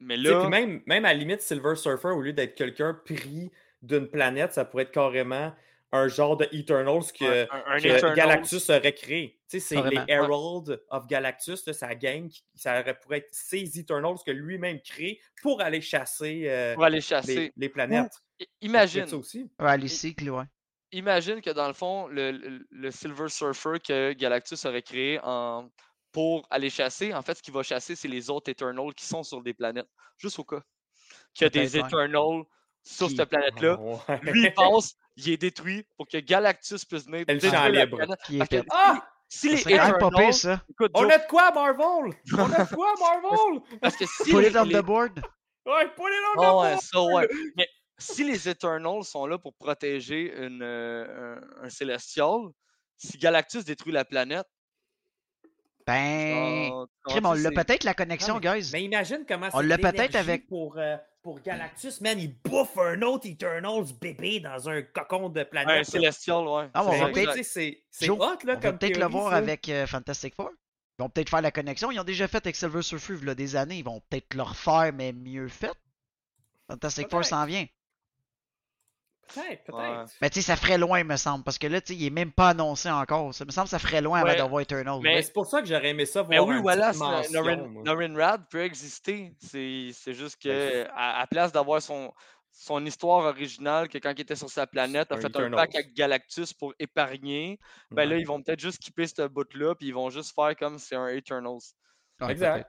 mais 0.00 0.16
là, 0.16 0.40
puis 0.40 0.48
même, 0.50 0.82
même 0.86 1.04
à 1.04 1.12
la 1.12 1.14
limite, 1.14 1.40
Silver 1.42 1.76
Surfer, 1.76 2.08
au 2.08 2.20
lieu 2.20 2.32
d'être 2.32 2.56
quelqu'un 2.56 2.92
pris 2.92 3.50
d'une 3.82 4.08
planète, 4.08 4.52
ça 4.52 4.64
pourrait 4.64 4.82
être 4.82 4.90
carrément 4.90 5.54
un 5.94 6.08
genre 6.08 6.36
de 6.38 6.48
Eternals 6.52 7.12
que, 7.18 7.42
un, 7.52 7.62
un 7.66 7.78
que 7.78 7.86
Eternals, 7.88 8.16
Galactus 8.16 8.70
aurait 8.70 8.94
créé. 8.94 9.38
Tu 9.48 9.60
sais, 9.60 9.76
c'est 9.76 9.82
les. 9.90 10.00
Herald 10.08 10.82
of 10.88 11.06
Galactus, 11.06 11.66
là, 11.66 11.72
sa 11.74 11.94
gang, 11.94 12.28
qui- 12.28 12.42
ça 12.54 12.80
aurait- 12.80 12.98
pourrait 12.98 13.18
être 13.18 13.28
ces 13.32 13.78
Eternals 13.78 14.16
que 14.24 14.30
lui-même 14.30 14.80
crée 14.80 15.20
pour 15.42 15.60
aller 15.60 15.80
chasser 15.82 16.44
euh, 16.48 16.74
pour 16.74 16.84
aller 16.84 16.96
les, 16.96 17.00
chasser. 17.02 17.52
les 17.56 17.68
planètes. 17.68 18.12
Imagine, 18.62 19.06
ça 19.06 19.16
aussi. 19.16 19.50
Ouais, 19.60 19.76
les 19.78 19.88
cycles, 19.88 20.30
ouais. 20.30 20.44
imagine 20.92 21.40
que 21.40 21.50
dans 21.50 21.68
le 21.68 21.74
fond, 21.74 22.06
le, 22.08 22.32
le- 22.32 22.66
le 22.70 22.90
Silver 22.90 23.28
Surfer 23.28 23.78
que 23.86 24.12
Galactus 24.14 24.64
aurait 24.64 24.82
créé 24.82 25.20
en, 25.22 25.68
pour 26.10 26.46
aller 26.50 26.70
chasser, 26.70 27.14
en 27.14 27.22
fait, 27.22 27.34
ce 27.36 27.42
qu'il 27.42 27.54
va 27.54 27.62
chasser, 27.62 27.94
c'est 27.96 28.08
les 28.08 28.30
autres 28.30 28.50
Eternals 28.50 28.94
qui 28.94 29.04
sont 29.06 29.22
sur 29.22 29.42
des 29.42 29.54
planètes. 29.54 29.88
Juste 30.18 30.38
au 30.38 30.44
cas. 30.44 30.62
Qu'il 31.34 31.44
y 31.44 31.46
a 31.46 31.50
des. 31.50 31.76
Eternals 31.78 32.44
sur 32.82 33.08
cette 33.10 33.28
planète-là. 33.28 33.78
Ouais. 33.80 34.20
Lui, 34.22 34.42
il 34.44 34.54
passe, 34.54 34.94
il 35.16 35.30
est 35.30 35.36
détruit 35.36 35.86
pour 35.96 36.06
que 36.08 36.18
Galactus 36.18 36.84
puisse 36.84 37.06
venir 37.06 37.24
Elle 37.28 37.38
détruire 37.38 37.68
la 37.70 37.84
libre. 37.84 37.96
planète. 37.98 38.48
Que. 38.50 38.66
Ah! 38.70 39.06
si 39.28 39.48
les 39.48 39.60
Eternals... 39.62 40.10
pire, 40.14 40.34
ça. 40.34 40.62
Écoute, 40.68 40.90
On 40.94 41.08
a 41.08 41.16
de 41.16 41.26
quoi, 41.26 41.50
Marvel? 41.52 42.12
On 42.34 42.52
a 42.52 42.64
de 42.64 42.74
quoi, 42.74 42.92
Marvel? 43.00 43.62
parce 43.80 43.96
que 43.96 44.04
si 44.06 44.24
Put 44.30 44.40
les, 44.42 44.48
it 44.48 44.56
on 44.56 44.64
les- 44.64 44.74
the 44.74 44.82
board. 44.84 45.20
Ouais, 45.64 45.86
put 45.96 46.02
it 46.02 46.24
on 46.36 46.42
the 46.42 46.62
ouais, 46.62 46.76
board! 46.92 47.12
ouais. 47.14 47.28
Mais 47.56 47.66
si 47.98 48.24
les 48.24 48.46
Eternals 48.48 49.04
sont 49.04 49.24
là 49.26 49.38
pour 49.38 49.54
protéger 49.54 50.34
une, 50.36 50.62
euh, 50.62 51.38
un, 51.62 51.64
un 51.66 51.70
Célestial, 51.70 52.48
si 52.98 53.16
Galactus 53.16 53.64
détruit 53.64 53.92
la 53.92 54.04
planète, 54.04 54.46
Ben. 55.86 56.70
comment 57.02 57.30
on 57.30 57.34
l'a 57.34 57.50
peut-être 57.50 57.84
la 57.84 57.94
connexion, 57.94 58.34
Non, 58.34 58.40
guys. 58.40 58.70
Mais 58.72 58.82
imagine 58.84 59.24
comment 59.26 59.48
On 59.52 59.60
l'a 59.60 59.78
peut-être 59.78 60.14
avec- 60.14 60.46
Pour, 60.46 60.76
euh, 60.78 60.96
pour 61.22 61.40
Galactus, 61.40 62.00
man, 62.00 62.18
il 62.18 62.34
bouffe 62.42 62.76
un 62.78 63.00
autre 63.02 63.26
Eternals 63.28 63.92
bébé 64.00 64.40
dans 64.40 64.68
un 64.68 64.82
cocon 64.82 65.28
de 65.28 65.44
planète. 65.44 65.80
Un. 65.80 65.84
Célestial, 65.84 66.46
ouais. 66.46 66.68
Ah, 66.74 66.84
on 66.84 66.90
C'est 66.92 66.98
va 66.98 67.08
peut-être- 67.10 67.42
C'est 67.44 67.82
c'est 67.90 68.06
Joe, 68.06 68.18
hot, 68.18 68.22
là, 68.22 68.36
On 68.44 68.46
va 68.46 68.56
comme 68.56 68.78
peut-être 68.78 68.98
le 68.98 69.06
voir 69.06 69.30
ça. 69.30 69.36
avec 69.36 69.68
euh, 69.68 69.86
Fantastic 69.86 70.34
Four. 70.34 70.50
Ils 70.98 71.02
vont 71.02 71.08
peut-être 71.08 71.30
faire 71.30 71.40
la 71.42 71.50
connexion. 71.50 71.90
Ils 71.90 72.00
ont 72.00 72.04
déjà 72.04 72.28
fait 72.28 72.38
avec 72.38 72.54
Silver 72.56 72.82
Surfer 72.82 73.14
il 73.20 73.26
y 73.26 73.30
a 73.30 73.34
des 73.34 73.56
années. 73.56 73.78
Ils 73.78 73.84
vont 73.84 74.00
peut-être 74.10 74.34
le 74.34 74.42
refaire, 74.42 74.92
mais 74.92 75.12
mieux 75.12 75.48
fait. 75.48 75.72
Fantastic 76.68 77.08
Four 77.10 77.24
s'en 77.24 77.44
vient. 77.46 77.66
Peut-être, 79.34 79.64
peut-être. 79.64 79.76
Ouais. 80.00 80.04
Mais 80.20 80.30
tu 80.30 80.40
sais, 80.40 80.46
ça 80.46 80.56
ferait 80.56 80.78
loin, 80.78 81.02
me 81.04 81.16
semble. 81.16 81.44
Parce 81.44 81.58
que 81.58 81.66
là, 81.66 81.80
tu 81.80 81.92
sais, 81.92 81.98
il 81.98 82.06
est 82.06 82.10
même 82.10 82.32
pas 82.32 82.50
annoncé 82.50 82.90
encore. 82.90 83.32
Ça 83.34 83.44
me 83.44 83.50
semble 83.50 83.66
que 83.66 83.70
ça 83.70 83.78
ferait 83.78 84.00
loin 84.00 84.22
Ouais, 84.22 84.30
avant 84.30 84.38
d'avoir 84.44 84.60
Eternal. 84.62 84.98
mais- 85.02 85.14
Mais 85.16 85.22
c'est 85.22 85.32
pour 85.32 85.46
ça 85.46 85.60
que 85.60 85.66
j'aurais 85.66 85.88
aimé 85.90 86.06
ça 86.06 86.22
voir 86.22 86.30
Mais 86.30 86.38
oui, 86.40 86.60
voilà, 86.60 86.92
Norrin, 87.32 88.14
Rad 88.16 88.42
peut 88.50 88.62
exister. 88.62 89.32
C'est 89.38 89.90
c'est 89.92 90.14
juste 90.14 90.40
que, 90.42 90.48
Ben, 90.84 90.90
à, 90.94 91.20
à 91.22 91.26
place 91.26 91.52
d'avoir 91.52 91.80
son, 91.82 92.12
son 92.50 92.84
histoire 92.84 93.24
originale, 93.24 93.88
que 93.88 93.98
quand 93.98 94.12
il 94.16 94.20
était 94.20 94.36
sur 94.36 94.50
sa 94.50 94.66
planète, 94.66 95.10
a 95.10 95.16
Un 95.16 95.20
fait 95.20 95.36
un 95.36 95.50
pack 95.50 95.74
avec 95.74 95.94
Galactus 95.94 96.52
pour 96.52 96.74
épargner, 96.78 97.58
ben 97.90 98.08
là, 98.08 98.16
ils 98.16 98.26
vont 98.26 98.42
peut-être 98.42 98.60
juste 98.60 98.76
skipper 98.82 99.06
ce 99.06 99.26
bout-là, 99.26 99.74
puis 99.74 99.88
ils 99.88 99.94
vont 99.94 100.10
juste 100.10 100.34
faire 100.34 100.54
comme 100.56 100.78
c'est 100.78 100.96
un 100.96 101.08
Eternals. 101.08 101.58
Ouais, 102.20 102.32
Exact. 102.32 102.68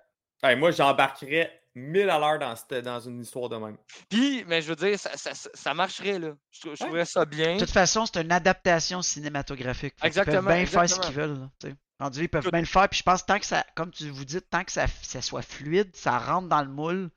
Moi, 0.58 0.72
j'embarquerais 0.72 1.63
1000 1.76 2.10
à 2.10 2.20
l'heure 2.20 2.40
dans, 2.40 2.56
cette- 2.56 2.84
dans 2.84 3.00
une 3.00 3.22
histoire 3.22 3.50
de 3.50 3.58
même. 3.58 3.78
Puis, 4.10 4.44
mais 4.46 4.62
je 4.62 4.68
veux 4.70 4.76
dire, 4.76 5.00
ça, 5.00 5.16
ça, 5.18 5.34
ça- 5.34 5.50
ça 5.54 5.74
marcherait, 5.74 6.20
là. 6.20 6.36
Je, 6.52 6.60
trou- 6.60 6.68
je 6.70 6.70
Ouais. 6.72 6.78
trouverais 6.78 7.06
ça 7.06 7.26
bien. 7.26 7.56
De 7.56 7.60
toute 7.62 7.72
façon, 7.72 8.06
c'est 8.06 8.22
une 8.22 8.32
adaptation 8.32 9.02
cinématographique. 9.02 9.96
Exactement, 10.04 10.44
peuvent 10.44 10.56
bien 10.56 10.66
faire 10.66 10.90
ce 10.90 11.00
qu'ils 11.00 11.16
veulent. 11.16 11.40
là. 11.64 11.70
Rendu, 12.00 12.22
ils 12.24 12.30
peuvent 12.30 12.50
bien 12.52 12.60
le 12.60 12.66
faire. 12.66 12.90
Puis 12.90 13.00
je 13.00 13.04
pense 13.04 13.26
tant 13.26 13.40
que 13.40 13.46
ça, 13.46 13.66
comme 13.76 13.92
tu 13.92 14.10
vous 14.10 14.26
dites, 14.26 14.50
tant 14.50 14.64
que 14.64 14.72
ça, 14.72 14.88
ça 15.02 15.22
soit 15.22 15.42
fluide, 15.42 15.96
ça 15.96 16.18
rentre 16.20 16.48
dans 16.50 16.62
le 16.62 16.70
moule, 16.70 17.10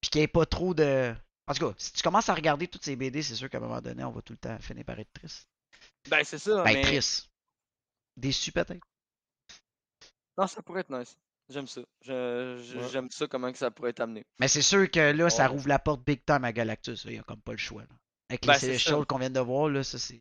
puis 0.00 0.10
qu'il 0.10 0.18
n'y 0.20 0.24
ait 0.24 0.28
pas 0.28 0.46
trop 0.46 0.74
de. 0.74 1.14
En 1.46 1.54
tout 1.54 1.68
cas, 1.68 1.74
si 1.78 1.92
tu 1.92 2.02
commences 2.02 2.28
à 2.28 2.34
regarder 2.34 2.66
toutes 2.68 2.84
ces 2.84 2.96
BD, 2.96 3.22
c'est 3.22 3.34
sûr 3.34 3.48
qu'à 3.50 3.58
un 3.58 3.60
moment 3.62 3.80
donné, 3.80 4.04
on 4.04 4.10
va 4.10 4.22
tout 4.22 4.32
le 4.32 4.38
temps 4.38 4.58
finir 4.60 4.84
par 4.84 4.98
être 4.98 5.12
triste. 5.12 5.48
Ben, 6.08 6.22
c'est 6.24 6.38
ça. 6.38 6.62
Ben, 6.64 6.74
mais... 6.74 6.82
triste. 6.82 7.30
Déçu 8.16 8.52
peut-être. 8.52 8.84
Non, 10.38 10.46
ça 10.46 10.62
pourrait 10.62 10.80
être 10.80 10.90
nice. 10.90 11.16
J'aime 11.52 11.66
ça. 11.66 11.80
Ouais. 12.08 12.56
J'aime 12.90 13.10
ça, 13.10 13.26
comment 13.26 13.52
que 13.52 13.58
ça 13.58 13.70
pourrait 13.70 13.90
être 13.90 14.00
amené. 14.00 14.24
Mais 14.40 14.48
c'est 14.48 14.62
sûr 14.62 14.90
que 14.90 15.12
là, 15.12 15.30
ça 15.30 15.46
rouvre 15.48 15.68
la 15.68 15.78
porte 15.78 16.04
big 16.04 16.24
time 16.24 16.44
à 16.44 16.52
Galactus. 16.52 17.04
Il 17.04 17.12
n'y 17.12 17.18
a 17.18 17.22
comme 17.22 17.40
pas 17.40 17.52
le 17.52 17.58
choix. 17.58 17.82
là. 17.82 17.88
Avec 18.30 18.46
Ben, 18.46 18.56
les 18.62 18.78
ça. 18.78 19.04
qu'on 19.06 19.18
vient 19.18 19.30
de 19.30 19.40
voir, 19.40 19.68
là, 19.68 19.82
ça 19.84 19.98
c'est. 19.98 20.20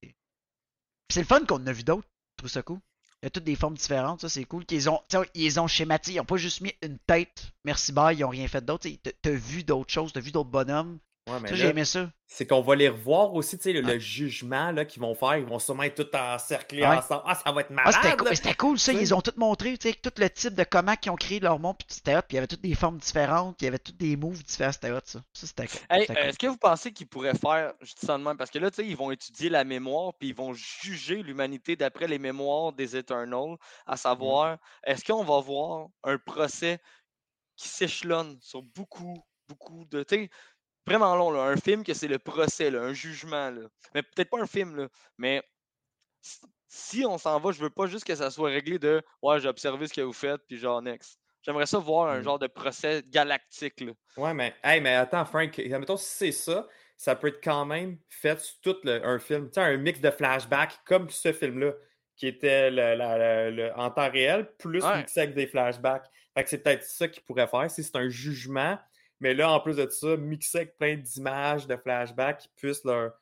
C'est 1.09 1.21
le 1.21 1.25
fun 1.25 1.45
qu'on 1.45 1.55
en 1.55 1.67
a 1.67 1.71
vu 1.73 1.83
d'autres. 1.83 2.07
Trouve 2.37 2.49
ça 2.49 2.61
cool. 2.61 2.79
Il 3.21 3.25
y 3.25 3.27
a 3.27 3.29
toutes 3.29 3.43
des 3.43 3.55
formes 3.55 3.75
différentes, 3.75 4.21
ça 4.21 4.29
c'est 4.29 4.45
cool. 4.45 4.65
Qu'ils 4.65 4.89
ont, 4.89 4.99
ils 5.35 5.59
ont 5.59 5.67
schématisé, 5.67 6.15
ils 6.15 6.19
ont 6.19 6.25
pas 6.25 6.37
juste 6.37 6.61
mis 6.61 6.73
une 6.81 6.97
tête, 6.99 7.51
merci 7.63 7.91
bye, 7.91 8.17
ils 8.17 8.23
ont 8.23 8.29
rien 8.29 8.47
fait 8.47 8.65
d'autre. 8.65 8.89
T'as 9.21 9.29
vu 9.31 9.63
d'autres 9.63 9.91
choses, 9.93 10.11
t'as 10.11 10.21
vu 10.21 10.31
d'autres 10.31 10.49
bonhommes. 10.49 10.97
Ouais, 11.27 11.39
mais 11.39 11.49
Ça, 11.49 11.55
là, 11.55 11.61
j'ai 11.61 11.67
aimé 11.69 11.85
ça. 11.85 12.09
c'est 12.25 12.47
qu'on 12.47 12.61
va 12.61 12.75
les 12.75 12.89
revoir 12.89 13.33
aussi, 13.35 13.55
tu 13.57 13.65
sais, 13.65 13.73
le, 13.73 13.81
le 13.81 13.99
jugement 13.99 14.71
là, 14.71 14.85
qu'ils 14.85 15.01
vont 15.01 15.13
faire. 15.13 15.37
Ils 15.37 15.45
vont 15.45 15.59
sûrement 15.59 15.83
être 15.83 16.03
tous 16.03 16.17
encerclés 16.17 16.81
Ouais. 16.81 16.97
ensemble. 16.97 17.21
Ah, 17.27 17.35
ça 17.35 17.51
va 17.51 17.61
être 17.61 17.67
Ah, 17.69 17.73
malade! 17.73 17.93
c'était 18.01 18.17
cool, 18.17 18.27
là. 18.29 18.35
c'était 18.35 18.55
cool 18.55 18.79
ça, 18.79 18.93
ils 18.93 19.13
ont 19.13 19.21
tout 19.21 19.33
montré, 19.37 19.77
tu 19.77 19.87
sais, 19.89 19.93
tout 19.95 20.11
le 20.17 20.29
type 20.31 20.55
de 20.55 20.63
comment 20.63 20.95
ils 21.05 21.09
ont 21.11 21.15
créé 21.15 21.39
leur 21.39 21.59
monde, 21.59 21.77
puis 21.77 21.85
c'était 21.89 22.15
hot, 22.15 22.21
puis 22.21 22.31
il 22.31 22.35
y 22.35 22.37
avait 22.39 22.47
toutes 22.47 22.61
des 22.61 22.73
formes 22.73 22.97
différentes, 22.97 23.55
puis 23.57 23.65
il 23.65 23.67
y 23.67 23.69
avait 23.69 23.77
toutes 23.79 23.97
des 23.97 24.17
moves 24.17 24.43
différents, 24.43 24.71
c'était 24.71 24.89
hot 24.91 24.99
ça. 25.05 25.21
Ça 25.33 25.45
c'était 25.47 25.67
cool. 25.67 25.79
Hey, 25.91 26.01
c'était 26.01 26.15
cool. 26.15 26.23
est-ce 26.23 26.39
que 26.39 26.47
vous 26.47 26.57
pensez 26.57 26.91
qu'ils 26.91 27.07
pourraient 27.07 27.37
faire, 27.37 27.73
je 27.81 27.93
dis 27.93 28.05
ça 28.05 28.17
de 28.17 28.23
même, 28.23 28.37
parce 28.37 28.49
que 28.49 28.57
là, 28.57 28.71
tu 28.71 28.77
sais, 28.77 28.87
ils 28.87 28.97
vont 28.97 29.11
étudier 29.11 29.49
la 29.49 29.63
mémoire, 29.63 30.13
puis 30.17 30.29
ils 30.29 30.35
vont 30.35 30.53
juger 30.53 31.21
l'humanité 31.21 31.75
d'après 31.75 32.07
les 32.07 32.17
mémoires 32.17 32.73
des 32.73 32.97
Eternals, 32.97 33.57
à 33.85 33.95
savoir, 33.95 34.57
est-ce 34.83 35.05
qu'on 35.05 35.23
va 35.23 35.39
voir 35.39 35.87
un 36.03 36.17
procès 36.17 36.79
qui 37.57 37.67
s'échelonne 37.67 38.39
sur 38.41 38.63
beaucoup, 38.63 39.23
beaucoup 39.47 39.85
de, 39.85 40.01
tu 40.03 40.15
sais, 40.15 40.29
vraiment 40.85 41.15
long, 41.15 41.31
là, 41.31 41.41
un 41.43 41.57
film 41.57 41.83
que 41.83 41.93
c'est 41.93 42.07
le 42.07 42.19
procès, 42.19 42.69
là, 42.71 42.81
un 42.81 42.93
jugement, 42.93 43.49
là. 43.51 43.61
mais 43.93 44.01
peut-être 44.03 44.29
pas 44.29 44.39
un 44.41 44.47
film, 44.47 44.75
là, 44.75 44.87
mais 45.17 45.43
si- 46.67 47.05
on 47.05 47.17
s'en 47.17 47.39
va, 47.39 47.51
je 47.51 47.59
veux 47.61 47.69
pas 47.69 47.87
juste 47.87 48.05
que 48.05 48.15
ça 48.15 48.31
soit 48.31 48.49
réglé 48.49 48.79
de, 48.79 49.01
ouais, 49.21 49.39
j'ai 49.39 49.47
observé 49.49 49.87
ce 49.87 49.93
que 49.93 50.01
vous 50.01 50.13
faites, 50.13 50.41
puis 50.47 50.57
genre, 50.57 50.81
next. 50.81 51.19
J'aimerais 51.43 51.65
ça 51.65 51.79
voir 51.79 52.09
un 52.09 52.19
Mm. 52.19 52.23
genre 52.23 52.39
de 52.39 52.47
procès 52.47 53.03
galactique, 53.07 53.81
là. 53.81 53.91
Ouais, 54.15 54.33
mais, 54.33 54.53
hey, 54.63 54.79
mais 54.79 54.93
attends, 54.95 55.25
Frank, 55.25 55.57
admettons, 55.57 55.97
si 55.97 56.05
c'est 56.17 56.31
ça, 56.31 56.67
ça 56.97 57.15
peut 57.15 57.27
être 57.29 57.43
quand 57.43 57.65
même 57.65 57.97
fait 58.09 58.39
sur 58.39 58.59
tout 58.61 58.75
le- 58.83 59.03
un 59.05 59.17
film. 59.17 59.47
Tu 59.47 59.55
sais, 59.55 59.61
un 59.61 59.75
mix 59.77 59.99
de 59.99 60.11
flashbacks 60.11 60.79
comme 60.85 61.09
ce 61.09 61.33
film-là, 61.33 61.73
qui 62.15 62.27
était 62.27 62.69
le- 62.69 62.93
la- 62.93 63.17
la- 63.17 63.49
le- 63.49 63.73
en 63.75 63.89
temps 63.89 64.11
réel, 64.11 64.53
plus 64.59 64.83
Ouais. 64.85 64.97
mixé 64.99 65.21
avec 65.21 65.33
des 65.33 65.47
flashbacks. 65.47 66.05
Fait 66.35 66.43
que 66.43 66.49
c'est 66.51 66.59
peut-être 66.59 66.83
ça 66.83 67.07
qu'il 67.07 67.23
pourrait 67.23 67.47
faire, 67.47 67.69
si 67.71 67.83
c'est 67.83 67.95
un 67.95 68.07
jugement, 68.09 68.77
mais 69.21 69.33
là, 69.33 69.51
en 69.51 69.59
plus 69.59 69.77
de 69.77 69.87
ça, 69.89 70.17
mixé 70.17 70.57
avec 70.57 70.77
plein 70.77 70.97
d'images, 70.97 71.67
de 71.67 71.77
flashbacks 71.77 72.39
qui 72.39 72.49
puissent 72.57 72.83
leur. 72.83 73.13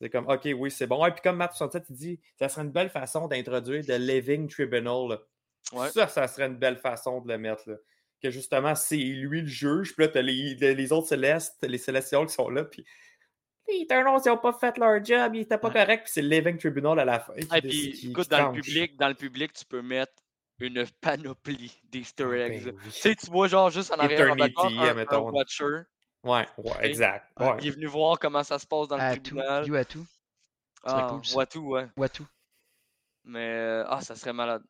C'est 0.00 0.10
comme, 0.10 0.28
OK, 0.28 0.48
oui, 0.56 0.70
c'est 0.70 0.86
bon. 0.86 1.04
Et 1.06 1.12
puis 1.12 1.20
comme 1.22 1.36
Matt 1.36 1.52
67, 1.52 1.84
il 1.90 1.96
dit, 1.96 2.20
ça 2.38 2.48
serait 2.48 2.62
une 2.62 2.72
belle 2.72 2.90
façon 2.90 3.28
d'introduire 3.28 3.84
The 3.84 3.98
Living 3.98 4.48
Tribunal. 4.48 5.08
là. 5.08 5.20
Ouais. 5.72 5.90
Ça, 5.90 6.08
ça 6.08 6.26
serait 6.26 6.46
une 6.46 6.56
belle 6.56 6.78
façon 6.78 7.20
de 7.20 7.28
le 7.28 7.38
mettre. 7.38 7.62
Là. 7.68 7.76
Que 8.22 8.30
justement, 8.30 8.74
c'est 8.74 8.96
lui 8.96 9.42
le 9.42 9.46
juge, 9.46 9.94
puis 9.94 10.04
là, 10.04 10.08
t'as 10.12 10.22
les, 10.22 10.54
les, 10.54 10.92
autres 10.92 11.08
célestes, 11.08 11.56
les 11.62 11.78
célestials 11.78 12.26
qui 12.26 12.34
sont 12.34 12.48
là, 12.48 12.64
puis 12.64 12.84
Eternals, 13.68 14.20
ils 14.24 14.28
n'ont 14.28 14.38
pas 14.38 14.52
fait 14.52 14.76
leur 14.78 15.02
job, 15.04 15.34
ils 15.34 15.42
étaient 15.42 15.58
pas 15.58 15.70
corrects, 15.70 16.04
puis 16.04 16.12
c'est 16.12 16.22
le 16.22 16.28
Living 16.28 16.58
Tribunal 16.58 16.98
à 16.98 17.04
la 17.04 17.20
fin. 17.20 17.34
Et 17.34 17.60
décide- 17.60 17.92
puis, 17.92 18.10
écoute, 18.10 18.28
dans 18.28 18.50
le 18.50 18.60
public, 18.60 18.96
dans 18.96 19.08
le 19.08 19.14
public, 19.14 19.52
tu 19.52 19.64
peux 19.64 19.82
mettre 19.82 20.12
une 20.58 20.84
panoplie 21.00 21.80
d'Easter 21.84 22.26
Ah, 22.30 22.36
eggs. 22.46 22.64
ben 22.64 22.74
oui. 22.76 22.80
Tu 22.84 22.90
sais, 22.90 23.14
tu 23.16 23.26
vois 23.30 23.48
genre 23.48 23.70
juste 23.70 23.92
en 23.92 23.96
arrière 23.96 24.30
en 24.30 24.36
Eternity, 24.36 24.78
un. 24.78 25.18
Watcher 25.18 25.82
Ouais, 26.22 26.46
ouais, 26.56 26.72
exact. 26.82 27.30
Ouais. 27.38 27.56
Qui 27.58 27.68
est 27.68 27.72
venu 27.72 27.86
voir 27.86 28.18
comment 28.18 28.42
ça 28.42 28.58
se 28.58 28.66
passe 28.66 28.88
dans 28.88 28.96
le 28.96 29.02
À 29.02 29.14
tout, 29.16 29.20
tribunal. 29.22 29.66
you 29.66 29.74
à 29.74 29.84
tout, 29.84 30.06
Ah, 30.84 31.06
cool. 31.10 31.20
Watu, 31.34 31.58
ouais. 31.58 31.88
tout. 32.12 32.26
Mais 33.24 33.40
euh, 33.52 33.84
ah, 33.88 34.00
ça 34.00 34.14
serait 34.16 34.32
malade. 34.32 34.62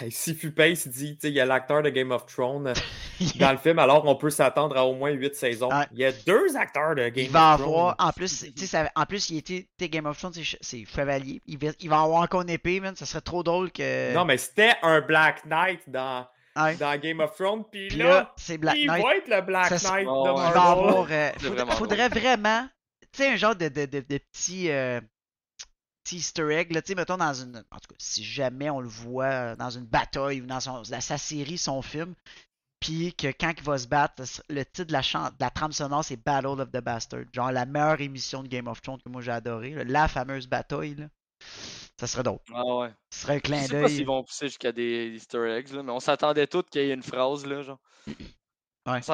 Hey, 0.00 0.10
si 0.12 0.34
Fupace 0.34 0.86
dit, 0.88 1.14
tu 1.16 1.22
sais, 1.22 1.28
il 1.28 1.34
y 1.34 1.40
a 1.40 1.46
l'acteur 1.46 1.82
de 1.82 1.90
Game 1.90 2.10
of 2.12 2.26
Thrones, 2.26 2.72
dans 3.40 3.52
le 3.52 3.58
film, 3.58 3.78
alors 3.78 4.06
on 4.06 4.14
peut 4.16 4.30
s'attendre 4.30 4.76
à 4.76 4.84
au 4.84 4.94
moins 4.94 5.10
8 5.10 5.34
saisons. 5.34 5.68
Ouais. 5.70 5.86
Il 5.92 5.98
y 5.98 6.04
a 6.04 6.12
deux 6.12 6.56
acteurs 6.56 6.94
de 6.94 7.08
Game 7.08 7.26
il 7.26 7.30
va 7.30 7.54
of 7.54 7.60
Thrones. 7.60 7.72
avoir, 7.74 7.96
en 7.98 8.12
plus, 8.12 8.44
tu 8.54 8.60
sais, 8.60 8.66
ça- 8.66 8.90
en 8.94 9.04
plus, 9.06 9.30
il 9.30 9.38
était, 9.38 9.66
Game 9.88 10.06
of 10.06 10.18
Thrones, 10.18 10.32
c'est 10.34 10.40
ch- 10.44 10.58
c'est 10.60 10.84
chevalier. 10.84 11.40
Il 11.46 11.58
va, 11.58 11.68
il 11.80 11.88
va 11.88 12.00
avoir 12.02 12.22
encore 12.22 12.42
une 12.42 12.50
épée, 12.50 12.80
man. 12.80 12.94
Ça 12.96 13.06
serait 13.06 13.20
trop 13.20 13.42
drôle 13.42 13.70
que. 13.72 14.14
Non, 14.14 14.24
mais 14.24 14.36
c'était 14.38 14.74
un 14.82 15.00
Black 15.00 15.44
Knight 15.46 15.80
dans, 15.88 16.26
Ouais. 16.56 16.74
dans 16.76 16.98
Game 17.00 17.20
of 17.20 17.34
Thrones. 17.36 17.64
Puis 17.70 17.88
là, 17.90 18.04
là, 18.04 18.32
c'est 18.36 18.58
Black 18.58 18.76
il 18.78 18.86
Knight. 18.88 19.02
va 19.04 19.16
être 19.16 19.28
le 19.28 19.40
Black 19.42 19.78
Ça 19.78 19.92
Knight 19.92 20.08
Oh, 20.10 20.24
de 20.26 20.30
ouais. 20.32 20.36
Il 20.48 20.52
va 20.52 20.54
Marvel. 20.54 20.88
avoir. 20.88 21.06
euh, 21.10 21.30
faudrait, 21.38 21.48
vraiment 21.54 21.72
faudrait 21.72 22.08
vraiment. 22.08 22.68
Tu 23.12 23.22
sais, 23.22 23.28
un 23.32 23.36
genre 23.36 23.54
de, 23.56 23.68
de, 23.68 23.86
de, 23.86 24.00
de 24.00 24.18
petit. 24.32 24.70
euh, 24.70 25.00
petit 26.08 26.16
easter 26.16 26.50
egg, 26.52 26.72
là, 26.72 26.82
tu 26.82 26.88
sais, 26.88 26.94
mettons 26.94 27.16
dans 27.16 27.34
une. 27.34 27.56
En 27.70 27.78
tout 27.78 27.88
cas, 27.88 27.96
si 27.98 28.24
jamais 28.24 28.70
on 28.70 28.80
le 28.80 28.88
voit 28.88 29.56
dans 29.56 29.70
une 29.70 29.84
bataille 29.84 30.40
ou 30.40 30.46
dans, 30.46 30.60
son, 30.60 30.82
dans 30.82 31.00
sa 31.00 31.18
série, 31.18 31.58
son 31.58 31.82
film, 31.82 32.14
puis 32.80 33.12
que 33.14 33.28
quand 33.28 33.52
il 33.56 33.62
va 33.64 33.76
se 33.78 33.86
battre, 33.88 34.22
le 34.48 34.64
titre 34.64 34.84
de 34.84 34.92
la, 34.92 35.02
chan- 35.02 35.30
de 35.30 35.36
la 35.40 35.50
trame 35.50 35.72
sonore, 35.72 36.04
c'est 36.04 36.16
Battle 36.16 36.46
of 36.60 36.70
the 36.70 36.80
Bastard. 36.80 37.24
Genre 37.32 37.52
la 37.52 37.66
meilleure 37.66 38.00
émission 38.00 38.42
de 38.42 38.48
Game 38.48 38.68
of 38.68 38.80
Thrones 38.82 39.00
que 39.02 39.08
moi 39.08 39.20
j'ai 39.22 39.32
adoré. 39.32 39.70
là. 39.70 39.84
La 39.84 40.08
fameuse 40.08 40.46
bataille, 40.46 40.94
là. 40.94 41.06
Ça 42.00 42.06
serait 42.06 42.22
drôle. 42.22 42.38
Ah 42.54 42.64
ouais. 42.64 42.90
Ce 43.10 43.20
serait 43.22 43.34
un 43.34 43.36
Je 43.36 43.42
clin 43.42 43.60
sais 43.66 43.80
pas 43.80 43.88
s'ils 43.88 43.96
d'œil. 43.98 44.06
vont 44.06 44.22
pousser 44.22 44.46
jusqu'à 44.46 44.70
des 44.72 45.08
easter 45.16 45.50
eggs, 45.50 45.72
là, 45.72 45.82
mais 45.82 45.90
on 45.92 45.98
s'attendait 46.00 46.46
tous 46.46 46.62
qu'il 46.62 46.82
y 46.82 46.90
ait 46.90 46.94
une 46.94 47.02
phrase, 47.02 47.44
là, 47.44 47.62
genre. 47.62 47.80
Ouais. 48.86 49.00
Tu 49.00 49.12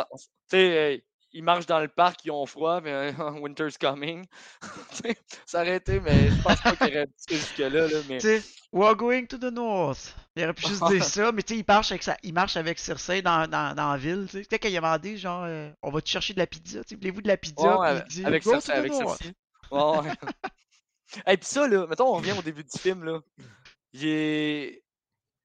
sais, 0.51 0.97
euh, 0.97 0.99
ils 1.35 1.43
marchent 1.43 1.67
dans 1.67 1.81
le 1.81 1.89
parc, 1.89 2.25
ils 2.25 2.31
ont 2.31 2.47
froid, 2.47 2.81
mais 2.81 3.13
Winter's 3.41 3.77
coming. 3.77 4.25
Ça 5.47 5.61
aurait 5.63 5.77
été, 5.77 6.01
mais 6.01 6.31
je 6.31 6.43
pense 6.43 6.61
pas 6.61 6.77
qu'il 6.77 6.97
aurait 6.97 7.07
poussé 7.07 7.41
jusque-là, 7.41 7.89
là, 7.89 7.99
mais... 8.09 8.19
Tu 8.19 8.39
sais, 8.39 8.43
we're 8.73 8.95
going 8.95 9.27
to 9.27 9.37
the 9.37 9.53
north. 9.53 10.15
Il 10.37 10.45
aurait 10.45 10.55
pu 10.55 10.69
juste 10.69 10.87
dire 10.87 11.05
ça, 11.05 11.33
mais 11.33 11.43
tu 11.43 11.55
sais, 11.55 11.61
il 11.61 11.65
marche 11.67 11.91
avec 11.91 12.05
sa, 12.05 12.17
il 12.23 12.33
marche 12.33 12.57
avec 12.57 12.79
Cersei 12.79 13.21
dans, 13.21 13.49
dans, 13.49 13.75
dans 13.75 13.93
la 13.93 13.99
ville, 13.99 14.27
tu 14.31 14.39
sais. 14.39 14.45
Peut-être 14.45 14.63
qu'il 14.63 14.77
a 14.77 14.81
demandé, 14.81 15.17
genre, 15.17 15.45
euh, 15.45 15.71
on 15.83 15.91
va 15.91 16.01
te 16.01 16.09
chercher 16.09 16.35
de 16.35 16.39
la 16.39 16.47
pizza, 16.47 16.81
voulez-vous 16.89 17.23
de 17.23 17.29
la 17.29 17.37
pizza? 17.37 17.79
Ouais, 17.79 17.99
il 17.99 18.05
dit, 18.05 18.25
avec 18.25 18.45
Cersei, 18.45 18.73
avec 18.73 18.93
north. 18.93 19.19
Cersei. 19.19 19.35
Ouais, 19.73 19.99
ouais. 19.99 21.33
Et 21.33 21.37
puis 21.37 21.47
ça, 21.47 21.67
là, 21.67 21.87
mettons, 21.89 22.09
on 22.09 22.19
revient 22.19 22.35
au 22.39 22.43
début 22.43 22.65
du 22.65 22.79
film, 22.79 23.05
là. 23.05 23.21
Il 23.93 24.07
est... 24.07 24.83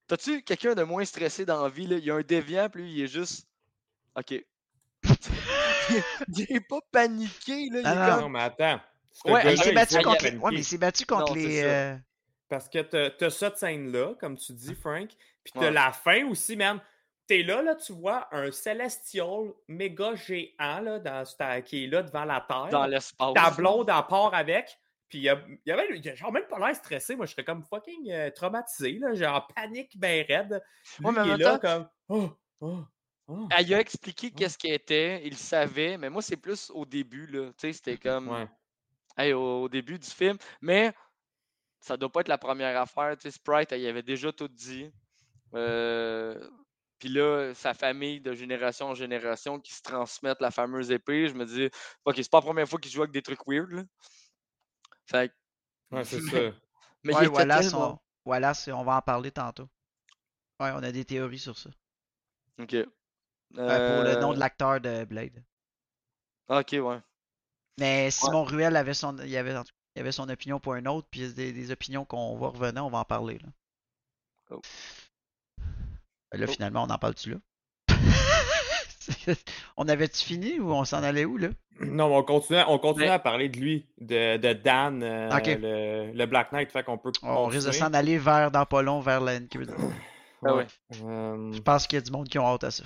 T'as-tu 0.07 0.41
quelqu'un 0.41 0.73
de 0.73 0.83
moins 0.83 1.05
stressé 1.05 1.45
dans 1.45 1.63
la 1.63 1.69
vie, 1.69 1.85
là? 1.85 1.97
Il 1.97 2.03
y 2.03 2.11
a 2.11 2.15
un 2.15 2.21
déviant, 2.21 2.69
puis 2.69 2.83
lui, 2.83 2.91
il 2.93 3.01
est 3.03 3.07
juste... 3.07 3.47
OK. 4.15 4.43
il 6.35 6.55
est 6.55 6.67
pas 6.67 6.79
paniqué, 6.91 7.69
là. 7.71 7.79
Il 7.79 7.85
Ah, 7.85 7.91
est 7.91 7.95
non, 7.95 8.11
comme... 8.13 8.21
Non, 8.21 8.29
mais 8.29 8.39
attends. 8.41 8.79
Ce 9.11 9.29
Ouais, 9.31 9.53
il 9.53 9.57
s'est 9.61 9.71
battu 9.73 10.01
contre 10.01 10.23
les... 10.25 10.37
Ouais, 10.37 10.51
mais 10.51 10.57
il 10.59 10.63
s'est 10.63 10.77
battu 10.77 11.05
contre 11.05 11.29
Non, 11.29 11.41
les... 11.41 11.61
euh, 11.63 11.95
Parce 12.47 12.69
que 12.69 12.79
t'as 12.79 13.09
t'as 13.11 13.29
cette 13.29 13.57
scène-là, 13.57 14.13
comme 14.19 14.37
tu 14.37 14.53
dis, 14.53 14.75
Frank. 14.75 15.09
Puis 15.43 15.53
t'as 15.53 15.59
Ouais. 15.61 15.71
la 15.71 15.91
fin 15.91 16.25
aussi, 16.27 16.55
man. 16.55 16.79
T'es 17.27 17.43
là, 17.43 17.61
là, 17.61 17.75
tu 17.75 17.93
vois 17.93 18.27
un 18.31 18.51
Celestial 18.51 19.51
méga 19.67 20.15
géant, 20.15 20.79
là, 20.81 20.99
dans, 20.99 21.23
qui 21.63 21.83
est 21.83 21.87
là 21.87 22.01
devant 22.01 22.25
la 22.25 22.41
Terre. 22.47 22.69
dans 22.71 22.85
l'espace. 22.87 23.33
Ta 23.35 23.51
blonde, 23.51 23.89
elle 23.89 24.07
part 24.07 24.33
avec. 24.33 24.77
Puis 25.09 25.19
il 25.19 25.23
y 25.23 25.29
a, 25.29 25.39
il 25.47 25.57
y 25.65 25.71
avait, 25.71 26.09
a 26.09 26.15
genre 26.15 26.31
même 26.31 26.45
pas 26.47 26.59
l'air 26.59 26.75
stressé. 26.75 27.15
Moi, 27.15 27.25
je 27.25 27.31
serais 27.31 27.43
comme 27.43 27.63
fucking 27.63 28.11
euh, 28.11 28.29
traumatisé, 28.31 28.93
là. 28.99 29.13
Genre 29.15 29.47
panique 29.55 29.97
ben 29.97 30.23
raide. 30.27 30.61
Lui, 30.99 31.05
Ouais, 31.05 31.11
mais 31.11 31.19
en 31.19 31.25
il 31.25 31.31
est 31.31 31.37
là 31.43 31.57
temps- 31.57 31.67
comme. 31.77 31.89
Oh, 32.09 32.29
oh, 32.61 32.79
oh. 33.29 33.47
Elle 33.51 33.73
a 33.73 33.79
expliqué 33.79 34.31
qu'est-ce 34.31 34.57
qu'il 34.57 34.73
était, 34.73 35.25
il 35.25 35.37
savait, 35.37 35.97
mais 35.97 36.09
moi, 36.09 36.21
c'est 36.21 36.37
plus 36.37 36.69
au 36.71 36.85
début, 36.85 37.25
là. 37.27 37.47
Tu 37.53 37.53
sais, 37.59 37.73
c'était 37.73 37.97
comme... 37.97 38.27
Ouais. 38.29 38.47
Hey, 39.17 39.33
au, 39.33 39.63
au 39.63 39.69
début 39.69 39.97
du 39.99 40.07
film. 40.09 40.37
Mais 40.61 40.93
ça 41.81 41.97
doit 41.97 42.11
pas 42.11 42.21
être 42.21 42.27
la 42.27 42.37
première 42.37 42.79
affaire. 42.79 43.15
Tu 43.17 43.23
sais, 43.23 43.31
Sprite, 43.31 43.71
elle 43.71 43.81
y 43.81 43.87
avait 43.87 44.03
déjà 44.03 44.31
tout 44.31 44.47
dit. 44.47 44.91
Euh, 45.55 46.49
Puis 46.99 47.09
là, 47.09 47.53
sa 47.53 47.73
famille 47.73 48.21
de 48.21 48.33
génération 48.33 48.87
en 48.87 48.93
génération 48.95 49.59
qui 49.59 49.73
se 49.73 49.81
transmettent 49.81 50.41
la 50.41 50.51
fameuse 50.51 50.91
épée, 50.91 51.27
je 51.27 51.33
me 51.33 51.45
dis, 51.45 51.69
ok, 52.05 52.15
c'est 52.17 52.29
pas 52.29 52.37
la 52.39 52.43
première 52.43 52.67
fois 52.69 52.79
qu'il 52.79 52.91
joue 52.91 53.01
avec 53.01 53.11
des 53.11 53.21
trucs 53.21 53.45
weird. 53.47 53.71
Là. 53.71 53.83
Fait 55.05 55.29
que- 55.29 55.95
Ouais, 55.95 56.03
c'est 56.03 56.21
mais, 56.21 56.31
ça. 56.51 56.57
mais 57.03 57.15
ouais, 57.15 57.25
il 57.25 57.47
tellement- 57.71 57.93
on... 57.93 57.99
voilà 58.25 58.53
c'est- 58.53 58.71
on 58.71 58.83
va 58.83 58.97
en 58.97 59.01
parler 59.01 59.31
tantôt. 59.31 59.67
Ouais, 60.59 60.71
on 60.73 60.83
a 60.83 60.91
des 60.91 61.03
théories 61.05 61.39
sur 61.39 61.57
ça. 61.57 61.69
Ok. 62.59 62.75
Ouais, 63.57 63.65
pour 63.95 64.03
le 64.03 64.15
nom 64.21 64.31
Euh, 64.31 64.35
de 64.35 64.39
l'acteur 64.39 64.79
de 64.79 65.03
Blade. 65.05 65.43
Ok, 66.49 66.69
ouais. 66.73 66.97
Mais 67.79 68.11
Simon 68.11 68.43
Ruel 68.43 68.75
avait 68.75 68.93
son, 68.93 69.17
il 69.19 69.35
avait, 69.37 69.55
il 69.95 69.99
avait 69.99 70.11
son 70.11 70.27
opinion 70.29 70.59
pour 70.59 70.73
un 70.73 70.85
autre, 70.85 71.07
puis 71.09 71.21
il 71.21 71.27
y 71.27 71.29
a 71.29 71.33
des, 71.33 71.53
des 71.53 71.71
opinions 71.71 72.05
qu'on 72.05 72.37
va 72.37 72.47
revenir, 72.49 72.85
on 72.85 72.89
va 72.89 72.99
en 72.99 73.05
parler. 73.05 73.37
Là. 73.39 73.47
Oh. 74.51 74.61
Ben 76.31 76.39
Là, 76.41 76.45
Oh. 76.47 76.51
finalement, 76.51 76.83
on 76.83 76.89
en 76.89 76.97
parle-tu 76.97 77.31
là? 77.31 77.37
on 79.77 79.87
avait-tu 79.87 80.23
fini 80.23 80.59
ou 80.59 80.71
on 80.71 80.85
s'en 80.85 81.01
allait 81.03 81.25
où, 81.25 81.37
là? 81.37 81.49
Non, 81.81 82.09
mais 82.09 82.15
on 82.15 82.23
continue, 82.23 82.59
on 82.67 82.77
continue 82.77 83.05
Mais- 83.05 83.11
à 83.11 83.19
parler 83.19 83.49
de 83.49 83.57
lui, 83.57 83.87
de, 83.99 84.37
de 84.37 84.53
Dan, 84.53 85.01
euh, 85.01 85.29
le, 85.31 86.11
le 86.13 86.25
Black 86.25 86.51
Knight. 86.51 86.71
Fait 86.71 86.83
qu'on 86.83 86.97
peut. 86.97 87.11
On 87.23 87.45
risque 87.47 87.67
de 87.67 87.71
s'en 87.71 87.93
aller 87.93 88.17
vers, 88.17 88.51
dans 88.51 88.65
pas 88.65 88.81
long, 88.81 88.99
vers 88.99 89.21
la 89.21 89.31
Inquisition. 89.33 89.75
Ah 90.45 90.55
ouais. 90.55 90.67
Euh, 91.03 91.51
Je 91.53 91.59
pense 91.61 91.87
qu'il 91.87 91.97
y 91.97 92.01
a 92.01 92.01
du 92.01 92.11
monde 92.11 92.27
qui 92.27 92.37
ont 92.37 92.45
hâte 92.45 92.63
à 92.65 92.71
ça. 92.71 92.83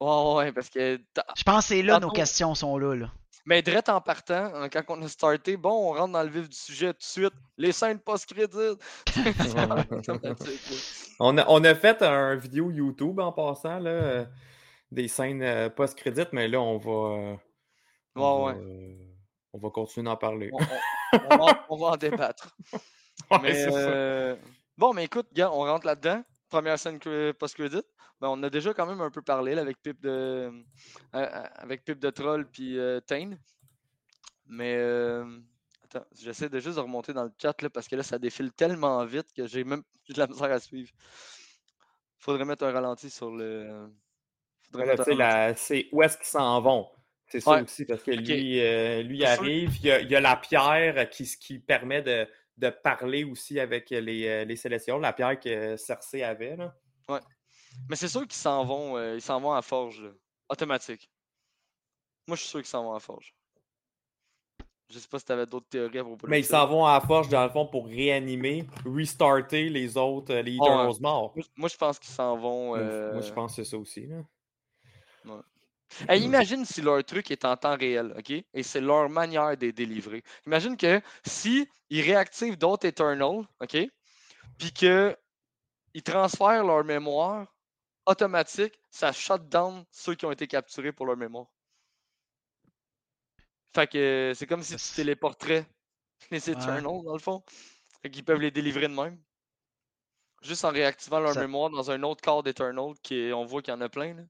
Ouais, 0.00 0.34
ouais, 0.34 0.52
parce 0.52 0.70
que. 0.70 0.98
Je 1.36 1.42
pense 1.42 1.64
que 1.64 1.68
c'est 1.74 1.82
là, 1.82 1.98
nos 2.00 2.10
questions 2.10 2.54
sont 2.54 2.78
là, 2.78 2.94
là. 2.94 3.12
Mais 3.46 3.62
direct 3.62 3.88
en 3.88 4.00
partant, 4.00 4.50
hein, 4.54 4.68
quand 4.68 4.82
on 4.88 5.02
a 5.02 5.08
starté, 5.08 5.56
bon, 5.56 5.90
on 5.90 5.92
rentre 5.94 6.12
dans 6.12 6.22
le 6.22 6.28
vif 6.28 6.48
du 6.48 6.56
sujet 6.56 6.92
tout 6.92 6.98
de 6.98 7.02
suite. 7.02 7.32
Les 7.56 7.72
scènes 7.72 7.98
là. 8.06 8.76
on, 11.18 11.38
a, 11.38 11.44
on 11.48 11.64
a 11.64 11.74
fait 11.74 12.02
un 12.02 12.36
vidéo 12.36 12.70
YouTube 12.70 13.18
en 13.20 13.32
passant, 13.32 13.78
là, 13.78 13.90
euh, 13.90 14.24
des 14.90 15.08
scènes 15.08 15.42
euh, 15.42 15.70
post-crédit, 15.70 16.26
mais 16.32 16.48
là, 16.48 16.60
on 16.60 16.78
va. 16.78 16.90
euh, 16.90 17.36
on, 18.16 18.44
Ouais, 18.46 18.52
va 18.52 18.58
euh, 18.58 18.94
on 19.54 19.58
va 19.58 19.70
continuer 19.70 20.04
d'en 20.04 20.16
parler. 20.16 20.50
On, 20.52 20.62
on- 20.62 21.18
on 21.30 21.36
va, 21.46 21.66
on 21.70 21.76
va 21.78 21.86
en 21.88 21.96
débattre. 21.96 22.54
Ouais, 23.30 23.38
Mais, 23.42 23.66
euh, 23.68 24.36
Bon, 24.78 24.94
mais 24.94 25.04
écoute, 25.04 25.26
gars, 25.34 25.50
on 25.50 25.58
rentre 25.64 25.84
là-dedans. 25.86 26.22
Première 26.48 26.78
scène 26.78 26.98
que- 26.98 27.32
post-credit. 27.32 27.82
Ben, 28.20 28.28
on 28.28 28.42
a 28.42 28.50
déjà 28.50 28.72
quand 28.74 28.86
même 28.86 29.00
un 29.00 29.10
peu 29.10 29.22
parlé 29.22 29.54
là, 29.54 29.62
avec 29.62 29.80
Pip 29.82 30.00
de 30.00 30.08
euh, 30.08 30.50
euh, 31.14 31.26
avec 31.56 31.84
Pip 31.84 31.98
de 31.98 32.10
Troll 32.10 32.48
puis 32.50 32.78
euh, 32.78 33.00
Tane. 33.00 33.38
Mais 34.46 34.76
euh, 34.76 35.24
attends, 35.84 36.06
j'essaie 36.18 36.48
de 36.48 36.58
juste 36.58 36.76
de 36.76 36.80
remonter 36.80 37.12
dans 37.12 37.24
le 37.24 37.32
chat 37.40 37.60
là, 37.62 37.70
parce 37.70 37.86
que 37.86 37.96
là, 37.96 38.02
ça 38.02 38.18
défile 38.18 38.50
tellement 38.52 39.04
vite 39.04 39.32
que 39.36 39.46
j'ai 39.46 39.62
même 39.62 39.82
de 40.08 40.18
la 40.18 40.26
misère 40.26 40.50
à 40.50 40.58
suivre. 40.58 40.90
Faudrait 42.18 42.44
mettre 42.44 42.64
un 42.64 42.72
ralenti 42.72 43.10
sur 43.10 43.30
le. 43.30 43.88
Faudrait 44.72 44.96
la- 45.14 45.54
c'est 45.54 45.88
où 45.92 46.02
est-ce 46.02 46.16
qu'ils 46.16 46.26
s'en 46.26 46.60
vont? 46.60 46.88
C'est 47.30 47.40
ça 47.40 47.50
Ouais. 47.52 47.62
aussi, 47.62 47.84
parce 47.84 48.02
que 48.02 48.10
lui, 48.10 49.04
lui 49.06 49.24
arrive, 49.24 49.76
il 49.76 49.86
y, 49.86 49.90
a, 49.90 50.00
il 50.00 50.10
y 50.10 50.16
a 50.16 50.20
la 50.20 50.34
pierre 50.36 51.08
qui, 51.10 51.24
qui 51.38 51.58
permet 51.58 52.00
de, 52.00 52.26
de 52.58 52.70
parler 52.70 53.24
aussi 53.24 53.58
avec 53.60 53.90
les, 53.90 54.26
euh, 54.26 54.44
les 54.44 54.56
Célestials, 54.56 55.00
la 55.00 55.12
pierre 55.12 55.38
que 55.38 55.76
Cersei 55.76 56.22
avait. 56.22 56.56
Là. 56.56 56.74
Mais 57.88 57.96
c'est 57.96 58.08
sûr 58.08 58.22
qu'ils 58.22 58.32
s'en 58.32 58.64
vont, 58.64 58.96
euh, 58.96 59.14
ils 59.14 59.22
s'en 59.22 59.40
vont 59.40 59.52
à 59.52 59.62
Forge, 59.62 60.02
là. 60.02 60.10
automatique. 60.48 61.08
Moi, 62.26 62.36
je 62.36 62.42
suis 62.42 62.50
sûr 62.50 62.58
qu'ils 62.60 62.68
s'en 62.68 62.82
vont 62.84 62.94
à 62.94 63.00
Forge. 63.00 63.34
Je 64.90 64.98
sais 64.98 65.08
pas 65.08 65.18
si 65.18 65.26
tu 65.26 65.32
avais 65.32 65.44
d'autres 65.46 65.68
théories 65.68 65.98
à 65.98 66.04
propos 66.04 66.26
Mais 66.28 66.40
ils 66.40 66.44
s'en 66.44 66.66
vont 66.66 66.86
à 66.86 66.98
forge, 67.02 67.28
dans 67.28 67.44
le 67.44 67.50
fond, 67.50 67.66
pour 67.66 67.86
réanimer, 67.86 68.66
restarter 68.86 69.68
les 69.68 69.98
autres, 69.98 70.32
euh, 70.32 70.40
les 70.42 70.56
Ouais. 70.58 70.66
Eternals 70.66 71.00
morts. 71.00 71.34
Moi, 71.56 71.68
je 71.68 71.76
pense 71.76 71.98
qu'ils 71.98 72.10
s'en 72.10 72.38
vont. 72.38 72.68
Moi, 72.68 72.78
euh, 72.78 73.12
Moi, 73.12 73.20
je 73.20 73.32
pense 73.32 73.54
que 73.54 73.62
c'est 73.62 73.70
ça 73.70 73.76
aussi. 73.76 74.06
Là. 74.06 74.22
Hey, 76.08 76.22
imagine 76.22 76.64
si 76.64 76.82
leur 76.82 77.02
truc 77.04 77.30
est 77.30 77.44
en 77.44 77.56
temps 77.56 77.76
réel, 77.76 78.14
OK? 78.18 78.30
Et 78.30 78.62
c'est 78.62 78.80
leur 78.80 79.08
manière 79.08 79.56
de 79.56 79.66
les 79.66 79.72
délivrer. 79.72 80.22
Imagine 80.46 80.76
que 80.76 81.00
si 81.24 81.68
ils 81.90 82.02
réactivent 82.02 82.58
d'autres 82.58 82.86
Eternals, 82.86 83.44
OK? 83.60 83.76
Puis 84.58 84.72
que 84.72 85.16
ils 85.94 86.02
transfèrent 86.02 86.64
leur 86.64 86.84
mémoire 86.84 87.54
automatique, 88.06 88.78
ça 88.90 89.12
shut 89.12 89.48
down 89.48 89.84
ceux 89.90 90.14
qui 90.14 90.26
ont 90.26 90.32
été 90.32 90.46
capturés 90.46 90.92
pour 90.92 91.06
leur 91.06 91.16
mémoire. 91.16 91.46
Fait 93.74 93.86
que 93.86 94.32
c'est 94.34 94.46
comme 94.46 94.62
si 94.62 94.76
tu 94.76 94.94
téléporterais 94.94 95.66
les 96.30 96.48
Ouais. 96.48 96.54
Eternals, 96.54 97.02
dans 97.04 97.12
le 97.14 97.18
fond. 97.20 97.42
Fait 98.02 98.10
qu'ils 98.10 98.24
peuvent 98.24 98.40
les 98.40 98.50
délivrer 98.50 98.88
de 98.88 98.94
même. 98.94 99.20
Juste 100.42 100.64
en 100.64 100.70
réactivant 100.70 101.20
leur 101.20 101.34
Ça- 101.34 101.40
mémoire 101.40 101.70
dans 101.70 101.90
un 101.90 102.02
autre 102.02 102.22
corps 102.22 102.42
d'Eternal, 102.42 102.92
qui 103.02 103.30
on 103.34 103.44
voit 103.44 103.62
qu'il 103.62 103.72
y 103.74 103.76
en 103.76 103.80
a 103.80 103.88
plein. 103.88 104.14
Là. 104.14 104.22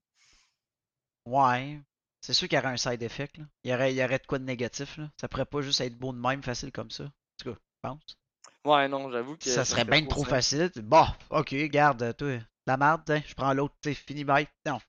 Ouais. 1.28 1.80
C'est 2.20 2.32
sûr 2.32 2.48
qu'il 2.48 2.56
y 2.56 2.58
aurait 2.58 2.72
un 2.72 2.76
side 2.76 3.02
effect, 3.02 3.38
là. 3.38 3.44
Il 3.62 3.70
y 3.70 3.74
aurait, 3.74 3.92
il 3.92 3.96
y 3.96 4.04
aurait 4.04 4.18
de 4.18 4.26
quoi 4.26 4.38
de 4.38 4.44
négatif, 4.44 4.96
là. 4.96 5.10
Ça 5.20 5.28
pourrait 5.28 5.44
pas 5.44 5.60
juste 5.60 5.80
être 5.80 5.96
beau 5.96 6.12
de 6.12 6.18
même, 6.18 6.42
facile 6.42 6.72
comme 6.72 6.90
ça. 6.90 7.04
En 7.04 7.10
tout 7.38 7.52
cas, 7.52 7.58
je 7.58 7.88
pense. 7.88 8.16
Ouais, 8.64 8.88
non, 8.88 9.10
j'avoue 9.10 9.36
que. 9.36 9.44
ça 9.44 9.64
serait 9.64 9.84
bien 9.84 10.04
trop 10.06 10.24
facile. 10.24 10.70
Bon, 10.76 11.06
ok, 11.30 11.54
garde, 11.66 12.16
toi, 12.16 12.38
la 12.66 12.76
merde, 12.76 13.22
je 13.26 13.34
prends 13.34 13.52
l'autre, 13.54 13.74
sais, 13.84 13.94
fini, 13.94 14.24
bye. 14.24 14.48
Non. 14.66 14.80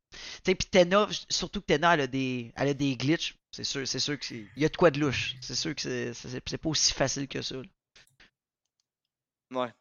Tu 0.43 0.55
pis 0.55 0.67
Tena, 0.67 1.07
surtout 1.29 1.61
que 1.61 1.67
Tena, 1.67 1.93
elle 1.93 2.01
a 2.01 2.07
des, 2.07 2.51
elle 2.55 2.69
a 2.69 2.73
des 2.73 2.95
glitches. 2.97 3.35
C'est 3.51 3.63
sûr, 3.63 3.87
c'est 3.87 3.99
sûr 3.99 4.17
que 4.17 4.25
c'est. 4.25 4.45
Il 4.55 4.61
y 4.61 4.65
a 4.65 4.69
de 4.69 4.77
quoi 4.77 4.91
de 4.91 4.99
louche. 4.99 5.35
C'est 5.41 5.55
sûr 5.55 5.73
que 5.75 5.81
c'est, 5.81 6.13
c'est, 6.13 6.41
c'est 6.47 6.57
pas 6.57 6.69
aussi 6.69 6.93
facile 6.93 7.27
que 7.27 7.41
ça. 7.41 7.55
là. 7.55 7.63
Ouais. 9.51 9.73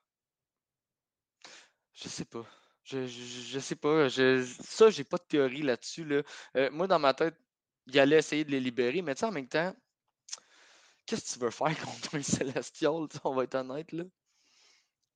Je 1.94 2.08
sais 2.08 2.24
pas. 2.24 2.46
Je, 2.90 3.58
sais 3.58 3.76
pas. 3.76 4.08
Je, 4.08 4.44
ça, 4.62 4.88
j'ai 4.88 5.04
pas 5.04 5.18
de 5.18 5.24
théorie 5.28 5.62
là-dessus. 5.62 6.04
Là. 6.04 6.22
Euh, 6.56 6.70
moi, 6.70 6.86
dans 6.86 6.98
ma 6.98 7.12
tête, 7.12 7.34
il 7.86 7.98
allait 7.98 8.18
essayer 8.18 8.44
de 8.44 8.50
les 8.50 8.60
libérer, 8.60 9.02
mais 9.02 9.22
en 9.22 9.30
même 9.30 9.48
temps, 9.48 9.74
qu'est-ce 11.06 11.34
que 11.34 11.38
tu 11.38 11.44
veux 11.44 11.50
faire 11.50 11.78
contre 11.84 12.16
un 12.16 12.22
sais, 12.22 12.46
On 13.24 13.34
va 13.34 13.44
être 13.44 13.54
honnête, 13.56 13.92
là? 13.92 14.04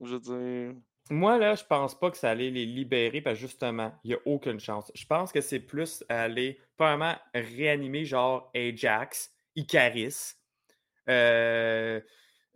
Je 0.00 0.16
veux 0.16 0.20
dire. 0.20 0.82
Moi, 1.10 1.38
là, 1.38 1.54
je 1.54 1.64
pense 1.64 1.98
pas 1.98 2.10
que 2.10 2.16
ça 2.16 2.30
allait 2.30 2.50
les 2.50 2.66
libérer 2.66 3.20
parce 3.20 3.36
que 3.36 3.46
justement, 3.46 3.92
il 4.04 4.08
n'y 4.08 4.14
a 4.14 4.20
aucune 4.24 4.60
chance. 4.60 4.90
Je 4.94 5.06
pense 5.06 5.32
que 5.32 5.40
c'est 5.40 5.60
plus 5.60 6.04
aller, 6.08 6.60
premièrement, 6.76 7.16
réanimer 7.34 8.04
genre 8.04 8.50
Ajax, 8.54 9.30
Icaris, 9.56 10.34
euh, 11.08 12.00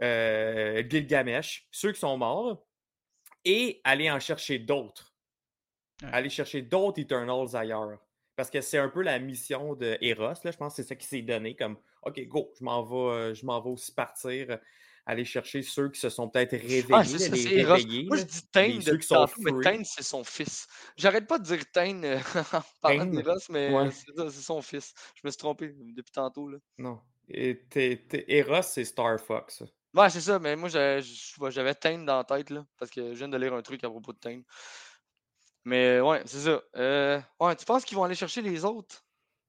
euh, 0.02 0.82
Gilgamesh, 0.88 1.66
ceux 1.70 1.92
qui 1.92 2.00
sont 2.00 2.16
morts, 2.18 2.65
et 3.46 3.80
aller 3.84 4.10
en 4.10 4.20
chercher 4.20 4.58
d'autres. 4.58 5.14
Ouais. 6.02 6.08
Aller 6.12 6.28
chercher 6.28 6.60
d'autres 6.60 7.00
Eternals 7.00 7.56
ailleurs. 7.56 7.98
Parce 8.34 8.50
que 8.50 8.60
c'est 8.60 8.76
un 8.76 8.90
peu 8.90 9.00
la 9.00 9.18
mission 9.18 9.74
de 9.74 9.96
Eros, 10.02 10.34
là. 10.44 10.50
Je 10.50 10.56
pense 10.58 10.74
que 10.76 10.82
c'est 10.82 10.88
ça 10.88 10.94
qui 10.94 11.06
s'est 11.06 11.22
donné 11.22 11.56
comme 11.56 11.78
OK, 12.02 12.20
go, 12.28 12.52
je 12.58 12.64
m'en 12.64 12.82
vais, 12.84 13.14
euh, 13.16 13.34
je 13.34 13.46
m'en 13.46 13.60
vais 13.62 13.70
aussi 13.70 13.92
partir, 13.92 14.50
euh, 14.50 14.56
aller 15.06 15.24
chercher 15.24 15.62
ceux 15.62 15.88
qui 15.90 15.98
se 15.98 16.10
sont 16.10 16.28
peut-être 16.28 16.50
réveillés, 16.52 16.84
Ah, 16.92 17.02
ça, 17.04 17.28
les 17.28 17.46
Eros. 17.60 17.74
réveiller. 17.76 18.04
Moi, 18.08 18.16
je 18.18 18.22
dis 18.24 18.46
Tain 18.52 18.78
mais. 19.38 19.62
Tain, 19.62 19.82
c'est 19.84 20.02
son 20.02 20.22
fils. 20.22 20.66
J'arrête 20.98 21.26
pas 21.26 21.38
de 21.38 21.44
dire 21.44 21.62
Tain 21.72 22.02
euh, 22.02 22.18
en 22.52 22.62
parlant 22.82 23.06
d'Eros, 23.06 23.38
mais 23.48 23.70
Ouais. 23.72 23.90
c'est 23.90 24.30
son 24.42 24.60
fils. 24.60 24.92
Je 25.14 25.22
me 25.24 25.30
suis 25.30 25.38
trompé 25.38 25.72
depuis 25.74 26.12
tantôt, 26.12 26.48
là. 26.48 26.58
Non. 26.76 27.00
Et 27.28 27.64
t'es- 27.70 28.04
t'es- 28.08 28.24
Eros, 28.28 28.62
c'est 28.62 28.84
Star 28.84 29.18
Fox. 29.18 29.62
Ouais, 29.96 30.10
c'est 30.10 30.20
ça, 30.20 30.38
mais 30.38 30.56
moi, 30.56 30.68
j'avais 30.68 31.74
Tain 31.74 31.98
dans 32.00 32.18
la 32.18 32.24
tête, 32.24 32.52
parce 32.78 32.90
que 32.90 33.14
je 33.14 33.18
viens 33.18 33.28
de 33.28 33.36
lire 33.38 33.54
un 33.54 33.62
truc 33.62 33.82
à 33.82 33.88
propos 33.88 34.12
de 34.12 34.18
Tain. 34.18 34.42
Mais 35.64 36.00
ouais, 36.00 36.20
c'est 36.26 36.40
ça. 36.40 36.62
Euh, 36.76 37.18
ouais, 37.40 37.56
tu 37.56 37.64
penses 37.64 37.84
qu'ils 37.84 37.96
vont 37.96 38.04
aller 38.04 38.14
chercher 38.14 38.42
les 38.42 38.64
autres? 38.64 39.04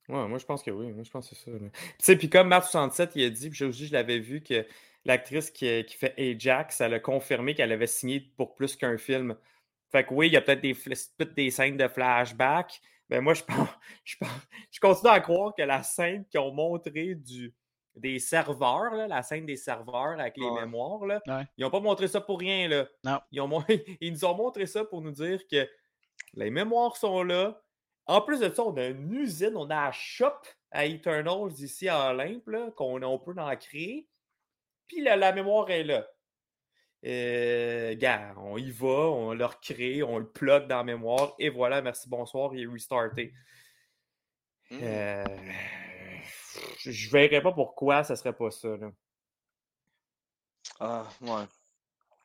Ouais, 0.10 0.26
moi 0.28 0.38
je 0.38 0.46
pense 0.46 0.64
que 0.64 0.72
oui. 0.72 0.92
Moi 0.94 1.04
je 1.04 1.12
pense 1.12 1.30
que 1.30 1.36
c'est 1.36 1.52
ça. 1.52 1.58
Tu 1.60 1.70
sais, 2.00 2.16
puis 2.16 2.30
comme 2.30 2.48
Marc 2.48 2.64
67, 2.64 3.12
il 3.16 3.26
a 3.26 3.30
dit, 3.30 3.50
puis 3.50 3.66
aussi 3.66 3.88
je 3.88 3.94
l'avais 3.94 4.20
vu 4.20 4.42
que 4.42 4.66
l'actrice 5.04 5.52
qui, 5.52 5.84
qui 5.86 5.98
fait 5.98 6.16
Ajax, 6.18 6.80
elle 6.80 6.94
a 6.94 7.00
confirmé 7.00 7.54
qu'elle 7.54 7.72
avait 7.74 7.88
signé 7.88 8.22
pour 8.38 8.56
plus 8.56 8.76
qu'un 8.78 8.98
film. 8.98 9.36
Fait 9.92 10.06
que 10.06 10.14
oui, 10.14 10.28
il 10.28 10.34
y 10.34 10.38
a 10.38 10.42
peut-être 10.42 10.62
des, 10.62 10.76
des 11.36 11.52
scènes 11.52 11.78
de 11.78 11.88
flashback. 11.88 12.82
Mais 13.10 13.20
moi, 13.22 13.34
je 13.34 13.44
pense, 13.48 13.70
je 14.06 14.16
pense, 14.18 14.30
je 14.72 14.80
continue 14.80 15.12
à 15.12 15.20
croire 15.20 15.54
que 15.56 15.62
la 15.62 15.84
scène 15.84 16.26
qu'ils 16.26 16.40
ont 16.40 16.54
montré 16.54 17.16
du, 17.16 17.54
des 17.98 18.20
serveurs, 18.20 18.94
là, 18.94 19.08
la 19.08 19.24
scène 19.24 19.46
des 19.46 19.56
serveurs 19.58 20.20
avec 20.20 20.38
les 20.38 20.46
Ouais. 20.46 20.62
mémoires, 20.62 21.06
là, 21.06 21.22
Ouais. 21.28 21.44
ils 21.58 21.64
n'ont 21.64 21.70
pas 21.72 21.80
montré 21.80 22.08
ça 22.08 22.22
pour 22.22 22.40
rien. 22.40 22.68
Là. 22.68 22.88
Non. 23.04 23.20
Ils, 23.32 23.42
ont, 23.42 23.64
ils 24.02 24.12
nous 24.14 24.26
ont 24.26 24.36
montré 24.36 24.66
ça 24.66 24.86
pour 24.86 25.02
nous 25.02 25.12
dire 25.12 25.42
que 25.52 25.68
les 26.34 26.50
mémoires 26.50 26.96
sont 26.98 27.24
là. 27.24 27.62
En 28.06 28.22
plus 28.22 28.40
de 28.40 28.50
ça, 28.50 28.64
on 28.64 28.76
a 28.78 28.86
une 28.88 29.14
usine, 29.14 29.56
on 29.56 29.70
a 29.70 29.88
un 29.88 29.92
shop 29.92 30.34
à 30.72 30.86
Eternals 30.86 31.52
ici 31.60 31.90
à 31.90 32.10
Olympe, 32.12 32.50
qu'on 32.76 33.02
on 33.04 33.20
peut 33.20 33.34
en 33.38 33.56
créer. 33.56 34.08
Puis 34.88 35.02
la, 35.02 35.16
la 35.16 35.34
mémoire 35.34 35.70
est 35.70 35.84
là. 35.84 36.08
Euh, 37.06 37.96
gars, 37.96 38.34
on 38.38 38.58
y 38.58 38.72
va, 38.72 38.88
on 38.88 39.34
le 39.34 39.46
recrée, 39.46 40.02
on 40.04 40.18
le 40.18 40.28
plug 40.28 40.68
dans 40.68 40.78
la 40.78 40.84
mémoire, 40.84 41.36
et 41.38 41.50
voilà, 41.50 41.82
merci, 41.82 42.10
bonsoir, 42.10 42.56
il 42.56 42.64
est 42.64 42.68
restarté. 42.68 43.34
Hmm. 44.72 44.80
Euh, 44.82 45.26
je 46.84 47.10
verrais 47.10 47.42
pas 47.42 47.52
pourquoi 47.52 48.04
ça 48.04 48.16
serait 48.16 48.34
pas 48.34 48.52
ça. 48.52 48.70
Là. 48.78 48.92
Ah, 50.80 51.06
ouais. 51.22 51.46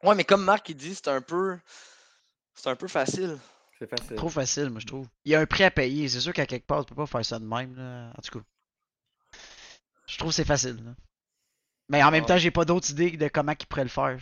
Ouais, 0.02 0.14
mais 0.14 0.24
comme 0.24 0.44
Marc 0.44 0.68
il 0.68 0.76
dit, 0.76 0.94
c'est 0.94 1.08
un 1.08 1.20
peu. 1.20 1.58
C'est 2.54 2.68
un 2.68 2.76
peu 2.76 2.88
facile. 2.88 3.38
C'est 3.78 3.88
facile. 3.88 4.16
Trop 4.16 4.28
facile, 4.28 4.70
moi, 4.70 4.80
je 4.80 4.86
trouve. 4.86 5.08
Il 5.24 5.32
y 5.32 5.34
a 5.34 5.40
un 5.40 5.46
prix 5.46 5.64
à 5.64 5.70
payer. 5.70 6.08
C'est 6.08 6.20
sûr 6.20 6.32
qu'à 6.32 6.46
quelque 6.46 6.66
part, 6.66 6.84
tu 6.84 6.90
peux 6.90 7.02
pas 7.02 7.06
faire 7.06 7.24
ça 7.24 7.38
de 7.38 7.44
même. 7.44 7.74
Là. 7.76 8.12
En 8.16 8.20
tout 8.22 8.38
cas. 8.38 8.44
Je 10.06 10.18
trouve 10.18 10.30
que 10.30 10.34
c'est 10.36 10.44
facile. 10.44 10.82
là. 10.84 10.92
Mais 11.88 12.02
en 12.02 12.10
même 12.10 12.22
Ouais. 12.22 12.28
temps, 12.28 12.36
j'ai 12.38 12.50
pas 12.50 12.64
d'autres 12.64 12.90
idées 12.90 13.16
de 13.16 13.28
comment 13.28 13.52
ils 13.58 13.66
pourraient 13.66 13.82
le 13.84 13.88
faire. 13.88 14.18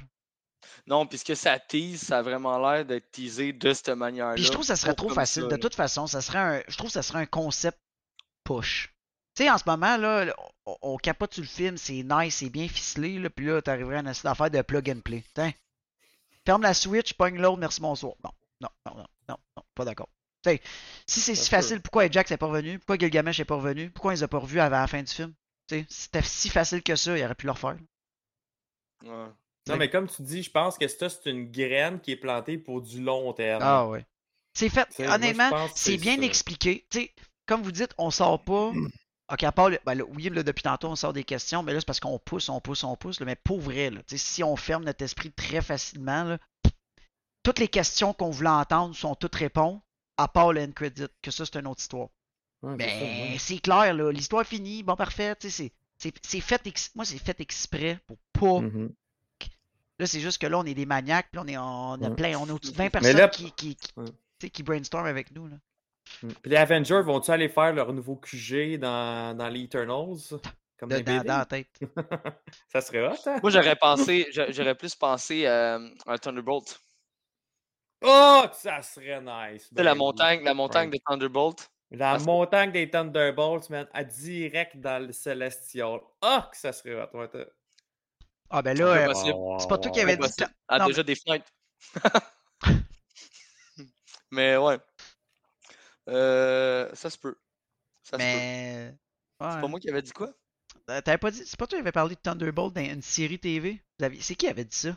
Non, 0.87 1.07
puisque 1.07 1.35
ça 1.37 1.59
tease, 1.59 2.03
ça 2.03 2.19
a 2.19 2.23
vraiment 2.23 2.59
l'air 2.59 2.85
d'être 2.85 3.11
teasé 3.11 3.53
de 3.53 3.73
cette 3.73 3.89
manière-là. 3.91 4.35
Puis 4.35 4.45
je 4.45 4.51
trouve 4.51 4.63
que 4.63 4.67
ça 4.69 4.77
serait 4.77 4.95
trop 4.95 5.09
facile. 5.09 5.43
ça, 5.43 5.49
de 5.49 5.57
toute 5.57 5.75
façon, 5.75 6.07
ça 6.07 6.21
serait 6.21 6.39
un. 6.39 6.63
Je 6.69 6.77
trouve 6.77 6.89
que 6.89 6.95
ça 6.95 7.03
serait 7.03 7.21
un 7.21 7.27
concept 7.27 7.79
push. 8.45 8.95
Tu 9.35 9.45
sais, 9.45 9.51
en 9.51 9.59
ce 9.59 9.65
moment, 9.67 9.97
là, 9.97 10.35
on, 10.67 10.77
on 10.83 10.97
capote 10.97 11.35
sur 11.35 11.43
le 11.43 11.49
film, 11.49 11.77
c'est 11.77 12.03
nice, 12.03 12.37
c'est 12.37 12.51
bien 12.51 12.69
ficelé, 12.69 13.19
là, 13.19 13.31
puis 13.31 13.47
là, 13.47 13.63
t'arriverais 13.63 13.97
à 13.97 14.01
une 14.01 14.13
d'affaires 14.25 14.51
de 14.51 14.63
plug 14.63 14.91
and 14.91 15.01
play. 15.01 15.23
Tiens. 15.35 15.53
Ferme 16.45 16.63
la 16.63 16.75
Switch, 16.75 17.15
pogne 17.15 17.41
l'autre, 17.41 17.59
merci, 17.59 17.81
bonsoir. 17.81 18.15
Non, 18.25 18.31
non, 18.61 18.69
non, 18.87 18.97
non, 18.97 19.07
non, 19.29 19.37
non, 19.57 19.63
pas 19.75 19.85
d'accord. 19.85 20.09
Tu 20.43 20.51
sais, 20.51 20.61
si 21.07 21.21
c'est 21.21 21.35
si 21.35 21.51
facile, 21.51 21.81
pourquoi 21.81 22.05
Ajax 22.05 22.31
n'est 22.31 22.39
pas 22.39 22.47
revenu? 22.47 22.79
Pourquoi 22.79 22.97
Gilgamesh 22.97 23.39
n'est 23.39 23.45
pas 23.45 23.57
revenu? 23.57 23.91
Pourquoi 23.91 24.15
ils 24.15 24.17
les 24.17 24.25
ont 24.25 24.29
pas 24.29 24.39
revus 24.39 24.61
avant 24.61 24.81
la 24.81 24.87
fin 24.87 25.03
du 25.03 25.13
film? 25.13 25.35
Tu 25.69 25.81
sais, 25.81 25.87
si 25.89 26.03
c'était 26.03 26.23
si 26.23 26.49
facile 26.49 26.83
que 26.83 26.97
ça, 26.97 27.17
il 27.17 27.25
aurait 27.25 27.35
pu 27.35 27.47
le 27.47 27.53
refaire. 27.53 27.77
Ouais. 29.05 29.29
Non, 29.69 29.77
mais 29.77 29.91
comme 29.91 30.09
tu 30.09 30.23
dis, 30.23 30.43
je 30.43 30.51
pense 30.51 30.79
que 30.79 30.89
ça, 30.89 31.09
c'est 31.09 31.31
une 31.31 31.51
graine 31.51 32.01
qui 32.01 32.13
est 32.13 32.17
plantée 32.17 32.59
pour 32.59 32.81
du 32.81 33.03
long 33.03 33.33
terme. 33.33 33.63
Ah 33.63 33.87
ouais. 33.87 34.05
C'est 34.55 34.69
fait, 34.69 34.89
honnêtement, 35.01 35.69
c'est 35.75 35.97
bien 35.97 36.17
ça. 36.17 36.23
expliqué. 36.23 36.87
Tu 36.91 37.01
sais, 37.01 37.15
comme 37.47 37.63
vous 37.63 37.73
dites, 37.73 37.95
on 37.99 38.11
sort 38.11 38.43
pas. 38.43 38.73
Ok, 39.33 39.45
à 39.45 39.53
part, 39.53 39.71
le- 39.71 39.79
ben 39.87 39.95
là, 39.95 40.05
oui, 40.09 40.29
là, 40.29 40.43
depuis 40.43 40.63
tantôt, 40.63 40.89
on 40.89 40.97
sort 40.97 41.13
des 41.13 41.23
questions, 41.25 41.63
mais 41.63 41.73
là, 41.73 41.81
c'est 41.81 41.87
parce 41.87 42.01
qu'on 42.01 42.19
pousse, 42.19 42.49
on 42.49 42.61
pousse, 42.61 42.83
on 42.85 42.97
pousse. 42.97 43.21
là, 43.21 43.27
mais 43.27 43.37
pour 43.37 43.61
vrai, 43.61 43.91
là, 43.91 44.01
si 44.09 44.43
on 44.43 44.57
ferme 44.57 44.85
notre 44.85 45.03
esprit 45.05 45.31
très 45.31 45.63
facilement, 45.63 46.25
là, 46.25 46.39
toutes 47.43 47.59
les 47.59 47.69
questions 47.69 48.13
qu'on 48.13 48.31
voulait 48.31 48.49
entendre 48.51 48.95
sont 48.95 49.15
toutes 49.15 49.35
réponses, 49.37 49.81
à 50.17 50.29
part 50.29 50.53
le 50.53 50.63
end 50.63 50.73
credit, 50.73 51.07
que 51.23 51.31
ça, 51.31 51.45
c'est 51.47 51.59
une 51.59 51.67
autre 51.69 51.81
histoire. 51.81 52.09
Ouais, 52.63 52.75
c'est 52.79 52.85
ça, 52.89 52.95
Mais 53.01 53.31
ouais. 53.33 53.37
c'est 53.39 53.59
clair, 53.59 53.95
l'histoire 53.95 54.43
est 54.43 54.47
finie, 54.47 54.83
bon, 54.83 54.97
parfait, 54.97 55.35
c'est- 55.39 55.73
fait, 56.41 56.67
ex- 56.67 56.91
moi, 56.95 57.05
c'est 57.05 57.19
fait 57.19 57.41
exprès 57.41 57.99
pour 58.07 58.17
pas. 58.33 58.61
Mhm. 58.61 58.91
Là, 59.99 60.07
c'est 60.07 60.21
juste 60.21 60.39
que 60.41 60.47
là, 60.47 60.59
on 60.59 60.65
est 60.65 60.75
des 60.75 60.87
maniaques, 60.87 61.29
puis 61.31 61.37
là, 61.37 61.43
on, 61.45 61.49
est, 61.49 61.59
on 61.59 62.05
a 62.07 62.09
Ouais. 62.09 62.17
plein, 62.17 62.39
on 62.39 62.49
a 62.49 62.53
au-dessus 62.53 62.73
de 62.73 62.77
20 62.77 62.85
Mais 62.85 62.91
personnes 62.91 63.17
là- 63.17 63.29
qui, 63.29 63.53
brainstorm 64.63 65.07
avec 65.07 65.31
nous, 65.33 65.47
là. 65.47 65.57
Mm. 66.23 66.29
Puis 66.43 66.51
les 66.51 66.57
Avengers 66.57 67.03
vont-ils 67.03 67.31
aller 67.33 67.49
faire 67.49 67.73
leur 67.73 67.93
nouveau 67.93 68.17
QG 68.17 68.79
dans, 68.79 69.37
dans 69.37 69.49
les 69.49 69.63
Eternals? 69.65 70.41
Comme 70.79 70.89
De- 70.89 70.97
des 70.99 71.21
dans, 71.21 71.39
la 71.39 71.45
tête. 71.45 71.69
ça 72.73 72.81
serait 72.81 73.07
hot, 73.07 73.17
hein? 73.27 73.39
Moi, 73.43 73.51
j'aurais 73.51 73.77
pensé, 73.77 74.27
j'a- 74.31 74.51
j'aurais 74.51 74.75
plus 74.75 74.95
pensé 74.95 75.47
euh, 75.47 75.89
à 76.07 76.19
Thunderbolt. 76.19 76.81
Oh, 78.03 78.45
que 78.51 78.57
ça 78.57 78.81
serait 78.81 79.21
nice! 79.21 79.69
La 79.73 79.93
Ben 79.93 79.95
montagne, 79.95 80.43
la 80.43 80.55
montagne 80.55 80.89
right. 80.89 80.95
de 80.95 81.05
Thunderbolt. 81.07 81.69
La 81.91 82.13
Parce 82.13 82.25
montagne 82.25 82.73
des 82.73 82.89
Thunderbolts, 82.89 83.69
man, 83.69 83.87
à 83.93 84.05
direct 84.05 84.79
dans 84.79 85.05
le 85.07 85.13
Celestial. 85.13 86.01
Ah, 86.23 86.49
que 86.51 86.57
ça 86.57 86.73
serait 86.73 86.95
hot! 86.95 87.09
ouais, 87.13 87.29
t'as- 87.29 87.45
Ah, 88.49 88.63
ben 88.63 88.75
C'est 88.75 88.83
là, 88.83 89.11
euh, 89.11 89.59
c'est 89.59 89.69
pas 89.69 89.77
toi 89.79 89.91
qui 89.91 90.01
avais 90.01 90.17
dit. 90.17 90.29
Que- 90.35 90.45
Ah, 90.67 90.79
non, 90.79 90.87
déjà 90.87 91.03
des 91.03 91.15
fenêtres. 91.15 91.53
mais 94.31 94.57
ouais. 94.57 94.79
Euh, 96.11 96.89
ça 96.95 97.09
se 97.11 97.19
peut. 97.19 97.37
Ça 98.03 98.13
se 98.13 98.17
peut. 98.17 98.19
mais. 98.19 98.95
C'est 99.41 99.61
pas 99.61 99.69
moi 99.69 99.81
qui 99.81 99.89
avais 99.89 100.03
dit 100.03 100.13
quoi? 100.13 100.31
Euh, 100.91 101.01
T'avais 101.01 101.19
pas 101.19 101.31
dit. 101.31 101.43
C'est 101.47 101.59
pas 101.59 101.67
toi 101.67 101.79
qui 101.79 101.83
avais 101.83 101.93
parlé 101.93 102.15
de 102.15 102.21
Thunderbolt 102.21 102.75
dans 102.75 102.81
une 102.85 103.03
série 103.03 103.39
TV? 103.39 103.81
C'est 104.21 104.35
qui 104.35 104.47
avait 104.49 104.65
dit 104.65 104.77
ça? 104.77 104.97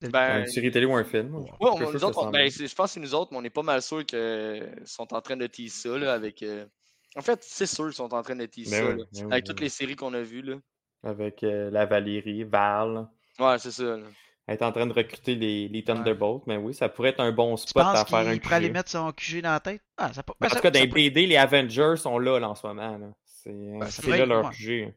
Ben, 0.00 0.40
Une 0.40 0.46
série 0.48 0.70
télé 0.70 0.84
ou 0.86 0.94
un 0.94 1.04
film? 1.04 1.34
Ouais, 1.36 1.46
on- 1.60 1.78
nous 1.92 2.04
autres, 2.04 2.18
on- 2.26 2.30
ben, 2.30 2.50
je 2.50 2.74
pense 2.74 2.90
que 2.90 2.94
c'est 2.94 3.00
nous 3.00 3.14
autres, 3.14 3.32
mais 3.32 3.38
on 3.38 3.44
est 3.44 3.50
pas 3.50 3.62
mal 3.62 3.80
sûr 3.82 4.04
qu'ils 4.04 4.82
sont 4.84 5.12
en 5.14 5.20
train 5.20 5.36
de 5.36 5.46
teaser 5.46 5.90
ça 5.90 5.98
là, 5.98 6.12
avec. 6.14 6.42
euh, 6.42 6.66
En 7.14 7.20
fait, 7.22 7.40
c'est 7.44 7.66
sûr 7.66 7.84
qu'ils 7.84 7.94
sont 7.94 8.12
en 8.14 8.22
train 8.22 8.34
de 8.34 8.46
teaser 8.46 8.70
Ben 8.70 8.82
ça 8.82 8.88
oui, 8.94 8.98
là, 8.98 9.04
ben 9.12 9.20
oui, 9.26 9.32
avec 9.32 9.44
ben 9.44 9.48
toutes 9.48 9.58
oui. 9.60 9.64
les 9.64 9.68
séries 9.68 9.96
qu'on 9.96 10.14
a 10.14 10.22
vues. 10.22 10.42
Là. 10.42 10.56
Avec 11.04 11.42
euh, 11.44 11.70
la 11.70 11.84
Valérie, 11.86 12.42
Val. 12.44 13.06
Ouais, 13.38 13.58
c'est 13.58 13.70
ça. 13.70 13.96
là. 13.96 14.06
Elle 14.46 14.54
est 14.56 14.62
en 14.64 14.72
train 14.72 14.86
de 14.86 14.92
recruter 14.92 15.34
les, 15.36 15.68
les 15.68 15.84
Thunderbolts, 15.84 16.42
mais 16.48 16.56
oui, 16.56 16.74
ça 16.74 16.88
pourrait 16.88 17.10
être 17.10 17.20
un 17.20 17.30
bon 17.30 17.56
spot 17.56 17.82
à 17.86 18.04
faire 18.04 18.18
un 18.26 18.32
qu'il 18.32 18.40
pourrait 18.40 18.56
aller 18.56 18.68
QG. 18.68 18.72
mettre 18.74 18.90
son 18.90 19.12
QG 19.12 19.40
dans 19.40 19.52
la 19.52 19.60
tête? 19.60 19.82
Ah, 19.96 20.12
ça 20.12 20.22
peut. 20.24 20.32
En 20.32 20.36
ben, 20.40 20.48
tout 20.48 20.54
ça- 20.56 20.60
cas, 20.60 20.70
dans 20.72 20.80
les 20.80 20.88
peut- 20.88 20.94
BD, 20.94 21.26
les 21.26 21.36
Avengers 21.36 21.94
sont 21.96 22.18
là, 22.18 22.40
là 22.40 22.48
en 22.50 22.54
ce 22.56 22.66
moment. 22.66 22.98
là. 22.98 23.06
C'est 23.24 23.50
euh, 23.50 23.78
Ben, 24.04 24.16
là 24.18 24.26
leur 24.26 24.44
ouais. 24.46 24.50
QG. 24.52 24.94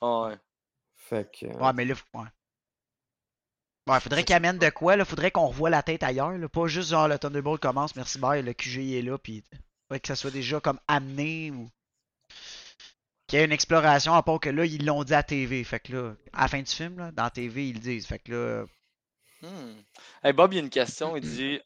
Ah, 0.00 0.22
ouais. 0.28 0.36
Fait 0.96 1.30
que. 1.30 1.46
Ouais, 1.46 1.72
mais 1.74 1.84
là, 1.84 1.94
faut- 1.94 2.18
ouais. 2.18 2.26
Ouais, 3.88 4.00
faudrait 4.00 4.24
qu'il 4.24 4.34
amène 4.36 4.58
de 4.58 4.68
quoi, 4.70 4.96
là. 4.96 5.04
Faudrait 5.04 5.30
qu'on 5.30 5.46
revoie 5.46 5.70
la 5.70 5.82
tête 5.82 6.02
ailleurs, 6.02 6.32
là. 6.36 6.48
Pas 6.48 6.66
juste 6.66 6.90
genre 6.90 7.08
le 7.08 7.18
Thunderbolt 7.18 7.60
commence, 7.60 7.96
merci, 7.96 8.18
bye, 8.18 8.42
le 8.42 8.52
QG 8.52 8.98
est 8.98 9.02
là, 9.02 9.16
puis 9.18 9.42
faudrait 9.86 10.00
que 10.00 10.08
ça 10.08 10.16
soit 10.16 10.30
déjà 10.30 10.60
comme 10.60 10.78
amené 10.88 11.50
ou. 11.50 11.68
Qu'il 13.28 13.38
y 13.38 13.42
ait 13.42 13.44
une 13.44 13.52
exploration, 13.52 14.14
à 14.14 14.22
part 14.22 14.40
que 14.40 14.48
là, 14.50 14.64
ils 14.64 14.84
l'ont 14.84 15.04
dit 15.04 15.14
à 15.14 15.22
TV. 15.22 15.62
Fait 15.62 15.78
que 15.80 15.92
là, 15.92 16.14
à 16.32 16.42
la 16.42 16.48
fin 16.48 16.60
du 16.62 16.70
film, 16.70 16.98
là, 16.98 17.12
dans 17.12 17.28
TV, 17.30 17.68
ils 17.68 17.74
le 17.74 17.80
disent. 17.80 18.06
Fait 18.06 18.18
que 18.18 18.32
là, 18.32 18.64
Hmm. 19.40 19.76
Hey, 20.24 20.32
Bob, 20.32 20.52
il 20.52 20.56
y 20.56 20.58
a 20.58 20.64
une 20.64 20.70
question. 20.70 21.14
Il 21.16 21.20
dit 21.22 21.60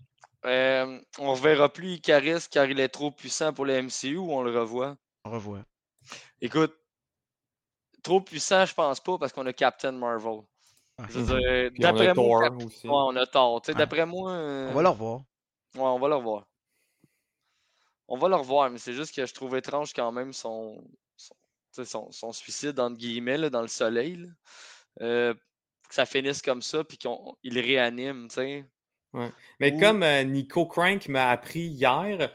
euh, 0.45 1.01
On 1.19 1.33
reverra 1.33 1.73
plus 1.73 1.93
Icaris 1.95 2.47
car 2.51 2.67
il 2.67 2.79
est 2.79 2.91
trop 2.91 3.11
puissant 3.11 3.55
pour 3.55 3.65
le 3.65 3.81
MCU 3.83 4.19
ou 4.19 4.31
on 4.31 4.43
le 4.43 4.59
revoit 4.59 4.97
on 5.25 5.31
revoit. 5.31 5.65
Écoute, 6.43 6.75
trop 8.03 8.21
puissant, 8.21 8.67
je 8.67 8.75
pense 8.75 9.01
pas 9.01 9.17
parce 9.17 9.33
qu'on 9.33 9.47
a 9.47 9.53
Captain 9.55 9.93
Marvel. 9.93 10.41
D'après 11.79 12.13
moi, 12.13 12.43
Cap- 12.43 12.57
aussi. 12.63 12.87
ouais, 12.87 12.93
on 12.95 13.17
a 13.17 13.25
tort. 13.27 13.63
Tu 13.63 13.67
sais, 13.67 13.73
Ouais. 13.73 13.79
D'après 13.79 14.05
moi, 14.05 14.33
euh, 14.33 14.71
On 14.71 14.75
va 14.75 14.83
le 14.83 14.89
revoir. 14.91 15.21
Ouais, 15.75 15.81
on 15.83 15.99
va 15.99 16.09
le 16.09 16.17
revoir. 16.17 16.45
On 18.09 18.19
va 18.19 18.29
le 18.29 18.37
revoir, 18.37 18.69
mais 18.69 18.79
c'est 18.79 18.93
juste 18.93 19.15
que 19.15 19.25
je 19.25 19.33
trouve 19.33 19.57
étrange 19.57 19.95
quand 19.95 20.13
même 20.13 20.33
son, 20.35 20.85
son, 21.85 22.33
suicide, 22.33 22.79
entre 22.81 22.97
guillemets, 22.97 23.39
là, 23.39 23.51
dans 23.51 23.63
le 23.63 23.69
soleil. 23.69 24.17
là. 24.17 24.29
Euh, 25.01 25.35
que 25.89 25.95
ça 25.95 26.07
finisse 26.07 26.41
comme 26.43 26.63
ça, 26.63 26.85
puis 26.85 26.97
qu'il 26.97 27.59
réanime, 27.59 28.29
tu 28.29 28.35
sais. 28.37 28.65
Mais 29.61 29.73
Ou- 29.73 29.79
comme 29.79 30.03
euh, 30.03 30.23
Nico 30.25 30.65
Crank 30.67 31.07
m'a 31.09 31.31
appris 31.31 31.67
hier, 31.67 32.31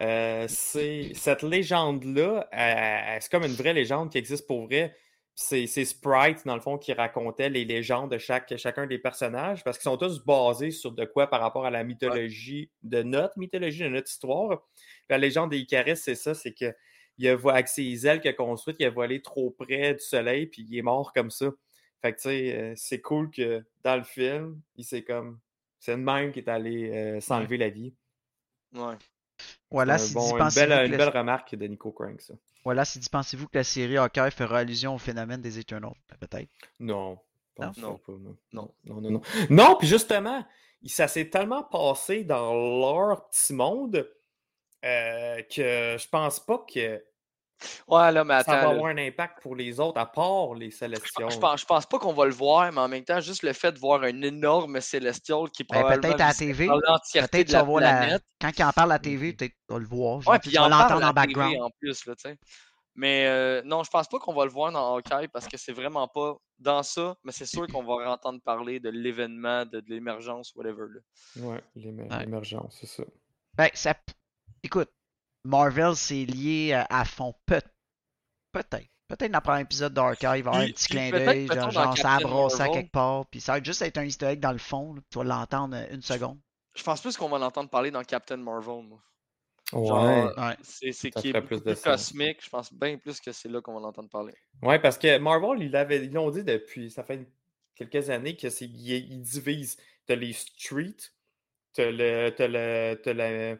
euh, 0.00 0.48
cette 0.48 1.42
légende-là, 1.42 2.48
c'est 3.20 3.30
comme 3.30 3.44
une 3.44 3.54
vraie 3.54 3.72
légende 3.72 4.10
qui 4.10 4.18
existe 4.18 4.46
pour 4.46 4.66
vrai. 4.66 4.96
C'est 5.34 5.66
Sprite, 5.66 6.46
dans 6.46 6.54
le 6.54 6.62
fond, 6.62 6.78
qui 6.78 6.94
racontait 6.94 7.50
les 7.50 7.64
légendes 7.66 8.10
de 8.10 8.18
chaque, 8.18 8.56
chacun 8.56 8.86
des 8.86 8.98
personnages, 8.98 9.62
parce 9.62 9.76
qu'ils 9.76 9.84
sont 9.84 9.98
tous 9.98 10.24
basés 10.24 10.70
sur 10.70 10.92
de 10.92 11.04
quoi 11.04 11.26
par 11.28 11.40
rapport 11.40 11.66
à 11.66 11.70
la 11.70 11.84
mythologie, 11.84 12.70
de 12.82 13.02
notre 13.02 13.38
mythologie, 13.38 13.84
de 13.84 13.88
notre 13.88 14.10
histoire. 14.10 14.62
La 15.10 15.18
légende 15.18 15.50
des 15.50 15.58
Icarus, 15.58 16.00
c'est 16.00 16.14
ça, 16.14 16.34
c'est 16.34 16.54
que 16.54 16.74
il 17.18 17.28
a, 17.28 17.36
avec 17.50 17.68
ses 17.68 18.06
ailes 18.06 18.20
qu'il 18.20 18.30
a 18.30 18.34
construites, 18.34 18.76
il 18.80 18.86
a 18.86 18.90
volé 18.90 19.22
trop 19.22 19.50
près 19.50 19.94
du 19.94 20.00
soleil, 20.00 20.46
puis 20.46 20.66
il 20.68 20.78
est 20.78 20.82
mort 20.82 21.12
comme 21.12 21.30
ça. 21.30 21.46
Fait 22.02 22.12
que, 22.12 22.16
tu 22.18 22.22
sais, 22.28 22.56
euh, 22.56 22.72
c'est 22.76 23.00
cool 23.00 23.30
que 23.30 23.64
dans 23.82 23.96
le 23.96 24.04
film, 24.04 24.60
il 24.76 24.84
s'est 24.84 25.02
comme. 25.02 25.38
C'est 25.78 25.92
le 25.92 25.98
même 26.02 26.32
qui 26.32 26.40
est 26.40 26.48
allé 26.48 26.90
euh, 26.90 27.20
s'enlever 27.20 27.56
la 27.58 27.68
vie. 27.68 27.94
Ouais. 28.74 28.94
Voilà, 29.70 29.98
si 29.98 30.14
bon- 30.14 30.32
une, 30.32 30.38
pensez-vous 30.38 30.66
belle, 30.68 30.78
que 30.80 30.84
une 30.86 30.92
la- 30.92 30.98
belle 30.98 31.16
remarque 31.16 31.54
de 31.54 31.66
Nico 31.66 31.92
Crank, 31.92 32.20
ça. 32.20 32.34
voilà, 32.64 32.84
si 32.84 32.98
dit, 32.98 33.08
pensez-vous 33.08 33.46
que 33.48 33.58
la 33.58 33.64
série 33.64 33.96
Hawkeye 33.96 34.30
fera 34.30 34.58
allusion 34.58 34.94
au 34.94 34.98
phénomène 34.98 35.40
des 35.40 35.58
Eternals? 35.58 35.92
Peut-être. 36.20 36.48
Non. 36.80 37.18
Non? 37.58 37.72
Non. 37.78 37.98
pas, 37.98 38.12
non. 38.12 38.36
Non. 38.52 38.74
Non, 38.84 39.00
non, 39.00 39.10
non. 39.10 39.20
Non, 39.50 39.76
puis 39.78 39.88
justement, 39.88 40.44
ça 40.86 41.08
s'est 41.08 41.28
tellement 41.30 41.62
passé 41.64 42.24
dans 42.24 42.52
leur 42.54 43.28
petit 43.28 43.52
monde 43.54 44.08
euh, 44.84 45.42
que 45.42 45.96
je 45.98 46.08
pense 46.08 46.40
pas 46.40 46.64
que 46.72 47.02
Ouais, 47.88 48.12
là, 48.12 48.22
mais 48.22 48.42
ça 48.42 48.56
va 48.56 48.62
là. 48.64 48.68
avoir 48.68 48.86
un 48.90 48.98
impact 48.98 49.40
pour 49.40 49.56
les 49.56 49.80
autres, 49.80 49.98
à 49.98 50.04
part 50.04 50.52
les 50.52 50.70
Célestials. 50.70 51.30
je, 51.30 51.38
pense, 51.38 51.62
je 51.62 51.64
pense 51.64 51.86
pas 51.86 51.98
qu'on 51.98 52.12
va 52.12 52.26
le 52.26 52.32
voir, 52.32 52.70
mais 52.70 52.80
en 52.82 52.88
même 52.88 53.02
temps, 53.02 53.18
juste 53.20 53.42
le 53.42 53.54
fait 53.54 53.72
de 53.72 53.78
voir 53.78 54.02
un 54.02 54.20
énorme 54.20 54.78
Celestial 54.82 55.48
qui 55.50 55.64
Ben, 55.64 55.82
peut-être 55.98 56.20
à 56.20 56.28
la 56.28 56.34
TV. 56.34 56.66
Peut-être 56.66 57.32
de 57.32 57.42
tu 57.44 57.52
vas 57.52 57.58
la 57.58 57.62
voir 57.64 57.80
la... 57.80 57.96
planète. 57.96 58.22
Quand 58.38 58.50
il 58.58 58.62
en 58.62 58.72
parle 58.72 58.92
à 58.92 58.96
la 58.96 58.98
TV, 58.98 59.28
Mhm. 59.28 59.36
peut-être 59.36 59.52
tu 59.52 59.72
vas 59.72 59.78
le 59.78 59.86
voir. 59.86 60.20
genre, 60.20 60.32
Ouais, 60.34 60.38
puis 60.38 60.50
vas 60.50 60.64
en 60.64 60.68
l'entendre 60.68 60.96
en 60.96 61.00
TV 61.00 61.12
background. 61.14 61.56
en 61.62 61.70
plus, 61.80 62.04
là, 62.04 62.14
tu 62.14 62.28
sais. 62.28 62.36
Mais 62.94 63.26
euh, 63.26 63.62
non, 63.64 63.82
je 63.84 63.90
pense 63.90 64.06
pas 64.08 64.18
qu'on 64.18 64.34
va 64.34 64.44
le 64.44 64.50
voir 64.50 64.70
dans 64.72 64.94
Hawkeye 64.94 65.28
parce 65.28 65.48
que 65.48 65.56
c'est 65.56 65.72
vraiment 65.72 66.08
pas 66.08 66.36
dans 66.58 66.82
ça, 66.82 67.16
mais 67.24 67.32
c'est 67.32 67.46
sûr 67.46 67.66
qu'on 67.68 67.84
va 67.84 68.10
entendre 68.10 68.40
parler 68.42 68.80
de 68.80 68.90
l'événement, 68.90 69.64
de, 69.64 69.80
de 69.80 69.88
l'émergence, 69.90 70.54
whatever. 70.54 70.84
Là. 70.90 71.42
Ouais. 71.42 71.62
l'émergence, 71.74 72.76
c'est 72.80 72.86
ça. 72.86 73.02
Ben, 73.54 73.68
ça... 73.72 73.94
Écoute, 74.66 74.90
Marvel, 75.44 75.94
c'est 75.96 76.24
lié 76.24 76.72
à, 76.72 76.86
à 76.90 77.04
fond. 77.04 77.34
Peut- 77.46 77.62
Peut-être. 78.52 78.88
Peut-être 79.08 79.30
dans 79.30 79.38
le 79.38 79.42
premier 79.42 79.60
épisode 79.60 79.94
d'Hawkeye, 79.94 80.24
il 80.24 80.28
va 80.28 80.34
y 80.34 80.38
avoir 80.40 80.56
un 80.56 80.66
petit 80.66 80.88
clin 80.88 81.10
peut-être, 81.12 81.24
d'œil, 81.26 81.46
genre, 81.46 81.70
genre 81.70 81.96
ça 81.96 82.18
brassé 82.18 82.60
à 82.62 82.68
quelque 82.68 82.90
part, 82.90 83.26
puis 83.26 83.40
ça 83.40 83.52
va 83.52 83.62
juste 83.62 83.80
être 83.82 83.98
un 83.98 84.02
easter 84.04 84.26
egg 84.26 84.40
dans 84.40 84.50
le 84.50 84.58
fond, 84.58 84.94
là, 84.94 85.00
puis 85.00 85.08
tu 85.12 85.18
vas 85.18 85.24
l'entendre 85.24 85.76
euh, 85.76 85.86
une 85.94 86.02
seconde. 86.02 86.38
Je 86.74 86.82
pense 86.82 87.00
plus 87.00 87.16
qu'on 87.16 87.28
va 87.28 87.38
l'entendre 87.38 87.70
parler 87.70 87.92
dans 87.92 88.02
Captain 88.02 88.36
Marvel. 88.38 88.82
moi. 88.82 89.00
Ouais. 89.72 89.86
Genre, 89.86 90.34
Ouais. 90.36 90.56
C'est 90.62 91.10
qui 91.12 91.28
est 91.28 91.40
plus 91.42 91.62
de 91.62 91.74
cosmique. 91.74 92.44
Je 92.44 92.48
pense 92.50 92.72
bien 92.72 92.98
plus 92.98 93.20
que 93.20 93.30
c'est 93.30 93.48
là 93.48 93.60
qu'on 93.60 93.74
va 93.74 93.80
l'entendre 93.80 94.08
parler. 94.08 94.34
Ouais, 94.62 94.78
parce 94.80 94.98
que 94.98 95.16
Marvel, 95.18 95.62
ils 95.62 95.70
l'avaient- 95.70 96.04
ils 96.04 96.12
l'ont 96.12 96.30
dit 96.30 96.42
depuis, 96.42 96.90
ça 96.90 97.04
fait 97.04 97.28
quelques 97.76 98.10
années 98.10 98.36
que 98.36 98.50
c'est, 98.50 98.64
ils, 98.66 98.90
ils 98.90 99.22
divisent. 99.22 99.76
T'as 100.06 100.16
les 100.16 100.32
streets, 100.32 101.12
t'as 101.72 101.90
le, 101.92 102.30
t'as 102.30 102.48
le, 102.48 103.00
t'as 103.02 103.12
la- 103.12 103.56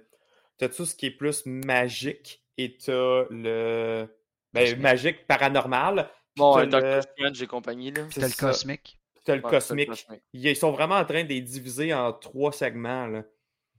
t'as 0.58 0.68
tout 0.68 0.84
ce 0.86 0.94
qui 0.94 1.06
est 1.06 1.10
plus 1.10 1.44
magique 1.46 2.42
et 2.58 2.76
t'as 2.76 3.24
le, 3.30 4.08
ben, 4.52 4.80
magique 4.80 5.26
paranormal. 5.26 6.10
Bon, 6.36 6.54
t'as 6.54 6.64
le- 6.64 6.70
Doctor 6.70 7.02
Strange 7.02 7.42
et 7.42 7.46
compagnie, 7.46 7.90
là. 7.90 8.06
c'est 8.10 8.20
T'as 8.20 8.28
le 8.28 8.32
cosmique. 8.34 8.98
T'as 9.24 9.36
le 9.36 9.42
Ouais, 9.42 9.60
c'est 9.60 9.74
le 9.74 9.84
cosmique. 9.84 9.88
cosmique. 10.06 10.22
Ils 10.32 10.56
sont 10.56 10.70
vraiment 10.70 10.96
en 10.96 11.04
train 11.04 11.24
de 11.24 11.28
les 11.30 11.40
diviser 11.40 11.92
en 11.94 12.12
trois 12.12 12.52
segments. 12.52 13.06
Là. 13.06 13.24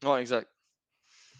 Ouais, 0.03 0.21
exact. 0.21 0.51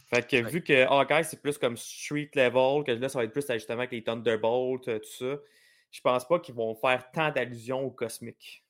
Fait 0.10 0.26
que 0.26 0.38
vu 0.50 0.64
que 0.64 0.86
Hawkeye, 0.86 1.26
c'est 1.26 1.42
plus 1.42 1.58
comme 1.58 1.76
street 1.76 2.30
level, 2.34 2.84
que 2.86 2.92
là, 2.92 3.10
ça 3.10 3.20
va 3.20 3.26
être 3.26 3.34
plus 3.34 3.46
justement 3.52 3.80
avec 3.80 3.92
les 3.92 4.04
Thunderbolts, 4.04 4.88
euh, 4.88 5.00
tout 5.00 5.10
ça, 5.10 5.42
je 5.92 6.00
pense 6.02 6.26
pas 6.26 6.40
qu'ils 6.40 6.56
vont 6.56 6.74
faire 6.76 7.12
tant 7.12 7.30
d'allusions 7.30 7.82
au 7.84 7.92
cosmique. 7.92 8.64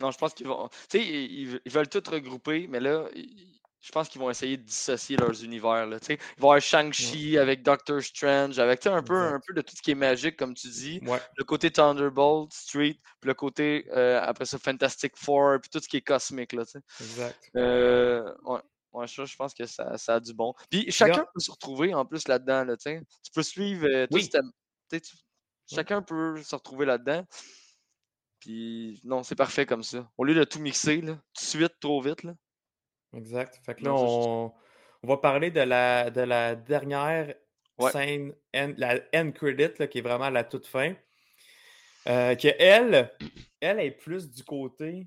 Non, 0.00 0.12
je 0.12 0.18
pense 0.18 0.32
qu'ils 0.32 0.46
vont. 0.46 0.68
Tu 0.88 0.98
sais, 1.00 1.04
ils, 1.04 1.40
ils- 1.48 1.60
ils 1.64 1.72
veulent 1.72 1.88
tout 1.88 2.02
regrouper, 2.08 2.68
mais 2.68 2.78
là, 2.78 3.08
ils- 3.16 3.58
je 3.80 3.92
pense 3.92 4.08
qu'ils 4.08 4.20
vont 4.20 4.28
essayer 4.30 4.56
de 4.56 4.62
dissocier 4.62 5.16
leurs 5.16 5.42
univers. 5.44 5.86
Là, 5.86 6.00
tu 6.00 6.06
sais. 6.06 6.14
il 6.14 6.18
va 6.18 6.46
y 6.46 6.50
avoir 6.50 6.60
Shang-Chi 6.60 7.38
avec 7.38 7.62
Doctor 7.62 8.02
Strange, 8.02 8.58
avec 8.58 8.86
un 8.86 9.02
peu, 9.02 9.16
un 9.16 9.40
peu 9.46 9.54
de 9.54 9.60
tout 9.62 9.74
ce 9.76 9.82
qui 9.82 9.92
est 9.92 9.94
magique, 9.94 10.36
comme 10.36 10.54
tu 10.54 10.68
dis. 10.68 11.00
Ouais. 11.06 11.20
Le 11.36 11.44
côté 11.44 11.70
Thunderbolt, 11.70 12.52
Street, 12.52 12.98
puis 13.20 13.28
le 13.28 13.34
côté, 13.34 13.86
euh, 13.92 14.20
après 14.22 14.46
ça, 14.46 14.58
Fantastic 14.58 15.16
Four, 15.16 15.60
puis 15.60 15.70
tout 15.70 15.80
ce 15.80 15.88
qui 15.88 15.96
est 15.98 16.02
cosmique. 16.02 16.52
Là. 16.52 16.64
Exact. 17.00 17.50
Euh, 17.56 18.32
ça, 19.06 19.24
je 19.24 19.36
pense 19.36 19.54
que 19.54 19.64
ça, 19.66 19.96
ça 19.96 20.14
a 20.16 20.20
du 20.20 20.34
bon. 20.34 20.54
Puis 20.70 20.90
chacun 20.90 21.24
peut 21.32 21.40
se 21.40 21.50
retrouver 21.52 21.94
en 21.94 22.04
plus 22.04 22.26
là-dedans. 22.26 22.64
Là, 22.64 22.76
tu 22.76 23.00
peux 23.32 23.42
suivre. 23.42 23.86
euh, 23.86 24.06
tout 24.08 24.14
Oui. 24.16 24.28
tu- 24.28 25.00
Chacun 25.70 26.02
peut 26.02 26.42
se 26.42 26.54
retrouver 26.56 26.86
là-dedans. 26.86 27.24
Puis 28.40 29.00
non, 29.04 29.22
c'est 29.22 29.34
parfait 29.36 29.66
comme 29.66 29.82
ça. 29.82 30.10
Au 30.16 30.24
lieu 30.24 30.34
de 30.34 30.44
tout 30.44 30.58
mixer, 30.60 31.00
là, 31.00 31.14
tout 31.14 31.42
de 31.42 31.46
suite, 31.48 31.74
trop 31.80 32.00
vite. 32.00 32.22
Là. 32.22 32.34
Exact. 33.14 33.60
Fait 33.64 33.74
que 33.74 33.84
là, 33.84 33.90
je- 33.90 34.02
on, 34.02 34.52
on 35.02 35.08
va 35.08 35.16
parler 35.16 35.50
de 35.50 35.60
la, 35.60 36.10
de 36.10 36.20
la 36.22 36.54
dernière 36.54 37.34
Ouais. 37.78 37.92
scène, 37.92 38.34
end- 38.56 38.74
la 38.76 38.98
end 39.14 39.30
credit, 39.30 39.68
là, 39.78 39.86
qui 39.86 39.98
est 39.98 40.02
vraiment 40.02 40.24
à 40.24 40.30
la 40.30 40.42
toute 40.42 40.66
fin. 40.66 40.94
Euh, 42.08 42.34
que 42.34 42.48
elle, 42.58 43.12
elle 43.60 43.78
est 43.80 43.90
plus 43.92 44.28
du 44.30 44.42
côté 44.42 45.06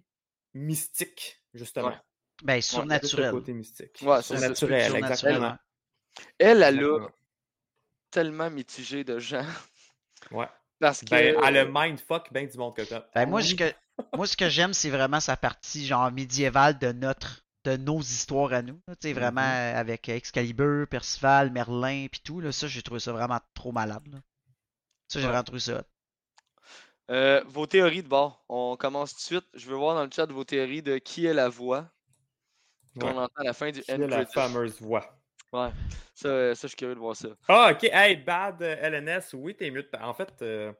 mystique, 0.53 1.41
justement. 1.53 1.89
Ouais. 1.89 1.95
Ben, 2.43 2.61
surnaturel. 2.61 3.31
côté 3.31 3.53
mystique. 3.53 3.99
Ouais, 4.01 4.21
Surnaturel, 4.21 4.55
Surnaturel, 4.83 4.95
exactement. 4.95 5.55
Elle, 6.39 6.63
elle 6.63 6.83
a 6.83 7.07
tellement 8.09 8.49
mitigé 8.49 9.03
de 9.03 9.19
gens. 9.19 9.45
Ouais. 10.31 10.47
Parce 10.79 11.01
que. 11.01 11.09
Ben, 11.09 11.35
elle 11.43 11.57
a 11.57 11.65
mindfuck 11.65 12.31
bien 12.31 12.45
du 12.45 12.57
monde 12.57 12.75
que 12.75 12.85
ça. 12.85 13.09
Ben, 13.13 13.25
moi, 13.27 13.41
ce 13.41 13.53
que, 13.55 13.71
moi, 14.15 14.25
ce 14.27 14.37
que 14.37 14.47
j'aime, 14.49 14.73
c'est 14.73 14.89
vraiment 14.89 15.19
sa 15.19 15.35
partie 15.35 15.85
genre 15.85 16.11
médiévale 16.11 16.79
de 16.79 16.91
notre 16.91 17.40
de 17.63 17.77
nos 17.77 17.99
histoires 18.01 18.53
à 18.53 18.61
nous. 18.61 18.81
Tu 18.89 18.95
sais, 19.01 19.13
vraiment 19.13 19.41
Mhm. 19.41 19.47
euh, 19.75 19.75
avec 19.79 20.09
Excalibur, 20.09 20.87
Percival, 20.87 21.51
Merlin, 21.51 22.07
puis 22.11 22.21
tout. 22.23 22.39
Là, 22.41 22.51
ça, 22.51 22.67
j'ai 22.67 22.81
trouvé 22.81 22.99
ça 22.99 23.11
vraiment 23.13 23.39
trop 23.53 23.71
malade. 23.71 24.07
là. 24.07 24.19
Ça, 25.09 25.19
j'ai 25.19 25.27
Ouais. 25.27 25.31
vraiment 25.31 25.43
trouvé 25.43 25.59
ça. 25.61 25.79
hot. 25.79 25.83
Euh, 27.11 27.43
vos 27.45 27.67
théories 27.67 28.03
de 28.03 28.07
bord. 28.07 28.43
On 28.49 28.75
commence 28.77 29.11
tout 29.13 29.17
de 29.19 29.21
suite. 29.41 29.45
Je 29.53 29.67
veux 29.69 29.75
voir 29.75 29.95
dans 29.95 30.03
le 30.05 30.09
chat 30.11 30.25
vos 30.31 30.43
théories 30.45 30.81
de 30.81 30.97
qui 30.97 31.25
est 31.25 31.33
la 31.33 31.49
voix 31.49 31.91
qu'on 32.99 33.07
Ouais. 33.07 33.17
entend 33.17 33.41
à 33.41 33.43
la 33.43 33.53
fin 33.53 33.71
du 33.71 33.81
Qui 33.81 33.91
end 33.91 34.01
est 34.01 34.07
la 34.07 34.25
fameuse 34.25 34.79
voix? 34.81 35.19
Ouais. 35.53 35.71
Ça, 36.13 36.27
euh, 36.29 36.55
ça, 36.55 36.61
je 36.63 36.67
suis 36.69 36.77
curieux 36.77 36.95
de 36.95 36.99
voir 36.99 37.15
ça. 37.15 37.29
Ah, 37.47 37.71
ok. 37.73 37.83
Hey, 37.85 38.15
bad 38.17 38.61
euh, 38.61 38.75
LNS, 38.79 39.33
oui, 39.33 39.55
t'es 39.55 39.69
mieux 39.71 39.83
de... 39.83 39.89
En 40.01 40.13
fait, 40.13 40.33
euh, 40.41 40.71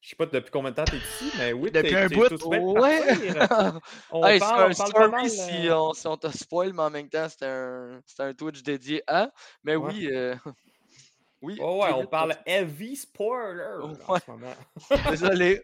je 0.00 0.10
sais 0.10 0.16
pas 0.16 0.26
depuis 0.26 0.50
combien 0.50 0.70
de 0.70 0.76
temps 0.76 0.84
t'es 0.84 0.96
ici, 0.96 1.32
mais 1.38 1.52
oui, 1.52 1.70
Depuis 1.70 1.90
t'es- 1.90 1.96
un 1.96 2.08
bout. 2.08 2.78
Ouais. 2.78 3.00
On 4.10 4.24
Hey, 4.24 4.38
parle, 4.38 4.74
c'est 4.74 4.82
on 4.82 4.86
un 4.86 4.90
parle 4.90 5.08
story 5.08 5.10
mal, 5.10 5.30
si, 5.30 5.68
euh, 5.68 5.76
on, 5.78 5.92
si 5.92 6.06
on 6.06 6.16
te 6.16 6.28
spoil, 6.36 6.72
mais 6.72 6.82
en 6.82 6.90
même 6.90 7.08
temps, 7.08 7.26
c'est 7.28 7.44
un, 7.46 8.00
un 8.20 8.34
Twitch 8.34 8.62
dédié 8.62 9.02
à. 9.06 9.30
Mais 9.64 9.76
Ouais. 9.76 9.92
oui, 9.92 10.08
euh, 10.12 10.34
oui. 11.42 11.58
Oh 11.60 11.82
ouais, 11.82 11.92
on 11.92 12.00
vite, 12.02 12.10
parle 12.10 12.36
heavy 12.46 12.96
spoiler 12.96 13.64
en 14.06 14.18
ce 14.18 14.30
moment. 14.30 14.54
Désolé. 15.10 15.62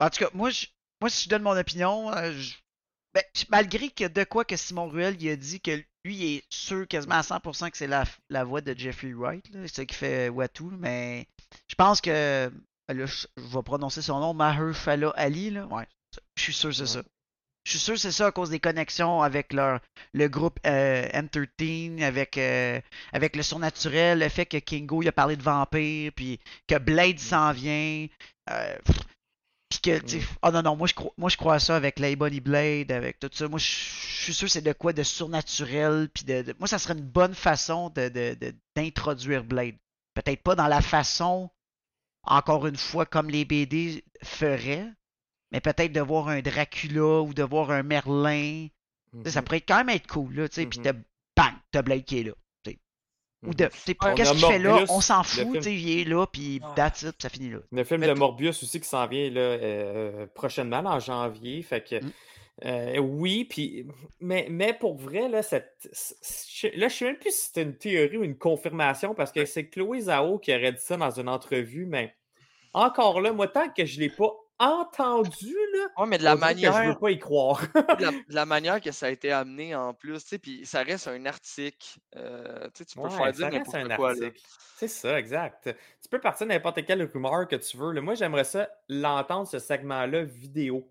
En 0.00 0.10
tout 0.10 0.18
cas, 0.24 0.30
moi, 0.34 0.50
je, 0.50 0.66
moi 1.00 1.10
si 1.10 1.24
je 1.24 1.28
donne 1.30 1.42
mon 1.42 1.56
opinion, 1.56 2.12
euh, 2.12 2.32
je- 2.32 2.54
ben, 3.12 3.22
malgré 3.48 3.90
que 3.90 4.06
de 4.08 4.24
quoi 4.24 4.44
que 4.44 4.56
Simon 4.56 4.88
Ruel 4.88 5.16
il 5.22 5.30
a 5.30 5.36
dit 5.36 5.60
que 5.60 5.70
lui 6.04 6.16
il 6.16 6.36
est 6.38 6.44
sûr 6.50 6.86
quasiment 6.88 7.14
à 7.14 7.22
100% 7.22 7.70
que 7.70 7.76
c'est 7.76 7.86
la, 7.86 8.04
la 8.28 8.42
voix 8.44 8.60
de 8.60 8.74
Jeffrey 8.76 9.12
Wright, 9.12 9.48
là, 9.50 9.60
c'est 9.66 9.74
ça 9.76 9.84
qui 9.86 9.94
fait 9.94 10.28
Watu, 10.28 10.64
mais 10.78 11.26
je 11.68 11.74
pense 11.76 12.00
que 12.00 12.50
là, 12.88 13.06
je, 13.06 13.26
vais 13.36 13.62
prononcer 13.62 14.02
son 14.02 14.20
nom, 14.20 14.34
Mahershala 14.34 15.10
Ali, 15.16 15.50
là, 15.50 15.66
ouais, 15.66 15.86
je 16.36 16.42
suis 16.42 16.52
sûr 16.52 16.70
que 16.70 16.76
c'est 16.76 16.86
ça. 16.86 17.02
Je 17.66 17.70
suis 17.70 17.78
sûr 17.78 17.94
que 17.94 18.00
c'est 18.00 18.12
ça 18.12 18.26
à 18.26 18.32
cause 18.32 18.50
des 18.50 18.60
connexions 18.60 19.22
avec 19.22 19.54
leur 19.54 19.80
le 20.12 20.28
groupe 20.28 20.58
euh, 20.66 21.08
M13, 21.08 22.02
avec, 22.02 22.36
euh, 22.36 22.78
avec 23.12 23.36
le 23.36 23.42
surnaturel, 23.42 24.18
le 24.18 24.28
fait 24.28 24.44
que 24.44 24.58
Kingo 24.58 25.00
il 25.02 25.08
a 25.08 25.12
parlé 25.12 25.34
de 25.36 25.42
vampire, 25.42 26.12
puis 26.14 26.38
que 26.66 26.76
Blade 26.78 27.18
s'en 27.18 27.52
vient. 27.52 28.06
euh, 28.50 28.76
puis 29.70 29.80
que, 29.80 29.98
tu 30.00 30.18
Mm. 30.18 30.22
oh 30.42 30.50
non, 30.50 30.62
non, 30.62 30.76
moi 30.76 30.86
je, 30.86 30.94
crois, 30.94 31.12
moi 31.16 31.30
je 31.30 31.36
crois 31.38 31.54
à 31.54 31.58
ça 31.58 31.74
avec 31.76 31.98
Bonnie 32.18 32.40
Blade, 32.40 32.92
avec 32.92 33.18
tout 33.18 33.30
ça. 33.32 33.48
Moi 33.48 33.58
je 33.58 33.64
je 33.66 34.30
suis 34.30 34.34
sûr 34.34 34.46
que 34.46 34.52
c'est 34.52 34.62
de 34.62 34.72
quoi 34.72 34.92
de 34.94 35.02
surnaturel. 35.02 36.08
Puis 36.14 36.24
de, 36.24 36.42
de- 36.42 36.54
moi 36.58 36.68
ça 36.68 36.78
serait 36.78 36.94
une 36.94 37.00
bonne 37.04 37.34
façon 37.34 37.90
de, 37.90 38.08
de- 38.08 38.34
de- 38.40 38.54
d'introduire 38.76 39.44
Blade. 39.44 39.74
Peut-être 40.14 40.42
pas 40.42 40.54
dans 40.54 40.68
la 40.68 40.80
façon, 40.80 41.50
encore 42.26 42.66
une 42.66 42.76
fois, 42.76 43.06
comme 43.06 43.28
les 43.30 43.44
BD 43.44 44.04
feraient, 44.22 44.86
mais 45.52 45.60
peut-être 45.60 45.92
de 45.92 46.00
voir 46.00 46.28
un 46.28 46.40
Dracula 46.40 47.20
ou 47.22 47.34
de 47.34 47.42
voir 47.42 47.70
un 47.70 47.82
Merlin. 47.82 48.68
Ça 49.26 49.40
Mhm. 49.40 49.44
pourrait 49.44 49.60
quand 49.60 49.76
même 49.78 49.90
être 49.90 50.06
cool, 50.08 50.34
là, 50.34 50.48
tu 50.48 50.56
sais, 50.56 50.66
puis 50.66 50.78
Mhm. 50.80 50.84
t'as 50.84 50.92
bang, 51.36 51.54
t'as 51.70 51.82
Blade 51.82 52.04
qui 52.04 52.18
est 52.20 52.22
là. 52.24 52.32
tu 52.64 52.72
sais. 52.72 52.78
Ou 53.44 53.48
Mhm. 53.50 53.54
de, 53.54 53.64
On 54.00 54.14
qu'est-ce 54.14 54.32
qu'il 54.32 54.40
fait 54.46 54.58
là? 54.58 54.84
On 54.88 55.00
s'en 55.00 55.22
fout, 55.22 55.40
film. 55.42 55.52
tu 55.52 55.62
sais, 55.62 55.74
il 55.74 56.00
est 56.00 56.04
là, 56.04 56.26
puis 56.26 56.60
that's 56.74 57.02
it, 57.02 57.10
puis 57.12 57.16
ça 57.20 57.28
finit 57.28 57.50
là. 57.50 57.58
Le 57.70 57.84
film 57.84 58.00
Mais 58.00 58.08
de 58.08 58.14
Morbius 58.14 58.62
aussi 58.62 58.80
qui 58.80 58.88
s'en 58.88 59.06
vient 59.06 59.30
là, 59.30 59.40
euh, 59.40 60.26
prochainement, 60.34 60.78
en 60.84 60.98
janvier. 60.98 61.62
Fait 61.62 61.82
que 61.84 61.96
Mm. 62.04 62.10
Euh, 62.64 62.98
oui, 62.98 63.44
puis 63.44 63.86
mais, 64.20 64.46
mais 64.48 64.72
pour 64.74 64.96
vrai, 64.96 65.28
là, 65.28 65.42
cette, 65.42 65.88
là, 66.74 66.88
je 66.88 66.94
sais 66.94 67.04
même 67.04 67.18
plus 67.18 67.32
si 67.32 67.46
c'était 67.46 67.62
une 67.62 67.76
théorie 67.76 68.16
ou 68.18 68.24
une 68.24 68.38
confirmation 68.38 69.14
parce 69.14 69.32
que 69.32 69.44
c'est 69.44 69.68
Chloé 69.68 70.02
Zhao 70.02 70.38
qui 70.38 70.54
aurait 70.54 70.72
dit 70.72 70.80
ça 70.80 70.96
dans 70.96 71.10
une 71.10 71.28
entrevue, 71.28 71.86
mais 71.86 72.14
encore 72.72 73.20
là, 73.20 73.32
moi, 73.32 73.48
tant 73.48 73.68
que 73.70 73.84
je 73.84 73.98
l'ai 74.00 74.10
pas 74.10 74.30
entendu, 74.60 75.52
là, 75.74 75.88
Ouais, 75.98 76.06
mais 76.06 76.18
de 76.18 76.24
la 76.24 76.32
que 76.32 76.36
je 76.36 76.40
manière, 76.40 76.84
veux 76.88 76.94
pas 76.98 77.10
y 77.10 77.18
croire. 77.18 77.60
de 77.98 78.02
la, 78.02 78.10
de 78.28 78.34
la 78.34 78.46
manière 78.46 78.80
que 78.80 78.92
ça 78.92 79.06
a 79.06 79.10
été 79.10 79.32
amené 79.32 79.74
en 79.74 79.94
plus, 79.94 80.22
tu 80.22 80.28
sais, 80.30 80.38
puis 80.38 80.64
ça 80.64 80.82
reste 80.84 81.08
un 81.08 81.26
article. 81.26 81.98
euh, 82.16 82.68
tu 82.74 82.84
peux 83.00 83.08
Ouais, 83.08 83.10
faire 83.10 83.34
ça 83.34 83.50
dire 83.50 83.50
reste 83.50 83.74
n'importe 83.74 83.74
un 83.74 83.88
quoi. 83.96 84.14
C'est 84.76 84.88
ça, 84.88 85.18
exact. 85.18 85.70
Tu 86.02 86.08
peux 86.08 86.20
partir 86.20 86.46
de 86.46 86.52
n'importe 86.52 86.84
quelle 86.84 87.02
rumeur 87.04 87.46
que 87.48 87.56
tu 87.56 87.76
veux. 87.76 87.92
là. 87.92 88.00
Moi, 88.00 88.14
j'aimerais 88.14 88.44
ça 88.44 88.68
l'entendre, 88.88 89.46
ce 89.48 89.58
segment-là, 89.58 90.22
vidéo. 90.22 90.88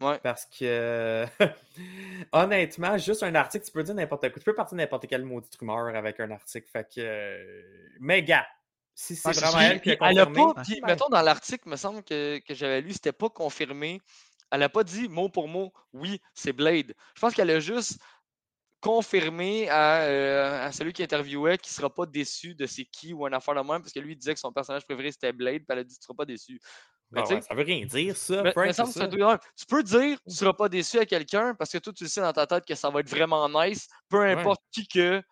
Ouais. 0.00 0.18
Parce 0.22 0.46
que, 0.46 1.24
honnêtement, 2.32 2.98
juste 2.98 3.22
un 3.22 3.34
article, 3.34 3.64
tu 3.64 3.72
peux 3.72 3.82
dire 3.82 3.94
n'importe 3.94 4.22
quoi. 4.22 4.38
Tu 4.38 4.44
peux 4.44 4.54
partir 4.54 4.76
n'importe 4.76 5.06
quelle 5.06 5.24
maudite 5.24 5.54
rumeur 5.56 5.94
avec 5.94 6.20
un 6.20 6.30
article. 6.30 6.68
Fait 6.68 6.84
que, 6.84 7.00
euh, 7.00 7.62
mais 8.00 8.22
gars, 8.22 8.46
si 8.94 9.16
c'est 9.16 9.32
vraiment 9.32 9.60
elle 9.60 9.80
qui 9.80 9.92
a 9.92 9.96
Puis 9.96 10.06
elle 10.08 10.18
a 10.18 10.26
confirmé, 10.26 10.54
pas, 10.54 10.62
puis 10.62 10.80
mettons 10.82 11.08
dans 11.08 11.22
l'article, 11.22 11.68
me 11.68 11.76
semble 11.76 12.02
que, 12.02 12.38
que 12.38 12.54
j'avais 12.54 12.80
lu, 12.80 12.92
c'était 12.92 13.12
pas 13.12 13.28
confirmé. 13.28 14.00
Elle 14.50 14.62
a 14.62 14.68
pas 14.68 14.84
dit 14.84 15.08
mot 15.08 15.28
pour 15.28 15.48
mot, 15.48 15.72
oui, 15.92 16.20
c'est 16.34 16.52
Blade. 16.52 16.94
Je 17.14 17.20
pense 17.20 17.34
qu'elle 17.34 17.50
a 17.50 17.60
juste 17.60 17.98
confirmé 18.80 19.68
à, 19.70 20.02
euh, 20.02 20.66
à 20.66 20.70
celui 20.70 20.92
qui 20.92 21.02
interviewait 21.02 21.56
qu'il 21.56 21.72
sera 21.72 21.88
pas 21.92 22.04
déçu 22.04 22.54
de 22.54 22.66
c'est 22.66 22.84
qui 22.84 23.14
ou 23.14 23.24
un 23.24 23.32
affaire 23.32 23.54
de 23.54 23.60
même, 23.60 23.80
parce 23.80 23.92
que 23.92 23.98
lui 23.98 24.12
il 24.12 24.16
disait 24.16 24.34
que 24.34 24.40
son 24.40 24.52
personnage 24.52 24.84
préféré 24.84 25.10
c'était 25.10 25.32
Blade, 25.32 25.62
puis 25.62 25.66
elle 25.70 25.78
a 25.78 25.84
dit 25.84 25.96
tu 25.96 26.02
seras 26.02 26.14
pas 26.14 26.26
déçu. 26.26 26.60
Ah 27.16 27.22
ouais, 27.28 27.40
ça 27.42 27.54
veut 27.54 27.62
rien 27.62 27.84
dire, 27.86 28.16
ça, 28.16 28.42
Frank, 28.52 28.72
Tu 29.56 29.66
peux 29.66 29.82
dire 29.82 30.18
tu 30.26 30.34
seras 30.34 30.52
pas 30.52 30.68
déçu 30.68 30.98
à 30.98 31.06
quelqu'un 31.06 31.54
parce 31.54 31.70
que 31.70 31.78
toi 31.78 31.92
tu 31.92 32.04
le 32.04 32.08
sais 32.08 32.20
dans 32.20 32.32
ta 32.32 32.46
tête 32.46 32.64
que 32.66 32.74
ça 32.74 32.90
va 32.90 33.00
être 33.00 33.08
vraiment 33.10 33.48
nice, 33.48 33.88
peu 34.08 34.22
importe 34.22 34.62
qui 34.72 34.88
que 34.88 35.22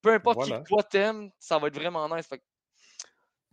peu 0.00 0.12
importe 0.14 0.44
qui 0.44 0.50
que 0.50 0.62
toi 0.68 0.82
t'aimes, 0.82 1.30
ça 1.38 1.58
va 1.58 1.68
être 1.68 1.76
vraiment 1.76 2.08
nice. 2.14 2.26
Fait 2.26 2.38
que 2.38 2.44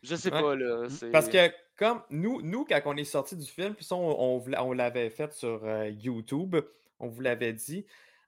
je 0.02 0.16
sais 0.16 0.32
Ouais. 0.34 0.42
pas 0.42 0.56
là. 0.56 0.88
Parce 1.12 1.28
que 1.28 1.52
comme 1.76 2.02
nous, 2.10 2.42
nous 2.42 2.66
quand 2.66 2.82
on 2.86 2.98
est 2.98 3.04
sorti 3.04 3.36
du 3.36 3.46
film, 3.46 3.76
puis 3.76 3.86
ça, 3.86 3.96
on, 3.96 4.42
on 4.42 4.74
l'avait 4.74 5.10
fait 5.10 5.32
sur 5.34 5.64
euh, 5.64 5.90
YouTube, 5.90 6.56
on 7.00 7.08
vous 7.08 7.22
l'avait 7.22 7.54
dit, 7.54 7.86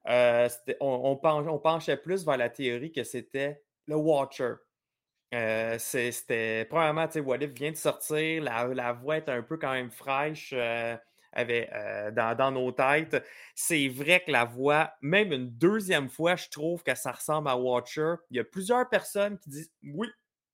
euh, 0.07 0.47
on 0.79 1.15
penchait 1.61 1.97
plus 1.97 2.25
vers 2.25 2.37
la 2.37 2.49
théorie 2.49 2.91
que 2.91 3.03
c'était 3.03 3.63
le 3.87 3.95
Watcher. 3.95 4.53
Euh, 5.33 5.77
c'était 5.79 6.65
premièrement, 6.65 7.07
tu 7.07 7.23
sais, 7.23 7.47
vient 7.47 7.71
de 7.71 7.77
sortir, 7.77 8.43
la, 8.43 8.67
la 8.67 8.93
voix 8.93 9.17
est 9.17 9.29
un 9.29 9.41
peu 9.41 9.57
quand 9.57 9.71
même 9.71 9.89
fraîche 9.89 10.53
euh, 10.53 10.95
euh, 11.37 12.11
dans, 12.11 12.35
dans 12.35 12.51
nos 12.51 12.71
têtes. 12.73 13.23
C'est 13.55 13.87
vrai 13.87 14.21
que 14.25 14.31
la 14.31 14.43
voix, 14.43 14.91
même 15.01 15.31
une 15.31 15.49
deuxième 15.49 16.09
fois, 16.09 16.35
je 16.35 16.49
trouve 16.49 16.83
que 16.83 16.95
ça 16.95 17.13
ressemble 17.13 17.47
à 17.47 17.55
Watcher. 17.55 18.15
Il 18.29 18.37
y 18.37 18.39
a 18.41 18.43
plusieurs 18.43 18.89
personnes 18.89 19.39
qui 19.39 19.49
disent 19.49 19.71
oui, 19.83 20.09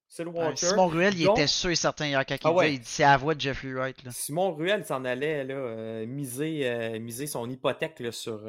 c'est 0.07 0.23
le 0.23 0.29
Watcher. 0.29 0.67
Simon 0.67 0.87
Ruel, 0.87 1.15
il 1.15 1.27
était 1.27 1.47
sûr 1.47 1.71
et 1.71 1.75
certain 1.75 2.05
hier 2.05 2.23
quand 2.23 2.35
il 2.35 2.39
Ah 2.43 2.49
disait, 2.49 2.59
ouais. 2.59 2.73
il 2.75 2.79
dit 2.79 2.87
c'est 2.87 3.03
la 3.03 3.17
voix 3.17 3.33
de 3.33 3.41
Jeffrey 3.41 3.73
Wright. 3.73 4.03
Là. 4.03 4.11
Simon 4.11 4.53
Ruel 4.53 4.85
s'en 4.85 5.03
allait 5.05 5.43
là, 5.43 6.05
miser, 6.05 6.99
miser 6.99 7.25
son 7.25 7.49
hypothèque 7.49 7.99
là, 7.99 8.11
sur, 8.11 8.39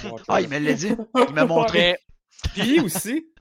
sur 0.00 0.12
Watcher. 0.12 0.24
Ah, 0.26 0.40
il 0.40 0.48
me 0.48 0.58
l'a 0.58 0.72
dit. 0.72 0.92
Il 1.28 1.34
m'a 1.34 1.44
montré. 1.46 1.98
Puis 2.54 2.80
aussi. 2.80 3.28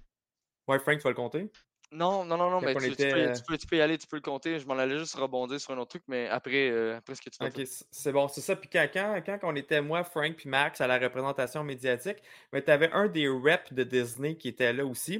Ouais, 0.68 0.80
Frank, 0.80 1.00
tu 1.00 1.04
vas 1.04 1.10
le 1.10 1.16
compter. 1.16 1.52
Non, 1.94 2.24
non, 2.24 2.38
non, 2.38 2.50
non, 2.50 2.62
mais 2.62 2.74
tu 2.76 2.80
peux, 2.96 3.04
euh, 3.04 3.34
tu 3.34 3.42
peux- 3.44 3.58
tu 3.58 3.68
peux 3.68 3.76
y 3.76 3.82
aller, 3.82 3.98
tu 3.98 4.08
peux 4.08 4.16
le 4.16 4.22
compter. 4.22 4.60
Je 4.60 4.66
m'en 4.66 4.78
allais 4.78 4.98
juste 4.98 5.14
rebondir 5.16 5.60
sur 5.60 5.72
un 5.74 5.78
autre 5.78 5.90
truc, 5.90 6.04
mais 6.08 6.30
après, 6.30 6.70
euh, 6.70 6.96
après 6.98 7.16
ce 7.16 7.22
que 7.22 7.30
tu 7.30 7.38
vas 7.38 7.48
Ok, 7.48 7.68
c'est 7.92 8.12
bon, 8.14 8.28
c'est 8.30 8.40
ça. 8.40 8.56
Puis 8.56 8.70
quand, 8.72 8.88
quand, 8.94 9.22
quand 9.26 9.40
on 9.44 9.56
était, 9.58 9.82
moi, 9.82 10.06
Frank 10.06 10.36
puis 10.38 10.48
Max, 10.48 10.80
à 10.80 10.88
la 10.88 10.98
représentation 10.98 11.64
médiatique, 11.66 12.18
mais 12.54 12.62
tu 12.64 12.72
avais 12.72 12.90
un 12.94 13.08
des 13.10 13.28
reps 13.28 13.74
de 13.74 13.84
Disney 13.84 14.36
qui 14.36 14.48
était 14.48 14.72
là 14.72 14.86
aussi. 14.86 15.20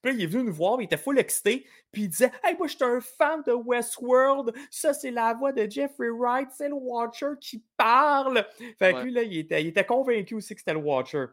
Puis 0.00 0.12
là, 0.12 0.16
il 0.16 0.22
est 0.22 0.26
venu 0.26 0.44
nous 0.44 0.52
voir, 0.54 0.80
il 0.80 0.84
était 0.84 0.96
full 0.96 1.18
excité, 1.18 1.66
puis 1.90 2.02
il 2.02 2.08
disait 2.08 2.30
Hey, 2.44 2.56
moi, 2.56 2.68
je 2.68 2.76
suis 2.76 2.84
un 2.84 3.00
fan 3.00 3.42
de 3.44 3.52
Westworld, 3.52 4.52
ça, 4.70 4.94
c'est 4.94 5.10
la 5.10 5.34
voix 5.34 5.52
de 5.52 5.68
Jeffrey 5.68 6.08
Wright, 6.08 6.48
c'est 6.52 6.68
le 6.68 6.74
Watcher 6.74 7.32
qui 7.40 7.64
parle. 7.76 8.46
Fait 8.78 8.92
que 8.92 8.96
Ouais. 8.98 9.02
lui, 9.04 9.12
là, 9.12 9.22
il 9.22 9.38
était, 9.38 9.60
il 9.62 9.68
était 9.68 9.84
convaincu 9.84 10.34
aussi 10.36 10.54
que 10.54 10.60
c'était 10.60 10.72
le 10.74 10.78
Watcher. 10.78 11.26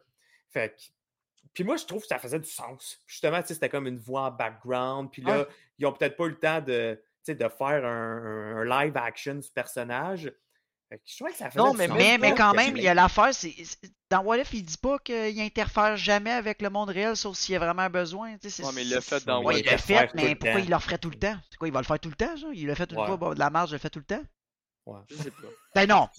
Fait 0.49 0.69
que. 0.75 0.81
Puis 1.53 1.63
moi, 1.63 1.77
je 1.77 1.85
trouve 1.85 2.01
que 2.01 2.07
ça 2.07 2.19
faisait 2.19 2.39
du 2.39 2.49
sens. 2.49 2.99
Justement, 3.07 3.41
tu 3.41 3.47
sais, 3.49 3.53
c'était 3.55 3.69
comme 3.69 3.87
une 3.87 3.97
voix 3.99 4.21
en 4.23 4.31
background. 4.31 5.09
Puis 5.11 5.21
là, 5.21 5.39
Ouais. 5.39 5.47
ils 5.77 5.85
ont 5.85 5.91
peut-être 5.93 6.15
pas 6.15 6.25
eu 6.25 6.29
le 6.29 6.39
temps 6.39 6.61
de, 6.61 6.95
tu 6.95 7.01
sais, 7.23 7.35
de 7.35 7.47
faire 7.49 7.85
un, 7.85 8.57
un 8.57 8.63
live 8.83 8.95
action 8.97 9.35
du 9.35 9.49
personnage. 9.53 10.31
Fait 10.89 10.97
que 10.97 11.03
je 11.05 11.15
trouvais 11.17 11.31
que 11.31 11.37
ça 11.37 11.49
faisait 11.49 11.59
Non, 11.59 11.71
du 11.71 11.77
mais 11.77 11.87
sens. 11.87 11.97
Mais, 11.97 12.17
mais 12.17 12.33
quand 12.33 12.53
même, 12.53 12.75
il 12.77 12.81
y 12.83 12.87
a 12.87 12.93
l'affaire, 12.93 13.33
c'est. 13.33 13.53
c'est- 13.63 13.91
Dans 14.09 14.23
What 14.23 14.39
If, 14.39 14.53
il 14.53 14.63
dit 14.63 14.77
pas 14.77 14.97
qu'il 14.97 15.39
interfère 15.39 15.95
jamais 15.97 16.31
avec 16.31 16.63
le 16.63 16.69
monde 16.71 16.89
réel, 16.89 17.15
sauf 17.15 17.37
s'il 17.37 17.53
y 17.53 17.55
a 17.55 17.59
vraiment 17.59 17.87
besoin. 17.91 18.37
c'est- 18.41 18.63
Ouais, 18.65 18.71
mais 18.73 18.81
il 18.83 18.89
l'a 18.89 19.01
fait 19.01 19.23
dans 19.23 19.39
Ouais, 19.43 19.45
Ouais, 19.45 19.53
What 19.53 19.59
il 19.59 19.59
If. 19.59 19.65
l'a 19.67 19.71
le 19.73 19.77
fait, 20.07 20.13
mais 20.15 20.35
pourquoi 20.35 20.59
il 20.61 20.69
le 20.69 20.79
ferait 20.79 20.97
tout 20.97 21.11
le 21.11 21.19
temps? 21.19 21.37
C'est 21.51 21.57
quoi, 21.57 21.67
il 21.67 21.71
va 21.73 21.79
le 21.81 21.85
faire 21.85 21.99
tout 21.99 22.09
le 22.09 22.15
temps, 22.15 22.35
genre? 22.35 22.51
Il 22.53 22.65
l'a 22.65 22.73
fait 22.73 22.91
une 22.91 22.97
Ouais. 22.97 23.05
fois, 23.05 23.17
bon, 23.17 23.33
de 23.35 23.39
la 23.39 23.49
marge, 23.51 23.69
je 23.69 23.75
le 23.75 23.79
fait 23.79 23.89
tout 23.91 23.99
le 23.99 24.05
temps? 24.05 24.23
Je 25.09 25.15
sais 25.15 25.29
pas. 25.29 25.47
Ben 25.75 25.87
non! 25.87 26.09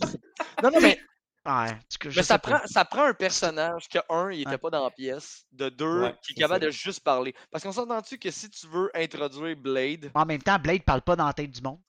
Non, 0.63 0.71
non, 0.71 0.81
mais, 0.81 1.01
Ouais, 1.47 1.79
je 2.03 2.09
mais 2.15 2.23
ça, 2.23 2.39
prend, 2.39 2.61
ça 2.67 2.85
prend 2.85 3.05
un 3.05 3.15
personnage 3.15 3.89
que, 3.89 3.99
un, 4.11 4.31
il 4.31 4.43
était 4.43 4.51
Ouais. 4.53 4.59
pas 4.59 4.71
dans 4.71 4.85
la 4.85 4.91
pièce, 4.91 5.47
de 5.53 5.69
deux, 5.71 5.87
Ouais, 6.03 6.15
qui 6.23 6.33
est 6.33 6.35
capable 6.35 6.65
de 6.67 6.71
juste 6.71 7.01
parler. 7.03 7.35
Parce 7.51 7.65
qu'on 7.65 7.73
s'entend-tu 7.73 8.19
que 8.19 8.31
si 8.31 8.51
tu 8.51 8.67
veux 8.69 8.91
introduire 8.95 9.57
Blade, 9.57 10.15
En 10.15 10.25
même 10.27 10.43
temps, 10.43 10.59
Blade 10.59 10.83
parle 10.85 11.03
pas 11.03 11.17
dans 11.17 11.27
la 11.27 11.33
tête 11.33 11.51
du 11.51 11.63
monde. 11.63 11.81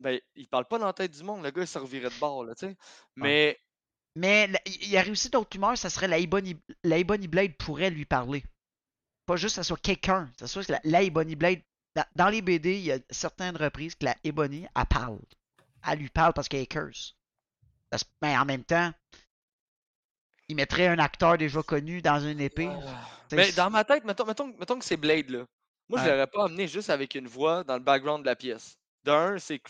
ben, 0.00 0.20
il 0.34 0.48
parle 0.48 0.66
pas 0.66 0.78
dans 0.78 0.86
la 0.86 0.92
tête 0.92 1.12
du 1.12 1.22
monde, 1.22 1.42
le 1.42 1.50
gars, 1.50 1.62
il 1.62 1.66
se 1.68 1.78
revirait 1.78 2.10
de 2.10 2.18
bord, 2.18 2.44
là, 2.44 2.54
tu 2.54 2.66
sais. 2.66 2.76
Mais, 3.16 3.58
Mais 4.16 4.50
il 4.66 4.88
y 4.88 4.96
a 4.96 5.02
réussi 5.02 5.30
d'autres 5.30 5.50
rumeurs, 5.52 5.78
ça 5.78 5.90
serait 5.90 6.08
la 6.08 6.18
Ebony, 6.18 6.56
la 6.84 6.98
Ebony 6.98 7.28
Blade 7.28 7.56
pourrait 7.56 7.90
lui 7.90 8.04
parler. 8.04 8.44
Pas 9.26 9.36
juste 9.36 9.56
que 9.56 9.62
ça 9.62 9.64
soit 9.64 9.80
quelqu'un, 9.80 10.30
ça 10.38 10.46
soit 10.46 10.64
que 10.64 10.72
la, 10.72 10.80
la 10.84 11.02
Ebony 11.02 11.36
Blade. 11.36 11.62
Dans, 11.96 12.04
dans 12.16 12.28
les 12.28 12.42
BD, 12.42 12.76
il 12.78 12.84
y 12.84 12.92
a 12.92 12.98
certaines 13.10 13.56
reprises 13.56 13.94
que 13.94 14.04
la 14.06 14.16
Ebony, 14.24 14.66
elle 14.74 14.86
parle. 14.86 15.20
Elle 15.86 15.98
lui 16.00 16.08
parle 16.10 16.32
parce 16.32 16.48
qu'elle 16.48 16.62
est 16.62 16.66
curse. 16.66 17.16
Mais 18.22 18.36
en 18.36 18.44
même 18.44 18.64
temps, 18.64 18.92
il 20.48 20.56
mettrait 20.56 20.86
un 20.88 20.98
acteur 20.98 21.38
déjà 21.38 21.62
connu 21.62 22.02
dans 22.02 22.20
une 22.20 22.40
épée. 22.40 22.68
Tu 23.28 23.36
sais, 23.36 23.36
mais 23.36 23.52
dans 23.52 23.70
ma 23.70 23.84
tête, 23.84 24.04
mettons, 24.04 24.26
mettons, 24.26 24.46
mettons 24.58 24.78
que 24.78 24.84
c'est 24.84 24.96
Blade, 24.96 25.30
là. 25.30 25.44
Moi, 25.88 25.98
je 25.98 26.04
Ouais. 26.04 26.10
l'aurais 26.10 26.26
pas 26.26 26.44
amené 26.44 26.66
juste 26.68 26.90
avec 26.90 27.14
une 27.14 27.26
voix 27.28 27.64
dans 27.64 27.74
le 27.74 27.80
background 27.82 28.22
de 28.22 28.26
la 28.26 28.36
pièce. 28.36 28.76
D'un, 29.04 29.38
c'est 29.38 29.60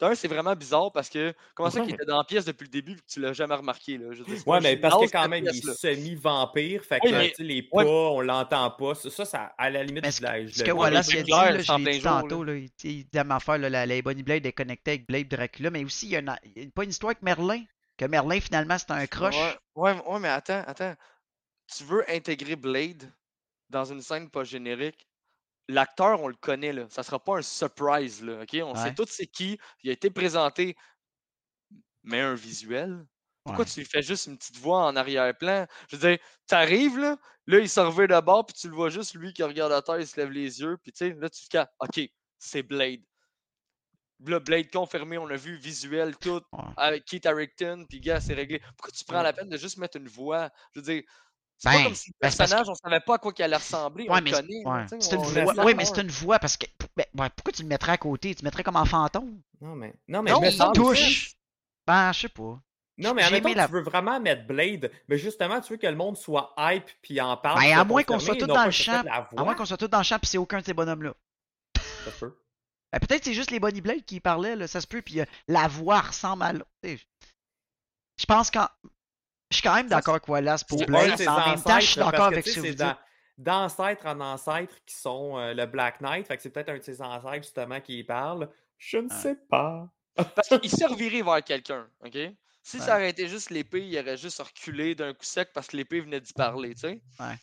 d'un, 0.00 0.14
c'est 0.14 0.28
vraiment 0.28 0.56
bizarre 0.56 0.90
parce 0.90 1.08
que 1.08 1.32
comment 1.54 1.70
ça 1.70 1.80
qu'il 1.80 1.94
était 1.94 2.04
dans 2.04 2.18
la 2.18 2.24
pièce 2.24 2.44
depuis 2.44 2.64
le 2.64 2.70
début 2.70 2.92
et 2.92 2.96
que 2.96 3.02
tu 3.06 3.20
l'as 3.20 3.32
jamais 3.32 3.54
remarqué, 3.54 3.98
là? 3.98 4.06
Je 4.12 4.18
veux 4.18 4.24
dire, 4.24 4.38
c'est 4.38 4.48
Ouais, 4.48 4.60
mais 4.60 4.76
parce 4.76 4.96
que 4.96 5.10
quand 5.10 5.28
même, 5.28 5.44
il 5.44 5.56
est 5.56 5.74
semi-vampire. 5.74 6.84
Fait 6.84 6.98
que 6.98 7.06
Oui, 7.06 7.12
mais- 7.12 7.32
les 7.38 7.68
ouais. 7.72 7.84
pas, 7.84 7.90
on 7.90 8.20
l'entend 8.20 8.70
pas. 8.70 8.94
Ça, 8.94 9.10
ça, 9.10 9.24
ça, 9.24 9.52
à 9.56 9.70
la 9.70 9.84
limite, 9.84 10.04
Mais 10.04 10.10
je 10.10 10.16
ce, 10.16 10.46
je 10.52 10.58
ce 10.58 10.64
que. 10.64 10.70
Wallace 10.72 11.08
a 11.08 11.16
dit, 11.16 11.22
clair, 11.24 11.52
là, 11.52 11.60
je 11.60 11.90
dit 11.90 12.00
tantôt, 12.02 12.42
là, 12.44 12.54
il, 12.54 12.70
il 12.84 13.04
dit 13.04 13.18
à 13.18 13.24
ma 13.24 13.36
affaire, 13.36 13.58
là, 13.58 13.70
la, 13.70 13.86
la 13.86 13.94
Ebony 13.94 14.22
Blade 14.22 14.44
est 14.46 14.52
connectée 14.52 14.92
avec 14.92 15.06
Blade 15.06 15.28
Dracula, 15.28 15.70
mais 15.70 15.84
aussi 15.84 16.06
il 16.06 16.12
y 16.12 16.16
a, 16.16 16.20
une, 16.56 16.72
pas 16.72 16.84
une 16.84 16.90
histoire 16.90 17.10
avec 17.10 17.22
Merlin. 17.22 17.62
Que 17.96 18.06
Merlin, 18.06 18.40
finalement, 18.40 18.78
c'est 18.78 18.90
un 18.90 19.06
crush. 19.06 19.36
Ouais, 19.36 19.56
ouais, 19.76 20.02
ouais, 20.06 20.18
mais 20.18 20.28
attends, 20.28 20.64
attends. 20.66 20.94
Tu 21.76 21.84
veux 21.84 22.10
intégrer 22.10 22.56
Blade 22.56 23.12
dans 23.70 23.84
une 23.84 24.00
scène 24.02 24.30
pas 24.30 24.44
générique? 24.44 25.06
L'acteur, 25.68 26.20
on 26.22 26.28
le 26.28 26.34
connaît, 26.34 26.72
là. 26.72 26.86
Ça 26.90 27.02
sera 27.02 27.18
pas 27.22 27.38
un 27.38 27.42
surprise, 27.42 28.22
là. 28.22 28.44
On 28.64 28.74
Ouais. 28.74 28.76
sait 28.76 28.92
tous 28.92 29.06
c'est 29.08 29.26
qui. 29.26 29.58
Il 29.82 29.90
a 29.90 29.92
été 29.92 30.10
présenté, 30.10 30.76
mais 32.02 32.20
un 32.20 32.34
visuel. 32.34 33.06
Pourquoi 33.44 33.64
Ouais. 33.64 33.70
tu 33.70 33.80
lui 33.80 33.86
fais 33.86 34.02
juste 34.02 34.26
une 34.26 34.38
petite 34.38 34.58
voix 34.58 34.84
en 34.86 34.94
arrière-plan? 34.96 35.66
Je 35.90 35.96
veux 35.96 36.08
dire, 36.10 36.18
t'arrives, 36.46 36.98
là, 36.98 37.16
là, 37.46 37.58
il 37.58 37.68
se 37.68 37.80
revient 37.80 38.06
de 38.08 38.20
bord, 38.20 38.46
puis 38.46 38.54
tu 38.54 38.68
le 38.68 38.74
vois 38.74 38.88
juste, 38.90 39.14
lui, 39.14 39.32
qui 39.32 39.42
regarde 39.42 39.72
à 39.72 39.82
terre, 39.82 39.98
il 40.00 40.06
se 40.06 40.16
lève 40.20 40.30
les 40.30 40.60
yeux, 40.60 40.76
puis 40.82 40.92
tu 40.92 40.98
sais, 41.08 41.14
là, 41.18 41.28
tu 41.30 41.44
te 41.44 41.48
captes. 41.48 41.72
OK, 41.80 42.00
c'est 42.38 42.62
Blade. 42.62 43.02
Là, 44.24 44.38
Blade 44.40 44.70
confirmé, 44.70 45.18
on 45.18 45.28
a 45.28 45.36
vu 45.36 45.56
visuel, 45.56 46.16
tout, 46.16 46.42
Ouais. 46.52 46.74
avec 46.76 47.04
Keith 47.04 47.26
Harrington, 47.26 47.86
puis 47.88 48.00
gars, 48.00 48.20
c'est 48.20 48.34
réglé. 48.34 48.60
Pourquoi 48.76 48.92
tu 48.92 49.04
prends 49.04 49.22
la 49.22 49.32
peine 49.32 49.48
de 49.48 49.56
juste 49.56 49.78
mettre 49.78 49.96
une 49.96 50.08
voix? 50.08 50.50
Je 50.74 50.80
veux 50.80 50.84
dire, 50.84 51.02
c'est 51.62 51.70
pas 51.70 51.76
Ben, 51.76 51.84
comme 51.84 51.94
si 51.94 52.10
le 52.10 52.14
ben, 52.20 52.32
personnage, 52.36 52.68
on 52.68 52.74
savait 52.74 53.00
pas 53.00 53.14
à 53.14 53.18
quoi 53.18 53.32
qu'il 53.32 53.44
allait 53.44 53.56
ressembler, 53.56 54.06
on 54.08 54.12
Ouais, 54.14 54.18
le 54.20 54.24
mais 54.24 54.30
connaît. 54.32 54.64
ouais, 54.66 54.86
on 55.12 55.16
voix. 55.18 55.64
Oui, 55.64 55.74
mais 55.76 55.84
c'est 55.84 56.00
une 56.00 56.10
voix 56.10 56.38
parce 56.40 56.56
que. 56.56 56.66
ben, 56.96 57.06
ouais, 57.18 57.30
pourquoi 57.36 57.52
tu 57.52 57.62
le 57.62 57.68
mettrais 57.68 57.92
à 57.92 57.98
côté? 57.98 58.34
Tu 58.34 58.42
le 58.42 58.46
mettrais 58.46 58.62
comme 58.64 58.76
en 58.76 58.84
fantôme? 58.84 59.40
Non, 59.60 59.76
mais, 59.76 59.94
non, 60.08 60.22
mais 60.22 60.30
Non, 60.32 60.38
je 60.38 60.42
me 60.46 60.50
il 60.50 60.56
semble- 60.56 60.74
touche. 60.74 61.34
Ben, 61.86 62.12
je 62.12 62.20
sais 62.20 62.28
pas. 62.28 62.60
Non, 62.98 63.14
mais 63.14 63.22
aimé 63.28 63.52
que 63.52 63.56
la- 63.56 63.66
tu 63.66 63.72
veux 63.72 63.82
vraiment 63.82 64.20
mettre 64.20 64.46
Blade, 64.46 64.90
mais 65.08 65.18
justement, 65.18 65.60
tu 65.60 65.72
veux 65.72 65.78
que 65.78 65.86
le 65.86 65.96
monde 65.96 66.16
soit 66.16 66.52
hype 66.58 66.88
puis 67.00 67.20
en 67.20 67.36
parle. 67.36 67.60
Ben, 67.60 67.78
à 67.78 67.84
moins 67.84 68.02
qu'on 68.02 68.18
soit 68.18 68.36
tous 68.36 68.46
dans 68.46 68.64
le 68.64 68.70
champ. 68.70 69.02
À 69.08 69.28
moins 69.44 69.54
qu'on 69.54 69.64
soit 69.64 69.76
tous 69.78 69.88
dans 69.88 69.98
le 69.98 70.04
champ 70.04 70.18
puis 70.18 70.26
c'est 70.28 70.38
aucun 70.38 70.58
de 70.60 70.64
ces 70.64 70.74
bonhommes-là. 70.74 71.14
Ça 72.04 72.10
se 72.12 72.18
peut. 72.18 72.36
Ben, 72.92 72.98
peut-être 72.98 73.24
c'est 73.24 73.32
juste 73.34 73.50
les 73.50 73.60
Bonnie 73.60 73.80
Blade 73.80 74.04
qui 74.04 74.20
parlaient, 74.20 74.54
là, 74.56 74.66
ça 74.66 74.80
se 74.80 74.86
peut, 74.86 75.00
puis 75.00 75.20
euh, 75.20 75.24
la 75.48 75.66
voix 75.68 76.00
ressemble 76.00 76.42
à 76.42 76.52
l'autre. 76.52 76.66
Je 76.84 78.26
pense 78.26 78.50
qu'en. 78.50 78.66
Je 79.52 79.56
suis 79.58 79.62
quand 79.62 79.74
même 79.74 79.88
d'accord 79.88 80.14
avec 80.14 80.26
Wallace 80.28 80.64
pour 80.64 80.78
C'est 80.80 80.86
Blade, 80.86 81.20
en 81.28 81.46
même 81.50 81.62
temps, 81.62 81.78
je 81.78 81.86
suis 81.86 82.00
ancêtres, 82.00 82.10
d'accord 82.10 82.10
parce 82.10 82.28
que, 82.30 82.34
avec 82.34 82.44
tu 82.44 82.50
ce 82.50 82.54
sais, 82.54 82.60
que 82.60 82.60
vous 82.60 82.66
c'est 82.66 82.70
dites. 82.72 82.78
dans- 82.78 82.96
D'ancêtre 83.38 84.06
en 84.06 84.20
ancêtre 84.20 84.74
qui 84.86 84.94
sont 84.94 85.38
euh, 85.38 85.54
le 85.54 85.66
Black 85.66 86.00
Knight. 86.00 86.26
Fait 86.26 86.36
que 86.36 86.42
c'est 86.42 86.50
peut-être 86.50 86.68
un 86.68 86.76
de 86.78 86.82
ses 86.82 87.00
ancêtres 87.00 87.42
justement 87.44 87.80
qui 87.80 87.98
y 87.98 88.04
parle. 88.04 88.48
Je 88.78 88.98
ne 88.98 89.08
Ouais. 89.08 89.14
sais 89.14 89.36
pas. 89.48 89.88
Parce 90.14 90.48
qu'il 90.48 90.70
servirait 90.70 91.22
vers 91.22 91.42
quelqu'un, 91.42 91.88
OK? 92.04 92.16
Si 92.62 92.76
Ouais. 92.78 92.82
ça 92.84 92.94
aurait 92.96 93.10
été 93.10 93.26
juste 93.28 93.50
l'épée, 93.50 93.86
il 93.88 93.98
aurait 93.98 94.16
juste 94.18 94.40
reculé 94.40 94.94
d'un 94.94 95.12
coup 95.14 95.24
sec 95.24 95.50
parce 95.52 95.66
que 95.66 95.76
l'épée 95.76 96.00
venait 96.00 96.20
d'y 96.20 96.32
parler, 96.34 96.74
tu 96.74 96.80
sais? 96.82 97.02
Ouais. 97.18 97.34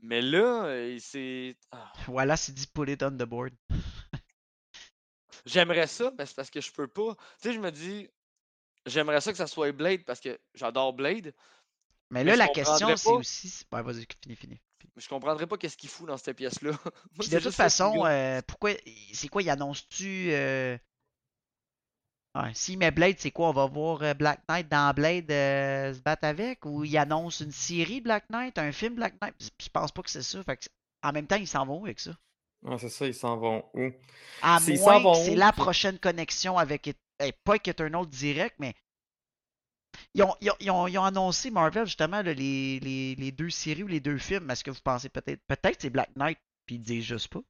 Mais 0.00 0.22
là, 0.22 0.64
euh, 0.64 0.96
c'est. 1.00 1.56
ah, 1.72 1.92
Wallace, 2.08 2.48
il 2.48 2.54
dit 2.54 2.66
put 2.68 2.90
it 2.90 3.02
on 3.02 3.10
the 3.10 3.24
board. 3.24 3.52
J'aimerais 5.46 5.86
ça, 5.86 6.12
mais 6.18 6.26
c'est 6.26 6.36
parce 6.36 6.50
que 6.50 6.60
je 6.60 6.70
peux 6.72 6.86
pas. 6.88 7.14
Tu 7.42 7.48
sais, 7.48 7.52
je 7.54 7.60
me 7.60 7.70
dis, 7.70 8.08
j'aimerais 8.90 9.20
ça 9.20 9.32
que 9.32 9.38
ça 9.38 9.46
soit 9.46 9.72
Blade 9.72 10.04
parce 10.04 10.20
que 10.20 10.38
j'adore 10.54 10.92
Blade, 10.92 11.32
Mais 12.10 12.24
là, 12.24 12.36
la 12.36 12.48
question, 12.48 12.94
c'est 12.96 13.08
pas. 13.08 13.14
aussi. 13.16 13.64
Ouais, 13.72 13.82
vas-y, 13.82 14.06
fini, 14.22 14.36
fini. 14.36 14.60
mais 14.96 15.02
je 15.02 15.08
comprendrais 15.08 15.46
pas 15.46 15.56
qu'est-ce 15.56 15.76
qu'il 15.76 15.88
fout 15.90 16.06
dans 16.08 16.16
cette 16.16 16.36
pièce-là. 16.36 16.72
De 17.30 17.38
toute 17.38 17.54
façon, 17.54 18.04
euh, 18.04 18.40
pourquoi. 18.46 18.72
C'est 19.12 19.28
quoi, 19.28 19.42
il 19.42 19.50
annonce-tu. 19.50 20.30
euh, 20.32 20.76
Ouais, 22.36 22.54
s'il 22.54 22.78
met 22.78 22.92
Blade, 22.92 23.16
c'est 23.18 23.32
quoi 23.32 23.48
On 23.48 23.52
va 23.52 23.66
voir 23.66 24.02
euh, 24.02 24.14
Black 24.14 24.40
Knight 24.48 24.68
dans 24.68 24.94
Blade 24.94 25.28
euh, 25.32 25.92
se 25.92 25.98
battre 25.98 26.24
avec 26.24 26.64
Ou 26.64 26.84
il 26.84 26.96
annonce 26.96 27.40
une 27.40 27.50
série 27.50 28.00
Black 28.00 28.30
Knight, 28.30 28.56
un 28.56 28.70
film 28.70 28.94
Black 28.94 29.14
Knight? 29.20 29.34
Je 29.60 29.68
pense 29.68 29.90
pas 29.90 30.02
que 30.02 30.10
c'est 30.10 30.22
ça. 30.22 30.40
Fait 30.44 30.56
que, 30.56 30.66
en 31.02 31.10
même 31.12 31.26
temps, 31.26 31.34
ils 31.36 31.48
s'en 31.48 31.66
vont 31.66 31.82
avec 31.84 31.98
ça. 31.98 32.12
Ouais, 32.62 32.78
c'est 32.78 32.88
ça, 32.88 33.06
ils 33.06 33.14
s'en 33.14 33.36
vont 33.36 33.64
où? 33.74 33.90
À 34.42 34.60
moins 34.60 35.02
que 35.02 35.18
c'est 35.24 35.32
où, 35.32 35.34
la 35.34 35.50
prochaine 35.52 35.98
connexion 35.98 36.56
avec. 36.56 36.94
Pas 37.44 37.52
avec 37.52 37.68
Eternal 37.68 38.06
direct, 38.06 38.56
mais. 38.58 38.74
Ils 40.14 40.22
ont, 40.22 40.34
ils 40.40 40.50
ont- 40.50 40.56
ils 40.60 40.70
ont- 40.70 40.86
ils 40.86 40.98
ont 40.98 41.04
annoncé 41.04 41.50
Marvel 41.50 41.84
justement 41.86 42.22
là, 42.22 42.32
les, 42.32 42.78
les- 42.80 43.14
les 43.16 43.32
deux 43.32 43.50
séries 43.50 43.82
ou 43.82 43.86
les 43.88 44.00
deux 44.00 44.18
films. 44.18 44.48
Est-ce 44.50 44.62
que 44.64 44.70
vous 44.70 44.80
pensez 44.82 45.08
peut-être. 45.08 45.40
Peut-être 45.46 45.80
c'est 45.80 45.90
Black 45.90 46.10
Knight, 46.16 46.38
puis 46.66 46.76
ils 46.76 46.80
disent 46.80 47.04
juste 47.04 47.28
pas? 47.28 47.40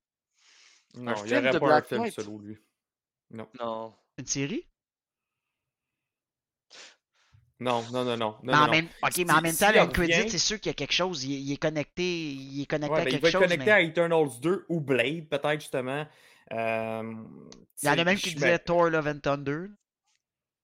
Non, 0.94 1.14
il 1.24 1.32
n'y 1.32 1.38
aurait 1.38 1.52
de 1.52 1.58
pas 1.58 1.66
Black 1.66 1.84
un 1.84 1.88
film 1.88 2.02
Knight? 2.02 2.14
solo, 2.14 2.38
lui. 2.38 2.58
Non. 3.30 3.48
Non. 3.60 3.94
Une 4.18 4.26
série? 4.26 4.66
Non, 7.60 7.82
non, 7.92 8.04
non, 8.04 8.16
non. 8.16 8.36
mais 8.42 8.52
non, 8.54 8.58
en 8.60 8.64
non. 8.66 8.70
même, 8.72 8.88
ok, 9.02 9.12
Si- 9.12 9.24
mais 9.26 9.32
en 9.34 9.40
même 9.42 9.54
temps, 9.54 9.70
le 9.70 9.86
credit, 9.88 10.30
c'est 10.30 10.38
sûr 10.38 10.58
qu'il 10.58 10.70
y 10.70 10.72
a 10.72 10.74
quelque 10.74 10.92
chose. 10.94 11.24
Il, 11.24 11.34
est- 11.34 11.40
il 11.42 11.52
est 11.52 11.56
connecté, 11.58 12.30
il 12.32 12.62
est 12.62 12.66
connecté 12.66 12.94
Ouais, 12.94 13.00
à 13.00 13.04
ben, 13.04 13.08
il 13.10 13.12
quelque 13.12 13.22
va 13.22 13.28
être 13.28 13.32
chose. 13.34 13.42
connecté 13.42 13.64
mais- 13.66 13.70
à 13.72 13.80
Eternals 13.82 14.40
2 14.40 14.64
ou 14.70 14.80
Blade, 14.80 15.28
peut-être 15.28 15.60
justement. 15.60 16.06
Euh, 16.52 17.14
Il 17.82 17.86
y 17.86 17.88
en 17.88 17.98
a 17.98 18.04
même 18.04 18.16
qui 18.18 18.34
disaient 18.34 18.58
Thor 18.58 18.90
Love 18.90 19.06
and 19.08 19.18
Thunder. 19.20 19.66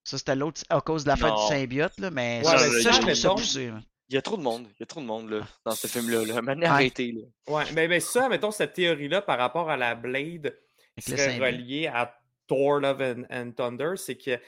Ça, 0.05 0.19
c'était 0.19 0.37
l'autre 0.37 0.63
à 0.69 0.81
cause 0.81 1.05
de 1.05 1.09
la 1.09 1.17
fin 1.17 1.35
du 1.35 1.43
symbiote, 1.49 1.99
là, 1.99 2.11
mais 2.11 2.41
Ouais, 2.45 2.57
ça, 2.59 2.69
mais 2.69 2.83
ça, 2.83 2.93
ça, 2.93 2.93
je 2.93 3.01
trouve 3.01 3.15
ça 3.15 3.31
poussé. 3.31 3.67
là. 3.69 3.81
Il 4.09 4.15
y 4.15 4.19
a 4.19 4.23
trop 4.23 4.37
de 4.37 4.43
monde. 4.43 4.69
Il 4.75 4.81
y 4.81 4.83
a 4.85 4.87
trop 4.87 5.01
de 5.01 5.07
monde 5.07 5.31
là, 5.31 5.41
dans 5.65 5.73
ce 5.73 5.89
film-là. 5.89 6.25
Là. 6.25 6.41
Maintenant, 6.43 6.67
arrêtez. 6.71 7.11
Là. 7.13 7.23
Ouais, 7.53 7.65
mais, 7.75 7.89
mais 7.89 7.99
ça, 7.99 8.29
mettons, 8.29 8.53
cette 8.53 8.75
théorie-là 8.75 9.23
par 9.23 9.37
rapport 9.39 9.69
à 9.69 9.77
la 9.77 9.97
Blade 9.97 10.57
qui 10.97 11.11
serait 11.11 11.39
reliée 11.39 11.89
à 11.89 12.17
Thor 12.47 12.79
Love 12.79 13.03
and, 13.03 13.23
and 13.31 13.51
Thunder, 13.53 13.95
c'est 13.97 14.17
que 14.17 14.39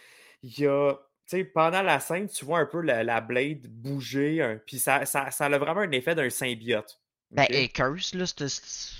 il 0.42 0.58
y 0.60 0.66
a. 0.66 0.94
Tu 1.28 1.36
sais, 1.38 1.44
pendant 1.44 1.82
la 1.82 1.98
scène, 2.00 2.28
tu 2.28 2.44
vois 2.44 2.60
un 2.60 2.66
peu 2.66 2.80
la, 2.80 3.02
la 3.04 3.20
Blade 3.20 3.66
bouger, 3.68 4.40
hein, 4.40 4.60
puis 4.64 4.78
ça, 4.78 5.04
ça, 5.04 5.30
ça 5.32 5.44
a 5.46 5.58
vraiment 5.58 5.80
un 5.82 5.90
effet 5.90 6.14
d'un 6.14 6.30
symbiote. 6.30 7.00
Ben, 7.32 7.46
et 7.50 7.68
Curse, 7.68 8.14
là, 8.14 8.24
c'était. 8.26 8.48
c'est- 8.48 8.94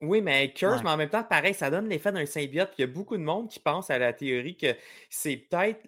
Oui, 0.00 0.20
mais 0.20 0.52
Curse, 0.52 0.78
Ouais. 0.78 0.82
mais 0.84 0.90
en 0.90 0.96
même 0.96 1.08
temps, 1.10 1.24
pareil, 1.24 1.54
ça 1.54 1.70
donne 1.70 1.88
l'effet 1.88 2.12
d'un 2.12 2.26
symbiote. 2.26 2.72
Il 2.78 2.82
y 2.82 2.84
a 2.84 2.88
beaucoup 2.88 3.16
de 3.16 3.22
monde 3.22 3.48
qui 3.48 3.60
pense 3.60 3.90
à 3.90 3.98
la 3.98 4.12
théorie 4.12 4.56
que 4.56 4.74
c'est 5.08 5.36
peut-être 5.36 5.86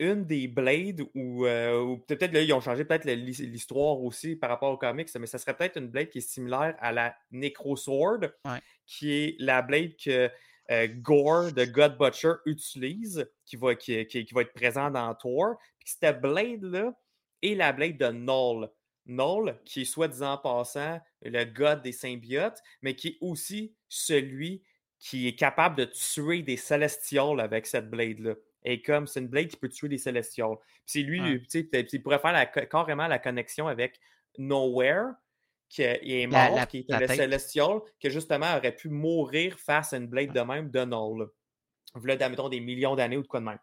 une 0.00 0.24
des 0.24 0.48
Blades 0.48 1.02
ou, 1.14 1.46
euh, 1.46 1.96
peut-être 2.08 2.32
là, 2.32 2.40
ils 2.42 2.52
ont 2.52 2.60
changé 2.60 2.84
peut-être 2.84 3.04
l'histoire 3.06 4.00
aussi 4.02 4.34
par 4.36 4.50
rapport 4.50 4.72
aux 4.72 4.76
comics, 4.76 5.08
mais 5.18 5.26
ça 5.26 5.38
serait 5.38 5.56
peut-être 5.56 5.78
une 5.78 5.86
Blade 5.88 6.08
qui 6.10 6.18
est 6.18 6.20
similaire 6.28 6.74
à 6.80 6.90
la 6.92 7.14
Necrosword, 7.30 8.20
Ouais. 8.44 8.58
qui 8.86 9.12
est 9.12 9.36
la 9.38 9.62
Blade 9.62 9.92
que 9.96 10.30
euh, 10.70 10.88
Gore 10.88 11.52
de 11.52 11.64
God 11.66 11.96
Butcher 11.98 12.32
utilise, 12.46 13.30
qui 13.44 13.56
va, 13.56 13.74
qui, 13.74 14.04
qui- 14.06 14.24
qui 14.24 14.34
va 14.34 14.40
être 14.42 14.52
présent 14.54 14.90
dans 14.90 15.14
Thor. 15.14 15.58
Puis 15.78 15.94
cette 16.00 16.20
Blade-là 16.22 16.92
est 17.42 17.54
la 17.54 17.72
Blade 17.72 17.98
de 17.98 18.08
Null. 18.10 18.68
Null, 19.06 19.58
qui 19.64 19.82
est 19.82 19.84
soi-disant 19.84 20.38
passant 20.38 21.00
le 21.22 21.44
god 21.44 21.82
des 21.82 21.92
symbiotes, 21.92 22.60
mais 22.82 22.94
qui 22.96 23.08
est 23.08 23.18
aussi 23.20 23.74
celui 23.88 24.62
qui 24.98 25.28
est 25.28 25.34
capable 25.34 25.76
de 25.76 25.84
tuer 25.84 26.42
des 26.42 26.56
Celestials 26.56 27.40
avec 27.40 27.66
cette 27.66 27.90
blade-là. 27.90 28.34
Et 28.64 28.80
comme 28.80 29.06
c'est 29.06 29.20
une 29.20 29.28
blade 29.28 29.48
qui 29.48 29.56
peut 29.56 29.68
tuer 29.68 29.88
des 29.88 29.98
Celestials. 29.98 30.56
Puis 30.56 30.82
c'est 30.86 31.02
lui, 31.02 31.20
Ouais. 31.20 31.40
tu 31.40 31.68
sais, 31.70 31.86
il 31.92 32.02
pourrait 32.02 32.18
faire 32.18 32.32
la 32.32 32.46
carrément 32.46 33.06
la 33.06 33.18
connexion 33.18 33.68
avec 33.68 34.00
Nowhere, 34.38 35.12
qui 35.68 35.82
est 35.82 36.30
La- 36.30 36.48
mort, 36.48 36.56
la- 36.56 36.66
qui 36.66 36.78
était 36.78 36.98
le 36.98 37.06
tête. 37.06 37.16
Celestial, 37.16 37.80
que 38.00 38.08
justement 38.08 38.56
aurait 38.56 38.74
pu 38.74 38.88
mourir 38.88 39.58
face 39.58 39.92
à 39.92 39.98
une 39.98 40.06
blade 40.06 40.32
de 40.32 40.40
même 40.40 40.70
de 40.70 40.84
Null. 40.84 41.28
Voilà, 41.94 42.24
admettons, 42.24 42.48
des 42.48 42.60
millions 42.60 42.96
d'années 42.96 43.16
ou 43.18 43.22
de 43.22 43.26
quoi 43.26 43.40
de 43.40 43.44
même. 43.44 43.58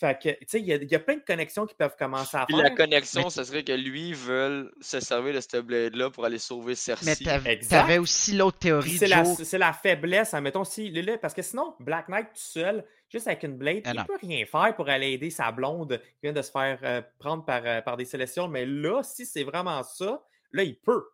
Fait 0.00 0.16
que, 0.16 0.28
tu 0.28 0.36
sais, 0.46 0.60
il 0.60 0.66
y, 0.66 0.72
a- 0.72 0.76
il 0.76 0.88
y 0.88 0.94
a 0.94 1.00
plein 1.00 1.16
de 1.16 1.24
connexions 1.26 1.66
qui 1.66 1.74
peuvent 1.74 1.96
commencer 1.98 2.36
à 2.36 2.46
Puis 2.46 2.54
faire. 2.54 2.62
la 2.62 2.70
connexion, 2.70 3.22
Mais- 3.24 3.30
ce 3.30 3.42
serait 3.42 3.64
que 3.64 3.72
lui 3.72 4.12
veut 4.12 4.72
se 4.80 5.00
servir 5.00 5.34
de 5.34 5.40
cette 5.40 5.56
blade-là 5.66 6.10
pour 6.10 6.24
aller 6.24 6.38
sauver 6.38 6.68
Mais 6.70 6.74
Cersei. 6.76 7.24
Exact. 7.46 7.68
t'avais 7.68 7.98
aussi 7.98 8.36
l'autre 8.36 8.58
théorie, 8.58 8.96
C'est 8.96 9.08
la, 9.08 9.24
la 9.58 9.72
faiblesse, 9.72 10.34
admettons, 10.34 10.62
si, 10.62 10.88
là, 10.90 11.02
là, 11.02 11.18
parce 11.18 11.34
que 11.34 11.42
sinon, 11.42 11.74
Black 11.80 12.08
Knight 12.08 12.26
tout 12.28 12.32
seul, 12.36 12.84
juste 13.08 13.26
avec 13.26 13.42
une 13.42 13.56
blade, 13.56 13.82
Ah 13.86 13.90
il 13.92 13.96
non. 13.96 14.02
ne 14.02 14.06
peut 14.06 14.18
rien 14.24 14.46
faire 14.46 14.76
pour 14.76 14.88
aller 14.88 15.10
aider 15.12 15.30
sa 15.30 15.50
blonde 15.50 16.00
qui 16.00 16.18
vient 16.22 16.32
de 16.32 16.42
se 16.42 16.50
faire 16.52 16.78
euh, 16.84 17.02
prendre 17.18 17.44
par, 17.44 17.62
euh, 17.66 17.80
par 17.80 17.96
des 17.96 18.04
Célestials. 18.04 18.48
Mais 18.50 18.66
là, 18.66 19.02
si 19.02 19.26
c'est 19.26 19.42
vraiment 19.42 19.82
ça, 19.82 20.22
là, 20.52 20.62
il 20.62 20.78
peut. 20.78 21.04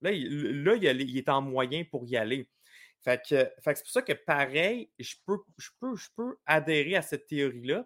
Là, 0.00 0.12
il, 0.12 0.62
là, 0.62 0.74
il, 0.76 0.86
a- 0.86 0.92
il 0.92 1.18
est 1.18 1.28
en 1.28 1.42
moyen 1.42 1.82
pour 1.90 2.04
y 2.06 2.16
aller. 2.16 2.48
Fait 3.04 3.20
que, 3.20 3.36
fait 3.64 3.72
que 3.72 3.78
c'est 3.78 3.82
pour 3.82 3.90
ça 3.92 4.02
que 4.02 4.12
pareil, 4.12 4.90
je 5.00 5.16
peux, 5.26 5.38
je 5.56 5.70
peux, 5.80 5.96
je 5.96 6.06
peux 6.16 6.36
adhérer 6.46 6.94
à 6.94 7.02
cette 7.02 7.26
théorie-là. 7.26 7.84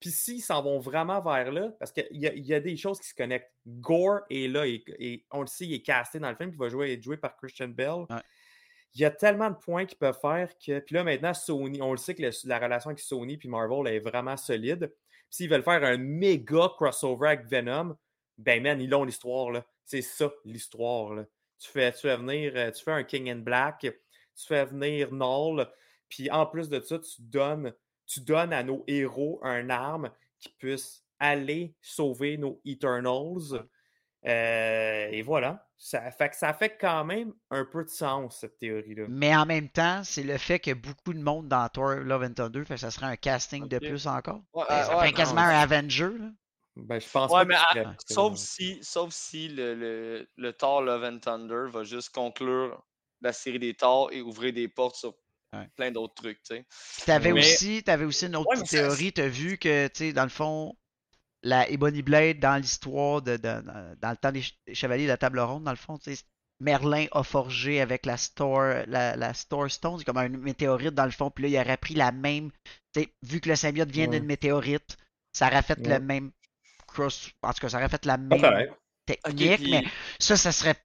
Puis 0.00 0.10
s'ils 0.10 0.42
s'en 0.42 0.62
vont 0.62 0.78
vraiment 0.78 1.20
vers 1.20 1.52
là, 1.52 1.70
parce 1.78 1.92
qu'il 1.92 2.06
y, 2.12 2.26
y 2.40 2.54
a 2.54 2.60
des 2.60 2.76
choses 2.76 2.98
qui 2.98 3.08
se 3.08 3.14
connectent. 3.14 3.52
Gore 3.66 4.20
est 4.30 4.48
là 4.48 4.66
et, 4.66 4.82
et 4.98 5.26
on 5.30 5.42
le 5.42 5.46
sait, 5.46 5.66
il 5.66 5.74
est 5.74 5.82
casté 5.82 6.18
dans 6.18 6.30
le 6.30 6.36
film, 6.36 6.50
puis 6.50 6.56
il 6.56 6.64
va 6.64 6.68
jouer, 6.70 6.92
être 6.94 7.02
joué 7.02 7.18
par 7.18 7.36
Christian 7.36 7.68
Bell. 7.68 8.06
Ouais. 8.08 8.22
Il 8.94 9.02
y 9.02 9.04
a 9.04 9.10
tellement 9.10 9.50
de 9.50 9.56
points 9.56 9.84
qu'ils 9.86 9.98
peuvent 9.98 10.18
faire 10.20 10.50
que. 10.58 10.80
Puis 10.80 10.94
là, 10.94 11.04
maintenant, 11.04 11.34
Sony, 11.34 11.80
on 11.82 11.92
le 11.92 11.98
sait 11.98 12.14
que 12.14 12.22
le- 12.22 12.30
la 12.48 12.58
relation 12.58 12.90
avec 12.90 12.98
Sony 12.98 13.36
puis 13.36 13.48
Marvel 13.48 13.86
est 13.92 14.00
vraiment 14.00 14.36
solide. 14.36 14.88
Puis 14.88 15.26
s'ils 15.30 15.50
veulent 15.50 15.62
faire 15.62 15.84
un 15.84 15.96
méga 15.96 16.68
crossover 16.76 17.28
avec 17.28 17.46
Venom, 17.46 17.96
ben 18.38 18.62
man, 18.62 18.80
ils 18.80 18.92
ont 18.94 19.04
l'histoire, 19.04 19.50
là. 19.50 19.64
C'est 19.84 20.02
ça, 20.02 20.32
l'histoire, 20.44 21.14
là. 21.14 21.24
Tu 21.58 21.68
fais, 21.68 21.92
tu 21.92 22.00
fais 22.00 22.16
venir, 22.16 22.52
euh, 22.56 22.70
tu 22.70 22.82
fais 22.82 22.92
un 22.92 23.04
King 23.04 23.30
in 23.30 23.36
Black, 23.36 23.80
tu 23.82 24.46
fais 24.46 24.64
venir 24.64 25.12
Null, 25.12 25.68
puis 26.08 26.30
en 26.30 26.46
plus 26.46 26.70
de 26.70 26.80
ça, 26.80 26.98
tu 26.98 27.20
donnes, 27.20 27.74
tu 28.12 28.20
donnes 28.20 28.52
à 28.52 28.62
nos 28.64 28.82
héros 28.88 29.38
un 29.42 29.70
arme 29.70 30.10
qui 30.38 30.48
puisse 30.58 31.04
aller 31.20 31.74
sauver 31.80 32.36
nos 32.38 32.60
Eternals. 32.64 33.64
Euh, 34.26 35.08
et 35.10 35.22
voilà. 35.22 35.66
Ça 35.76 36.10
fait 36.10 36.28
que 36.28 36.36
ça 36.36 36.52
fait 36.52 36.76
quand 36.78 37.04
même 37.04 37.32
un 37.50 37.64
peu 37.64 37.84
de 37.84 37.88
sens, 37.88 38.40
cette 38.40 38.58
théorie-là. 38.58 39.04
Mais 39.08 39.34
en 39.34 39.46
même 39.46 39.68
temps, 39.70 40.02
c'est 40.04 40.22
le 40.22 40.36
fait 40.36 40.58
que 40.58 40.72
beaucoup 40.74 41.14
de 41.14 41.20
monde 41.22 41.48
dans 41.48 41.66
Thor 41.70 41.94
Love 41.94 42.22
and 42.24 42.34
Thunder, 42.34 42.64
fait 42.66 42.74
que 42.74 42.80
ça 42.80 42.90
serait 42.90 43.06
un 43.06 43.16
casting 43.16 43.66
de 43.66 43.78
plus 43.78 44.06
encore. 44.06 44.42
Ouais, 44.52 44.64
ça 44.68 44.96
ouais, 44.98 45.04
fait 45.06 45.10
non, 45.12 45.16
quasiment 45.16 45.40
un 45.40 45.58
Avenger, 45.60 46.10
là. 46.18 46.30
Ben, 46.76 47.00
je 47.00 47.08
pense 47.08 47.30
Ouais, 47.32 47.40
pas 47.40 47.44
mais 47.46 47.54
qu'il 47.72 47.80
à- 47.80 47.84
serait- 47.84 48.14
sauf 48.14 48.36
si, 48.36 48.78
sauf 48.82 49.10
si 49.12 49.48
le, 49.48 49.74
le, 49.74 50.28
le 50.36 50.52
Thor 50.52 50.82
Love 50.82 51.04
and 51.04 51.18
Thunder 51.18 51.64
va 51.70 51.82
juste 51.84 52.10
conclure 52.14 52.82
la 53.22 53.32
série 53.32 53.58
des 53.58 53.74
Thor 53.74 54.10
et 54.12 54.20
ouvrir 54.22 54.52
des 54.52 54.68
portes 54.68 54.96
sur 54.96 55.14
Ouais. 55.52 55.68
plein 55.76 55.90
d'autres 55.90 56.14
trucs, 56.14 56.40
tu 56.42 56.64
T'avais 57.06 57.32
Mais- 57.32 57.40
aussi, 57.40 57.82
t'avais 57.82 58.04
aussi 58.04 58.26
une 58.26 58.36
autre 58.36 58.50
Ouais, 58.50 58.62
théorie, 58.62 59.12
t'as 59.12 59.26
vu 59.26 59.58
que, 59.58 59.88
tu 59.88 59.92
sais, 59.98 60.12
dans 60.12 60.22
le 60.22 60.28
fond, 60.28 60.76
la 61.42 61.68
Ebony 61.68 62.02
Blade, 62.02 62.38
dans 62.38 62.56
l'histoire 62.56 63.20
de, 63.22 63.36
de- 63.36 63.62
dans 64.00 64.10
le 64.10 64.16
temps 64.16 64.30
des 64.30 64.42
ch- 64.42 64.58
des 64.66 64.74
Chevaliers 64.74 65.04
de 65.04 65.08
la 65.08 65.16
Table 65.16 65.40
Ronde, 65.40 65.64
dans 65.64 65.70
le 65.72 65.76
fond, 65.76 65.98
tu 65.98 66.14
sais, 66.14 66.22
Merlin 66.60 67.06
a 67.12 67.22
forgé 67.24 67.80
avec 67.80 68.06
la 68.06 68.16
Store, 68.16 68.84
la, 68.86 69.16
la 69.16 69.34
Store 69.34 69.68
Stone, 69.70 69.98
c'est 69.98 70.04
comme 70.04 70.18
un 70.18 70.28
météorite 70.28 70.94
dans 70.94 71.06
le 71.06 71.10
fond, 71.10 71.30
puis 71.30 71.44
là, 71.44 71.48
il 71.48 71.66
aurait 71.66 71.76
pris 71.78 71.94
la 71.94 72.12
même, 72.12 72.50
tu 72.92 73.00
sais, 73.02 73.08
vu 73.22 73.40
que 73.40 73.48
le 73.48 73.56
symbiote 73.56 73.90
vient 73.90 74.06
Ouais. 74.08 74.18
d'une 74.18 74.26
météorite, 74.26 74.98
ça 75.32 75.48
aurait 75.48 75.62
fait 75.62 75.78
Ouais. 75.80 75.98
le 75.98 76.04
même 76.04 76.30
cross, 76.86 77.30
en 77.42 77.52
tout 77.52 77.60
cas, 77.62 77.68
ça 77.70 77.78
aurait 77.78 77.88
fait 77.88 78.04
la 78.06 78.18
même 78.18 78.40
technique, 79.06 79.56
puis- 79.56 79.70
mais 79.72 79.84
ça, 80.20 80.36
ça 80.36 80.52
serait 80.52 80.76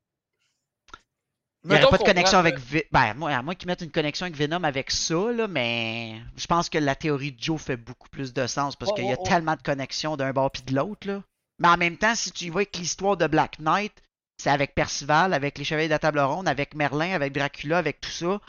il 1.73 1.77
n'y 1.79 1.83
aurait 1.83 1.97
pas 1.97 2.03
de 2.03 2.03
connexion 2.09 2.37
avec 2.37 2.59
Ve- 2.59 2.85
Ben, 2.91 3.13
moi, 3.15 3.31
à 3.31 3.41
moins 3.41 3.55
qu'ils 3.55 3.67
mettent 3.67 3.81
une 3.81 3.91
connexion 3.91 4.25
avec 4.25 4.37
Venom 4.37 4.63
avec 4.63 4.91
ça, 4.91 5.15
là, 5.31 5.47
mais 5.47 6.15
je 6.37 6.45
pense 6.47 6.69
que 6.69 6.77
la 6.77 6.95
théorie 6.95 7.31
de 7.31 7.41
Joe 7.41 7.59
fait 7.59 7.75
beaucoup 7.77 8.07
plus 8.09 8.33
de 8.33 8.45
sens 8.47 8.75
parce 8.75 8.93
qu'il 8.93 9.05
y 9.05 9.11
a 9.11 9.17
tellement 9.17 9.55
de 9.55 9.61
connexions 9.61 10.15
d'un 10.17 10.31
bord 10.31 10.51
puis 10.51 10.61
de 10.63 10.75
l'autre. 10.75 11.07
là. 11.07 11.21
Mais 11.59 11.67
en 11.69 11.77
même 11.77 11.97
temps, 11.97 12.13
si 12.15 12.31
tu 12.31 12.45
y 12.45 12.49
vas 12.49 12.57
avec 12.57 12.77
l'histoire 12.77 13.17
de 13.17 13.27
Black 13.27 13.57
Knight, 13.59 13.93
c'est 14.37 14.49
avec 14.49 14.75
Percival, 14.75 15.33
avec 15.33 15.57
les 15.57 15.63
Chevaliers 15.63 15.87
de 15.87 15.93
la 15.93 15.99
Table 15.99 16.19
Ronde, 16.19 16.47
avec 16.47 16.75
Merlin, 16.75 17.13
avec 17.13 17.33
Dracula, 17.33 17.77
avec 17.77 18.01
tout 18.01 18.09
ça. 18.11 18.39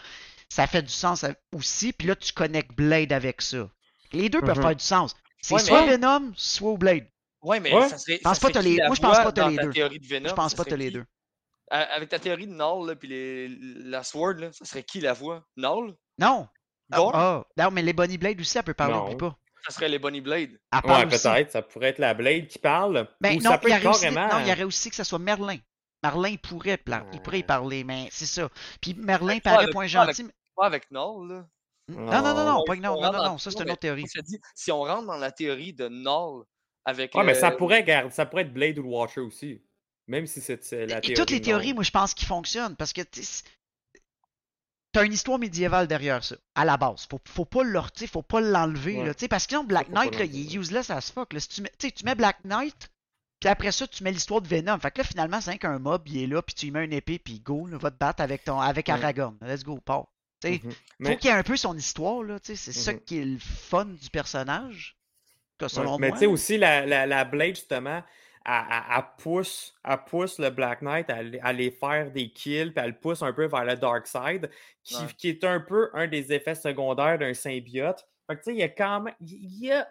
Ça 0.48 0.66
fait 0.66 0.82
du 0.82 0.93
sens 0.93 1.24
aussi. 1.55 1.93
Puis 1.93 2.09
là, 2.09 2.16
tu 2.16 2.32
connectes 2.32 2.72
Blade 2.76 3.12
avec 3.12 3.40
ça. 3.43 3.68
Les 4.12 4.28
deux 4.28 4.40
peuvent 4.40 4.56
Mhm. 4.56 4.62
faire 4.62 4.76
du 4.76 4.84
sens. 4.84 5.14
C'est 5.40 5.55
Ouais, 5.55 5.60
soit 5.60 5.86
mais- 5.86 5.97
Venom, 5.97 6.32
soit 6.36 6.76
Blade. 6.76 7.06
Ouais, 7.43 7.60
mais 7.60 7.72
Ouais. 7.72 7.88
ça 7.88 7.98
serait. 7.98 8.18
Pas 8.18 8.34
les- 8.60 8.76
moi, 8.86 8.94
je 8.97 9.01
pense 9.01 9.16
pas 9.18 9.32
t'as 9.32 9.43
dans 9.43 9.48
les 9.48 9.56
deux. 9.56 9.72
Je 9.72 10.32
pense 10.32 10.55
pas 10.55 10.62
serait 10.64 10.70
t'as 10.70 10.76
les 10.76 10.90
deux. 10.90 11.05
Avec 11.70 12.09
ta 12.10 12.18
théorie 12.18 12.47
de 12.47 12.52
Null, 12.52 12.94
puis 12.97 13.09
les... 13.09 13.48
la 13.88 14.02
Sword, 14.05 14.34
là, 14.34 14.52
ça 14.52 14.64
serait 14.64 14.84
qui 14.84 15.01
la 15.01 15.12
voix? 15.12 15.44
Null 15.56 15.94
Non! 16.18 16.48
Ah, 16.93 17.10
ah, 17.12 17.44
non, 17.56 17.70
mais 17.72 17.82
les 17.82 17.93
Bonnie 17.93 18.16
Blade 18.18 18.40
aussi, 18.40 18.56
elle 18.56 18.62
peut 18.64 18.74
parler, 18.74 18.94
Non. 18.94 19.06
oublie 19.06 19.16
pas. 19.16 19.36
Ça 19.66 19.74
serait 19.74 19.88
les 19.88 19.98
Bonnie 19.98 20.20
Blade. 20.20 20.51
Ouais, 20.84 21.06
peut-être. 21.06 21.51
Ça 21.51 21.60
pourrait 21.62 21.88
être 21.88 21.98
la 21.98 22.14
Blade 22.14 22.47
qui 22.47 22.60
parle. 22.60 23.09
Ben 23.20 23.36
ou 23.36 23.43
non, 23.43 23.51
ça 23.51 23.59
peut 23.59 23.68
il 23.68 23.72
y 23.72 23.74
être 23.74 23.84
aurait 23.86 23.94
aussi, 23.97 24.02
carrément. 24.05 24.28
non, 24.32 24.40
il 24.44 24.48
y 24.48 24.52
aurait 24.52 24.62
aussi 24.62 24.90
que 24.90 24.94
ce 24.97 25.02
soit 25.02 25.18
Merlin. 25.18 25.56
Merlin 26.05 26.36
pourrait, 26.36 26.76
pla- 26.76 27.05
il 27.12 27.20
pourrait 27.20 27.40
y 27.40 27.43
parler, 27.43 27.82
mais 27.82 28.06
c'est 28.12 28.26
ça. 28.26 28.48
Puis 28.80 28.94
Merlin 28.94 29.30
Avec- 29.32 29.43
paraît 29.43 29.56
avec- 29.64 29.72
point 29.72 29.82
avec- 29.84 29.90
gentil. 29.90 30.22
mais- 30.24 30.32
Pas 30.55 30.66
avec 30.66 30.88
Null, 30.93 31.28
là. 31.28 31.47
Non, 31.88 32.01
non, 32.22 32.34
non, 32.34 32.44
non, 32.44 32.59
On- 32.60 32.64
pas 32.64 32.76
non, 32.76 32.94
on 32.97 33.01
non, 33.02 33.12
non, 33.12 33.38
ça 33.38 33.51
c'est 33.51 33.59
une 33.59 33.64
mais 33.64 33.72
autre 33.72 33.80
théorie. 33.80 34.05
si 34.55 34.70
on 34.70 34.82
rentre 34.82 35.06
dans 35.06 35.16
la 35.16 35.32
théorie 35.32 35.72
de 35.72 35.88
Null 35.88 36.44
avec. 36.84 37.12
Ouais, 37.16 37.24
mais 37.24 37.34
ça 37.34 37.51
le- 37.51 37.56
pourrait, 37.56 37.82
garder, 37.82 38.10
ça 38.10 38.24
pourrait 38.26 38.43
être 38.43 38.52
Blade 38.52 38.78
ou 38.78 38.82
le 38.84 38.88
Watcher 38.88 39.20
aussi. 39.20 39.60
Même 40.09 40.27
si 40.27 40.41
c'est 40.41 40.62
c'est 40.62 40.87
la 40.87 40.99
Et 40.99 41.01
théorie. 41.01 41.15
toutes 41.15 41.31
les 41.31 41.41
théories, 41.41 41.74
moi, 41.74 41.83
je 41.83 41.91
pense 41.91 42.15
qu'ils 42.15 42.28
fonctionnent 42.28 42.77
parce 42.77 42.93
que 42.93 43.01
t'as 44.93 45.05
une 45.05 45.12
histoire 45.12 45.39
médiévale 45.39 45.87
derrière 45.89 46.24
ça, 46.24 46.37
à 46.55 46.65
la 46.65 46.77
base. 46.77 47.07
Faut, 47.11 47.20
faut 47.28 47.45
pas 47.45 47.62
le, 47.65 47.81
tu 47.95 48.01
sais, 48.01 48.07
faut 48.07 48.23
pas 48.23 48.41
l'enlever, 48.41 48.99
Ouais. 48.99 49.07
là, 49.07 49.15
tu 49.15 49.20
sais, 49.20 49.28
parce 49.28 49.45
que 49.47 49.51
sinon, 49.51 49.65
Black 49.65 49.89
Knight, 49.91 50.15
là, 50.19 50.24
il 50.24 50.47
est 50.47 50.55
useless 50.59 50.91
as 50.91 51.12
fuck. 51.12 51.33
Là. 51.33 51.41
Si 51.41 51.49
tu, 51.49 51.62
mets, 51.62 51.73
tu 51.78 52.05
mets 52.05 52.15
Black 52.15 52.39
Knight, 52.45 52.91
puis 53.41 53.49
après 53.51 53.73
ça, 53.73 53.87
tu 53.87 54.03
mets 54.05 54.12
l'histoire 54.12 54.41
de 54.41 54.49
Venom. 54.49 54.78
Fait 54.78 54.91
que 54.91 54.99
là, 54.99 55.05
finalement, 55.05 55.41
c'est 55.41 55.59
qu'un 55.59 55.78
mob, 55.78 56.03
il 56.07 56.23
est 56.23 56.27
là, 56.27 56.41
puis 56.41 56.55
tu 56.55 56.66
lui 56.66 56.73
mets 56.73 56.85
une 56.87 56.93
épée, 56.95 57.19
puis 57.19 57.41
go, 57.41 57.66
là, 57.66 57.77
va 57.77 57.91
te 57.91 57.99
battre 57.99 58.23
avec, 58.23 58.45
ton, 58.45 58.59
avec. 58.61 58.89
Aragorn. 58.89 59.37
Let's 59.43 59.65
go, 59.65 59.78
part. 59.81 60.07
Mhm. 60.45 60.61
faut 61.05 61.16
qu'il 61.16 61.24
y 61.31 61.33
ait 61.33 61.37
un 61.37 61.43
peu 61.43 61.57
son 61.57 61.77
histoire, 61.77 62.23
là, 62.23 62.39
tu 62.39 62.55
sais, 62.55 62.57
c'est 62.57 62.78
ça 62.78 62.93
Mhm. 62.93 63.01
qui 63.01 63.19
est 63.19 63.24
le 63.24 63.39
fun 63.39 63.87
du 63.87 64.09
personnage. 64.11 64.97
Selon 65.69 65.95
Ouais, 65.95 65.99
Mais 66.01 66.12
tu 66.12 66.19
sais 66.19 66.27
aussi, 66.27 66.59
la, 66.59 66.85
la, 66.87 67.07
la 67.07 67.24
Blade, 67.24 67.57
justement, 67.57 68.03
elle, 68.47 68.82
elle 68.97 69.05
pousse, 69.18 69.74
elle 69.85 69.98
pousse 70.06 70.39
le 70.39 70.51
Black 70.51 70.82
Knight 70.82 71.10
à, 71.10 71.16
aller- 71.16 71.40
à 71.43 71.55
faire 71.73 72.10
des 72.12 72.31
kills, 72.31 72.70
puis 72.73 72.85
elle 72.85 72.90
le 72.93 72.98
pousse 72.98 73.23
un 73.23 73.32
peu 73.32 73.47
vers 73.47 73.64
le 73.64 73.77
Dark 73.77 74.06
Side, 74.06 74.51
qui, 74.85 74.97
Ouais. 74.97 75.12
qui 75.18 75.28
est 75.31 75.44
un 75.44 75.60
peu 75.60 75.90
un 75.94 76.06
des 76.06 76.32
effets 76.32 76.55
secondaires 76.55 77.18
d'un 77.18 77.35
symbiote. 77.35 78.06
Fait 78.28 78.36
que 78.36 78.40
tu 78.43 78.44
sais, 78.51 78.52
il 78.55 78.59
y 78.59 78.62
a 78.62 78.68
quand 78.68 79.01
même. 79.02 79.14
Il 79.20 79.59
y 79.64 79.73
a, 79.73 79.89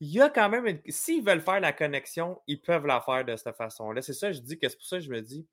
il 0.00 0.08
y 0.12 0.20
a 0.20 0.28
quand 0.30 0.48
même. 0.48 0.66
une- 0.66 0.80
S'ils 0.88 1.24
veulent 1.24 1.40
faire 1.40 1.60
la 1.60 1.72
connexion, 1.72 2.40
ils 2.46 2.60
peuvent 2.60 2.86
la 2.86 3.00
faire 3.00 3.24
de 3.24 3.36
cette 3.36 3.56
façon-là. 3.56 4.02
C'est 4.02 4.12
ça, 4.14 4.32
je 4.32 4.40
dis 4.40 4.58
que 4.58 4.68
c'est 4.68 4.76
pour 4.76 4.86
ça 4.86 4.96
que 4.98 5.02
je 5.04 5.10
me 5.10 5.20
dis. 5.22 5.46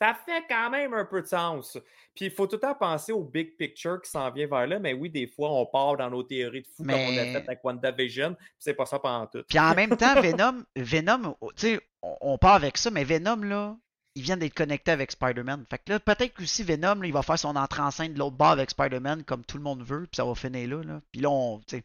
Ça 0.00 0.14
fait 0.14 0.44
quand 0.48 0.70
même 0.70 0.94
un 0.94 1.04
peu 1.04 1.20
de 1.20 1.26
sens. 1.26 1.76
Puis 2.14 2.26
il 2.26 2.30
faut 2.30 2.46
tout 2.46 2.56
le 2.56 2.60
temps 2.60 2.74
penser 2.74 3.12
au 3.12 3.22
big 3.22 3.56
picture 3.56 4.00
qui 4.00 4.10
s'en 4.10 4.30
vient 4.30 4.46
vers 4.46 4.66
là. 4.66 4.78
Mais 4.78 4.94
oui, 4.94 5.10
des 5.10 5.26
fois, 5.26 5.50
on 5.52 5.66
part 5.66 5.96
dans 5.98 6.08
nos 6.08 6.22
théories 6.22 6.62
de 6.62 6.66
fou 6.66 6.84
comme 6.84 6.94
on 6.94 7.08
a 7.18 7.24
Mais- 7.24 7.32
fait 7.32 7.44
avec 7.46 7.60
WandaVision. 7.62 8.34
Puis 8.34 8.46
c'est 8.58 8.74
pas 8.74 8.86
ça 8.86 8.98
pendant 8.98 9.26
tout. 9.26 9.42
Puis 9.48 9.58
en 9.58 9.74
même 9.74 9.96
temps, 9.96 10.20
Venom, 10.20 10.64
Venom, 10.74 11.36
tu 11.56 11.66
sais, 11.66 11.80
on, 12.02 12.38
part 12.38 12.54
avec 12.54 12.78
ça, 12.78 12.90
mais 12.90 13.04
Venom, 13.04 13.42
là, 13.42 13.76
il 14.14 14.22
vient 14.22 14.36
d'être 14.38 14.54
connecté 14.54 14.90
avec 14.90 15.12
Spider-Man. 15.12 15.66
Fait 15.68 15.78
que 15.78 15.92
là, 15.92 16.00
peut-être 16.00 16.34
qu'aussi 16.34 16.62
Venom, 16.62 16.94
là, 17.00 17.06
il 17.06 17.12
va 17.12 17.22
faire 17.22 17.38
son 17.38 17.54
entrée 17.54 17.82
en 17.82 17.90
scène 17.90 18.14
de 18.14 18.18
l'autre 18.18 18.36
bord 18.36 18.52
avec 18.52 18.70
Spider-Man, 18.70 19.24
comme 19.24 19.44
tout 19.44 19.58
le 19.58 19.62
monde 19.62 19.82
veut, 19.82 20.02
puis 20.02 20.16
ça 20.16 20.24
va 20.24 20.34
finir 20.34 20.68
là. 20.68 20.82
là. 20.82 21.00
Puis 21.12 21.20
là, 21.20 21.28
on, 21.30 21.58
tu 21.60 21.76
sais, 21.76 21.84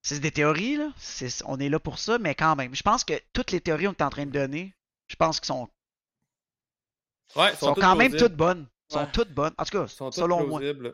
c'est 0.00 0.20
des 0.20 0.30
théories, 0.30 0.76
là. 0.76 0.90
On 1.46 1.58
est 1.58 1.68
là 1.68 1.78
pour 1.78 1.98
ça, 1.98 2.18
mais 2.18 2.34
quand 2.34 2.56
même. 2.56 2.74
Je 2.74 2.82
pense 2.82 3.04
que 3.04 3.14
toutes 3.32 3.50
les 3.50 3.60
théories 3.60 3.86
qu'on 3.86 3.92
est 3.92 4.02
en 4.02 4.10
train 4.10 4.26
de 4.26 4.30
donner, 4.32 4.74
je 5.08 5.16
pense 5.16 5.40
qu'elles 5.40 5.48
sont, 5.48 5.68
Ouais, 7.36 7.54
sont 7.56 7.74
quand 7.74 7.96
même 7.96 8.14
toutes 8.14 8.34
bonnes. 8.36 8.66
Sont 8.88 9.00
Ouais. 9.00 9.06
toutes 9.12 9.32
bonnes. 9.32 9.54
En 9.58 9.64
tout 9.64 9.78
cas, 9.78 9.86
sont 9.86 10.10
selon 10.10 10.46
moi. 10.46 10.60
plausibles. 10.60 10.92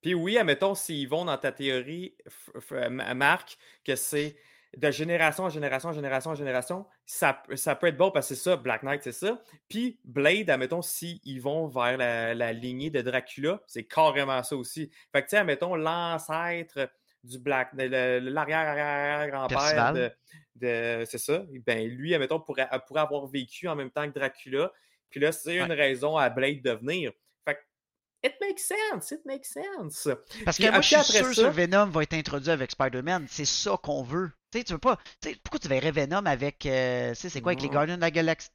Puis 0.00 0.14
oui, 0.14 0.38
admettons, 0.38 0.74
s'ils 0.74 1.08
vont 1.08 1.24
dans 1.26 1.36
ta 1.36 1.52
théorie, 1.52 2.16
Ma- 2.88 3.12
Marc, 3.14 3.58
que 3.84 3.96
c'est 3.96 4.36
de 4.76 4.90
génération 4.90 5.44
en 5.44 5.48
génération 5.50 5.88
en 5.88 5.92
génération 5.92 6.30
en 6.30 6.34
génération, 6.36 6.86
ça, 7.04 7.42
ça 7.54 7.74
peut 7.74 7.88
être 7.88 7.96
bon 7.96 8.10
parce 8.12 8.28
que 8.28 8.34
c'est 8.36 8.40
ça, 8.42 8.56
Black 8.56 8.82
Knight, 8.84 9.02
c'est 9.02 9.12
ça. 9.12 9.42
Puis 9.68 9.98
Blade, 10.04 10.48
admettons, 10.48 10.80
s'ils 10.80 11.42
vont 11.42 11.66
vers 11.66 11.98
la, 11.98 12.34
la 12.34 12.52
lignée 12.52 12.88
de 12.88 13.02
Dracula, 13.02 13.60
c'est 13.66 13.84
carrément 13.84 14.42
ça 14.44 14.56
aussi. 14.56 14.90
Fait 15.12 15.22
que, 15.22 15.26
tu 15.26 15.30
sais, 15.30 15.38
admettons, 15.38 15.74
l'ancêtre 15.74 16.88
du 17.22 17.38
Black, 17.38 17.70
l'arrière-arrière-grand-père 17.74 19.92
de, 19.92 20.10
de- 20.56 21.04
c'est 21.06 21.18
ça, 21.18 21.42
ben 21.66 21.86
lui, 21.88 22.14
admettons, 22.14 22.40
pourrait, 22.40 22.68
pourrait 22.86 23.00
avoir 23.02 23.26
vécu 23.26 23.68
en 23.68 23.76
même 23.76 23.90
temps 23.90 24.08
que 24.10 24.18
Dracula. 24.18 24.72
Puis 25.10 25.20
là, 25.20 25.32
c'est 25.32 25.56
une 25.58 25.72
raison 25.72 26.16
à 26.16 26.30
Blade 26.30 26.62
de 26.62 26.70
venir. 26.72 27.12
Fait 27.44 27.54
que, 27.54 27.60
it 28.28 28.34
makes 28.40 28.60
sense, 28.60 29.10
it 29.10 29.20
makes 29.24 29.46
sense. 29.46 30.08
Parce 30.44 30.56
Puis 30.56 30.66
que 30.66 30.70
moi, 30.70 30.78
après- 30.78 30.96
je 30.98 31.02
suis 31.02 31.12
sûr 31.24 31.34
ça- 31.34 31.42
que 31.44 31.48
Venom 31.54 31.86
va 31.86 32.02
être 32.04 32.14
introduit 32.14 32.50
avec 32.50 32.70
Spider-Man. 32.70 33.26
C'est 33.28 33.44
ça 33.44 33.76
qu'on 33.82 34.02
veut. 34.02 34.30
Tu 34.52 34.58
sais, 34.58 34.64
tu 34.64 34.72
veux 34.72 34.78
pas. 34.78 34.98
pourquoi 35.42 35.58
tu 35.60 35.68
verrais 35.68 35.90
Venom 35.90 36.24
avec. 36.26 36.64
euh, 36.66 37.10
tu 37.10 37.16
sais, 37.16 37.28
c'est 37.28 37.40
quoi, 37.40 37.52
avec 37.52 37.62
les 37.62 37.68
Non. 37.68 37.74
Gardiens 37.74 37.96
de 37.96 38.00
la 38.00 38.10
Galaxie? 38.10 38.50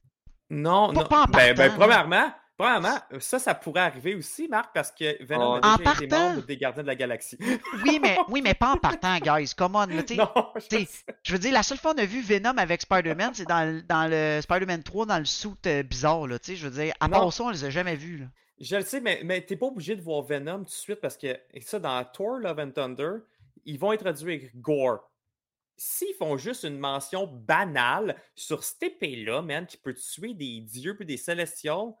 Non, 0.50 0.92
Pas- 0.92 1.00
non. 1.02 1.08
pas 1.08 1.22
en 1.22 1.24
ben, 1.26 1.54
ben, 1.56 1.72
premièrement, 1.76 2.32
premièrement, 2.56 2.96
ça, 3.20 3.38
ça 3.38 3.54
pourrait 3.54 3.80
arriver 3.82 4.14
aussi, 4.14 4.48
Marc, 4.48 4.70
parce 4.74 4.90
que 4.90 5.22
Venom 5.24 5.54
Ouais. 5.54 5.60
a 5.62 5.74
En 5.74 5.76
déjà 5.76 5.92
été 5.92 6.06
partant? 6.08 6.30
membre 6.30 6.46
des 6.46 6.56
Gardiens 6.56 6.82
de 6.82 6.86
la 6.88 6.94
Galaxie. 6.94 7.38
Oui, 7.84 7.98
mais, 8.00 8.16
oui, 8.28 8.40
mais 8.42 8.54
pas 8.54 8.72
en 8.72 8.76
partant, 8.76 9.18
guys. 9.18 9.52
Come 9.56 9.76
on, 9.76 9.86
là, 9.86 10.02
tu 10.02 10.14
sais. 10.14 10.16
non, 10.16 10.30
je. 10.56 10.84
Je 11.22 11.32
veux 11.32 11.38
dire, 11.38 11.52
la 11.52 11.62
seule 11.62 11.78
fois 11.78 11.94
qu'on 11.94 12.02
a 12.02 12.06
vu 12.06 12.20
Venom 12.22 12.56
avec 12.58 12.82
Spider-Man, 12.82 13.30
c'est 13.34 13.46
dans, 13.48 13.64
le- 13.70 13.82
dans 13.82 14.08
le 14.10 14.40
Spider-Man 14.42 14.82
3, 14.82 15.06
dans 15.06 15.18
le 15.18 15.24
suit 15.24 15.50
euh, 15.66 15.82
bizarre, 15.82 16.26
là, 16.26 16.38
tu 16.38 16.52
sais. 16.52 16.56
Je 16.56 16.68
veux 16.68 16.82
dire, 16.82 16.94
à 17.00 17.08
part 17.08 17.32
ça, 17.32 17.44
on 17.44 17.50
les 17.50 17.64
a 17.64 17.70
jamais 17.70 17.96
vus, 17.96 18.18
là. 18.18 18.26
Je 18.58 18.76
le 18.76 18.82
sais, 18.82 19.00
mais, 19.02 19.20
mais 19.22 19.42
t'es 19.42 19.54
pas 19.56 19.66
obligé 19.66 19.94
de 19.96 20.00
voir 20.00 20.22
Venom 20.22 20.58
tout 20.60 20.64
de 20.64 20.70
suite 20.70 21.00
parce 21.02 21.18
que 21.18 21.26
et 21.52 21.60
ça, 21.60 21.78
dans 21.78 22.02
Thor 22.04 22.38
Love 22.38 22.58
and 22.58 22.70
Thunder, 22.70 23.10
ils 23.66 23.78
vont 23.78 23.90
introduire 23.90 24.40
Gore. 24.54 25.10
S'ils 25.76 26.14
font 26.14 26.38
juste 26.38 26.62
une 26.64 26.78
mention 26.78 27.26
banale 27.26 28.16
sur 28.34 28.64
cette 28.64 28.82
épée-là, 28.82 29.42
man, 29.42 29.66
qui 29.66 29.76
peut 29.76 29.92
tuer 29.92 30.32
des 30.32 30.60
dieux 30.62 30.96
puis 30.96 31.04
des 31.04 31.18
célestials, 31.18 31.92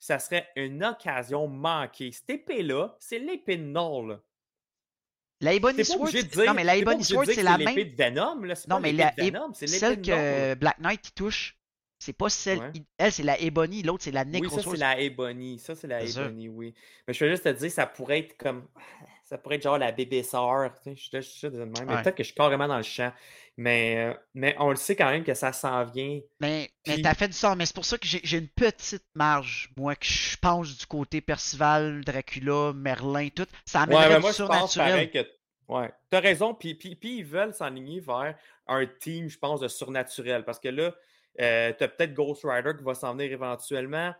ça 0.00 0.18
serait 0.18 0.48
une 0.56 0.82
occasion 0.82 1.46
manquée. 1.46 2.10
Cette 2.10 2.30
épée-là, 2.30 2.96
c'est 2.98 3.18
l'épée 3.18 3.58
de 3.58 3.64
Null. 3.64 4.18
La 5.42 5.54
Ebony 5.54 5.84
Sword, 5.84 6.10
non, 6.46 6.54
mais 6.54 6.64
la 6.64 6.76
Ebony 6.76 7.02
Sword, 7.04 7.26
c'est 7.26 7.42
la 7.42 7.56
l'épée 7.56 7.74
même. 7.74 7.94
de 7.94 7.96
Venom, 7.96 8.42
là. 8.42 8.54
Non, 8.68 8.76
pas 8.76 8.80
mais 8.80 8.92
la, 8.92 9.10
de 9.12 9.22
Venom, 9.22 9.52
celle 9.54 10.02
que 10.02 10.54
Black 10.54 10.78
Knight 10.80 11.14
touche, 11.14 11.56
c'est 11.98 12.12
pas 12.12 12.28
celle. 12.28 12.58
Ouais. 12.58 12.72
Elle, 12.98 13.12
c'est 13.12 13.22
la 13.22 13.40
Ebony, 13.40 13.82
l'autre, 13.82 14.04
c'est 14.04 14.10
la 14.10 14.24
Oui, 14.24 14.50
ça, 14.50 14.62
c'est 14.62 14.76
la 14.76 15.00
Ebony. 15.00 15.58
Ça, 15.58 15.74
c'est 15.74 15.86
la. 15.86 16.02
Ebony, 16.02 16.48
oui. 16.48 16.74
Mais 17.06 17.14
je 17.14 17.24
veux 17.24 17.30
juste 17.30 17.44
te 17.44 17.48
dire, 17.50 17.70
ça 17.70 17.86
pourrait 17.86 18.18
être 18.20 18.36
comme. 18.36 18.66
Ça 19.24 19.38
pourrait 19.38 19.56
être 19.56 19.62
genre 19.62 19.78
la 19.78 19.92
bébé 19.92 20.24
sœur. 20.24 20.72
tu 20.82 20.90
sais, 20.90 20.96
Je 20.96 21.02
suis 21.02 21.10
je 21.12 21.20
suis 21.20 21.50
de 21.50 21.58
même. 21.58 21.72
Mais 21.86 21.94
Ouais. 21.94 22.02
peut-être 22.02 22.16
que 22.16 22.24
je 22.24 22.30
suis 22.30 22.34
carrément 22.34 22.66
dans 22.66 22.78
le 22.78 22.82
champ. 22.82 23.12
Mais, 23.62 23.96
euh, 23.98 24.14
mais 24.32 24.56
on 24.58 24.70
le 24.70 24.76
sait 24.76 24.96
quand 24.96 25.10
même 25.10 25.22
que 25.22 25.34
ça 25.34 25.52
s'en 25.52 25.84
vient. 25.84 26.18
Mais, 26.40 26.70
mais 26.86 27.02
t'as 27.02 27.12
fait 27.12 27.28
du 27.28 27.34
sort, 27.34 27.56
mais 27.56 27.66
c'est 27.66 27.74
pour 27.74 27.84
ça 27.84 27.98
que 27.98 28.06
j'ai 28.06 28.38
une 28.38 28.48
petite 28.48 29.04
marge, 29.14 29.70
moi, 29.76 29.94
que 29.96 30.06
je 30.06 30.34
pense 30.38 30.78
du 30.78 30.86
côté 30.86 31.20
Percival, 31.20 32.02
Dracula, 32.02 32.72
Merlin, 32.74 33.28
tout. 33.28 33.44
Ça 33.66 33.80
Ouais, 33.80 33.84
amènerait 33.96 34.08
mais 34.14 34.18
moi, 34.20 34.28
pense 34.30 34.36
surnaturel. 34.36 35.10
que. 35.10 35.18
Ouais, 35.68 35.92
t'as 36.08 36.20
raison. 36.20 36.54
Puis, 36.54 36.74
puis, 36.74 36.96
puis 36.96 37.18
ils 37.18 37.24
veulent 37.24 37.52
s'enligner 37.52 38.00
vers 38.00 38.34
un 38.66 38.86
team, 38.86 39.28
je 39.28 39.36
pense, 39.38 39.60
de 39.60 39.68
surnaturel. 39.68 40.42
Parce 40.46 40.58
que 40.58 40.68
là, 40.68 40.94
euh, 41.42 41.72
t'as 41.78 41.88
peut-être 41.88 42.14
Ghost 42.14 42.42
Rider 42.44 42.72
qui 42.78 42.82
va 42.82 42.94
s'en 42.94 43.12
venir 43.12 43.30
éventuellement. 43.30 44.14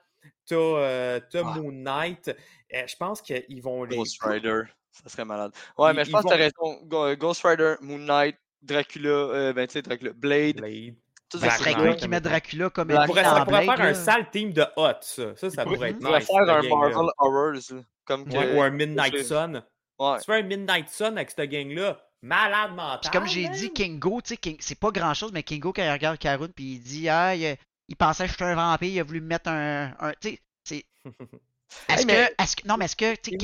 T'as 0.46 0.54
euh, 0.56 1.20
t'as 1.30 1.40
Ah. 1.46 1.54
Moon 1.58 1.72
Knight. 1.72 2.28
Euh, 2.74 2.86
je 2.86 2.94
pense 2.96 3.22
qu'ils 3.22 3.62
vont 3.62 3.84
les. 3.84 3.96
Ghost 3.96 4.22
Rider, 4.22 4.64
ça 4.92 5.08
serait 5.08 5.24
malade. 5.24 5.52
Ouais, 5.78 5.92
Ils- 5.92 5.96
mais 5.96 6.04
je 6.04 6.10
pense 6.10 6.24
que 6.24 6.28
t'as 6.28 6.36
raison. 6.36 6.82
Ghost 7.16 7.40
Rider, 7.42 7.76
Moon 7.80 7.98
Knight, 7.98 8.36
Dracula, 8.62 9.08
euh, 9.08 9.52
ben 9.52 9.66
tu 9.66 9.74
sais, 9.74 9.82
Dracula, 9.82 10.12
Blade, 10.12 10.56
Blade. 10.56 10.94
tout 11.30 11.38
Ça 11.38 11.50
serait 11.50 11.74
cool 11.74 11.96
qu'ils 11.96 12.08
mettent 12.08 12.24
Dracula 12.24 12.70
comme 12.70 12.88
Black 12.88 13.00
Ça 13.02 13.06
pourrait, 13.06 13.24
ça 13.24 13.44
pourrait 13.44 13.64
Blade, 13.64 13.76
faire 13.78 13.86
un 13.86 13.94
sale 13.94 14.30
team 14.30 14.52
de 14.52 14.62
hot, 14.76 14.92
ça. 15.00 15.36
Ça, 15.36 15.50
ça 15.50 15.64
pourrait- 15.64 15.90
être 15.90 16.00
nice. 16.00 16.26
faire 16.26 16.40
un. 16.56 16.62
Marvel 16.68 17.10
Horrors, 17.18 17.52
là, 17.52 17.76
comme 18.04 18.24
que. 18.28 18.36
Ouais, 18.36 18.54
ou 18.54 18.62
un 18.62 18.70
Midnight 18.70 19.16
je- 19.16 19.22
Sun. 19.22 19.62
Ouais. 19.98 20.18
Tu 20.18 20.24
fais 20.24 20.38
un 20.40 20.42
Midnight 20.42 20.88
Sun 20.88 21.16
avec 21.16 21.30
cette 21.30 21.50
gang-là. 21.50 22.00
Malade 22.22 22.72
mental. 22.74 23.00
Puis 23.02 23.10
comme 23.10 23.26
j'ai 23.26 23.48
dit, 23.48 23.72
Kingo, 23.72 24.20
tu 24.20 24.28
sais, 24.30 24.36
King- 24.36 24.58
c'est 24.60 24.78
pas 24.78 24.90
grand 24.90 25.14
chose, 25.14 25.32
mais 25.32 25.42
Kingo, 25.42 25.72
quand 25.72 25.82
il 25.82 25.90
regarde 25.90 26.18
Karun, 26.18 26.48
puis 26.54 26.74
il 26.74 26.80
dit, 26.80 27.08
ah, 27.08 27.34
il, 27.34 27.56
il 27.88 27.96
pensait 27.96 28.24
que 28.26 28.30
j'étais 28.32 28.44
un 28.44 28.54
vampire, 28.54 28.88
il 28.90 29.00
a 29.00 29.04
voulu 29.04 29.20
me 29.22 29.26
mettre 29.26 29.48
un. 29.48 29.92
un 29.98 30.12
tu 30.20 30.30
sais, 30.32 30.38
c'est. 30.64 30.84
Est-ce 31.88 32.01
Hey, 32.01 32.06
mais 32.06 32.34
que, 32.36 32.68
non, 32.68 32.76
mais 32.76 32.84
est-ce 32.86 32.97
que, 32.97 33.14
il- 33.30 33.40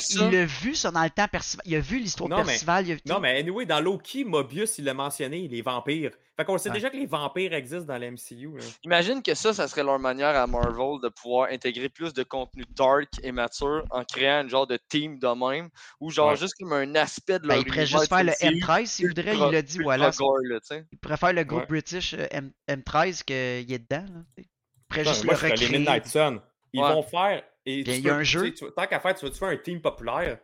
ça- 0.00 0.24
il 0.26 0.30
l'a 0.32 0.44
vu 0.46 0.74
ça 0.74 0.90
dans 0.90 1.02
le 1.02 1.10
temps 1.10 1.26
Percival, 1.28 1.62
il 1.66 1.74
a 1.76 1.80
vu 1.80 1.98
l'histoire 1.98 2.28
de 2.28 2.34
Non, 2.34 2.40
mais- 2.42 2.52
Percival, 2.52 2.86
il 2.86 2.92
a, 2.92 2.96
sais, 2.96 3.02
Non, 3.06 3.20
mais 3.20 3.38
anyway, 3.38 3.66
dans 3.66 3.80
Loki, 3.80 4.24
Mobius, 4.24 4.78
il 4.78 4.84
l'a 4.84 4.94
mentionné, 4.94 5.48
les 5.48 5.62
vampires. 5.62 6.12
Fait 6.36 6.44
qu'on 6.44 6.58
sait 6.58 6.68
Ouais. 6.68 6.74
déjà 6.74 6.90
que 6.90 6.96
les 6.96 7.06
vampires 7.06 7.52
existent 7.52 7.84
dans 7.84 7.96
l'MCU. 7.96 8.50
Imagine 8.82 9.22
que 9.22 9.34
ça, 9.34 9.54
ça 9.54 9.68
serait 9.68 9.84
leur 9.84 10.00
manière 10.00 10.34
à 10.36 10.46
Marvel 10.48 11.00
de 11.02 11.08
pouvoir 11.08 11.48
intégrer 11.52 11.88
plus 11.88 12.12
de 12.12 12.24
contenu 12.24 12.64
dark 12.76 13.08
et 13.22 13.30
mature 13.30 13.84
en 13.90 14.02
créant 14.04 14.44
un 14.44 14.48
genre 14.48 14.66
de 14.66 14.76
team 14.88 15.18
de 15.20 15.28
même, 15.28 15.68
ou 16.00 16.10
genre 16.10 16.30
Ouais. 16.30 16.36
juste 16.36 16.54
comme 16.58 16.72
un 16.72 16.94
aspect 16.96 17.38
de 17.38 17.46
ben, 17.46 17.54
leur 17.54 17.58
il 17.58 17.66
pourrait 17.66 17.86
juste 17.86 18.08
faire 18.08 18.24
le 18.24 18.32
MCU 18.42 18.58
M13 18.60 18.86
s'il 18.86 19.08
voudrait, 19.08 19.34
il 19.36 19.52
l'a 19.52 19.62
dit, 19.62 19.78
voilà. 19.78 20.10
gore, 20.10 20.38
là. 20.42 20.58
Il 20.90 20.98
préfère 20.98 21.32
le 21.32 21.44
groupe 21.44 21.60
Ouais. 21.60 21.66
British 21.68 22.14
euh, 22.14 22.26
M- 22.32 22.50
M13 22.68 23.22
qu'il 23.22 23.34
est 23.72 23.78
dedans, 23.78 24.04
là. 24.12 24.20
Il 24.38 24.44
pourrait 24.88 25.04
juste 25.04 25.22
le 25.24 25.30
les 25.30 25.36
recréer. 25.36 25.68
Midnight 25.70 26.06
Sun. 26.06 26.40
Ils 26.72 26.82
Ouais. 26.82 26.92
vont 26.92 27.02
faire. 27.04 27.44
Et 27.66 27.80
il 27.80 28.00
y 28.00 28.10
a 28.10 28.14
un 28.16 28.22
jeu. 28.22 28.52
tu- 28.52 28.70
tant 28.72 28.86
qu'à 28.86 29.00
faire, 29.00 29.14
tu 29.14 29.24
veux-tu 29.24 29.38
faire 29.38 29.48
un 29.48 29.56
team 29.56 29.80
populaire? 29.80 30.38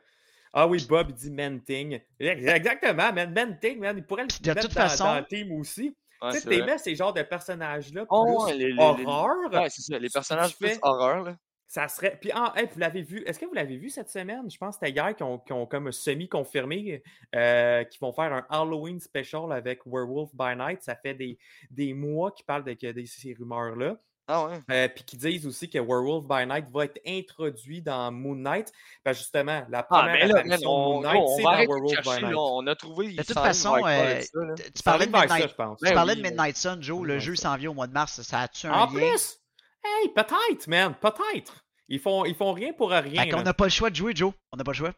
Ah 0.52 0.66
oui, 0.66 0.84
Bob, 0.88 1.09
il 1.10 1.14
dit 1.14 1.30
Menting. 1.30 2.01
Exactement, 2.18 3.12
man. 3.12 3.32
Menting, 3.32 3.78
man. 3.78 3.97
Il 3.97 4.05
pourrait 4.05 4.22
le 4.24 4.28
De 4.42 4.48
mettre 4.48 4.62
toute 4.68 4.74
dans, 4.74 4.80
façon- 4.82 5.05
dans 5.05 5.18
le 5.18 5.24
team 5.26 5.52
aussi. 5.52 5.94
Ouais, 6.22 6.32
tu 6.32 6.40
sais, 6.40 6.48
t'aimais 6.48 6.76
ces 6.78 6.94
genres 6.97 7.12
de 7.14 7.22
personnages-là, 7.22 8.02
plus 8.02 8.09
Oh, 8.10 8.44
ouais, 8.47 8.55
les- 8.55 8.66
les- 8.66 8.72
les- 8.72 8.78
horreur? 9.06 9.36
Ouais, 9.52 9.70
c'est 9.70 9.82
ça. 9.82 9.98
Les 9.98 10.09
personnages 10.10 10.56
plus 10.59 10.68
fais- 10.68 10.78
horreur, 10.82 11.22
là. 11.24 11.36
Ça 11.66 11.86
serait. 11.86 12.18
Puis, 12.20 12.30
ah, 12.34 12.52
hey, 12.56 12.66
vous 12.72 12.80
l'avez 12.80 13.02
vu. 13.02 13.22
Est-ce 13.24 13.38
que 13.38 13.47
vous 13.47 13.55
l'avez 13.55 13.76
vu 13.76 13.90
cette 13.90 14.10
semaine? 14.10 14.51
Je 14.51 14.59
pense 14.59 14.76
que 14.76 14.84
c'était 14.84 14.92
hier 14.98 15.14
qu'ils 15.14 15.24
ont, 15.24 15.38
qu'ils 15.38 15.55
ont 15.55 15.66
comme 15.66 15.92
semi-confirmé 15.92 17.01
euh, 17.36 17.84
qu'ils 17.84 18.01
vont 18.01 18.12
faire 18.12 18.32
un 18.32 18.44
Halloween 18.51 18.98
special 18.98 19.52
avec 19.52 19.86
Werewolf 19.86 20.30
by 20.34 20.56
Night. 20.56 20.82
Ça 20.82 20.97
fait 20.97 21.14
des, 21.14 21.38
des 21.70 21.94
mois 21.94 22.32
qu'ils 22.32 22.44
parlent 22.44 22.64
de 22.64 22.76
ces 23.06 23.34
rumeurs-là. 23.38 23.97
Ah 24.32 24.47
ouais. 24.47 24.61
Euh, 24.70 24.89
puis 24.89 25.02
qui 25.02 25.16
disent 25.16 25.44
aussi 25.47 25.69
que 25.69 25.78
Werewolf 25.78 26.24
by 26.28 26.47
Night 26.47 26.66
va 26.73 26.85
être 26.85 27.01
introduit 27.07 27.82
dans 27.82 28.12
Moon 28.12 28.36
Knight. 28.36 28.73
Ben 29.05 29.12
justement, 29.12 29.65
la 29.69 29.78
Ah, 29.81 29.82
première 29.82 30.27
là, 30.28 30.39
apparition 30.39 30.61
de 30.61 30.66
on, 30.69 30.93
Moon 30.94 31.01
Knight, 31.01 31.16
on 31.20 31.36
c'est 31.36 31.43
va 31.43 31.51
dans 31.51 31.59
Werewolf 31.73 32.02
by 32.02 32.09
Night. 32.11 32.23
là. 32.23 32.36
On 32.39 32.66
a 32.69 32.74
trouvé. 32.77 33.09
De 33.15 33.23
toute 33.23 33.35
façon, 33.35 33.77
euh, 33.85 34.20
ça. 34.20 34.40
Tu 34.74 34.82
parlais 34.85 35.07
de 35.07 35.12
ça, 35.12 35.20
Midnight, 35.23 35.48
je 35.51 35.55
pense. 35.55 35.78
tu 35.81 35.85
Ben 35.85 35.94
parlais 35.94 36.15
oui, 36.15 36.23
de 36.23 36.28
Midnight 36.28 36.57
Sun, 36.57 36.82
Joe. 36.82 37.05
Le 37.05 37.19
jeu 37.19 37.35
s'en 37.35 37.57
vient 37.57 37.70
au 37.70 37.74
mois 37.74 37.89
de 37.89 37.93
mars. 37.93 38.20
Ça 38.23 38.40
a-tu 38.43 38.66
un 38.69 38.73
En 38.73 38.86
lien? 38.86 38.93
plus, 38.93 39.39
hey, 39.85 40.09
peut-être, 40.15 40.66
man, 40.69 40.94
peut-être. 41.01 41.65
Ils 41.89 41.98
font, 41.98 42.24
ils 42.24 42.36
font 42.36 42.52
rien 42.52 42.73
pour 42.73 42.90
rien. 42.90 43.24
Fait 43.24 43.31
qu'on 43.31 43.43
n'a 43.43 43.52
pas 43.52 43.65
le 43.65 43.70
choix 43.70 43.90
de 43.90 43.97
jouer, 43.97 44.15
Joe. 44.15 44.32
On 44.52 44.57
n'a 44.57 44.62
pas 44.62 44.70
le 44.70 44.77
choix. 44.77 44.93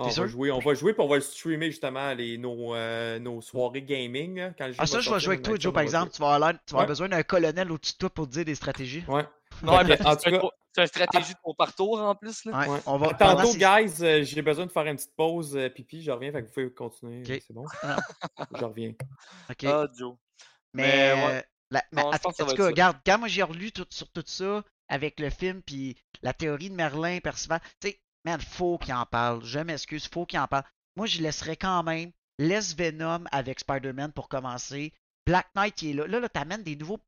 On 0.00 0.08
T'es 0.08 0.20
va 0.20 0.26
jouer, 0.26 0.50
on 0.50 0.58
va 0.58 0.74
jouer, 0.74 0.92
puis 0.94 1.02
on 1.02 1.08
va 1.08 1.16
le 1.16 1.20
streamer 1.22 1.66
justement 1.70 2.12
les, 2.14 2.38
nos, 2.38 2.74
euh, 2.74 3.18
nos 3.18 3.40
soirées 3.40 3.82
gaming. 3.82 4.36
là, 4.38 4.50
quand 4.56 4.66
le 4.66 4.72
jeu 4.72 4.78
Ah, 4.80 4.86
ça, 4.86 5.00
je 5.00 5.10
vais 5.10 5.20
jouer 5.20 5.34
avec 5.34 5.44
toi, 5.44 5.56
Joe, 5.58 5.72
par 5.72 5.82
on 5.82 5.84
exemple. 5.84 6.12
Tu 6.12 6.20
vas 6.20 6.34
avoir, 6.34 6.52
l'air- 6.52 6.60
tu 6.66 6.72
vas 6.72 6.78
avoir 6.78 6.82
Ouais. 6.82 6.86
besoin 6.88 7.08
d'un 7.08 7.22
colonel 7.22 7.70
au-dessus 7.72 7.92
de 7.94 7.98
toi 7.98 8.10
pour 8.10 8.26
te 8.26 8.32
dire 8.32 8.44
des 8.44 8.54
stratégies. 8.54 9.04
Ouais. 9.08 9.24
Non, 9.62 9.72
c'est 9.86 9.96
tout 9.98 10.08
un- 10.08 10.16
cas, 10.40 10.48
c'est 10.74 10.80
une 10.82 10.86
stratégie 10.86 11.32
de 11.34 11.38
ton 11.44 11.54
parcours 11.54 12.00
en 12.00 12.14
plus, 12.14 12.44
là. 12.44 12.68
Ouais, 12.68 12.80
on 12.86 12.96
va. 12.98 13.14
Tantôt, 13.14 13.52
guys, 13.54 13.92
euh, 14.02 14.22
j'ai 14.24 14.42
besoin 14.42 14.66
de 14.66 14.70
faire 14.70 14.86
une 14.86 14.96
petite 14.96 15.14
pause 15.16 15.56
euh, 15.56 15.68
pipi. 15.68 16.02
Je 16.02 16.10
reviens, 16.10 16.30
fait 16.32 16.42
que 16.42 16.46
vous 16.46 16.52
pouvez 16.52 16.72
continuer. 16.72 17.20
Ok. 17.20 17.42
C'est 17.46 17.52
bon? 17.52 17.64
Ah. 17.82 17.96
Je 18.58 18.64
reviens. 18.64 18.92
Ok. 19.50 19.64
Ah, 19.64 19.86
Joe. 19.98 20.14
Mais, 20.72 21.14
Mais, 21.16 21.26
ouais. 21.26 21.44
la- 21.72 21.84
mais 21.92 22.02
Non, 22.02 22.08
en, 22.08 22.14
en 22.14 22.18
tout 22.18 22.54
cas, 22.54 22.66
regarde, 22.66 22.96
quand 23.04 23.18
moi 23.18 23.28
j'ai 23.28 23.42
relu 23.42 23.72
tout, 23.72 23.86
sur 23.90 24.08
tout 24.10 24.22
ça 24.24 24.62
avec 24.88 25.18
le 25.20 25.30
film 25.30 25.62
puis 25.62 25.96
la 26.22 26.32
théorie 26.32 26.70
de 26.70 26.74
Merlin, 26.74 27.18
Percival, 27.20 27.60
tu 27.80 27.88
sais, 27.90 28.00
man, 28.24 28.40
faut 28.40 28.78
qu'il 28.78 28.94
en 28.94 29.06
parle. 29.06 29.44
Je 29.44 29.58
m'excuse, 29.60 30.08
faut 30.08 30.26
qu'il 30.26 30.38
en 30.38 30.48
parle. 30.48 30.64
Moi, 30.96 31.06
je 31.06 31.20
laisserais 31.22 31.56
quand 31.56 31.82
même. 31.82 32.12
Laisse 32.38 32.74
Venom 32.74 33.24
avec 33.32 33.60
Spider-Man 33.60 34.12
pour 34.12 34.28
commencer. 34.28 34.94
Black 35.26 35.48
Knight, 35.54 35.82
il 35.82 35.90
est 35.90 35.94
là. 35.94 36.06
Là, 36.06 36.20
là 36.20 36.28
t'amènes 36.28 36.62
des 36.62 36.76
nouveaux. 36.76 37.00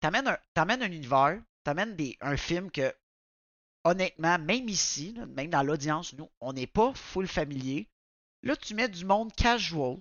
T'amènes 0.00 0.28
un, 0.28 0.38
t'amènes 0.54 0.82
un 0.82 0.92
univers, 0.92 1.40
t'amènes 1.64 1.96
des, 1.96 2.16
un 2.20 2.36
film 2.36 2.70
que, 2.70 2.94
honnêtement, 3.84 4.38
même 4.38 4.68
ici, 4.68 5.14
même 5.34 5.50
dans 5.50 5.62
l'audience, 5.62 6.12
nous, 6.12 6.30
on 6.40 6.52
n'est 6.52 6.66
pas 6.66 6.92
full 6.94 7.26
familier. 7.26 7.88
Là, 8.42 8.56
tu 8.56 8.74
mets 8.74 8.88
du 8.88 9.04
monde 9.04 9.32
casual 9.32 9.96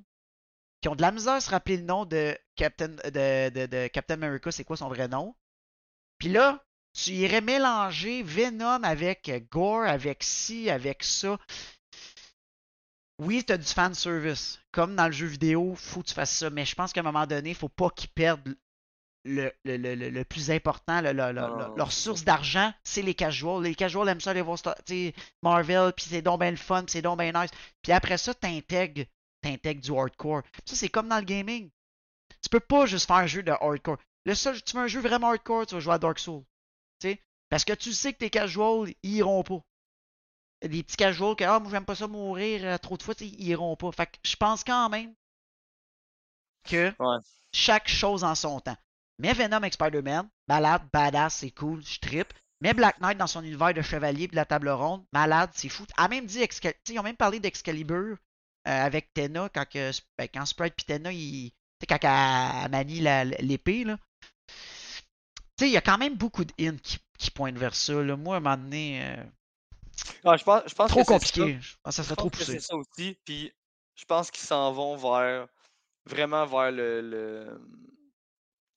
qui 0.82 0.90
ont 0.90 0.96
de 0.96 1.02
la 1.02 1.12
misère 1.12 1.34
à 1.34 1.42
se 1.42 1.50
rappeler 1.50 1.78
le 1.78 1.84
nom 1.84 2.06
de 2.06 2.38
Captain, 2.56 2.90
de, 2.90 3.50
de- 3.50 3.66
de 3.66 3.88
Captain 3.88 4.16
America, 4.16 4.52
c'est 4.52 4.64
quoi 4.66 4.78
son 4.78 4.90
vrai 4.90 5.08
nom? 5.08 5.36
Puis 6.18 6.30
là, 6.30 6.65
tu 6.96 7.12
irais 7.12 7.42
mélanger 7.42 8.24
Venom 8.24 8.84
avec 8.84 9.30
Gore, 9.52 9.84
avec 9.86 10.24
ci, 10.24 10.70
avec 10.70 11.04
ça. 11.04 11.38
Oui, 13.20 13.44
tu 13.46 13.54
as 13.54 13.58
du 13.58 13.66
fan 13.66 13.94
service. 13.94 14.60
Comme 14.72 14.96
dans 14.96 15.06
le 15.08 15.12
jeu 15.12 15.28
vidéo, 15.28 15.76
faut 15.76 16.02
que 16.02 16.08
tu 16.08 16.14
fasses 16.14 16.36
ça. 16.38 16.50
Mais 16.50 16.66
je 16.66 16.76
pense 16.76 16.94
qu'à 16.94 17.02
un 17.02 17.04
moment 17.04 17.28
donné, 17.28 17.54
faut 17.54 17.70
pas 17.70 17.90
qu'ils 17.90 18.10
perdent 18.10 18.56
le, 19.26 19.52
le, 19.64 19.78
le- 19.78 19.96
le- 19.96 20.10
le 20.10 20.24
plus 20.26 20.52
important, 20.52 21.02
leur 21.02 21.92
source 21.92 22.24
d'argent, 22.24 22.72
c'est 22.84 23.02
les 23.02 23.16
casuals. 23.16 23.64
Les 23.64 23.76
casuals 23.76 24.08
aiment 24.08 24.22
ça 24.22 24.32
aller 24.32 24.42
voir 24.42 24.58
Marvel, 25.42 25.94
puis 25.96 26.06
c'est 26.10 26.22
donc 26.22 26.40
bien 26.42 26.52
le 26.52 26.58
fun, 26.58 26.86
c'est 26.88 27.02
donc 27.02 27.20
bien 27.20 27.32
nice. 27.32 27.52
Puis 27.82 27.92
après 27.92 28.18
ça, 28.18 28.34
t'intègres 28.34 29.06
t'intègres 29.42 29.82
du 29.82 29.92
hardcore. 29.92 30.42
Ça, 30.66 30.76
c'est 30.76 30.90
comme 30.90 31.08
dans 31.08 31.20
le 31.20 31.24
gaming. 31.26 31.70
Tu 32.42 32.50
peux 32.50 32.60
pas 32.60 32.86
juste 32.86 33.06
faire 33.08 33.18
un 33.18 33.28
jeu 33.28 33.44
de 33.44 33.52
hardcore. 33.52 33.98
Le 34.26 34.34
seul, 34.36 34.62
tu 34.64 34.76
veux 34.76 34.84
un 34.84 34.88
jeu 34.88 35.02
vraiment 35.02 35.30
hardcore, 35.30 35.68
tu 35.68 35.76
vas 35.76 35.80
jouer 35.80 35.94
à 35.94 36.00
Dark 36.00 36.18
Souls. 36.20 36.44
Parce 37.50 37.66
que 37.66 37.74
tu 37.74 37.94
sais 37.94 38.14
que 38.14 38.20
tes 38.20 38.30
casuals, 38.30 38.94
ils 39.04 39.16
iront 39.16 39.44
pas. 39.44 39.62
Les 40.64 40.84
petits 40.84 40.98
casuals 40.98 41.36
que, 41.36 41.44
ah, 41.44 41.60
moi, 41.60 41.70
j'aime 41.72 41.86
pas 41.86 41.96
ça 41.96 42.08
mourir 42.08 42.62
euh, 42.64 42.78
trop 42.78 42.98
de 42.98 43.04
fois, 43.04 43.14
ils 43.20 43.48
iront 43.48 43.76
pas. 43.76 43.92
Fait 43.92 44.08
que 44.08 44.18
je 44.24 44.36
pense 44.36 44.64
quand 44.64 44.90
même 44.90 45.14
que 46.64 46.94
Ouais. 47.00 47.18
chaque 47.54 47.88
chose 47.88 48.24
en 48.24 48.36
son 48.36 48.60
temps. 48.60 48.78
Mais 49.20 49.34
Venom 49.34 49.58
avec 49.58 49.74
Spider-Man, 49.74 50.28
malade, 50.48 50.82
badass, 50.92 51.36
c'est 51.36 51.52
cool, 51.52 51.86
je 51.86 52.00
trippe. 52.00 52.34
Mais 52.62 52.74
Black 52.74 53.00
Knight 53.00 53.18
dans 53.18 53.28
son 53.28 53.44
univers 53.44 53.74
de 53.74 53.82
chevalier 53.82 54.24
et 54.24 54.28
de 54.28 54.36
la 54.36 54.46
table 54.46 54.70
ronde, 54.70 55.06
malade, 55.14 55.52
c'est 55.54 55.70
fou. 55.70 55.86
A 55.98 56.08
même 56.08 56.26
dit, 56.26 56.44
ils 56.90 57.00
ont 57.00 57.04
même 57.04 57.16
parlé 57.18 57.40
d'Excalibur 57.40 58.18
euh, 58.68 58.86
avec 58.86 59.14
Tenna 59.14 59.50
quand, 59.50 59.68
que, 59.70 59.92
ben, 60.18 60.28
quand 60.34 60.46
Sprite 60.46 60.74
et 60.82 60.86
Tenna, 60.86 61.12
ils, 61.12 61.52
quand 61.88 62.00
elle, 62.02 62.72
manie 62.72 63.02
l'épée, 63.42 63.84
là. 63.84 63.98
Tu 65.58 65.64
sais, 65.66 65.70
il 65.70 65.74
y 65.74 65.78
a 65.78 65.82
quand 65.82 65.98
même 65.98 66.16
beaucoup 66.16 66.44
de 66.44 66.54
hints 66.60 66.78
qui, 66.82 66.98
qui 67.18 67.32
pointent 67.32 67.58
vers 67.58 67.76
ça. 67.76 67.94
Là. 67.94 68.16
Moi, 68.18 68.36
à 68.36 68.38
un 68.38 68.42
moment 68.42 68.58
donné, 68.58 69.02
euh, 69.04 69.24
Ah, 70.26 70.36
je 70.38 70.44
pense, 70.44 70.64
je 70.68 70.74
pense 70.76 70.90
trop 70.92 71.00
que 71.00 71.06
c'est 71.06 71.14
ça. 71.14 71.20
compliqué. 71.20 71.60
Je 71.62 71.76
pense 71.84 71.96
que 71.96 71.96
ça 71.96 72.04
serait 72.04 72.16
trop 72.16 72.30
poussé. 72.30 72.46
c'est 72.46 72.60
ça 72.60 72.76
aussi. 72.76 73.18
Puis 73.26 73.54
je 73.96 74.06
pense 74.06 74.30
qu'ils 74.32 74.44
s'en 74.46 74.72
vont 74.74 74.98
vers 74.98 75.48
vraiment 76.06 76.46
vers 76.46 76.72
le, 76.72 77.02
le- 77.02 77.62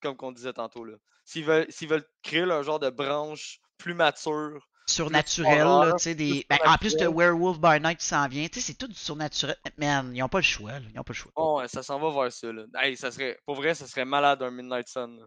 comme 0.01 0.17
qu'on 0.17 0.33
disait 0.33 0.53
tantôt 0.53 0.85
là. 0.85 0.95
S'ils 1.25 1.45
veulent, 1.45 1.67
s'ils 1.69 1.89
veulent 1.89 2.07
créer 2.23 2.47
leur 2.47 2.63
genre 2.63 2.79
de 2.79 2.91
branche 2.91 3.61
plus 3.77 3.95
mature. 3.95 4.67
surnaturel, 4.87 5.59
là, 5.59 5.93
tu 5.95 6.05
sais, 6.05 6.15
des... 6.15 6.47
ben, 6.49 6.59
en 6.65 6.79
plus 6.79 6.97
de. 6.97 7.07
Werewolf 7.07 7.59
by 7.61 7.81
Night 7.81 7.99
qui 7.99 8.07
s'en 8.07 8.27
vient, 8.29 8.47
tu 8.49 8.61
sais, 8.61 8.67
c'est 8.69 8.79
tout 8.79 8.89
du 8.89 8.95
surnaturel. 8.95 9.57
Man, 9.77 10.15
ils 10.17 10.23
ont 10.23 10.29
pas 10.29 10.39
le 10.39 10.45
choix, 10.45 10.73
là. 10.79 10.87
Ils 10.95 10.99
ont 10.99 11.05
pas 11.05 11.13
le 11.13 11.19
choix. 11.19 11.33
Oh, 11.37 11.59
ouais, 11.59 11.69
ça 11.69 11.83
s'en 11.83 11.99
va 11.99 12.23
vers 12.23 12.33
ça 12.33 12.51
là. 12.53 12.65
Hey, 12.77 12.97
ça 12.97 13.11
serait, 13.11 13.39
pour 13.45 13.57
vrai, 13.57 13.75
ça 13.75 13.87
serait 13.87 14.05
malade 14.05 14.43
un 14.43 14.51
Midnight 14.51 14.89
Sun. 14.89 15.19
là. 15.21 15.27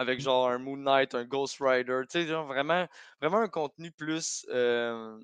Avec 0.00 0.20
genre 0.20 0.48
un 0.48 0.58
Moon 0.58 0.76
Knight, 0.76 1.14
un 1.14 1.24
Ghost 1.24 1.56
Rider, 1.60 2.02
tu 2.08 2.20
sais, 2.20 2.26
genre 2.28 2.46
vraiment, 2.46 2.86
vraiment 3.20 3.38
un 3.38 3.48
contenu 3.48 3.90
plus, 3.90 4.46
euh, 4.48 5.18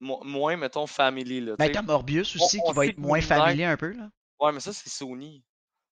mo- 0.00 0.22
moins, 0.24 0.56
mettons, 0.56 0.86
family 0.86 1.40
là. 1.40 1.56
Ben, 1.58 1.70
t'as 1.72 1.82
Morbius 1.82 2.36
aussi 2.36 2.60
on 2.64 2.68
qui 2.70 2.76
va 2.76 2.86
être 2.86 2.96
moins 2.98 3.18
Moon 3.18 3.26
Knight- 3.26 3.38
familier 3.40 3.64
un 3.64 3.76
peu, 3.76 3.90
là. 3.92 4.08
Ouais, 4.40 4.52
mais 4.52 4.60
ça 4.60 4.72
c'est 4.72 4.88
Sony. 4.88 5.42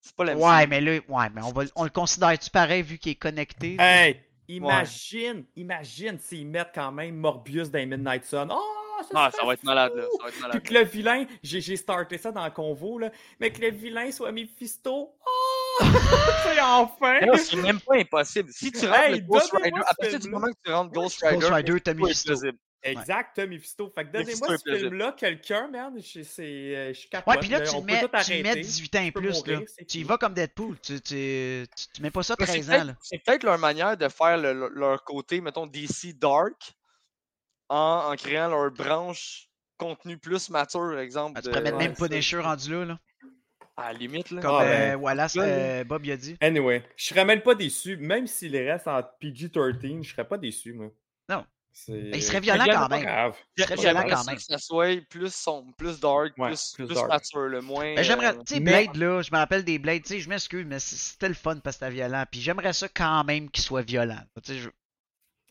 C'est 0.01 0.15
pas 0.15 0.23
la 0.25 0.37
Ouais, 0.37 0.67
mais 0.69 0.81
là, 0.81 0.93
ouais, 1.09 1.31
mais 1.35 1.43
on, 1.43 1.51
va, 1.51 1.65
on 1.75 1.83
le 1.83 1.91
considère-tu 1.91 2.49
pareil 2.49 2.83
vu 2.83 2.97
qu'il 2.97 3.11
est 3.11 3.17
connecté? 3.17 3.77
Hey, 3.81 4.21
imagine, 4.47 5.45
imagine 5.57 6.17
s'ils 6.21 6.47
mettent 6.47 6.71
quand 6.73 6.93
même 6.93 7.17
Morbius 7.17 7.71
dans 7.73 7.81
Midnight 7.85 8.25
Sun. 8.25 8.49
Oh, 8.53 9.03
ça, 9.03 9.09
Ah, 9.17 9.31
ça 9.33 9.45
va 9.45 9.55
être 9.55 9.65
malade 9.65 9.93
là. 9.97 10.05
fou! 10.05 10.17
Ça 10.19 10.23
va 10.23 10.29
être 10.31 10.51
Puis 10.51 10.63
que 10.63 10.75
le 10.75 10.85
vilain, 10.85 11.27
j'ai 11.43 11.61
j'ai 11.61 11.77
starté 11.77 12.19
ça 12.19 12.31
dans 12.31 12.45
le 12.45 12.53
convo, 12.53 12.99
là, 13.01 13.11
mais 13.41 13.51
que 13.51 13.61
le 13.61 13.71
vilain 13.71 14.13
soit 14.13 14.31
Mephisto. 14.31 15.13
Oh! 15.27 15.46
C'est 15.79 16.61
enfin! 16.63 17.21
C'est 17.37 17.57
même 17.57 17.81
pas 17.81 17.97
impossible. 17.97 18.51
Si 18.53 18.73
tu 18.73 18.87
rentres 18.87 18.99
Hey, 19.01 19.15
le 19.17 19.21
Ghost 19.27 19.53
Rider, 19.53 19.81
à 19.87 19.95
partir 19.95 20.19
du 20.19 20.29
moment 20.31 20.47
que 20.47 20.59
tu 20.65 20.73
rentres 20.73 20.93
Ghost 20.93 21.21
Ghost 21.21 21.33
Rider, 21.33 21.47
Rider, 21.73 21.81
t'as 21.81 21.95
plausible. 21.95 22.59
Exact, 22.83 23.39
Mephisto. 23.39 23.93
Fait 23.95 24.05
que 24.05 24.13
donnez-moi 24.13 24.57
ce 24.59 24.77
film-là, 24.77 25.13
quelqu'un, 25.13 25.69
man. 25.69 25.93
Je, 25.99 26.21
euh, 26.41 26.95
suis 26.95 27.09
capote. 27.09 27.35
Ouais, 27.35 27.41
puis 27.41 27.49
là, 27.49 27.61
tu 27.61 27.77
mets, 27.81 28.01
tu 28.01 28.33
mets 28.43 28.49
arrêter. 28.49 28.61
18 28.61 28.97
ans 28.97 29.03
et 29.03 29.11
plus, 29.13 29.31
mourir, 29.33 29.61
là. 29.61 29.67
Tu 29.89 29.99
y 29.99 30.03
vas 30.05 30.19
comme 30.19 30.35
Deadpool. 30.35 30.79
Tu, 30.81 31.01
tu, 31.01 31.67
tu, 31.77 31.87
tu 31.95 32.03
mets 32.03 32.11
pas 32.13 32.23
ça 32.23 32.37
Mais 32.39 32.47
c'est 32.47 32.61
13 32.61 32.71
ans. 32.71 32.95
C'est 33.03 33.19
peut-être 33.25 33.43
leur 33.43 33.59
manière 33.59 33.97
de 33.97 34.09
faire 34.09 34.39
le- 34.39 34.53
le- 34.53 34.69
leur 34.69 35.03
côté, 35.03 35.41
mettons, 35.41 35.67
DC 35.67 36.13
Dark 36.17 36.75
en, 37.69 38.11
en 38.13 38.17
créant 38.17 38.49
leur 38.49 38.71
branche 38.71 39.49
contenu 39.79 40.17
plus 40.17 40.49
mature, 40.51 40.99
exemple. 41.01 41.35
Ben, 41.35 41.41
tu 41.41 41.47
de- 41.47 41.51
pourrais 41.51 41.63
mettre 41.63 41.77
ouais, 41.79 41.89
même 41.89 41.95
Punisher 41.97 42.39
rendu 42.39 42.71
là, 42.73 42.85
là. 42.85 42.99
À 43.79 43.93
la 43.93 43.99
limite, 43.99 44.31
là. 44.31 44.41
Comme 44.41 44.55
Ah, 44.55 44.63
euh, 44.63 44.67
ben, 44.93 44.97
Wallace, 44.97 45.35
là, 45.35 45.47
là. 45.47 45.53
euh, 45.53 45.85
Bob 45.85 46.05
il 46.07 46.13
a 46.13 46.17
dit. 46.17 46.37
Anyway, 46.41 46.83
je 46.97 47.05
serais 47.05 47.25
même 47.27 47.43
pas 47.43 47.55
déçu. 47.55 47.97
Même 47.99 48.27
s'il 48.27 48.57
reste 48.57 48.89
en 48.89 49.03
PG-13, 49.21 50.03
je 50.03 50.11
serais 50.13 50.27
pas 50.27 50.39
déçu, 50.39 50.73
moi. 50.73 50.89
Non. 51.29 51.45
Il 51.89 52.23
serait 52.23 52.41
violent 52.41 52.65
Mais 52.67 52.73
quand 52.73 52.89
même. 52.89 53.03
grave. 53.03 53.37
Il 53.55 53.65
serait 53.65 53.75
violent 53.77 54.05
quand 54.09 54.25
même. 54.25 54.37
que 54.37 54.43
ça 54.43 54.57
soit 54.57 54.99
plus 55.11 55.31
sombre, 55.35 55.75
plus 55.77 56.01
dark, 56.01 56.33
Ouais, 56.39 56.49
plus, 56.49 56.73
plus 56.75 56.87
plus 56.87 56.95
dark. 56.95 57.09
mature, 57.09 57.41
le 57.41 57.61
moins. 57.61 57.95
Ben, 57.95 58.03
j'aimerais, 58.03 58.29
euh, 58.35 58.43
tu 58.47 58.55
sais, 58.55 58.61
mais- 58.61 58.87
Blade, 58.87 58.97
là, 58.97 59.21
je 59.21 59.31
me 59.31 59.37
rappelle 59.37 59.63
des 59.63 59.79
Blades, 59.79 60.03
tu 60.03 60.09
sais, 60.15 60.21
je 60.21 60.29
m'excuse, 60.31 60.65
mais 60.67 60.79
c'était 60.79 61.29
le 61.29 61.35
fun 61.35 61.59
parce 61.63 61.77
que 61.77 61.85
c'était 61.85 61.93
violent. 61.95 62.25
Puis 62.31 62.41
j'aimerais 62.41 62.73
ça 62.73 62.89
quand 62.89 63.25
même 63.25 63.51
qu'il 63.51 63.63
soit 63.63 63.83
violent. 63.83 64.23
Tu 64.43 64.55
sais, 64.55 64.59
je- 64.59 64.71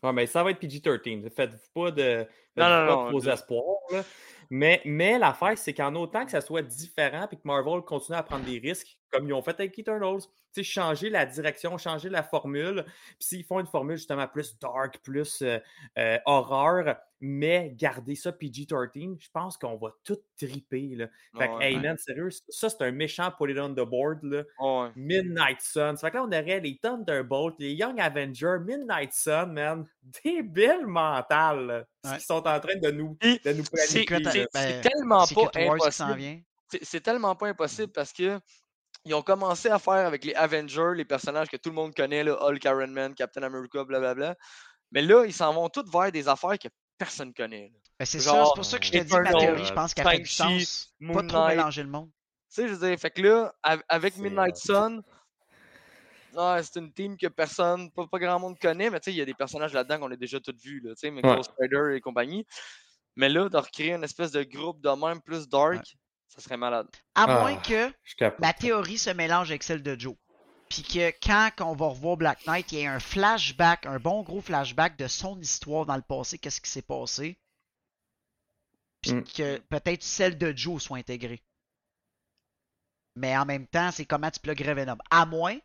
Ouais, 0.02 0.12
mais 0.12 0.26
ça 0.26 0.42
va 0.42 0.50
être 0.50 0.58
PG-13. 0.58 1.30
Faites-vous 1.34 1.58
pas 1.84 1.90
de, 1.92 2.02
faites-vous 2.02 2.60
Non, 2.60 2.68
non, 2.68 2.86
pas 2.86 2.92
non, 2.92 3.06
de 3.06 3.10
faux 3.12 3.28
espoirs. 3.30 3.62
là? 3.92 4.04
Mais, 4.50 4.80
mais 4.84 5.18
l'affaire, 5.18 5.56
c'est 5.56 5.74
qu'en 5.74 5.94
autant 5.94 6.24
que 6.24 6.30
ça 6.30 6.40
soit 6.40 6.62
différent 6.62 7.26
et 7.30 7.36
que 7.36 7.42
Marvel 7.44 7.82
continue 7.82 8.16
à 8.18 8.22
prendre 8.22 8.44
des 8.44 8.58
risques, 8.58 8.98
comme 9.12 9.26
ils 9.28 9.32
ont 9.32 9.42
fait 9.42 9.58
avec 9.60 9.78
Eternals. 9.78 10.22
Tu 10.22 10.28
sais, 10.52 10.62
changer 10.62 11.10
la 11.10 11.26
direction, 11.26 11.76
changer 11.78 12.08
la 12.08 12.22
formule. 12.22 12.84
Puis 12.86 13.16
s'ils 13.28 13.44
font 13.44 13.60
une 13.60 13.66
formule 13.66 13.96
justement 13.96 14.26
plus 14.26 14.58
dark, 14.58 14.98
plus 15.02 15.42
euh, 15.42 15.58
euh, 15.98 16.18
horreur, 16.24 16.96
mais 17.20 17.72
garder 17.74 18.14
ça 18.14 18.30
PG-13, 18.32 19.16
je 19.20 19.28
pense 19.32 19.56
qu'on 19.56 19.76
va 19.76 19.90
tout 20.04 20.18
triper. 20.38 20.94
Là. 20.96 21.06
Fait 21.38 21.48
que, 21.48 21.52
Ouais. 21.54 21.72
hey 21.72 21.78
man, 21.78 21.96
sérieux, 21.98 22.28
ça 22.48 22.68
c'est 22.68 22.82
un 22.82 22.90
méchant 22.92 23.30
put 23.38 23.50
it 23.50 23.58
on 23.58 23.70
the 23.72 23.80
board. 23.88 24.22
Là. 24.22 24.42
Ouais. 24.58 24.90
Midnight 24.96 25.60
Sun. 25.60 25.96
Ça 25.96 26.06
fait 26.06 26.10
que 26.12 26.16
là, 26.16 26.24
on 26.24 26.28
aurait 26.28 26.60
les 26.60 26.78
Thunderbolts, 26.78 27.56
les 27.58 27.72
Young 27.74 28.00
Avengers, 28.00 28.58
Midnight 28.64 29.12
Sun, 29.12 29.52
man. 29.52 29.86
Débile 30.24 30.86
mental, 30.86 31.86
ce 32.04 32.08
Ouais. 32.10 32.16
qu'ils 32.16 32.24
sont 32.24 32.46
en 32.46 32.60
train 32.60 32.76
de 32.76 32.90
nous, 32.90 33.16
de 33.22 33.52
nous 33.52 33.64
planifier. 33.64 34.06
C'est- 34.06 34.06
ben, 34.08 34.46
c'est 34.54 34.80
tellement 34.82 35.26
pas 35.26 35.50
impossible. 35.54 36.42
c'est 36.82 37.00
tellement 37.00 37.34
pas 37.36 37.48
impossible 37.48 37.92
parce 37.92 38.12
que 38.12 38.38
ils 39.06 39.14
ont 39.14 39.22
commencé 39.22 39.68
à 39.70 39.78
faire 39.78 40.06
avec 40.06 40.24
les 40.24 40.34
Avengers, 40.34 40.92
les 40.94 41.04
personnages 41.04 41.48
que 41.48 41.56
tout 41.56 41.70
le 41.70 41.74
monde 41.76 41.94
connaît, 41.94 42.22
là, 42.24 42.36
Hulk, 42.42 42.64
Iron 42.64 42.88
Man, 42.88 43.14
Captain 43.14 43.42
America, 43.44 43.82
blablabla. 43.84 44.34
Mais 44.92 45.00
là, 45.02 45.24
ils 45.24 45.32
s'en 45.32 45.52
vont 45.54 45.68
tous 45.68 45.88
vers 45.90 46.12
des 46.12 46.28
affaires 46.28 46.58
que 46.58 46.68
personne 46.98 47.32
connaît. 47.32 47.70
là. 47.72 47.78
Ben, 47.98 48.04
c'est 48.04 48.20
ça, 48.20 48.44
c'est 48.46 48.54
pour 48.54 48.64
ça 48.64 48.78
que 48.78 48.84
je 48.84 48.92
te 48.92 48.98
dis 48.98 49.12
ma 49.14 49.32
théorie, 49.32 49.64
je 49.64 49.72
pense 49.72 49.94
qu'elle 49.94 50.06
fait 50.08 50.18
du 50.18 50.26
sens. 50.26 50.92
Moon 51.00 51.14
Pas 51.14 51.22
trop 51.26 51.46
mélanger 51.48 51.82
le 51.82 51.88
monde. 51.88 52.10
Tu 52.52 52.62
sais, 52.62 52.68
je 52.68 52.74
veux 52.74 52.88
dire, 52.88 52.98
fait 52.98 53.10
que 53.10 53.22
là, 53.22 53.54
av- 53.62 53.82
avec 53.88 54.16
Midnight. 54.18 54.56
Sun, 54.56 55.02
c'est 56.62 56.76
une 56.76 56.92
team 56.92 57.16
que 57.16 57.28
personne, 57.28 57.90
pas, 57.92 58.06
pas 58.06 58.18
grand 58.18 58.38
monde 58.38 58.58
connaît, 58.58 58.90
mais 58.90 59.00
tu 59.00 59.04
sais, 59.06 59.12
il 59.12 59.18
y 59.18 59.22
a 59.22 59.24
des 59.24 59.34
personnages 59.34 59.72
là-dedans 59.72 59.98
qu'on 60.00 60.10
a 60.10 60.16
déjà 60.16 60.38
tous 60.40 60.54
vus, 60.62 60.80
là, 60.80 60.90
tu 60.94 61.00
sais, 61.00 61.10
mais 61.10 61.24
Ouais. 61.24 61.36
Ghost 61.36 61.52
Rider 61.58 61.96
et 61.96 62.00
compagnie. 62.00 62.44
Mais 63.16 63.28
là, 63.30 63.48
de 63.48 63.56
recréer 63.56 63.92
une 63.94 64.04
espèce 64.04 64.30
de 64.32 64.42
groupe 64.42 64.80
de 64.82 64.90
même 64.90 65.20
plus 65.22 65.48
dark, 65.48 65.72
Ouais. 65.76 65.80
Ça 66.28 66.40
serait 66.40 66.56
malade. 66.56 66.88
À 67.14 67.24
Ah. 67.24 67.40
moins 67.40 67.56
que 67.56 67.92
ma 68.40 68.52
théorie 68.52 68.98
se 68.98 69.10
mélange 69.10 69.50
avec 69.50 69.62
celle 69.62 69.82
de 69.82 69.98
Joe. 69.98 70.16
Puis 70.68 70.82
que 70.82 71.10
quand 71.24 71.50
on 71.60 71.74
va 71.74 71.86
revoir 71.86 72.16
Black 72.16 72.44
Knight, 72.46 72.72
il 72.72 72.78
y 72.78 72.80
ait 72.82 72.86
un 72.86 72.98
flashback, 73.00 73.86
un 73.86 73.98
bon 74.00 74.22
gros 74.22 74.40
flashback 74.40 74.96
de 74.98 75.06
son 75.06 75.40
histoire 75.40 75.86
dans 75.86 75.94
le 75.96 76.02
passé, 76.02 76.38
qu'est-ce 76.38 76.60
qui 76.60 76.70
s'est 76.70 76.82
passé. 76.82 77.38
Puis 79.00 79.12
Mm. 79.14 79.24
que 79.24 79.58
peut-être 79.68 80.02
celle 80.02 80.36
de 80.38 80.52
Joe 80.56 80.82
soit 80.82 80.98
intégrée. 80.98 81.42
Mais 83.14 83.36
en 83.36 83.44
même 83.46 83.66
temps, 83.66 83.90
c'est 83.92 84.04
comment 84.04 84.30
tu 84.30 84.40
pluguerais 84.40 84.74
Venom. 84.74 84.98
À 85.10 85.24
moins, 85.24 85.56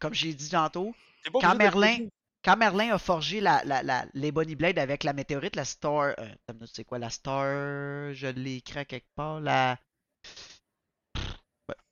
comme 0.00 0.14
j'ai 0.14 0.32
dit 0.34 0.48
tantôt, 0.50 0.94
quand 1.40 1.52
de 1.52 1.58
Merlin, 1.58 1.94
cliquer. 1.96 2.12
quand 2.42 2.56
Merlin 2.56 2.94
a 2.94 2.98
forgé 2.98 3.40
la, 3.40 3.62
la, 3.64 3.82
la, 3.82 4.06
les 4.14 4.32
Bonnie 4.32 4.56
Blade 4.56 4.78
avec 4.78 5.04
la 5.04 5.12
météorite, 5.12 5.54
la 5.56 5.64
Star. 5.66 6.14
Euh, 6.18 6.34
c'est 6.72 6.84
quoi 6.84 6.98
la 6.98 7.10
Star 7.10 8.14
Je 8.14 8.26
l'ai 8.34 8.56
écrit 8.56 8.80
à 8.80 8.84
quelque 8.84 9.06
part. 9.14 9.40
La. 9.40 9.78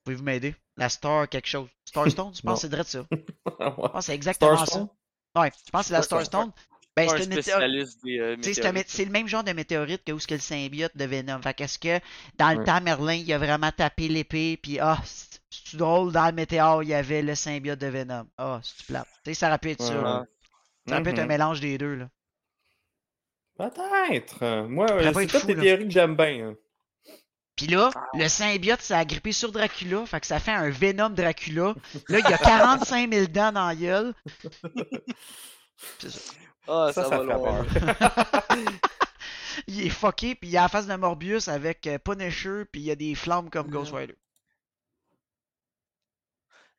Pouvez-vous 0.06 0.22
m'aider? 0.24 0.54
La 0.76 0.88
Star 0.88 1.28
quelque 1.28 1.48
chose. 1.48 1.68
Starstone 1.84 2.32
Je 2.32 2.40
pense 2.46 2.62
que 2.62 2.68
c'est 2.68 2.74
vrai 2.74 2.84
de 2.84 2.88
ça? 2.88 3.04
Je 3.10 3.52
pense 3.74 3.92
que 3.92 4.00
c'est 4.02 4.14
exactement 4.14 4.56
Starstone? 4.56 4.88
ça. 5.34 5.40
Ouais, 5.42 5.50
je 5.66 5.70
pense 5.70 5.80
que 5.82 5.86
c'est 5.88 5.92
la 5.94 6.02
Starstone. 6.02 6.52
Ben, 6.96 7.08
c'est 7.10 7.20
euh, 8.20 9.04
le 9.04 9.10
même 9.10 9.28
genre 9.28 9.44
de 9.44 9.52
météorite 9.52 10.02
que 10.04 10.12
où 10.12 10.18
ce 10.18 10.26
que 10.26 10.34
le 10.34 10.40
symbiote 10.40 10.96
de 10.96 11.04
Venom. 11.04 11.42
Fait 11.42 11.52
qu'est-ce 11.52 11.78
que 11.78 12.00
dans 12.38 12.52
le 12.52 12.58
Ouais. 12.58 12.64
temps, 12.64 12.80
Merlin, 12.80 13.14
il 13.14 13.30
a 13.34 13.38
vraiment 13.38 13.70
tapé 13.72 14.08
l'épée, 14.08 14.56
puis 14.62 14.78
ah, 14.80 14.98
c'est 15.04 15.40
c'est 15.50 15.76
drôle, 15.76 16.12
dans 16.12 16.26
le 16.26 16.32
météore, 16.32 16.82
il 16.84 16.90
y 16.90 16.94
avait 16.94 17.22
le 17.22 17.34
symbiote 17.34 17.78
de 17.80 17.88
Venom. 17.88 18.26
Ah, 18.38 18.60
c'est 18.62 18.86
plate. 18.86 19.08
Tu 19.24 19.30
sais, 19.30 19.34
ça 19.34 19.48
aurait 19.48 19.58
pu 19.58 19.70
être 19.72 19.82
ça. 19.82 19.94
Là. 19.94 20.24
Ça 20.88 20.94
aurait 20.94 21.02
pu 21.02 21.10
être 21.10 21.18
un 21.18 21.22
Mhm. 21.22 21.28
mélange 21.28 21.60
des 21.60 21.76
deux, 21.78 21.94
là. 21.96 22.08
Peut-être. 23.58 24.66
Moi, 24.68 24.86
c'est 25.12 25.26
toutes 25.26 25.44
là. 25.54 25.62
théories 25.62 25.84
que 25.84 25.90
j'aime 25.90 26.14
bien. 26.16 26.48
hein. 26.50 26.56
Puis 27.56 27.66
là, 27.68 27.90
le 28.14 28.28
symbiote, 28.28 28.82
ça 28.82 28.98
a 28.98 29.04
grippé 29.04 29.32
sur 29.32 29.50
Dracula, 29.50 30.04
fait 30.06 30.20
que 30.20 30.26
ça 30.26 30.38
fait 30.38 30.52
un 30.52 30.68
Venom 30.70 31.10
Dracula. 31.10 31.74
Là, 32.08 32.18
il 32.18 32.30
y 32.30 32.32
a 32.32 32.38
45 32.38 33.12
000 33.12 33.26
dents 33.28 33.52
dans 33.52 33.66
la 33.66 33.74
gueule. 33.74 34.14
C'est 35.98 36.10
ça. 36.10 36.32
Ah, 36.68 36.90
Ça, 36.92 37.04
ça, 37.04 37.10
ça 37.10 37.18
va 37.18 37.24
loin. 37.24 37.66
Il 39.66 39.86
est 39.86 39.90
fucké, 39.90 40.34
puis 40.34 40.50
il 40.50 40.56
a 40.58 40.62
la 40.62 40.68
face 40.68 40.86
de 40.86 40.94
Morbius 40.96 41.48
avec 41.48 41.86
euh, 41.86 41.98
Punisher, 41.98 42.64
puis 42.70 42.82
il 42.82 42.84
y 42.84 42.90
a 42.90 42.96
des 42.96 43.14
flammes 43.14 43.48
comme 43.50 43.70
Ghost 43.70 43.92
Rider. 43.92 44.16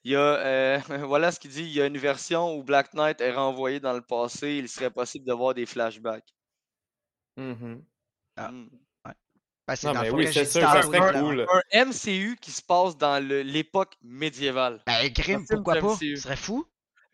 Il 0.04 0.12
y 0.12 0.16
a, 0.16 0.20
euh, 0.20 0.80
voilà 1.06 1.32
ce 1.32 1.40
qu'il 1.40 1.52
dit, 1.52 1.64
il 1.64 1.72
y 1.72 1.82
a 1.82 1.86
une 1.86 1.98
version 1.98 2.56
où 2.56 2.64
Black 2.64 2.94
Knight 2.94 3.22
est 3.22 3.34
renvoyé 3.34 3.80
dans 3.80 3.94
le 3.94 4.02
passé, 4.02 4.54
il 4.58 4.70
serait 4.70 4.92
possible 4.92 5.26
de 5.26 5.34
voir 5.34 5.54
des 5.54 5.66
flashbacks. 5.66 6.34
Ah. 8.36 8.52
Hmm. 8.52 8.70
Ben, 9.68 9.76
c'est 9.76 9.88
Non, 9.88 9.94
dans 9.94 10.02
le 10.04 10.12
mais 10.12 10.16
oui, 10.16 10.34
c'est 10.34 10.46
sûr, 10.46 10.62
ça 10.62 10.82
serait 10.82 11.20
cool. 11.20 11.46
Un 11.74 11.86
MCU 11.86 12.38
qui 12.40 12.52
se 12.52 12.62
passe 12.62 12.98
dans 12.98 13.22
le- 13.22 13.42
l'époque 13.42 13.96
médiévale. 14.02 14.82
Ben, 14.86 15.10
Grim, 15.10 15.42
Un 15.42 15.46
film 15.46 15.46
pourquoi 15.50 15.76
pas? 15.76 15.96
Ce 16.00 16.16
serait 16.16 16.38
fou. 16.38 16.66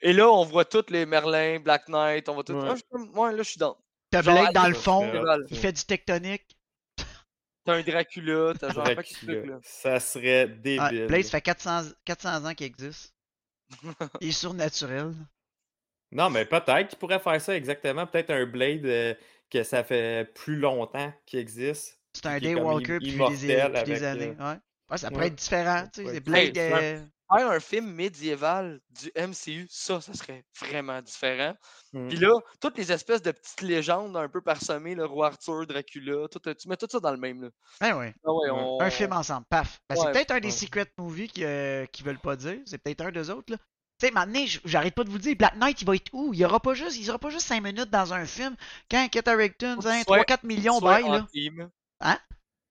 Et 0.01 0.13
là, 0.13 0.29
on 0.29 0.43
voit 0.45 0.65
tous 0.65 0.85
les 0.89 1.05
Merlin, 1.05 1.59
Black 1.59 1.87
Knight, 1.87 2.29
on 2.29 2.35
voit 2.35 2.43
tout. 2.43 2.53
Ouais. 2.53 2.69
Ah, 2.69 2.75
je 2.75 3.19
ouais, 3.19 3.31
là, 3.31 3.37
je 3.37 3.49
suis 3.49 3.57
dans. 3.57 3.77
T'as 4.11 4.21
Blade 4.21 4.53
dans 4.53 4.67
le 4.67 4.75
fond, 4.75 5.11
il 5.49 5.57
fait 5.57 5.71
du 5.71 5.83
tectonique. 5.83 6.45
T'as 7.65 7.75
un 7.75 7.81
Dracula, 7.81 8.53
t'as 8.59 8.73
genre 8.73 8.83
Dracula. 8.83 9.33
trucs, 9.33 9.45
là. 9.49 9.59
Ça 9.63 9.99
serait 9.99 10.47
débile. 10.47 11.07
Blade, 11.07 11.23
ça 11.23 11.31
fait 11.31 11.41
400, 11.41 11.83
400 12.05 12.45
ans 12.45 12.53
qu'il 12.53 12.67
existe. 12.67 13.15
Il 14.21 14.27
est 14.27 14.31
surnaturel. 14.31 15.13
Non, 16.11 16.29
mais 16.29 16.45
peut-être 16.45 16.89
qu'il 16.89 16.99
pourrait 16.99 17.19
faire 17.19 17.41
ça 17.41 17.55
exactement. 17.55 18.05
Peut-être 18.05 18.29
un 18.31 18.45
Blade 18.45 18.85
euh, 18.85 19.15
que 19.49 19.63
ça 19.63 19.83
fait 19.83 20.31
plus 20.35 20.57
longtemps 20.57 21.11
qu'il 21.25 21.39
existe. 21.39 21.99
C'est 22.13 22.25
un 22.27 22.39
Daywalker 22.39 22.99
depuis 22.99 23.11
des, 23.11 23.55
depuis 23.55 23.83
des 23.83 24.03
années. 24.03 24.35
euh, 24.39 24.51
Ouais. 24.53 24.59
Ouais, 24.91 24.97
ça 24.97 25.07
ouais. 25.07 25.13
pourrait 25.13 25.27
être 25.27 25.35
différent. 25.35 25.83
Tu 25.93 26.01
sais, 26.01 26.07
Ouais. 26.07 26.13
c'est 26.13 26.19
Blade. 26.21 26.57
Hey, 26.57 26.73
euh, 26.73 26.99
Faire 27.35 27.49
un 27.49 27.59
film 27.59 27.89
médiéval 27.93 28.79
du 28.91 29.09
MCU, 29.15 29.65
ça, 29.69 29.99
ça 30.01 30.13
serait 30.13 30.43
vraiment 30.59 31.01
différent. 31.01 31.55
Mm. 31.93 32.07
Puis 32.09 32.17
là, 32.17 32.29
toutes 32.61 32.77
les 32.77 32.91
espèces 32.91 33.23
de 33.23 33.31
petites 33.31 33.61
légendes 33.61 34.15
un 34.15 34.27
peu 34.29 34.41
parsemées, 34.41 34.93
le 34.93 35.05
roi 35.05 35.27
Arthur, 35.27 35.65
Dracula, 35.65 36.27
tout, 36.27 36.39
tu 36.53 36.67
mets 36.67 36.77
tout 36.77 36.85
ça 36.91 36.99
dans 36.99 37.09
le 37.11 37.17
même. 37.17 37.41
Là. 37.43 37.49
Ben. 37.81 37.89
Ah 37.91 37.97
ouais, 37.97 38.13
Ouais. 38.23 38.49
on- 38.51 38.79
Un 38.79 38.89
film 38.91 39.13
ensemble, 39.13 39.45
paf. 39.49 39.79
Ben, 39.89 39.95
c'est 39.95 40.05
Ouais, 40.05 40.11
peut-être 40.11 40.31
un 40.31 40.39
des 40.41 40.51
secret 40.51 40.85
movies 40.97 41.29
qui, 41.29 41.43
euh, 41.43 41.85
qui 41.87 42.03
veulent 42.03 42.19
pas 42.19 42.35
dire. 42.35 42.59
C'est 42.65 42.77
peut-être 42.77 43.01
un 43.01 43.11
des 43.11 43.29
autres, 43.31 43.51
là. 43.53 43.57
Tu 43.99 44.07
sais, 44.07 44.11
maintenant, 44.11 44.43
j'arrête 44.65 44.93
pas 44.93 45.03
de 45.05 45.09
vous 45.09 45.17
dire, 45.17 45.35
Black 45.35 45.55
Knight, 45.55 45.81
il 45.81 45.85
va 45.85 45.95
être 45.95 46.09
où? 46.13 46.33
Il 46.33 46.39
y 46.39 46.45
aura 46.45 46.59
pas 46.59 46.73
juste, 46.75 46.97
il 46.97 47.05
sera 47.05 47.17
pas 47.17 47.29
juste 47.29 47.47
5 47.47 47.63
minutes 47.63 47.89
dans 47.89 48.13
un 48.13 48.25
film. 48.25 48.55
Quand 48.91 48.97
hein, 48.97 49.07
soit- 49.81 50.03
3-4 50.17 50.43
millions, 50.43 50.79
bye, 50.79 51.03
là. 51.03 51.25
team. 51.31 51.69
Hein? 52.03 52.19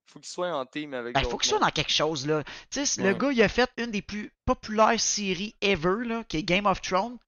Faut 0.06 0.20
qu'il 0.20 0.28
soit 0.28 0.52
en 0.54 0.66
team 0.66 0.94
avec 0.94 1.14
Ben, 1.14 1.20
il 1.20 1.26
faut 1.26 1.38
qu'il 1.38 1.48
soit 1.48 1.58
dans 1.58 1.70
quelque 1.70 1.92
chose, 1.92 2.26
là. 2.26 2.44
Tu 2.70 2.84
sais, 2.84 3.02
le 3.02 3.14
gars, 3.14 3.32
il 3.32 3.42
a 3.42 3.48
fait 3.48 3.70
une 3.78 3.90
des 3.90 4.02
plus 4.02 4.30
populaires 4.44 5.00
séries 5.00 5.54
ever, 5.62 6.04
là, 6.04 6.22
qui 6.24 6.36
est 6.36 6.42
Game 6.42 6.66
of 6.66 6.80
Thrones. 6.82 7.18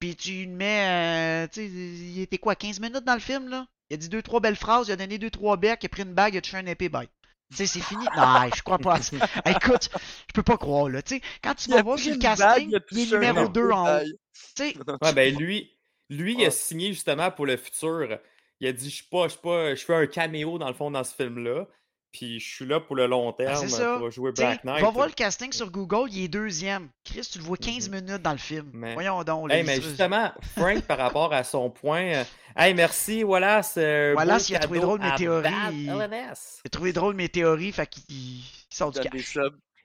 Puis 0.00 0.16
tu 0.16 0.44
le 0.46 0.50
mets, 0.50 1.44
euh, 1.44 1.46
tu 1.46 1.60
sais, 1.60 1.66
il 1.66 2.20
était 2.20 2.38
quoi, 2.38 2.56
15 2.56 2.80
minutes 2.80 3.04
dans 3.04 3.14
le 3.14 3.20
film, 3.20 3.48
là? 3.48 3.66
Il 3.90 3.94
a 3.94 3.96
dit 3.98 4.08
deux, 4.08 4.22
trois 4.22 4.40
belles 4.40 4.56
phrases, 4.56 4.88
il 4.88 4.92
a 4.92 4.96
donné 4.96 5.18
deux, 5.18 5.30
trois 5.30 5.56
becs, 5.56 5.80
il 5.82 5.86
a 5.86 5.88
pris 5.88 6.02
une 6.02 6.14
bague, 6.14 6.34
il 6.34 6.38
a 6.38 6.40
touché 6.40 6.56
un 6.56 6.66
épée, 6.66 6.88
bye. 6.88 7.08
Tu 7.50 7.58
sais, 7.58 7.66
c'est 7.66 7.80
fini. 7.80 8.04
Non, 8.16 8.50
je 8.52 8.62
crois 8.62 8.78
pas. 8.78 8.98
Écoute, 9.46 9.90
je 9.94 10.32
peux 10.34 10.42
pas 10.42 10.56
croire, 10.56 10.88
là. 10.88 11.02
Tu 11.02 11.16
sais, 11.16 11.22
quand 11.44 11.54
tu 11.54 11.68
Il 11.68 11.74
a 11.74 11.76
vas 11.76 11.82
voir 11.82 11.98
sur 11.98 12.10
le 12.10 12.18
bague, 12.18 12.36
casting, 12.38 12.74
il 12.90 12.98
est 13.00 13.12
numéro 13.12 13.44
épée, 13.44 13.52
2 13.52 13.70
en 13.70 13.82
haut. 13.82 13.84
bye. 13.84 14.12
Tu 14.56 14.72
sais, 14.72 14.76
Ouais, 15.02 15.12
ben 15.12 15.36
lui, 15.38 15.78
lui 16.08 16.34
il 16.34 16.44
a 16.46 16.50
signé 16.50 16.88
justement 16.92 17.30
pour 17.30 17.46
le 17.46 17.56
futur. 17.56 18.18
Il 18.62 18.68
a 18.68 18.72
dit 18.72 18.88
Je 18.88 18.94
suis 18.94 19.04
pas, 19.10 19.24
je 19.24 19.30
suis 19.32 19.40
pas, 19.40 19.74
je 19.74 19.84
fais 19.84 19.94
un 19.94 20.06
caméo 20.06 20.56
dans 20.56 20.68
le 20.68 20.74
fond 20.74 20.90
dans 20.90 21.02
ce 21.04 21.12
film-là. 21.14 21.66
Puis 22.12 22.38
je 22.40 22.48
suis 22.56 22.66
là 22.66 22.78
pour 22.78 22.94
le 22.94 23.06
long 23.06 23.34
Ben, 23.36 23.46
terme 23.46 23.56
c'est 23.66 23.68
ça. 23.70 23.96
pour 23.98 24.10
jouer 24.10 24.32
Black 24.32 24.62
Knight. 24.64 24.82
va 24.82 24.90
voir 24.90 25.06
le 25.06 25.12
casting 25.14 25.50
sur 25.50 25.70
Google, 25.70 26.10
il 26.12 26.24
est 26.24 26.28
deuxième. 26.28 26.90
Chris, 27.04 27.26
tu 27.32 27.38
le 27.38 27.44
vois 27.44 27.56
15 27.56 27.88
minutes 27.88 28.20
dans 28.22 28.32
le 28.32 28.38
film. 28.38 28.70
Mais- 28.74 28.92
Voyons 28.92 29.24
donc. 29.24 29.50
Hey, 29.50 29.64
mais 29.64 29.80
justement, 29.80 30.30
Frank, 30.56 30.82
par 30.82 30.98
rapport 30.98 31.32
à 31.32 31.42
son 31.42 31.70
point, 31.70 32.04
euh, 32.16 32.24
hey, 32.56 32.74
merci, 32.74 33.22
voilà, 33.22 33.62
c'est. 33.62 34.12
Wallace, 34.12 34.48
il 34.50 34.56
a 34.56 34.58
trouvé 34.60 34.78
drôle 34.80 35.00
mes 35.00 35.14
théories, 35.16 35.48
il- 35.72 35.88
LNS. 35.88 36.60
J'ai 36.64 36.70
trouvé 36.70 36.92
drôle 36.92 37.14
mes 37.16 37.30
théories, 37.30 37.72
fait 37.72 37.86
qu'il 37.88 38.04
il 38.10 38.44
sort 38.70 38.92
du 38.92 39.00
cash. 39.00 39.38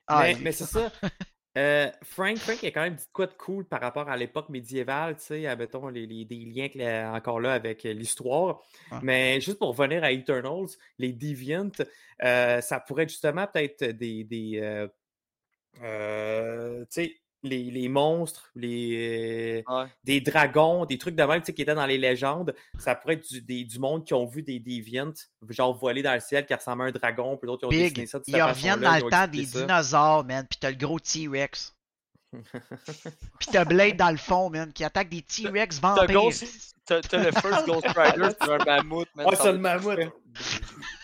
Ah, 0.06 0.26
mais 0.42 0.52
c'est 0.52 0.66
ça. 0.66 0.92
Euh, 1.58 1.90
Frank, 2.04 2.38
Frank 2.38 2.64
a 2.64 2.68
quand 2.72 2.82
même 2.84 2.96
dit 2.96 3.08
quoi 3.12 3.26
de 3.26 3.34
cool 3.34 3.66
par 3.66 3.82
rapport 3.82 4.08
à 4.08 4.16
l'époque 4.16 4.48
médiévale, 4.50 5.16
tu 5.18 5.24
sais, 5.24 5.48
admettons, 5.48 5.88
les, 5.88 6.06
les- 6.06 6.24
des 6.24 6.46
liens 6.46 6.70
que 6.70 6.78
la- 6.78 7.12
encore 7.14 7.40
là 7.40 7.54
avec 7.54 7.84
euh, 7.86 7.94
l'histoire. 7.94 8.62
Ouais. 8.92 9.00
Mais 9.02 9.42
juste 9.42 9.58
pour 9.58 9.76
revenir 9.76 10.04
à 10.04 10.12
Eternals, 10.12 10.68
les 11.00 11.14
Deviants, 11.14 11.72
euh, 12.24 12.62
ça 12.62 12.80
pourrait 12.80 13.04
être 13.04 13.10
justement 13.10 13.48
peut-être 13.48 13.84
des. 13.84 14.24
des 14.24 14.60
euh, 15.82 16.82
tu 16.82 16.86
sais, 16.90 17.16
les, 17.48 17.64
les 17.72 17.90
monstres, 17.90 18.50
les, 18.56 19.64
Ouais. 19.68 19.86
des 20.04 20.22
dragons, 20.22 20.86
des 20.86 20.98
trucs 20.98 21.16
de 21.16 21.24
même 21.24 21.42
tu 21.42 21.48
sais, 21.48 21.54
qui 21.54 21.62
étaient 21.64 21.74
dans 21.76 21.86
les 21.86 21.98
légendes. 21.98 22.54
Ça 22.78 22.96
pourrait 22.96 23.16
être 23.16 23.28
du, 23.32 23.42
des- 23.42 23.64
du 23.64 23.80
monde 23.80 24.06
qui 24.06 24.14
ont 24.14 24.26
vu 24.26 24.44
des 24.44 24.60
Deviants, 24.60 25.14
genre 25.50 25.74
voler 25.78 26.02
dans 26.04 26.14
le 26.14 26.20
ciel, 26.20 26.46
qui 26.46 26.54
ressemblent 26.54 26.84
à 26.84 26.86
un 26.86 26.92
dragon, 26.92 27.38
puis 27.38 27.48
d'autres 27.48 27.68
qui 27.70 27.76
ont 27.76 27.80
dessiné 27.80 28.06
ça 28.06 28.20
de 28.20 28.26
cette 28.26 28.36
Ils 28.36 28.42
reviennent 28.42 28.80
dans 28.82 28.96
le 28.96 29.10
temps 29.10 29.28
des 29.28 29.46
ça. 29.46 29.60
dinosaures, 29.62 30.24
man. 30.26 30.46
Puis 30.50 30.60
t'as 30.60 30.70
le 30.72 30.78
gros 30.78 31.00
T-Rex. 31.00 31.74
Puis 33.40 33.48
t'as 33.52 33.64
Blade 33.64 33.96
dans 33.96 34.12
le 34.12 34.18
fond, 34.18 34.50
man, 34.50 34.72
qui 34.74 34.84
attaque 34.84 35.10
des 35.10 35.22
T-Rex 35.22 35.80
vampires. 35.80 36.30
T'as 36.86 37.24
le 37.24 37.32
first 37.32 37.66
Ghost 37.66 37.88
Rider, 37.96 38.30
c'est 38.42 38.50
un 38.52 38.58
mammouth, 38.66 39.08
man. 39.16 39.26
Ouais, 39.28 39.36
c'est 39.36 39.52
le 39.52 39.58
mammouth. 39.58 40.00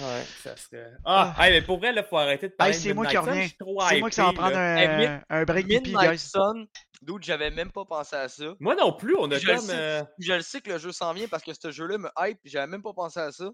Ouais, 0.00 0.24
ça 0.42 0.56
serait. 0.56 0.92
Ah, 1.04 1.34
hey, 1.38 1.52
mais 1.52 1.62
pour 1.62 1.78
vrai, 1.78 1.92
il 1.94 2.02
faut 2.02 2.16
arrêter 2.16 2.48
de 2.48 2.54
parler 2.54 2.72
Hey, 2.72 2.78
de 2.78 2.82
c'est 2.82 2.94
moi 2.94 3.06
qui 3.06 3.16
reviens. 3.16 3.48
C'est 3.48 4.00
moi 4.00 4.10
qui 4.10 4.16
s'en 4.16 4.32
là. 4.32 4.46
un, 4.46 4.76
Hey, 4.76 4.88
Mid- 5.08 5.22
un 5.30 5.44
break 5.44 5.66
Midnight 5.66 6.10
guys. 6.10 6.18
Sun, 6.18 6.66
dude, 7.02 7.22
j'avais 7.22 7.50
même 7.50 7.70
pas 7.70 7.84
pensé 7.84 8.16
à 8.16 8.28
ça. 8.28 8.54
Moi 8.60 8.74
non 8.74 8.92
plus, 8.92 9.14
on 9.16 9.30
a 9.30 9.38
Je 9.38 9.46
le 9.46 9.54
comme. 9.54 9.66
sais. 9.66 9.74
euh, 9.76 10.02
je 10.18 10.32
le 10.32 10.42
sais 10.42 10.60
que 10.60 10.70
le 10.70 10.78
jeu 10.78 10.92
s'en 10.92 11.12
vient 11.12 11.28
parce 11.28 11.42
que 11.42 11.52
ce 11.54 11.70
jeu-là 11.70 11.98
me 11.98 12.10
hype, 12.18 12.38
j'avais 12.44 12.66
même 12.66 12.82
pas 12.82 12.92
pensé 12.92 13.20
à 13.20 13.30
ça. 13.32 13.50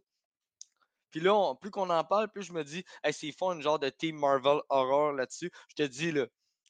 Puis 1.11 1.21
là, 1.21 1.35
on- 1.35 1.57
plus 1.57 1.71
qu'on 1.71 1.91
en 1.91 2.05
parle, 2.05 2.29
plus 2.29 2.43
je 2.45 2.53
me 2.53 2.63
dis, 2.63 2.85
hey, 3.03 3.13
s'ils 3.13 3.35
font 3.35 3.53
une 3.53 3.63
genre 3.63 3.79
de 3.79 3.89
Team 3.89 4.17
Marvel 4.17 4.61
Horror 4.69 5.13
là-dessus, 5.13 5.51
je 5.69 5.75
te 5.75 5.83
dis, 5.89 6.13
là, 6.13 6.27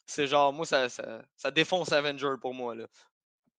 c'est 0.06 0.26
genre, 0.26 0.52
moi, 0.52 0.64
ça, 0.66 0.88
ça, 0.88 1.22
ça 1.36 1.50
défonce 1.50 1.92
Avenger 1.92 2.34
pour 2.40 2.54
moi, 2.54 2.74
là. 2.74 2.86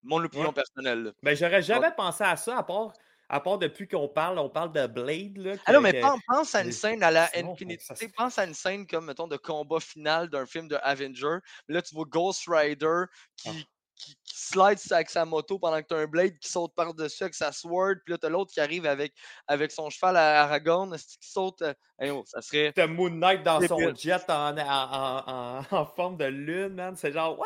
Mon 0.03 0.23
opinion 0.23 0.47
Ouais. 0.47 0.53
personnelle, 0.53 1.03
là. 1.03 1.11
Ben, 1.21 1.35
j'aurais 1.35 1.61
jamais 1.61 1.91
pensé 1.95 2.23
à 2.23 2.35
ça, 2.35 2.57
à 2.57 2.63
part, 2.63 2.91
à 3.33 3.39
part 3.39 3.57
depuis 3.57 3.87
qu'on 3.87 4.07
parle, 4.09 4.37
on 4.39 4.49
parle 4.49 4.73
de 4.73 4.85
Blade. 4.87 5.37
Là, 5.37 5.53
Ah 5.65 5.71
non, 5.73 5.81
mais 5.81 6.01
pense, 6.27 6.53
à 6.53 6.61
une 6.63 6.71
scène 6.73 7.01
à 7.01 7.09
la 7.11 7.29
Infinity. 7.35 7.85
se- 7.85 8.05
Pense 8.15 8.37
à 8.37 8.43
une 8.45 8.53
scène 8.53 8.85
comme, 8.85 9.05
mettons, 9.05 9.27
de 9.27 9.37
combat 9.37 9.79
final 9.79 10.29
d'un 10.29 10.45
film 10.45 10.67
de 10.67 10.77
Avenger. 10.83 11.37
Là, 11.69 11.81
tu 11.81 11.95
vois 11.95 12.05
Ghost 12.05 12.43
Rider 12.47 13.03
qui, 13.37 13.49
Ah. 13.49 13.53
qui, 13.95 14.15
qui 14.25 14.35
slide 14.37 14.79
avec 14.91 15.09
sa 15.09 15.23
moto 15.25 15.59
pendant 15.59 15.81
que 15.81 15.87
tu 15.87 15.93
as 15.93 15.99
un 15.99 16.07
Blade 16.07 16.37
qui 16.39 16.49
saute 16.49 16.73
par-dessus 16.75 17.23
avec 17.23 17.35
sa 17.35 17.51
sword. 17.51 17.95
Puis 18.03 18.11
là, 18.13 18.17
tu 18.17 18.25
as 18.25 18.29
l'autre 18.29 18.51
qui 18.51 18.59
arrive 18.59 18.85
avec, 18.85 19.13
avec 19.47 19.71
son 19.71 19.89
cheval 19.89 20.17
à 20.17 20.43
Aragorn 20.43 20.93
qui 20.97 21.17
saute. 21.21 21.61
euh, 21.61 21.73
hey, 21.99 22.09
oh, 22.09 22.23
ça 22.25 22.41
serait. 22.41 22.73
T'as 22.75 22.87
Moon 22.87 23.11
Knight 23.11 23.43
dans 23.43 23.61
son 23.65 23.93
jet 23.95 24.29
en, 24.29 24.57
en, 24.57 24.59
en- 24.59 25.61
en- 25.71 25.77
en 25.77 25.85
forme 25.85 26.17
de 26.17 26.25
lune, 26.25 26.73
man. 26.73 26.95
C'est 26.97 27.11
genre, 27.13 27.41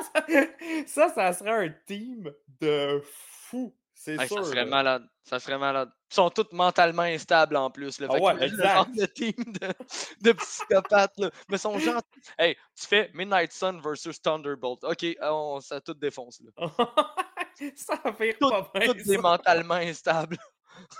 ça, 0.86 1.12
ça 1.14 1.32
serait 1.32 1.66
un 1.66 1.74
team 1.86 2.32
de 2.60 3.02
fou. 3.04 3.74
C'est 4.00 4.12
Hey, 4.14 4.28
sûr. 4.28 4.36
ça 4.38 4.44
serait 4.44 4.64
là. 4.64 4.70
malade. 4.70 5.08
Ça 5.24 5.40
serait 5.40 5.58
malade. 5.58 5.90
Ils 6.10 6.14
sont 6.14 6.30
tous 6.30 6.46
mentalement 6.52 7.02
instables 7.02 7.56
en 7.56 7.68
plus. 7.68 7.98
Là. 7.98 8.06
Ah 8.10 8.16
ouais, 8.20 8.34
le 8.34 8.42
exact. 8.44 8.94
de 8.94 9.06
team 9.06 9.32
de, 9.36 9.68
de 10.22 10.32
psychopathes. 10.32 11.18
Là. 11.18 11.30
Mais 11.48 11.56
ils 11.56 11.58
sont 11.58 11.76
gentils. 11.80 12.20
Hey, 12.38 12.54
tu 12.80 12.86
fais 12.86 13.10
Midnight 13.12 13.50
Sun 13.52 13.80
versus 13.80 14.22
Thunderbolt. 14.22 14.84
Ok, 14.84 15.04
on, 15.20 15.60
ça 15.60 15.80
tout 15.80 15.94
défonce. 15.94 16.40
Là. 16.40 16.70
ça 17.74 17.98
fait 18.16 18.34
Tout- 18.40 18.48
pas 18.50 18.70
bien. 18.72 18.86
Tous 18.92 19.02
des 19.04 19.18
mentalement 19.18 19.74
instables. 19.74 20.36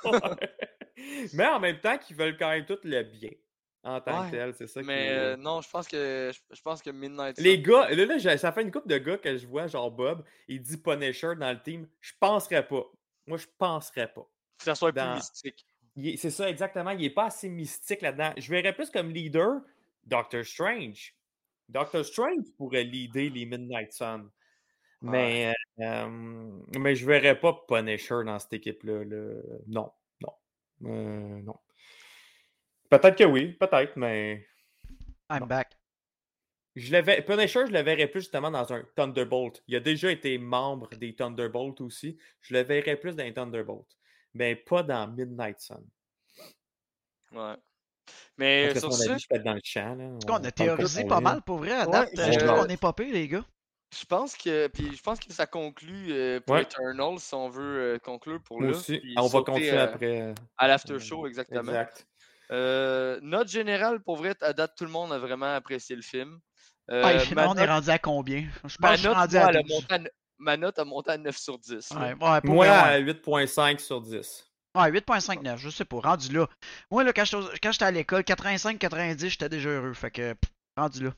Ouais. 0.04 0.20
Mais 1.34 1.46
en 1.46 1.60
même 1.60 1.78
temps, 1.78 1.96
qu'ils 1.98 2.16
veulent 2.16 2.36
quand 2.36 2.48
même 2.50 2.66
tout 2.66 2.78
le 2.82 3.04
bien 3.04 3.30
en 3.84 4.00
tant 4.00 4.22
Ouais, 4.24 4.26
que 4.30 4.36
tel. 4.36 4.54
C'est 4.54 4.66
ça 4.66 4.82
Mais 4.82 5.06
qui- 5.06 5.12
euh, 5.12 5.36
non, 5.36 5.60
je 5.60 5.70
pense 5.70 5.86
que 5.88 6.30
je, 6.52 6.62
pense 6.62 6.82
que 6.82 6.90
Midnight 6.90 7.36
Sun. 7.36 7.44
Les 7.44 7.60
gars, 7.62 7.88
là, 7.90 8.04
là, 8.06 8.38
ça 8.38 8.52
fait 8.52 8.62
une 8.62 8.70
couple 8.70 8.88
de 8.88 8.98
gars 8.98 9.18
que 9.18 9.36
je 9.36 9.46
vois, 9.46 9.66
genre 9.66 9.90
Bob, 9.90 10.24
il 10.48 10.60
dit 10.62 10.76
Punisher 10.76 11.34
dans 11.38 11.52
le 11.52 11.62
team. 11.62 11.88
Je 12.00 12.12
penserais 12.20 12.66
pas. 12.66 12.84
Moi, 13.26 13.38
je 13.38 13.46
penserais 13.58 14.12
pas. 14.12 14.26
que 14.58 14.64
ça 14.64 14.74
soit 14.74 14.90
dans- 14.92 15.12
plus 15.12 15.16
mystique. 15.20 15.66
C'est 16.18 16.30
ça, 16.30 16.48
exactement. 16.48 16.90
Il 16.90 17.04
est 17.04 17.10
pas 17.10 17.26
assez 17.26 17.48
mystique 17.48 18.02
là-dedans. 18.02 18.32
Je 18.36 18.50
verrais 18.50 18.72
plus 18.74 18.90
comme 18.90 19.10
leader 19.10 19.60
Doctor 20.04 20.44
Strange. 20.44 21.14
Doctor 21.68 22.04
Strange 22.04 22.44
pourrait 22.56 22.84
leader 22.84 23.30
les 23.32 23.44
Midnight 23.46 23.92
Sun. 23.92 24.30
Mais, 25.00 25.54
euh, 25.80 26.06
mais 26.76 26.96
je 26.96 27.06
verrais 27.06 27.38
pas 27.38 27.52
Punisher 27.68 28.24
dans 28.24 28.38
cette 28.40 28.54
équipe-là. 28.54 29.04
là. 29.04 29.34
Non, 29.68 29.92
non. 30.20 30.32
Euh, 30.86 31.42
non. 31.42 31.54
Peut-être 32.90 33.16
que 33.16 33.24
oui, 33.24 33.52
peut-être, 33.52 33.96
mais 33.96 34.46
I'm 35.30 35.40
Non. 35.40 35.46
back. 35.46 35.76
je 36.76 36.92
le 36.92 37.02
verrais- 37.02 37.22
Punisher, 37.22 37.66
je 37.66 37.72
le 37.72 37.80
verrais 37.80 38.06
plus 38.06 38.20
justement 38.20 38.50
dans 38.50 38.72
un 38.72 38.82
Thunderbolt. 38.96 39.62
Il 39.66 39.74
a 39.76 39.80
déjà 39.80 40.10
été 40.12 40.38
membre 40.38 40.88
des 40.96 41.14
Thunderbolts 41.14 41.80
aussi. 41.80 42.16
Je 42.40 42.54
le 42.54 42.60
verrais 42.62 42.96
plus 42.96 43.16
dans 43.16 43.24
un 43.24 43.32
Thunderbolt. 43.32 43.86
Mais 44.34 44.54
pas 44.54 44.82
dans 44.84 45.08
Midnight 45.08 45.58
Sun. 45.60 45.84
Ouais. 47.32 47.54
Mais 48.38 48.68
Parce 48.68 48.74
que 48.74 48.80
sur 48.80 48.92
ce, 48.92 49.10
avis, 49.10 49.20
je 49.20 49.26
peux 49.28 49.36
être 49.36 49.42
dans 49.44 49.54
le 49.54 49.60
champ. 49.64 49.94
Là. 49.94 50.18
Cas, 50.26 50.38
on 50.40 50.44
a 50.44 50.50
théorisé 50.52 51.04
pas 51.04 51.20
mal 51.20 51.42
pour 51.42 51.58
vrai. 51.58 51.72
À 51.72 51.86
date, 51.86 52.10
je- 52.14 52.22
je 52.32 52.38
trouve 52.38 52.50
euh, 52.50 52.62
qu'on 52.62 52.68
est 52.68 52.80
pas 52.80 52.92
pire, 52.92 53.12
les 53.12 53.28
gars. 53.28 53.44
je 53.92 54.04
pense 54.04 54.36
que 54.36 54.68
puis 54.68 54.94
je 54.94 55.02
pense 55.02 55.18
que 55.18 55.32
ça 55.32 55.46
conclut 55.46 56.12
euh, 56.12 56.40
pour 56.40 56.54
Ouais. 56.54 56.62
Eternal 56.62 57.18
si 57.18 57.34
on 57.34 57.48
veut 57.48 57.94
euh, 57.94 57.98
conclure 57.98 58.40
pour 58.42 58.60
Moi 58.60 58.70
là. 58.70 58.76
aussi. 58.76 58.98
puis 58.98 59.14
On 59.18 59.26
va 59.26 59.40
continuer 59.42 59.72
euh, 59.72 59.84
après. 59.84 60.34
à 60.56 60.68
l'after 60.68 60.92
euh, 60.94 60.98
show 60.98 61.26
exactement. 61.26 61.60
Exact. 61.62 62.06
Euh, 62.50 63.18
note 63.22 63.48
générale, 63.48 64.00
pour 64.00 64.16
vrai, 64.16 64.34
à 64.40 64.52
date, 64.52 64.72
tout 64.76 64.84
le 64.84 64.90
monde 64.90 65.12
a 65.12 65.18
vraiment 65.18 65.54
apprécié 65.54 65.94
le 65.96 66.02
film. 66.02 66.38
Euh, 66.90 67.02
Ah, 67.04 67.34
ma, 67.34 67.48
on 67.48 67.54
est 67.54 67.60
note, 67.60 67.68
rendu 67.68 67.90
à 67.90 67.98
combien? 67.98 68.46
Je 68.64 68.76
pense 68.76 68.78
ma 68.78 68.88
que 68.90 68.94
je 68.94 68.98
suis 69.00 69.08
note, 69.08 69.16
rendu 69.16 69.36
moi, 69.36 69.44
à 69.44 69.50
elle 69.50 69.56
a 69.58 69.62
12. 69.62 69.70
monté 69.72 69.94
à 69.94 69.98
ne- 69.98 70.08
ma 70.38 70.56
note 70.56 70.78
a 70.78 70.84
monté 70.84 71.10
à 71.10 71.18
9 71.18 71.36
sur 71.36 71.58
10. 71.58 71.90
là. 71.92 72.00
Ouais, 72.00 72.14
ouais, 72.14 72.40
pour 72.40 72.54
Moi, 72.54 72.66
vrai, 72.66 72.76
ouais. 72.76 72.94
à 72.94 72.98
8.5 72.98 73.80
sur 73.80 74.00
10. 74.00 74.44
Ouais, 74.74 74.90
8.59, 74.90 75.58
je 75.60 75.70
sais 75.70 75.84
pas, 75.84 75.98
rendu 76.00 76.32
là. 76.32 76.46
Moi, 76.90 77.04
là, 77.04 77.12
quand 77.12 77.24
j'étais 77.24 77.36
au- 77.36 77.50
quand 77.62 77.72
j'étais 77.72 77.84
à 77.84 77.90
l'école, 77.90 78.22
85-90, 78.24 79.28
j'étais 79.30 79.48
déjà 79.48 79.68
heureux. 79.70 79.92
Fait 79.94 80.10
que, 80.10 80.32
pff, 80.34 80.50
rendu 80.76 81.04
là. 81.04 81.10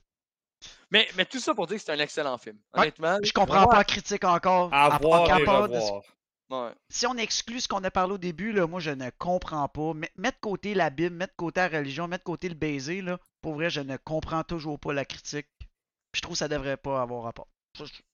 Mais, 0.90 1.08
mais 1.16 1.24
tout 1.24 1.38
ça 1.38 1.54
pour 1.54 1.66
dire 1.66 1.76
que 1.78 1.82
c'est 1.84 1.92
un 1.92 1.98
excellent 2.00 2.36
film. 2.38 2.56
Ouais, 2.74 2.80
Honnêtement, 2.82 3.18
Je 3.22 3.32
comprends 3.32 3.66
pas 3.66 3.78
la 3.78 3.84
critique 3.84 4.24
encore. 4.24 4.72
À 4.74 4.86
à- 4.94 4.98
voir 4.98 5.28
et 5.38 5.44
revoir. 5.44 6.02
Ouais. 6.50 6.72
Si 6.90 7.06
on 7.06 7.16
exclut 7.16 7.60
ce 7.60 7.68
qu'on 7.68 7.82
a 7.84 7.90
parlé 7.90 8.14
au 8.14 8.18
début, 8.18 8.52
là, 8.52 8.66
moi, 8.66 8.80
je 8.80 8.90
ne 8.90 9.10
comprends 9.18 9.68
pas. 9.68 9.94
Met- 9.94 10.12
Mettre 10.16 10.38
de 10.38 10.40
côté 10.42 10.74
la 10.74 10.90
Bible, 10.90 11.14
mettre 11.16 11.32
de 11.34 11.36
côté 11.36 11.60
la 11.60 11.68
religion, 11.68 12.08
mettre 12.08 12.24
de 12.24 12.26
côté 12.26 12.48
le 12.48 12.54
baiser, 12.54 13.02
là, 13.02 13.18
pour 13.40 13.54
vrai, 13.54 13.70
je 13.70 13.80
ne 13.80 13.96
comprends 13.96 14.44
toujours 14.44 14.78
pas 14.78 14.92
la 14.92 15.04
critique. 15.04 15.48
Puis 15.58 16.18
je 16.18 16.22
trouve 16.22 16.34
que 16.34 16.38
ça 16.38 16.48
devrait 16.48 16.76
pas 16.76 17.00
avoir 17.02 17.22
rapport. 17.24 17.48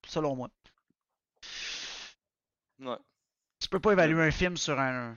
Selon 0.06 0.36
moi. 0.36 0.50
Ouais. 2.80 2.96
Tu 3.60 3.68
peux 3.68 3.80
pas 3.80 3.92
évaluer 3.92 4.22
un 4.22 4.30
film 4.30 4.56
sur 4.56 4.78
un. 4.78 5.16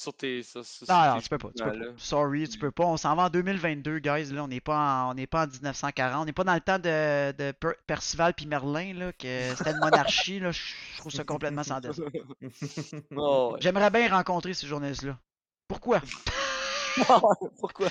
Sur 0.00 0.14
tes. 0.14 0.42
sur- 0.42 0.64
sur- 0.64 0.86
Non, 0.88 0.94
sur 1.02 1.10
non, 1.12 1.16
tes 1.18 1.22
tu 1.24 1.28
peux 1.28 1.36
pas. 1.38 1.48
Tu 1.54 1.62
peux 1.62 1.72
jugements, 1.74 1.92
pas. 1.92 1.98
Sorry, 1.98 2.48
tu 2.48 2.58
peux 2.58 2.70
pas. 2.70 2.84
On 2.86 2.96
s'en 2.96 3.14
va 3.14 3.24
en 3.24 3.28
2022, 3.28 3.98
guys. 3.98 4.32
Là, 4.32 4.44
on 4.44 4.48
n'est 4.48 4.60
pas, 4.60 4.78
en... 4.78 5.10
on 5.10 5.14
n'est 5.14 5.26
pas 5.26 5.44
en 5.44 5.46
1940. 5.46 6.22
On 6.22 6.24
n'est 6.24 6.32
pas 6.32 6.44
dans 6.44 6.54
le 6.54 6.60
temps 6.62 6.78
de, 6.78 7.32
de 7.32 7.52
Per- 7.52 7.76
Percival 7.86 8.32
puis 8.32 8.46
Merlin, 8.46 8.94
là, 8.94 9.12
que 9.12 9.54
c'était 9.56 9.72
une 9.72 9.78
monarchie. 9.78 10.40
Là. 10.40 10.52
Je 10.52 10.62
trouve 10.96 11.12
ça 11.12 11.22
complètement 11.24 11.62
sans. 11.62 11.80
Oh, 13.14 13.50
ouais. 13.52 13.60
J'aimerais 13.60 13.90
bien 13.90 14.08
rencontrer 14.08 14.54
ces 14.54 14.66
journalistes-là. 14.66 15.18
Pourquoi? 15.68 16.00
Pourquoi? 17.58 17.88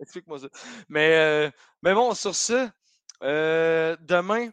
Explique-moi 0.00 0.38
ça. 0.38 0.48
Mais, 0.88 1.16
euh, 1.16 1.50
mais 1.82 1.94
bon, 1.94 2.14
sur 2.14 2.34
ce, 2.34 2.68
euh, 3.24 3.96
demain, 4.00 4.50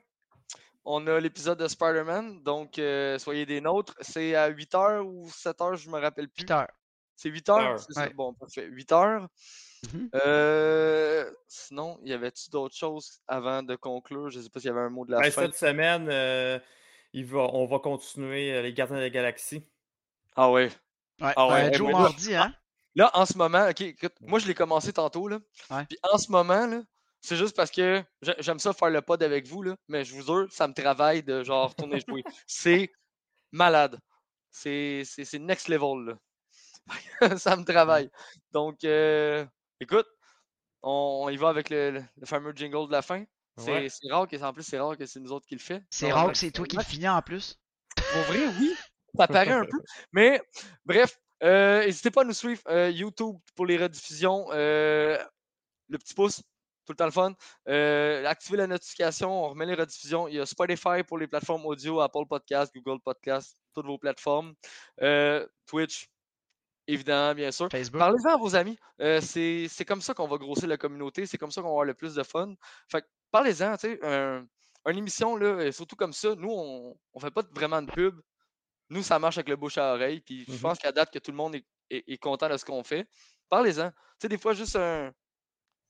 on 0.83 1.05
a 1.07 1.19
l'épisode 1.19 1.59
de 1.59 1.67
Spider-Man. 1.67 2.41
Donc, 2.43 2.79
euh, 2.79 3.19
soyez 3.19 3.45
des 3.45 3.61
nôtres. 3.61 3.93
C'est 4.01 4.35
à 4.35 4.49
8h 4.49 5.01
ou 5.01 5.27
7h, 5.29 5.75
je 5.75 5.89
me 5.89 5.99
rappelle 5.99 6.27
plus. 6.29 6.45
Peter. 6.45 6.63
C'est 7.17 7.29
8h? 7.29 7.59
heures? 7.59 7.79
C'est 7.79 7.93
ça? 7.93 8.03
Ouais. 8.03 8.13
Bon, 8.13 8.33
parfait. 8.33 8.67
8h. 8.69 9.27
Mhm. 9.93 10.09
Euh, 10.15 11.29
sinon, 11.47 11.99
y 12.03 12.13
avait-tu 12.13 12.49
d'autres 12.49 12.75
choses 12.75 13.19
avant 13.27 13.61
de 13.63 13.75
conclure? 13.75 14.29
Je 14.29 14.39
sais 14.39 14.49
pas 14.49 14.59
s'il 14.59 14.67
y 14.69 14.71
avait 14.71 14.81
un 14.81 14.89
mot 14.89 15.05
de 15.05 15.11
la 15.11 15.19
Ben, 15.19 15.31
fin. 15.31 15.41
cette 15.43 15.55
semaine, 15.57 16.07
euh, 16.09 16.57
il 17.13 17.25
va, 17.25 17.39
on 17.53 17.65
va 17.65 17.79
continuer 17.79 18.53
euh, 18.53 18.61
les 18.61 18.73
Gardiens 18.73 18.95
de 18.97 19.01
la 19.01 19.09
Galaxie. 19.09 19.63
Ah 20.35 20.49
ouais. 20.51 20.69
Ouais, 21.19 21.33
Ah 21.35 21.47
ouais, 21.47 21.65
euh, 21.65 21.69
eh, 21.73 21.77
Joe 21.77 21.91
mardi, 21.91 22.35
hein? 22.35 22.53
Là, 22.95 23.11
en 23.13 23.25
ce 23.25 23.37
moment, 23.37 23.67
ok, 23.69 23.81
écoute, 23.81 24.13
moi 24.21 24.39
je 24.39 24.47
l'ai 24.47 24.55
commencé 24.55 24.93
tantôt, 24.93 25.27
là. 25.27 25.39
Ouais. 25.69 25.85
Puis 25.89 25.97
en 26.03 26.17
ce 26.17 26.31
moment, 26.31 26.65
là, 26.65 26.81
c'est 27.21 27.35
juste 27.35 27.55
parce 27.55 27.69
que 27.71 28.03
j'ai- 28.21 28.35
j'aime 28.39 28.59
ça 28.59 28.73
faire 28.73 28.89
le 28.89 29.01
pod 29.01 29.21
avec 29.21 29.47
vous, 29.47 29.61
là, 29.63 29.75
mais 29.87 30.03
je 30.05 30.15
vous 30.15 30.23
jure, 30.23 30.47
ça 30.51 30.67
me 30.67 30.73
travaille 30.73 31.21
de 31.23 31.43
genre 31.43 31.69
retourner 31.69 31.99
jouer. 32.07 32.23
C'est 32.47 32.91
malade. 33.51 33.99
C'est 34.49 35.03
c'est- 35.05 35.25
c'est 35.25 35.39
next 35.39 35.67
level, 35.67 36.05
là. 36.05 36.17
ça 37.37 37.55
me 37.55 37.63
travaille. 37.63 38.09
Donc, 38.51 38.83
euh, 38.83 39.45
écoute, 39.79 40.07
on, 40.83 41.23
on 41.25 41.29
y 41.29 41.37
va 41.37 41.49
avec 41.49 41.69
le, 41.69 42.03
fameux 42.25 42.53
jingle 42.55 42.87
de 42.87 42.91
la 42.91 43.01
fin. 43.01 43.25
C'est 43.57 43.71
Ouais. 43.71 43.87
rare 44.11 44.27
que, 44.27 44.35
en 44.43 44.53
plus, 44.53 44.63
c'est 44.63 44.79
rare 44.79 44.97
que 44.97 45.05
c'est 45.05 45.19
nous 45.19 45.31
autres 45.31 45.47
qui 45.47 45.55
le 45.55 45.61
fait. 45.61 45.83
C'est 45.89 46.11
rare 46.11 46.25
non, 46.27 46.31
que 46.31 46.37
c'est 46.37 46.51
toi 46.51 46.65
qui 46.65 46.77
le 46.77 46.83
finis 46.83 47.09
en 47.09 47.21
plus. 47.21 47.59
Pour 47.95 48.21
vrai, 48.23 48.47
oui. 48.59 48.75
Ça 49.17 49.27
paraît 49.27 49.51
un 49.51 49.65
peu. 49.65 49.79
Mais 50.11 50.41
bref, 50.85 51.17
euh, 51.43 51.83
n'hésitez 51.85 52.11
pas 52.11 52.21
à 52.21 52.25
nous 52.25 52.33
suivre 52.33 52.61
euh, 52.67 52.91
YouTube 52.91 53.37
pour 53.55 53.65
les 53.65 53.77
rediffusions. 53.77 54.47
euh, 54.51 55.17
le 55.89 55.97
petit 55.97 56.13
pouce, 56.13 56.37
tout 56.85 56.91
le 56.91 56.95
temps 56.97 57.05
le 57.05 57.11
fun. 57.11 57.33
Euh, 57.67 58.25
activez 58.25 58.57
la 58.57 58.67
notification, 58.67 59.31
on 59.45 59.49
remet 59.49 59.65
les 59.65 59.73
rediffusions. 59.73 60.27
Il 60.27 60.35
y 60.35 60.39
a 60.39 60.45
Spotify 60.45 61.01
pour 61.07 61.17
les 61.17 61.27
plateformes 61.27 61.65
audio, 61.65 61.99
Apple 62.01 62.27
Podcast, 62.29 62.71
Google 62.75 63.01
Podcast, 63.03 63.57
toutes 63.73 63.85
vos 63.87 63.97
plateformes. 63.97 64.53
Euh, 65.01 65.47
Twitch, 65.65 66.09
évidemment, 66.87 67.35
bien 67.35 67.51
sûr. 67.51 67.69
Parlez-en 67.69 68.29
à 68.33 68.37
vos 68.37 68.55
amis. 68.55 68.77
Euh, 69.01 69.19
c'est 69.21 69.85
comme 69.85 70.01
ça 70.01 70.13
qu'on 70.13 70.27
va 70.27 70.37
grossir 70.37 70.67
la 70.67 70.77
communauté. 70.77 71.25
C'est 71.25 71.37
comme 71.37 71.51
ça 71.51 71.61
qu'on 71.61 71.67
va 71.67 71.71
avoir 71.71 71.85
le 71.85 71.93
plus 71.93 72.15
de 72.15 72.23
fun. 72.23 72.53
Fait 72.89 73.05
parlez-en, 73.31 73.75
tu 73.77 73.87
sais. 73.87 73.99
un- 74.03 74.45
une 74.89 74.97
émission, 74.99 75.35
là, 75.35 75.47
euh, 75.47 75.71
surtout 75.71 75.97
comme 75.97 76.13
ça, 76.13 76.33
nous, 76.35 76.49
on 76.49 76.95
ne 77.15 77.19
fait 77.19 77.31
pas 77.31 77.43
vraiment 77.51 77.81
de 77.81 77.91
pub. 77.91 78.19
Nous, 78.89 79.03
ça 79.03 79.19
marche 79.19 79.37
avec 79.37 79.49
le 79.49 79.57
bouche 79.57 79.77
à 79.77 79.93
oreille. 79.93 80.21
Puis 80.21 80.45
je 80.47 80.53
Mhm. 80.53 80.59
pense 80.59 80.79
qu'à 80.79 80.91
date 80.93 81.11
que 81.11 81.19
tout 81.19 81.31
le 81.31 81.37
monde 81.37 81.55
est, 81.55 81.65
est- 81.89 82.03
est 82.07 82.17
content 82.17 82.47
de 82.47 82.55
ce 82.55 82.63
qu'on 82.63 82.83
fait. 82.83 83.05
Parlez-en. 83.49 83.89
Tu 83.91 83.95
sais, 84.21 84.29
des 84.29 84.37
fois, 84.37 84.53
juste 84.53 84.75
un. 84.77 85.11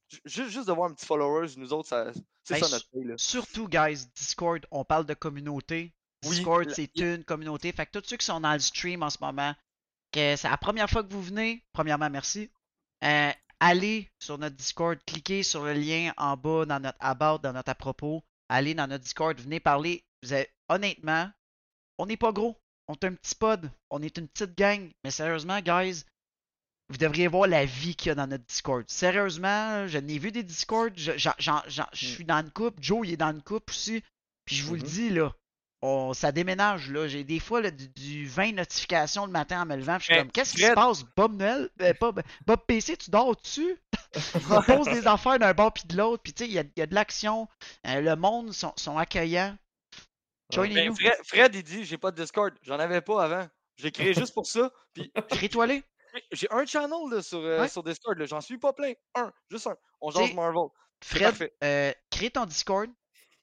ju- 0.09 0.21
Juste, 0.25 0.49
juste 0.49 0.67
de 0.67 0.73
voir 0.73 0.89
un 0.89 0.93
petit 0.93 1.05
followers, 1.05 1.49
nous 1.57 1.73
autres, 1.73 1.89
ça- 1.89 2.11
c'est 2.43 2.55
Hey, 2.55 2.63
ça 2.63 2.69
notre 2.69 2.89
paye, 2.89 3.03
là. 3.03 3.13
Surtout, 3.17 3.67
guys, 3.67 4.07
Discord, 4.15 4.65
on 4.71 4.83
parle 4.83 5.05
de 5.05 5.13
communauté. 5.13 5.93
Discord, 6.23 6.67
c'est 6.71 6.89
une 6.97 7.23
communauté. 7.23 7.71
Fait 7.71 7.85
que 7.85 7.99
tous 7.99 8.07
ceux 8.09 8.17
qui 8.17 8.25
sont 8.25 8.39
dans 8.39 8.53
le 8.53 8.59
stream 8.59 9.03
en 9.03 9.09
ce 9.11 9.17
moment, 9.21 9.53
que 10.19 10.35
c'est 10.35 10.49
la 10.49 10.57
première 10.57 10.89
fois 10.89 11.03
que 11.03 11.11
vous 11.13 11.21
venez, 11.21 11.63
premièrement, 11.73 12.09
merci. 12.09 12.49
Euh, 13.03 13.31
allez 13.59 14.09
sur 14.19 14.37
notre 14.37 14.55
Discord, 14.55 14.97
cliquez 15.05 15.43
sur 15.43 15.63
le 15.63 15.73
lien 15.73 16.11
en 16.17 16.35
bas 16.37 16.65
dans 16.65 16.79
notre 16.79 16.97
about, 16.99 17.39
dans 17.39 17.53
notre 17.53 17.69
à 17.69 17.75
propos. 17.75 18.23
Allez 18.49 18.73
dans 18.73 18.87
notre 18.87 19.03
Discord, 19.03 19.39
venez 19.39 19.59
parler. 19.59 20.03
Vous 20.23 20.33
avez- 20.33 20.49
honnêtement, 20.69 21.29
on 21.97 22.05
n'est 22.05 22.17
pas 22.17 22.31
gros. 22.31 22.57
On 22.87 22.93
est 22.93 23.03
un 23.03 23.13
petit 23.13 23.35
pod. 23.35 23.69
On 23.89 24.01
est 24.01 24.17
une 24.17 24.27
petite 24.27 24.57
gang. 24.57 24.89
Mais 25.03 25.11
sérieusement, 25.11 25.59
guys, 25.59 26.03
vous 26.89 26.97
devriez 26.97 27.27
voir 27.27 27.47
la 27.47 27.65
vie 27.65 27.95
qu'il 27.95 28.07
y 28.07 28.11
a 28.11 28.15
dans 28.15 28.27
notre 28.27 28.45
Discord. 28.45 28.85
Sérieusement, 28.87 29.87
je 29.87 29.97
n'ai 29.97 30.17
vu 30.17 30.31
des 30.31 30.43
Discords. 30.43 30.91
Je, 30.95 31.11
je 31.17 32.05
suis 32.05 32.23
dans 32.23 32.37
une 32.41 32.51
coupe. 32.51 32.77
Joe, 32.81 33.05
il 33.05 33.13
est 33.13 33.17
dans 33.17 33.31
une 33.33 33.41
coupe 33.43 33.69
aussi. 33.69 34.01
Puis 34.45 34.55
je 34.55 34.63
vous 34.63 34.75
le 34.75 34.81
Mhm. 34.81 34.87
dis, 34.87 35.09
là, 35.09 35.33
on, 35.81 36.13
ça 36.13 36.31
déménage. 36.31 36.89
là. 36.89 37.07
J'ai 37.07 37.23
des 37.23 37.39
fois 37.39 37.61
là, 37.61 37.71
du, 37.71 37.87
du 37.89 38.27
20 38.27 38.53
notifications 38.53 39.25
le 39.25 39.31
matin 39.31 39.61
en 39.61 39.65
me 39.65 39.75
levant. 39.75 39.99
Je 39.99 40.05
suis 40.05 40.15
comme, 40.15 40.31
qu'est-ce 40.31 40.53
qui 40.55 40.61
se 40.61 40.73
passe? 40.73 41.03
Bob 41.15 41.35
Noël? 41.35 41.69
Euh, 41.81 41.93
pas- 41.93 42.11
Bob 42.45 42.59
PC, 42.67 42.97
tu 42.97 43.11
dors 43.11 43.35
dessus? 43.35 43.77
on 44.51 44.61
pose 44.63 44.85
des 44.87 45.05
affaires 45.07 45.37
d'un 45.39 45.53
bord 45.53 45.73
puis 45.73 45.83
de 45.85 45.95
l'autre. 45.97 46.23
Puis 46.23 46.33
tu 46.33 46.43
sais, 46.45 46.49
il 46.49 46.53
y 46.53 46.79
y 46.79 46.81
a 46.81 46.85
de 46.87 46.95
l'action. 46.95 47.47
Euh, 47.85 48.01
le 48.01 48.15
monde 48.15 48.51
sont, 48.53 48.73
sont 48.75 48.97
accueillants. 48.97 49.55
Ben, 50.49 50.55
Joignez-nous. 50.55 50.95
Fred, 50.95 51.15
Fred, 51.25 51.55
il 51.55 51.63
dit 51.63 51.83
j'ai 51.85 51.97
pas 51.97 52.11
de 52.11 52.21
Discord. 52.21 52.53
J'en 52.63 52.79
avais 52.79 53.01
pas 53.01 53.23
avant. 53.23 53.47
Je 53.77 53.83
l'ai 53.83 53.91
créé 53.91 54.13
juste 54.13 54.33
pour 54.33 54.47
ça. 54.47 54.71
Puis 54.93 55.11
Crée-toi-les. 55.29 55.83
j'ai 56.31 56.47
un 56.51 56.65
channel 56.65 56.97
là, 57.11 57.21
sur, 57.21 57.39
euh, 57.39 57.61
Ouais. 57.61 57.67
sur 57.67 57.83
Discord. 57.83 58.17
J'en 58.25 58.41
suis 58.41 58.57
pas 58.57 58.73
plein. 58.73 58.93
Un, 59.15 59.31
juste 59.51 59.67
un. 59.67 59.75
On 60.01 60.09
jase 60.09 60.33
Marvel. 60.33 60.67
Fred, 61.03 61.51
euh, 61.63 61.91
crée 62.09 62.31
ton 62.31 62.45
Discord. 62.45 62.89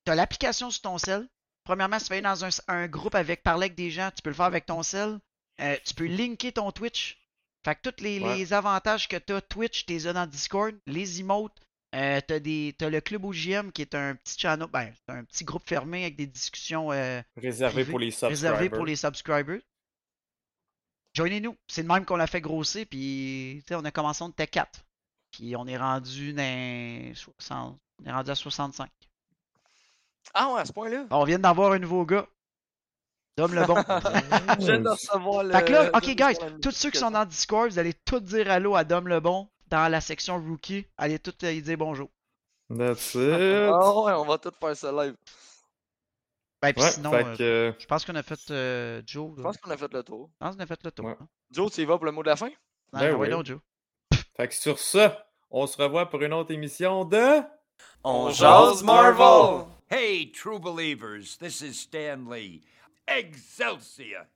Tu 0.04 0.10
as 0.10 0.14
l'application 0.16 0.70
sur 0.70 0.82
ton 0.82 0.98
cell. 0.98 1.28
Premièrement, 1.64 1.98
si 1.98 2.04
tu 2.06 2.10
vas 2.10 2.14
aller 2.16 2.22
dans 2.22 2.44
un, 2.44 2.50
un 2.68 2.86
groupe 2.88 3.14
avec 3.14 3.42
parler 3.42 3.64
avec 3.66 3.74
des 3.74 3.90
gens, 3.90 4.10
tu 4.14 4.22
peux 4.22 4.30
le 4.30 4.36
faire 4.36 4.44
avec 4.44 4.66
ton 4.66 4.82
cell. 4.82 5.18
Euh, 5.60 5.76
tu 5.84 5.94
peux 5.94 6.06
linker 6.06 6.52
ton 6.52 6.70
Twitch. 6.72 7.18
Fait 7.64 7.74
que 7.74 7.88
tous 7.88 8.02
les, 8.02 8.20
Ouais. 8.20 8.36
les 8.36 8.52
avantages 8.52 9.08
que 9.08 9.16
tu 9.16 9.32
as 9.32 9.40
Twitch, 9.40 9.86
tu 9.86 9.92
les 9.92 10.06
as 10.06 10.12
dans 10.12 10.26
Discord. 10.26 10.74
Les 10.86 11.20
emotes, 11.20 11.56
euh, 11.94 12.20
tu 12.28 12.34
as, 12.84 12.90
le 12.90 13.00
club 13.00 13.24
OGM 13.24 13.70
qui 13.72 13.80
est 13.82 13.94
un 13.94 14.14
petit 14.16 14.38
channel, 14.38 14.68
ben, 14.70 14.92
un 15.08 15.24
petit 15.24 15.44
groupe 15.44 15.66
fermé 15.66 16.02
avec 16.02 16.16
des 16.16 16.26
discussions 16.26 16.92
euh, 16.92 17.22
Réservé 17.36 17.72
privé, 17.74 17.90
pour 17.90 17.98
les 17.98 18.10
subscribers. 18.10 18.28
réservées 18.30 18.68
pour 18.70 18.84
les 18.84 18.96
subscribers. 18.96 19.60
Joignez-nous. 21.14 21.56
C'est 21.68 21.84
de 21.84 21.88
même 21.88 22.04
qu'on 22.04 22.16
l'a 22.16 22.26
fait 22.26 22.40
grossir. 22.40 22.84
Puis, 22.90 23.62
on 23.70 23.84
a 23.84 23.90
commencé, 23.90 24.22
on 24.22 24.28
était 24.30 24.46
4. 24.48 24.84
Puis, 25.30 25.54
on 25.56 25.66
est 25.66 25.76
rendu 25.78 26.32
dans 26.34 27.12
60. 27.14 27.78
On 28.02 28.04
est 28.06 28.12
rendu 28.12 28.30
à 28.30 28.34
65. 28.34 28.90
Ah 30.32 30.52
ouais, 30.52 30.60
à 30.60 30.64
ce 30.64 30.72
point-là. 30.72 31.04
On 31.10 31.24
vient 31.24 31.38
d'avoir 31.38 31.72
un 31.72 31.78
nouveau 31.78 32.04
gars. 32.06 32.26
Dom 33.36 33.52
le 33.52 33.64
bon. 33.66 33.74
Je 34.60 34.64
viens 34.66 34.80
de 34.80 34.88
recevoir 34.88 35.42
le. 35.44 35.52
fait 35.52 35.64
que 35.64 35.72
là, 35.72 35.90
ok, 35.92 36.04
guys, 36.14 36.60
tous 36.62 36.70
ceux 36.70 36.90
qui 36.90 36.98
sont 36.98 37.10
dans 37.10 37.24
Discord, 37.24 37.68
vous 37.70 37.78
allez 37.78 37.92
tous 37.92 38.20
dire 38.20 38.50
allô 38.50 38.76
à 38.76 38.84
Dom 38.84 39.08
le 39.08 39.18
bon 39.20 39.48
dans 39.68 39.90
la 39.90 40.00
section 40.00 40.38
rookie. 40.38 40.86
Allez 40.96 41.18
tous 41.18 41.34
euh, 41.44 41.52
y 41.52 41.60
dire 41.60 41.76
bonjour. 41.76 42.08
That's 42.70 43.14
it. 43.14 43.20
Ah 43.72 44.00
ouais, 44.02 44.12
on 44.12 44.24
va 44.24 44.38
tout 44.38 44.52
faire 44.58 44.76
ça 44.76 44.92
live. 44.92 45.16
Ben, 46.62 46.72
puis 46.72 46.82
Ouais, 46.82 46.90
sinon, 46.92 47.12
euh, 47.12 47.36
que, 47.36 47.74
je 47.78 47.86
pense 47.86 48.04
qu'on 48.04 48.14
a 48.14 48.22
fait 48.22 48.38
euh, 48.50 49.02
Joe. 49.04 49.32
Je 49.36 49.42
pense 49.42 49.56
qu'on 49.58 49.70
a 49.70 49.76
fait 49.76 49.92
le 49.92 50.02
tour. 50.02 50.30
Je 50.40 50.46
pense 50.46 50.54
qu'on 50.56 50.62
a 50.62 50.66
fait 50.66 50.84
le 50.84 50.90
tour. 50.92 51.04
Ouais. 51.06 51.16
hein. 51.20 51.28
Joe, 51.50 51.70
tu 51.72 51.82
y 51.82 51.84
vas 51.84 51.96
pour 51.96 52.06
le 52.06 52.12
mot 52.12 52.22
de 52.22 52.28
la 52.28 52.36
fin? 52.36 52.48
Ah, 52.92 53.00
Ben 53.00 53.14
ouais, 53.14 53.26
oui. 53.26 53.30
donc, 53.30 53.44
Joe. 53.46 53.58
fait 54.36 54.48
que 54.48 54.54
sur 54.54 54.78
ça, 54.78 55.26
on 55.50 55.66
se 55.66 55.76
revoit 55.76 56.08
pour 56.08 56.22
une 56.22 56.32
autre 56.32 56.52
émission 56.52 57.04
de. 57.04 57.40
On 58.04 58.30
jase 58.30 58.82
Marvel! 58.84 59.66
Hey, 59.86 60.24
true 60.24 60.58
believers, 60.58 61.36
this 61.36 61.60
is 61.60 61.78
Stan 61.78 62.26
Lee. 62.26 62.62
Excelsior! 63.06 64.26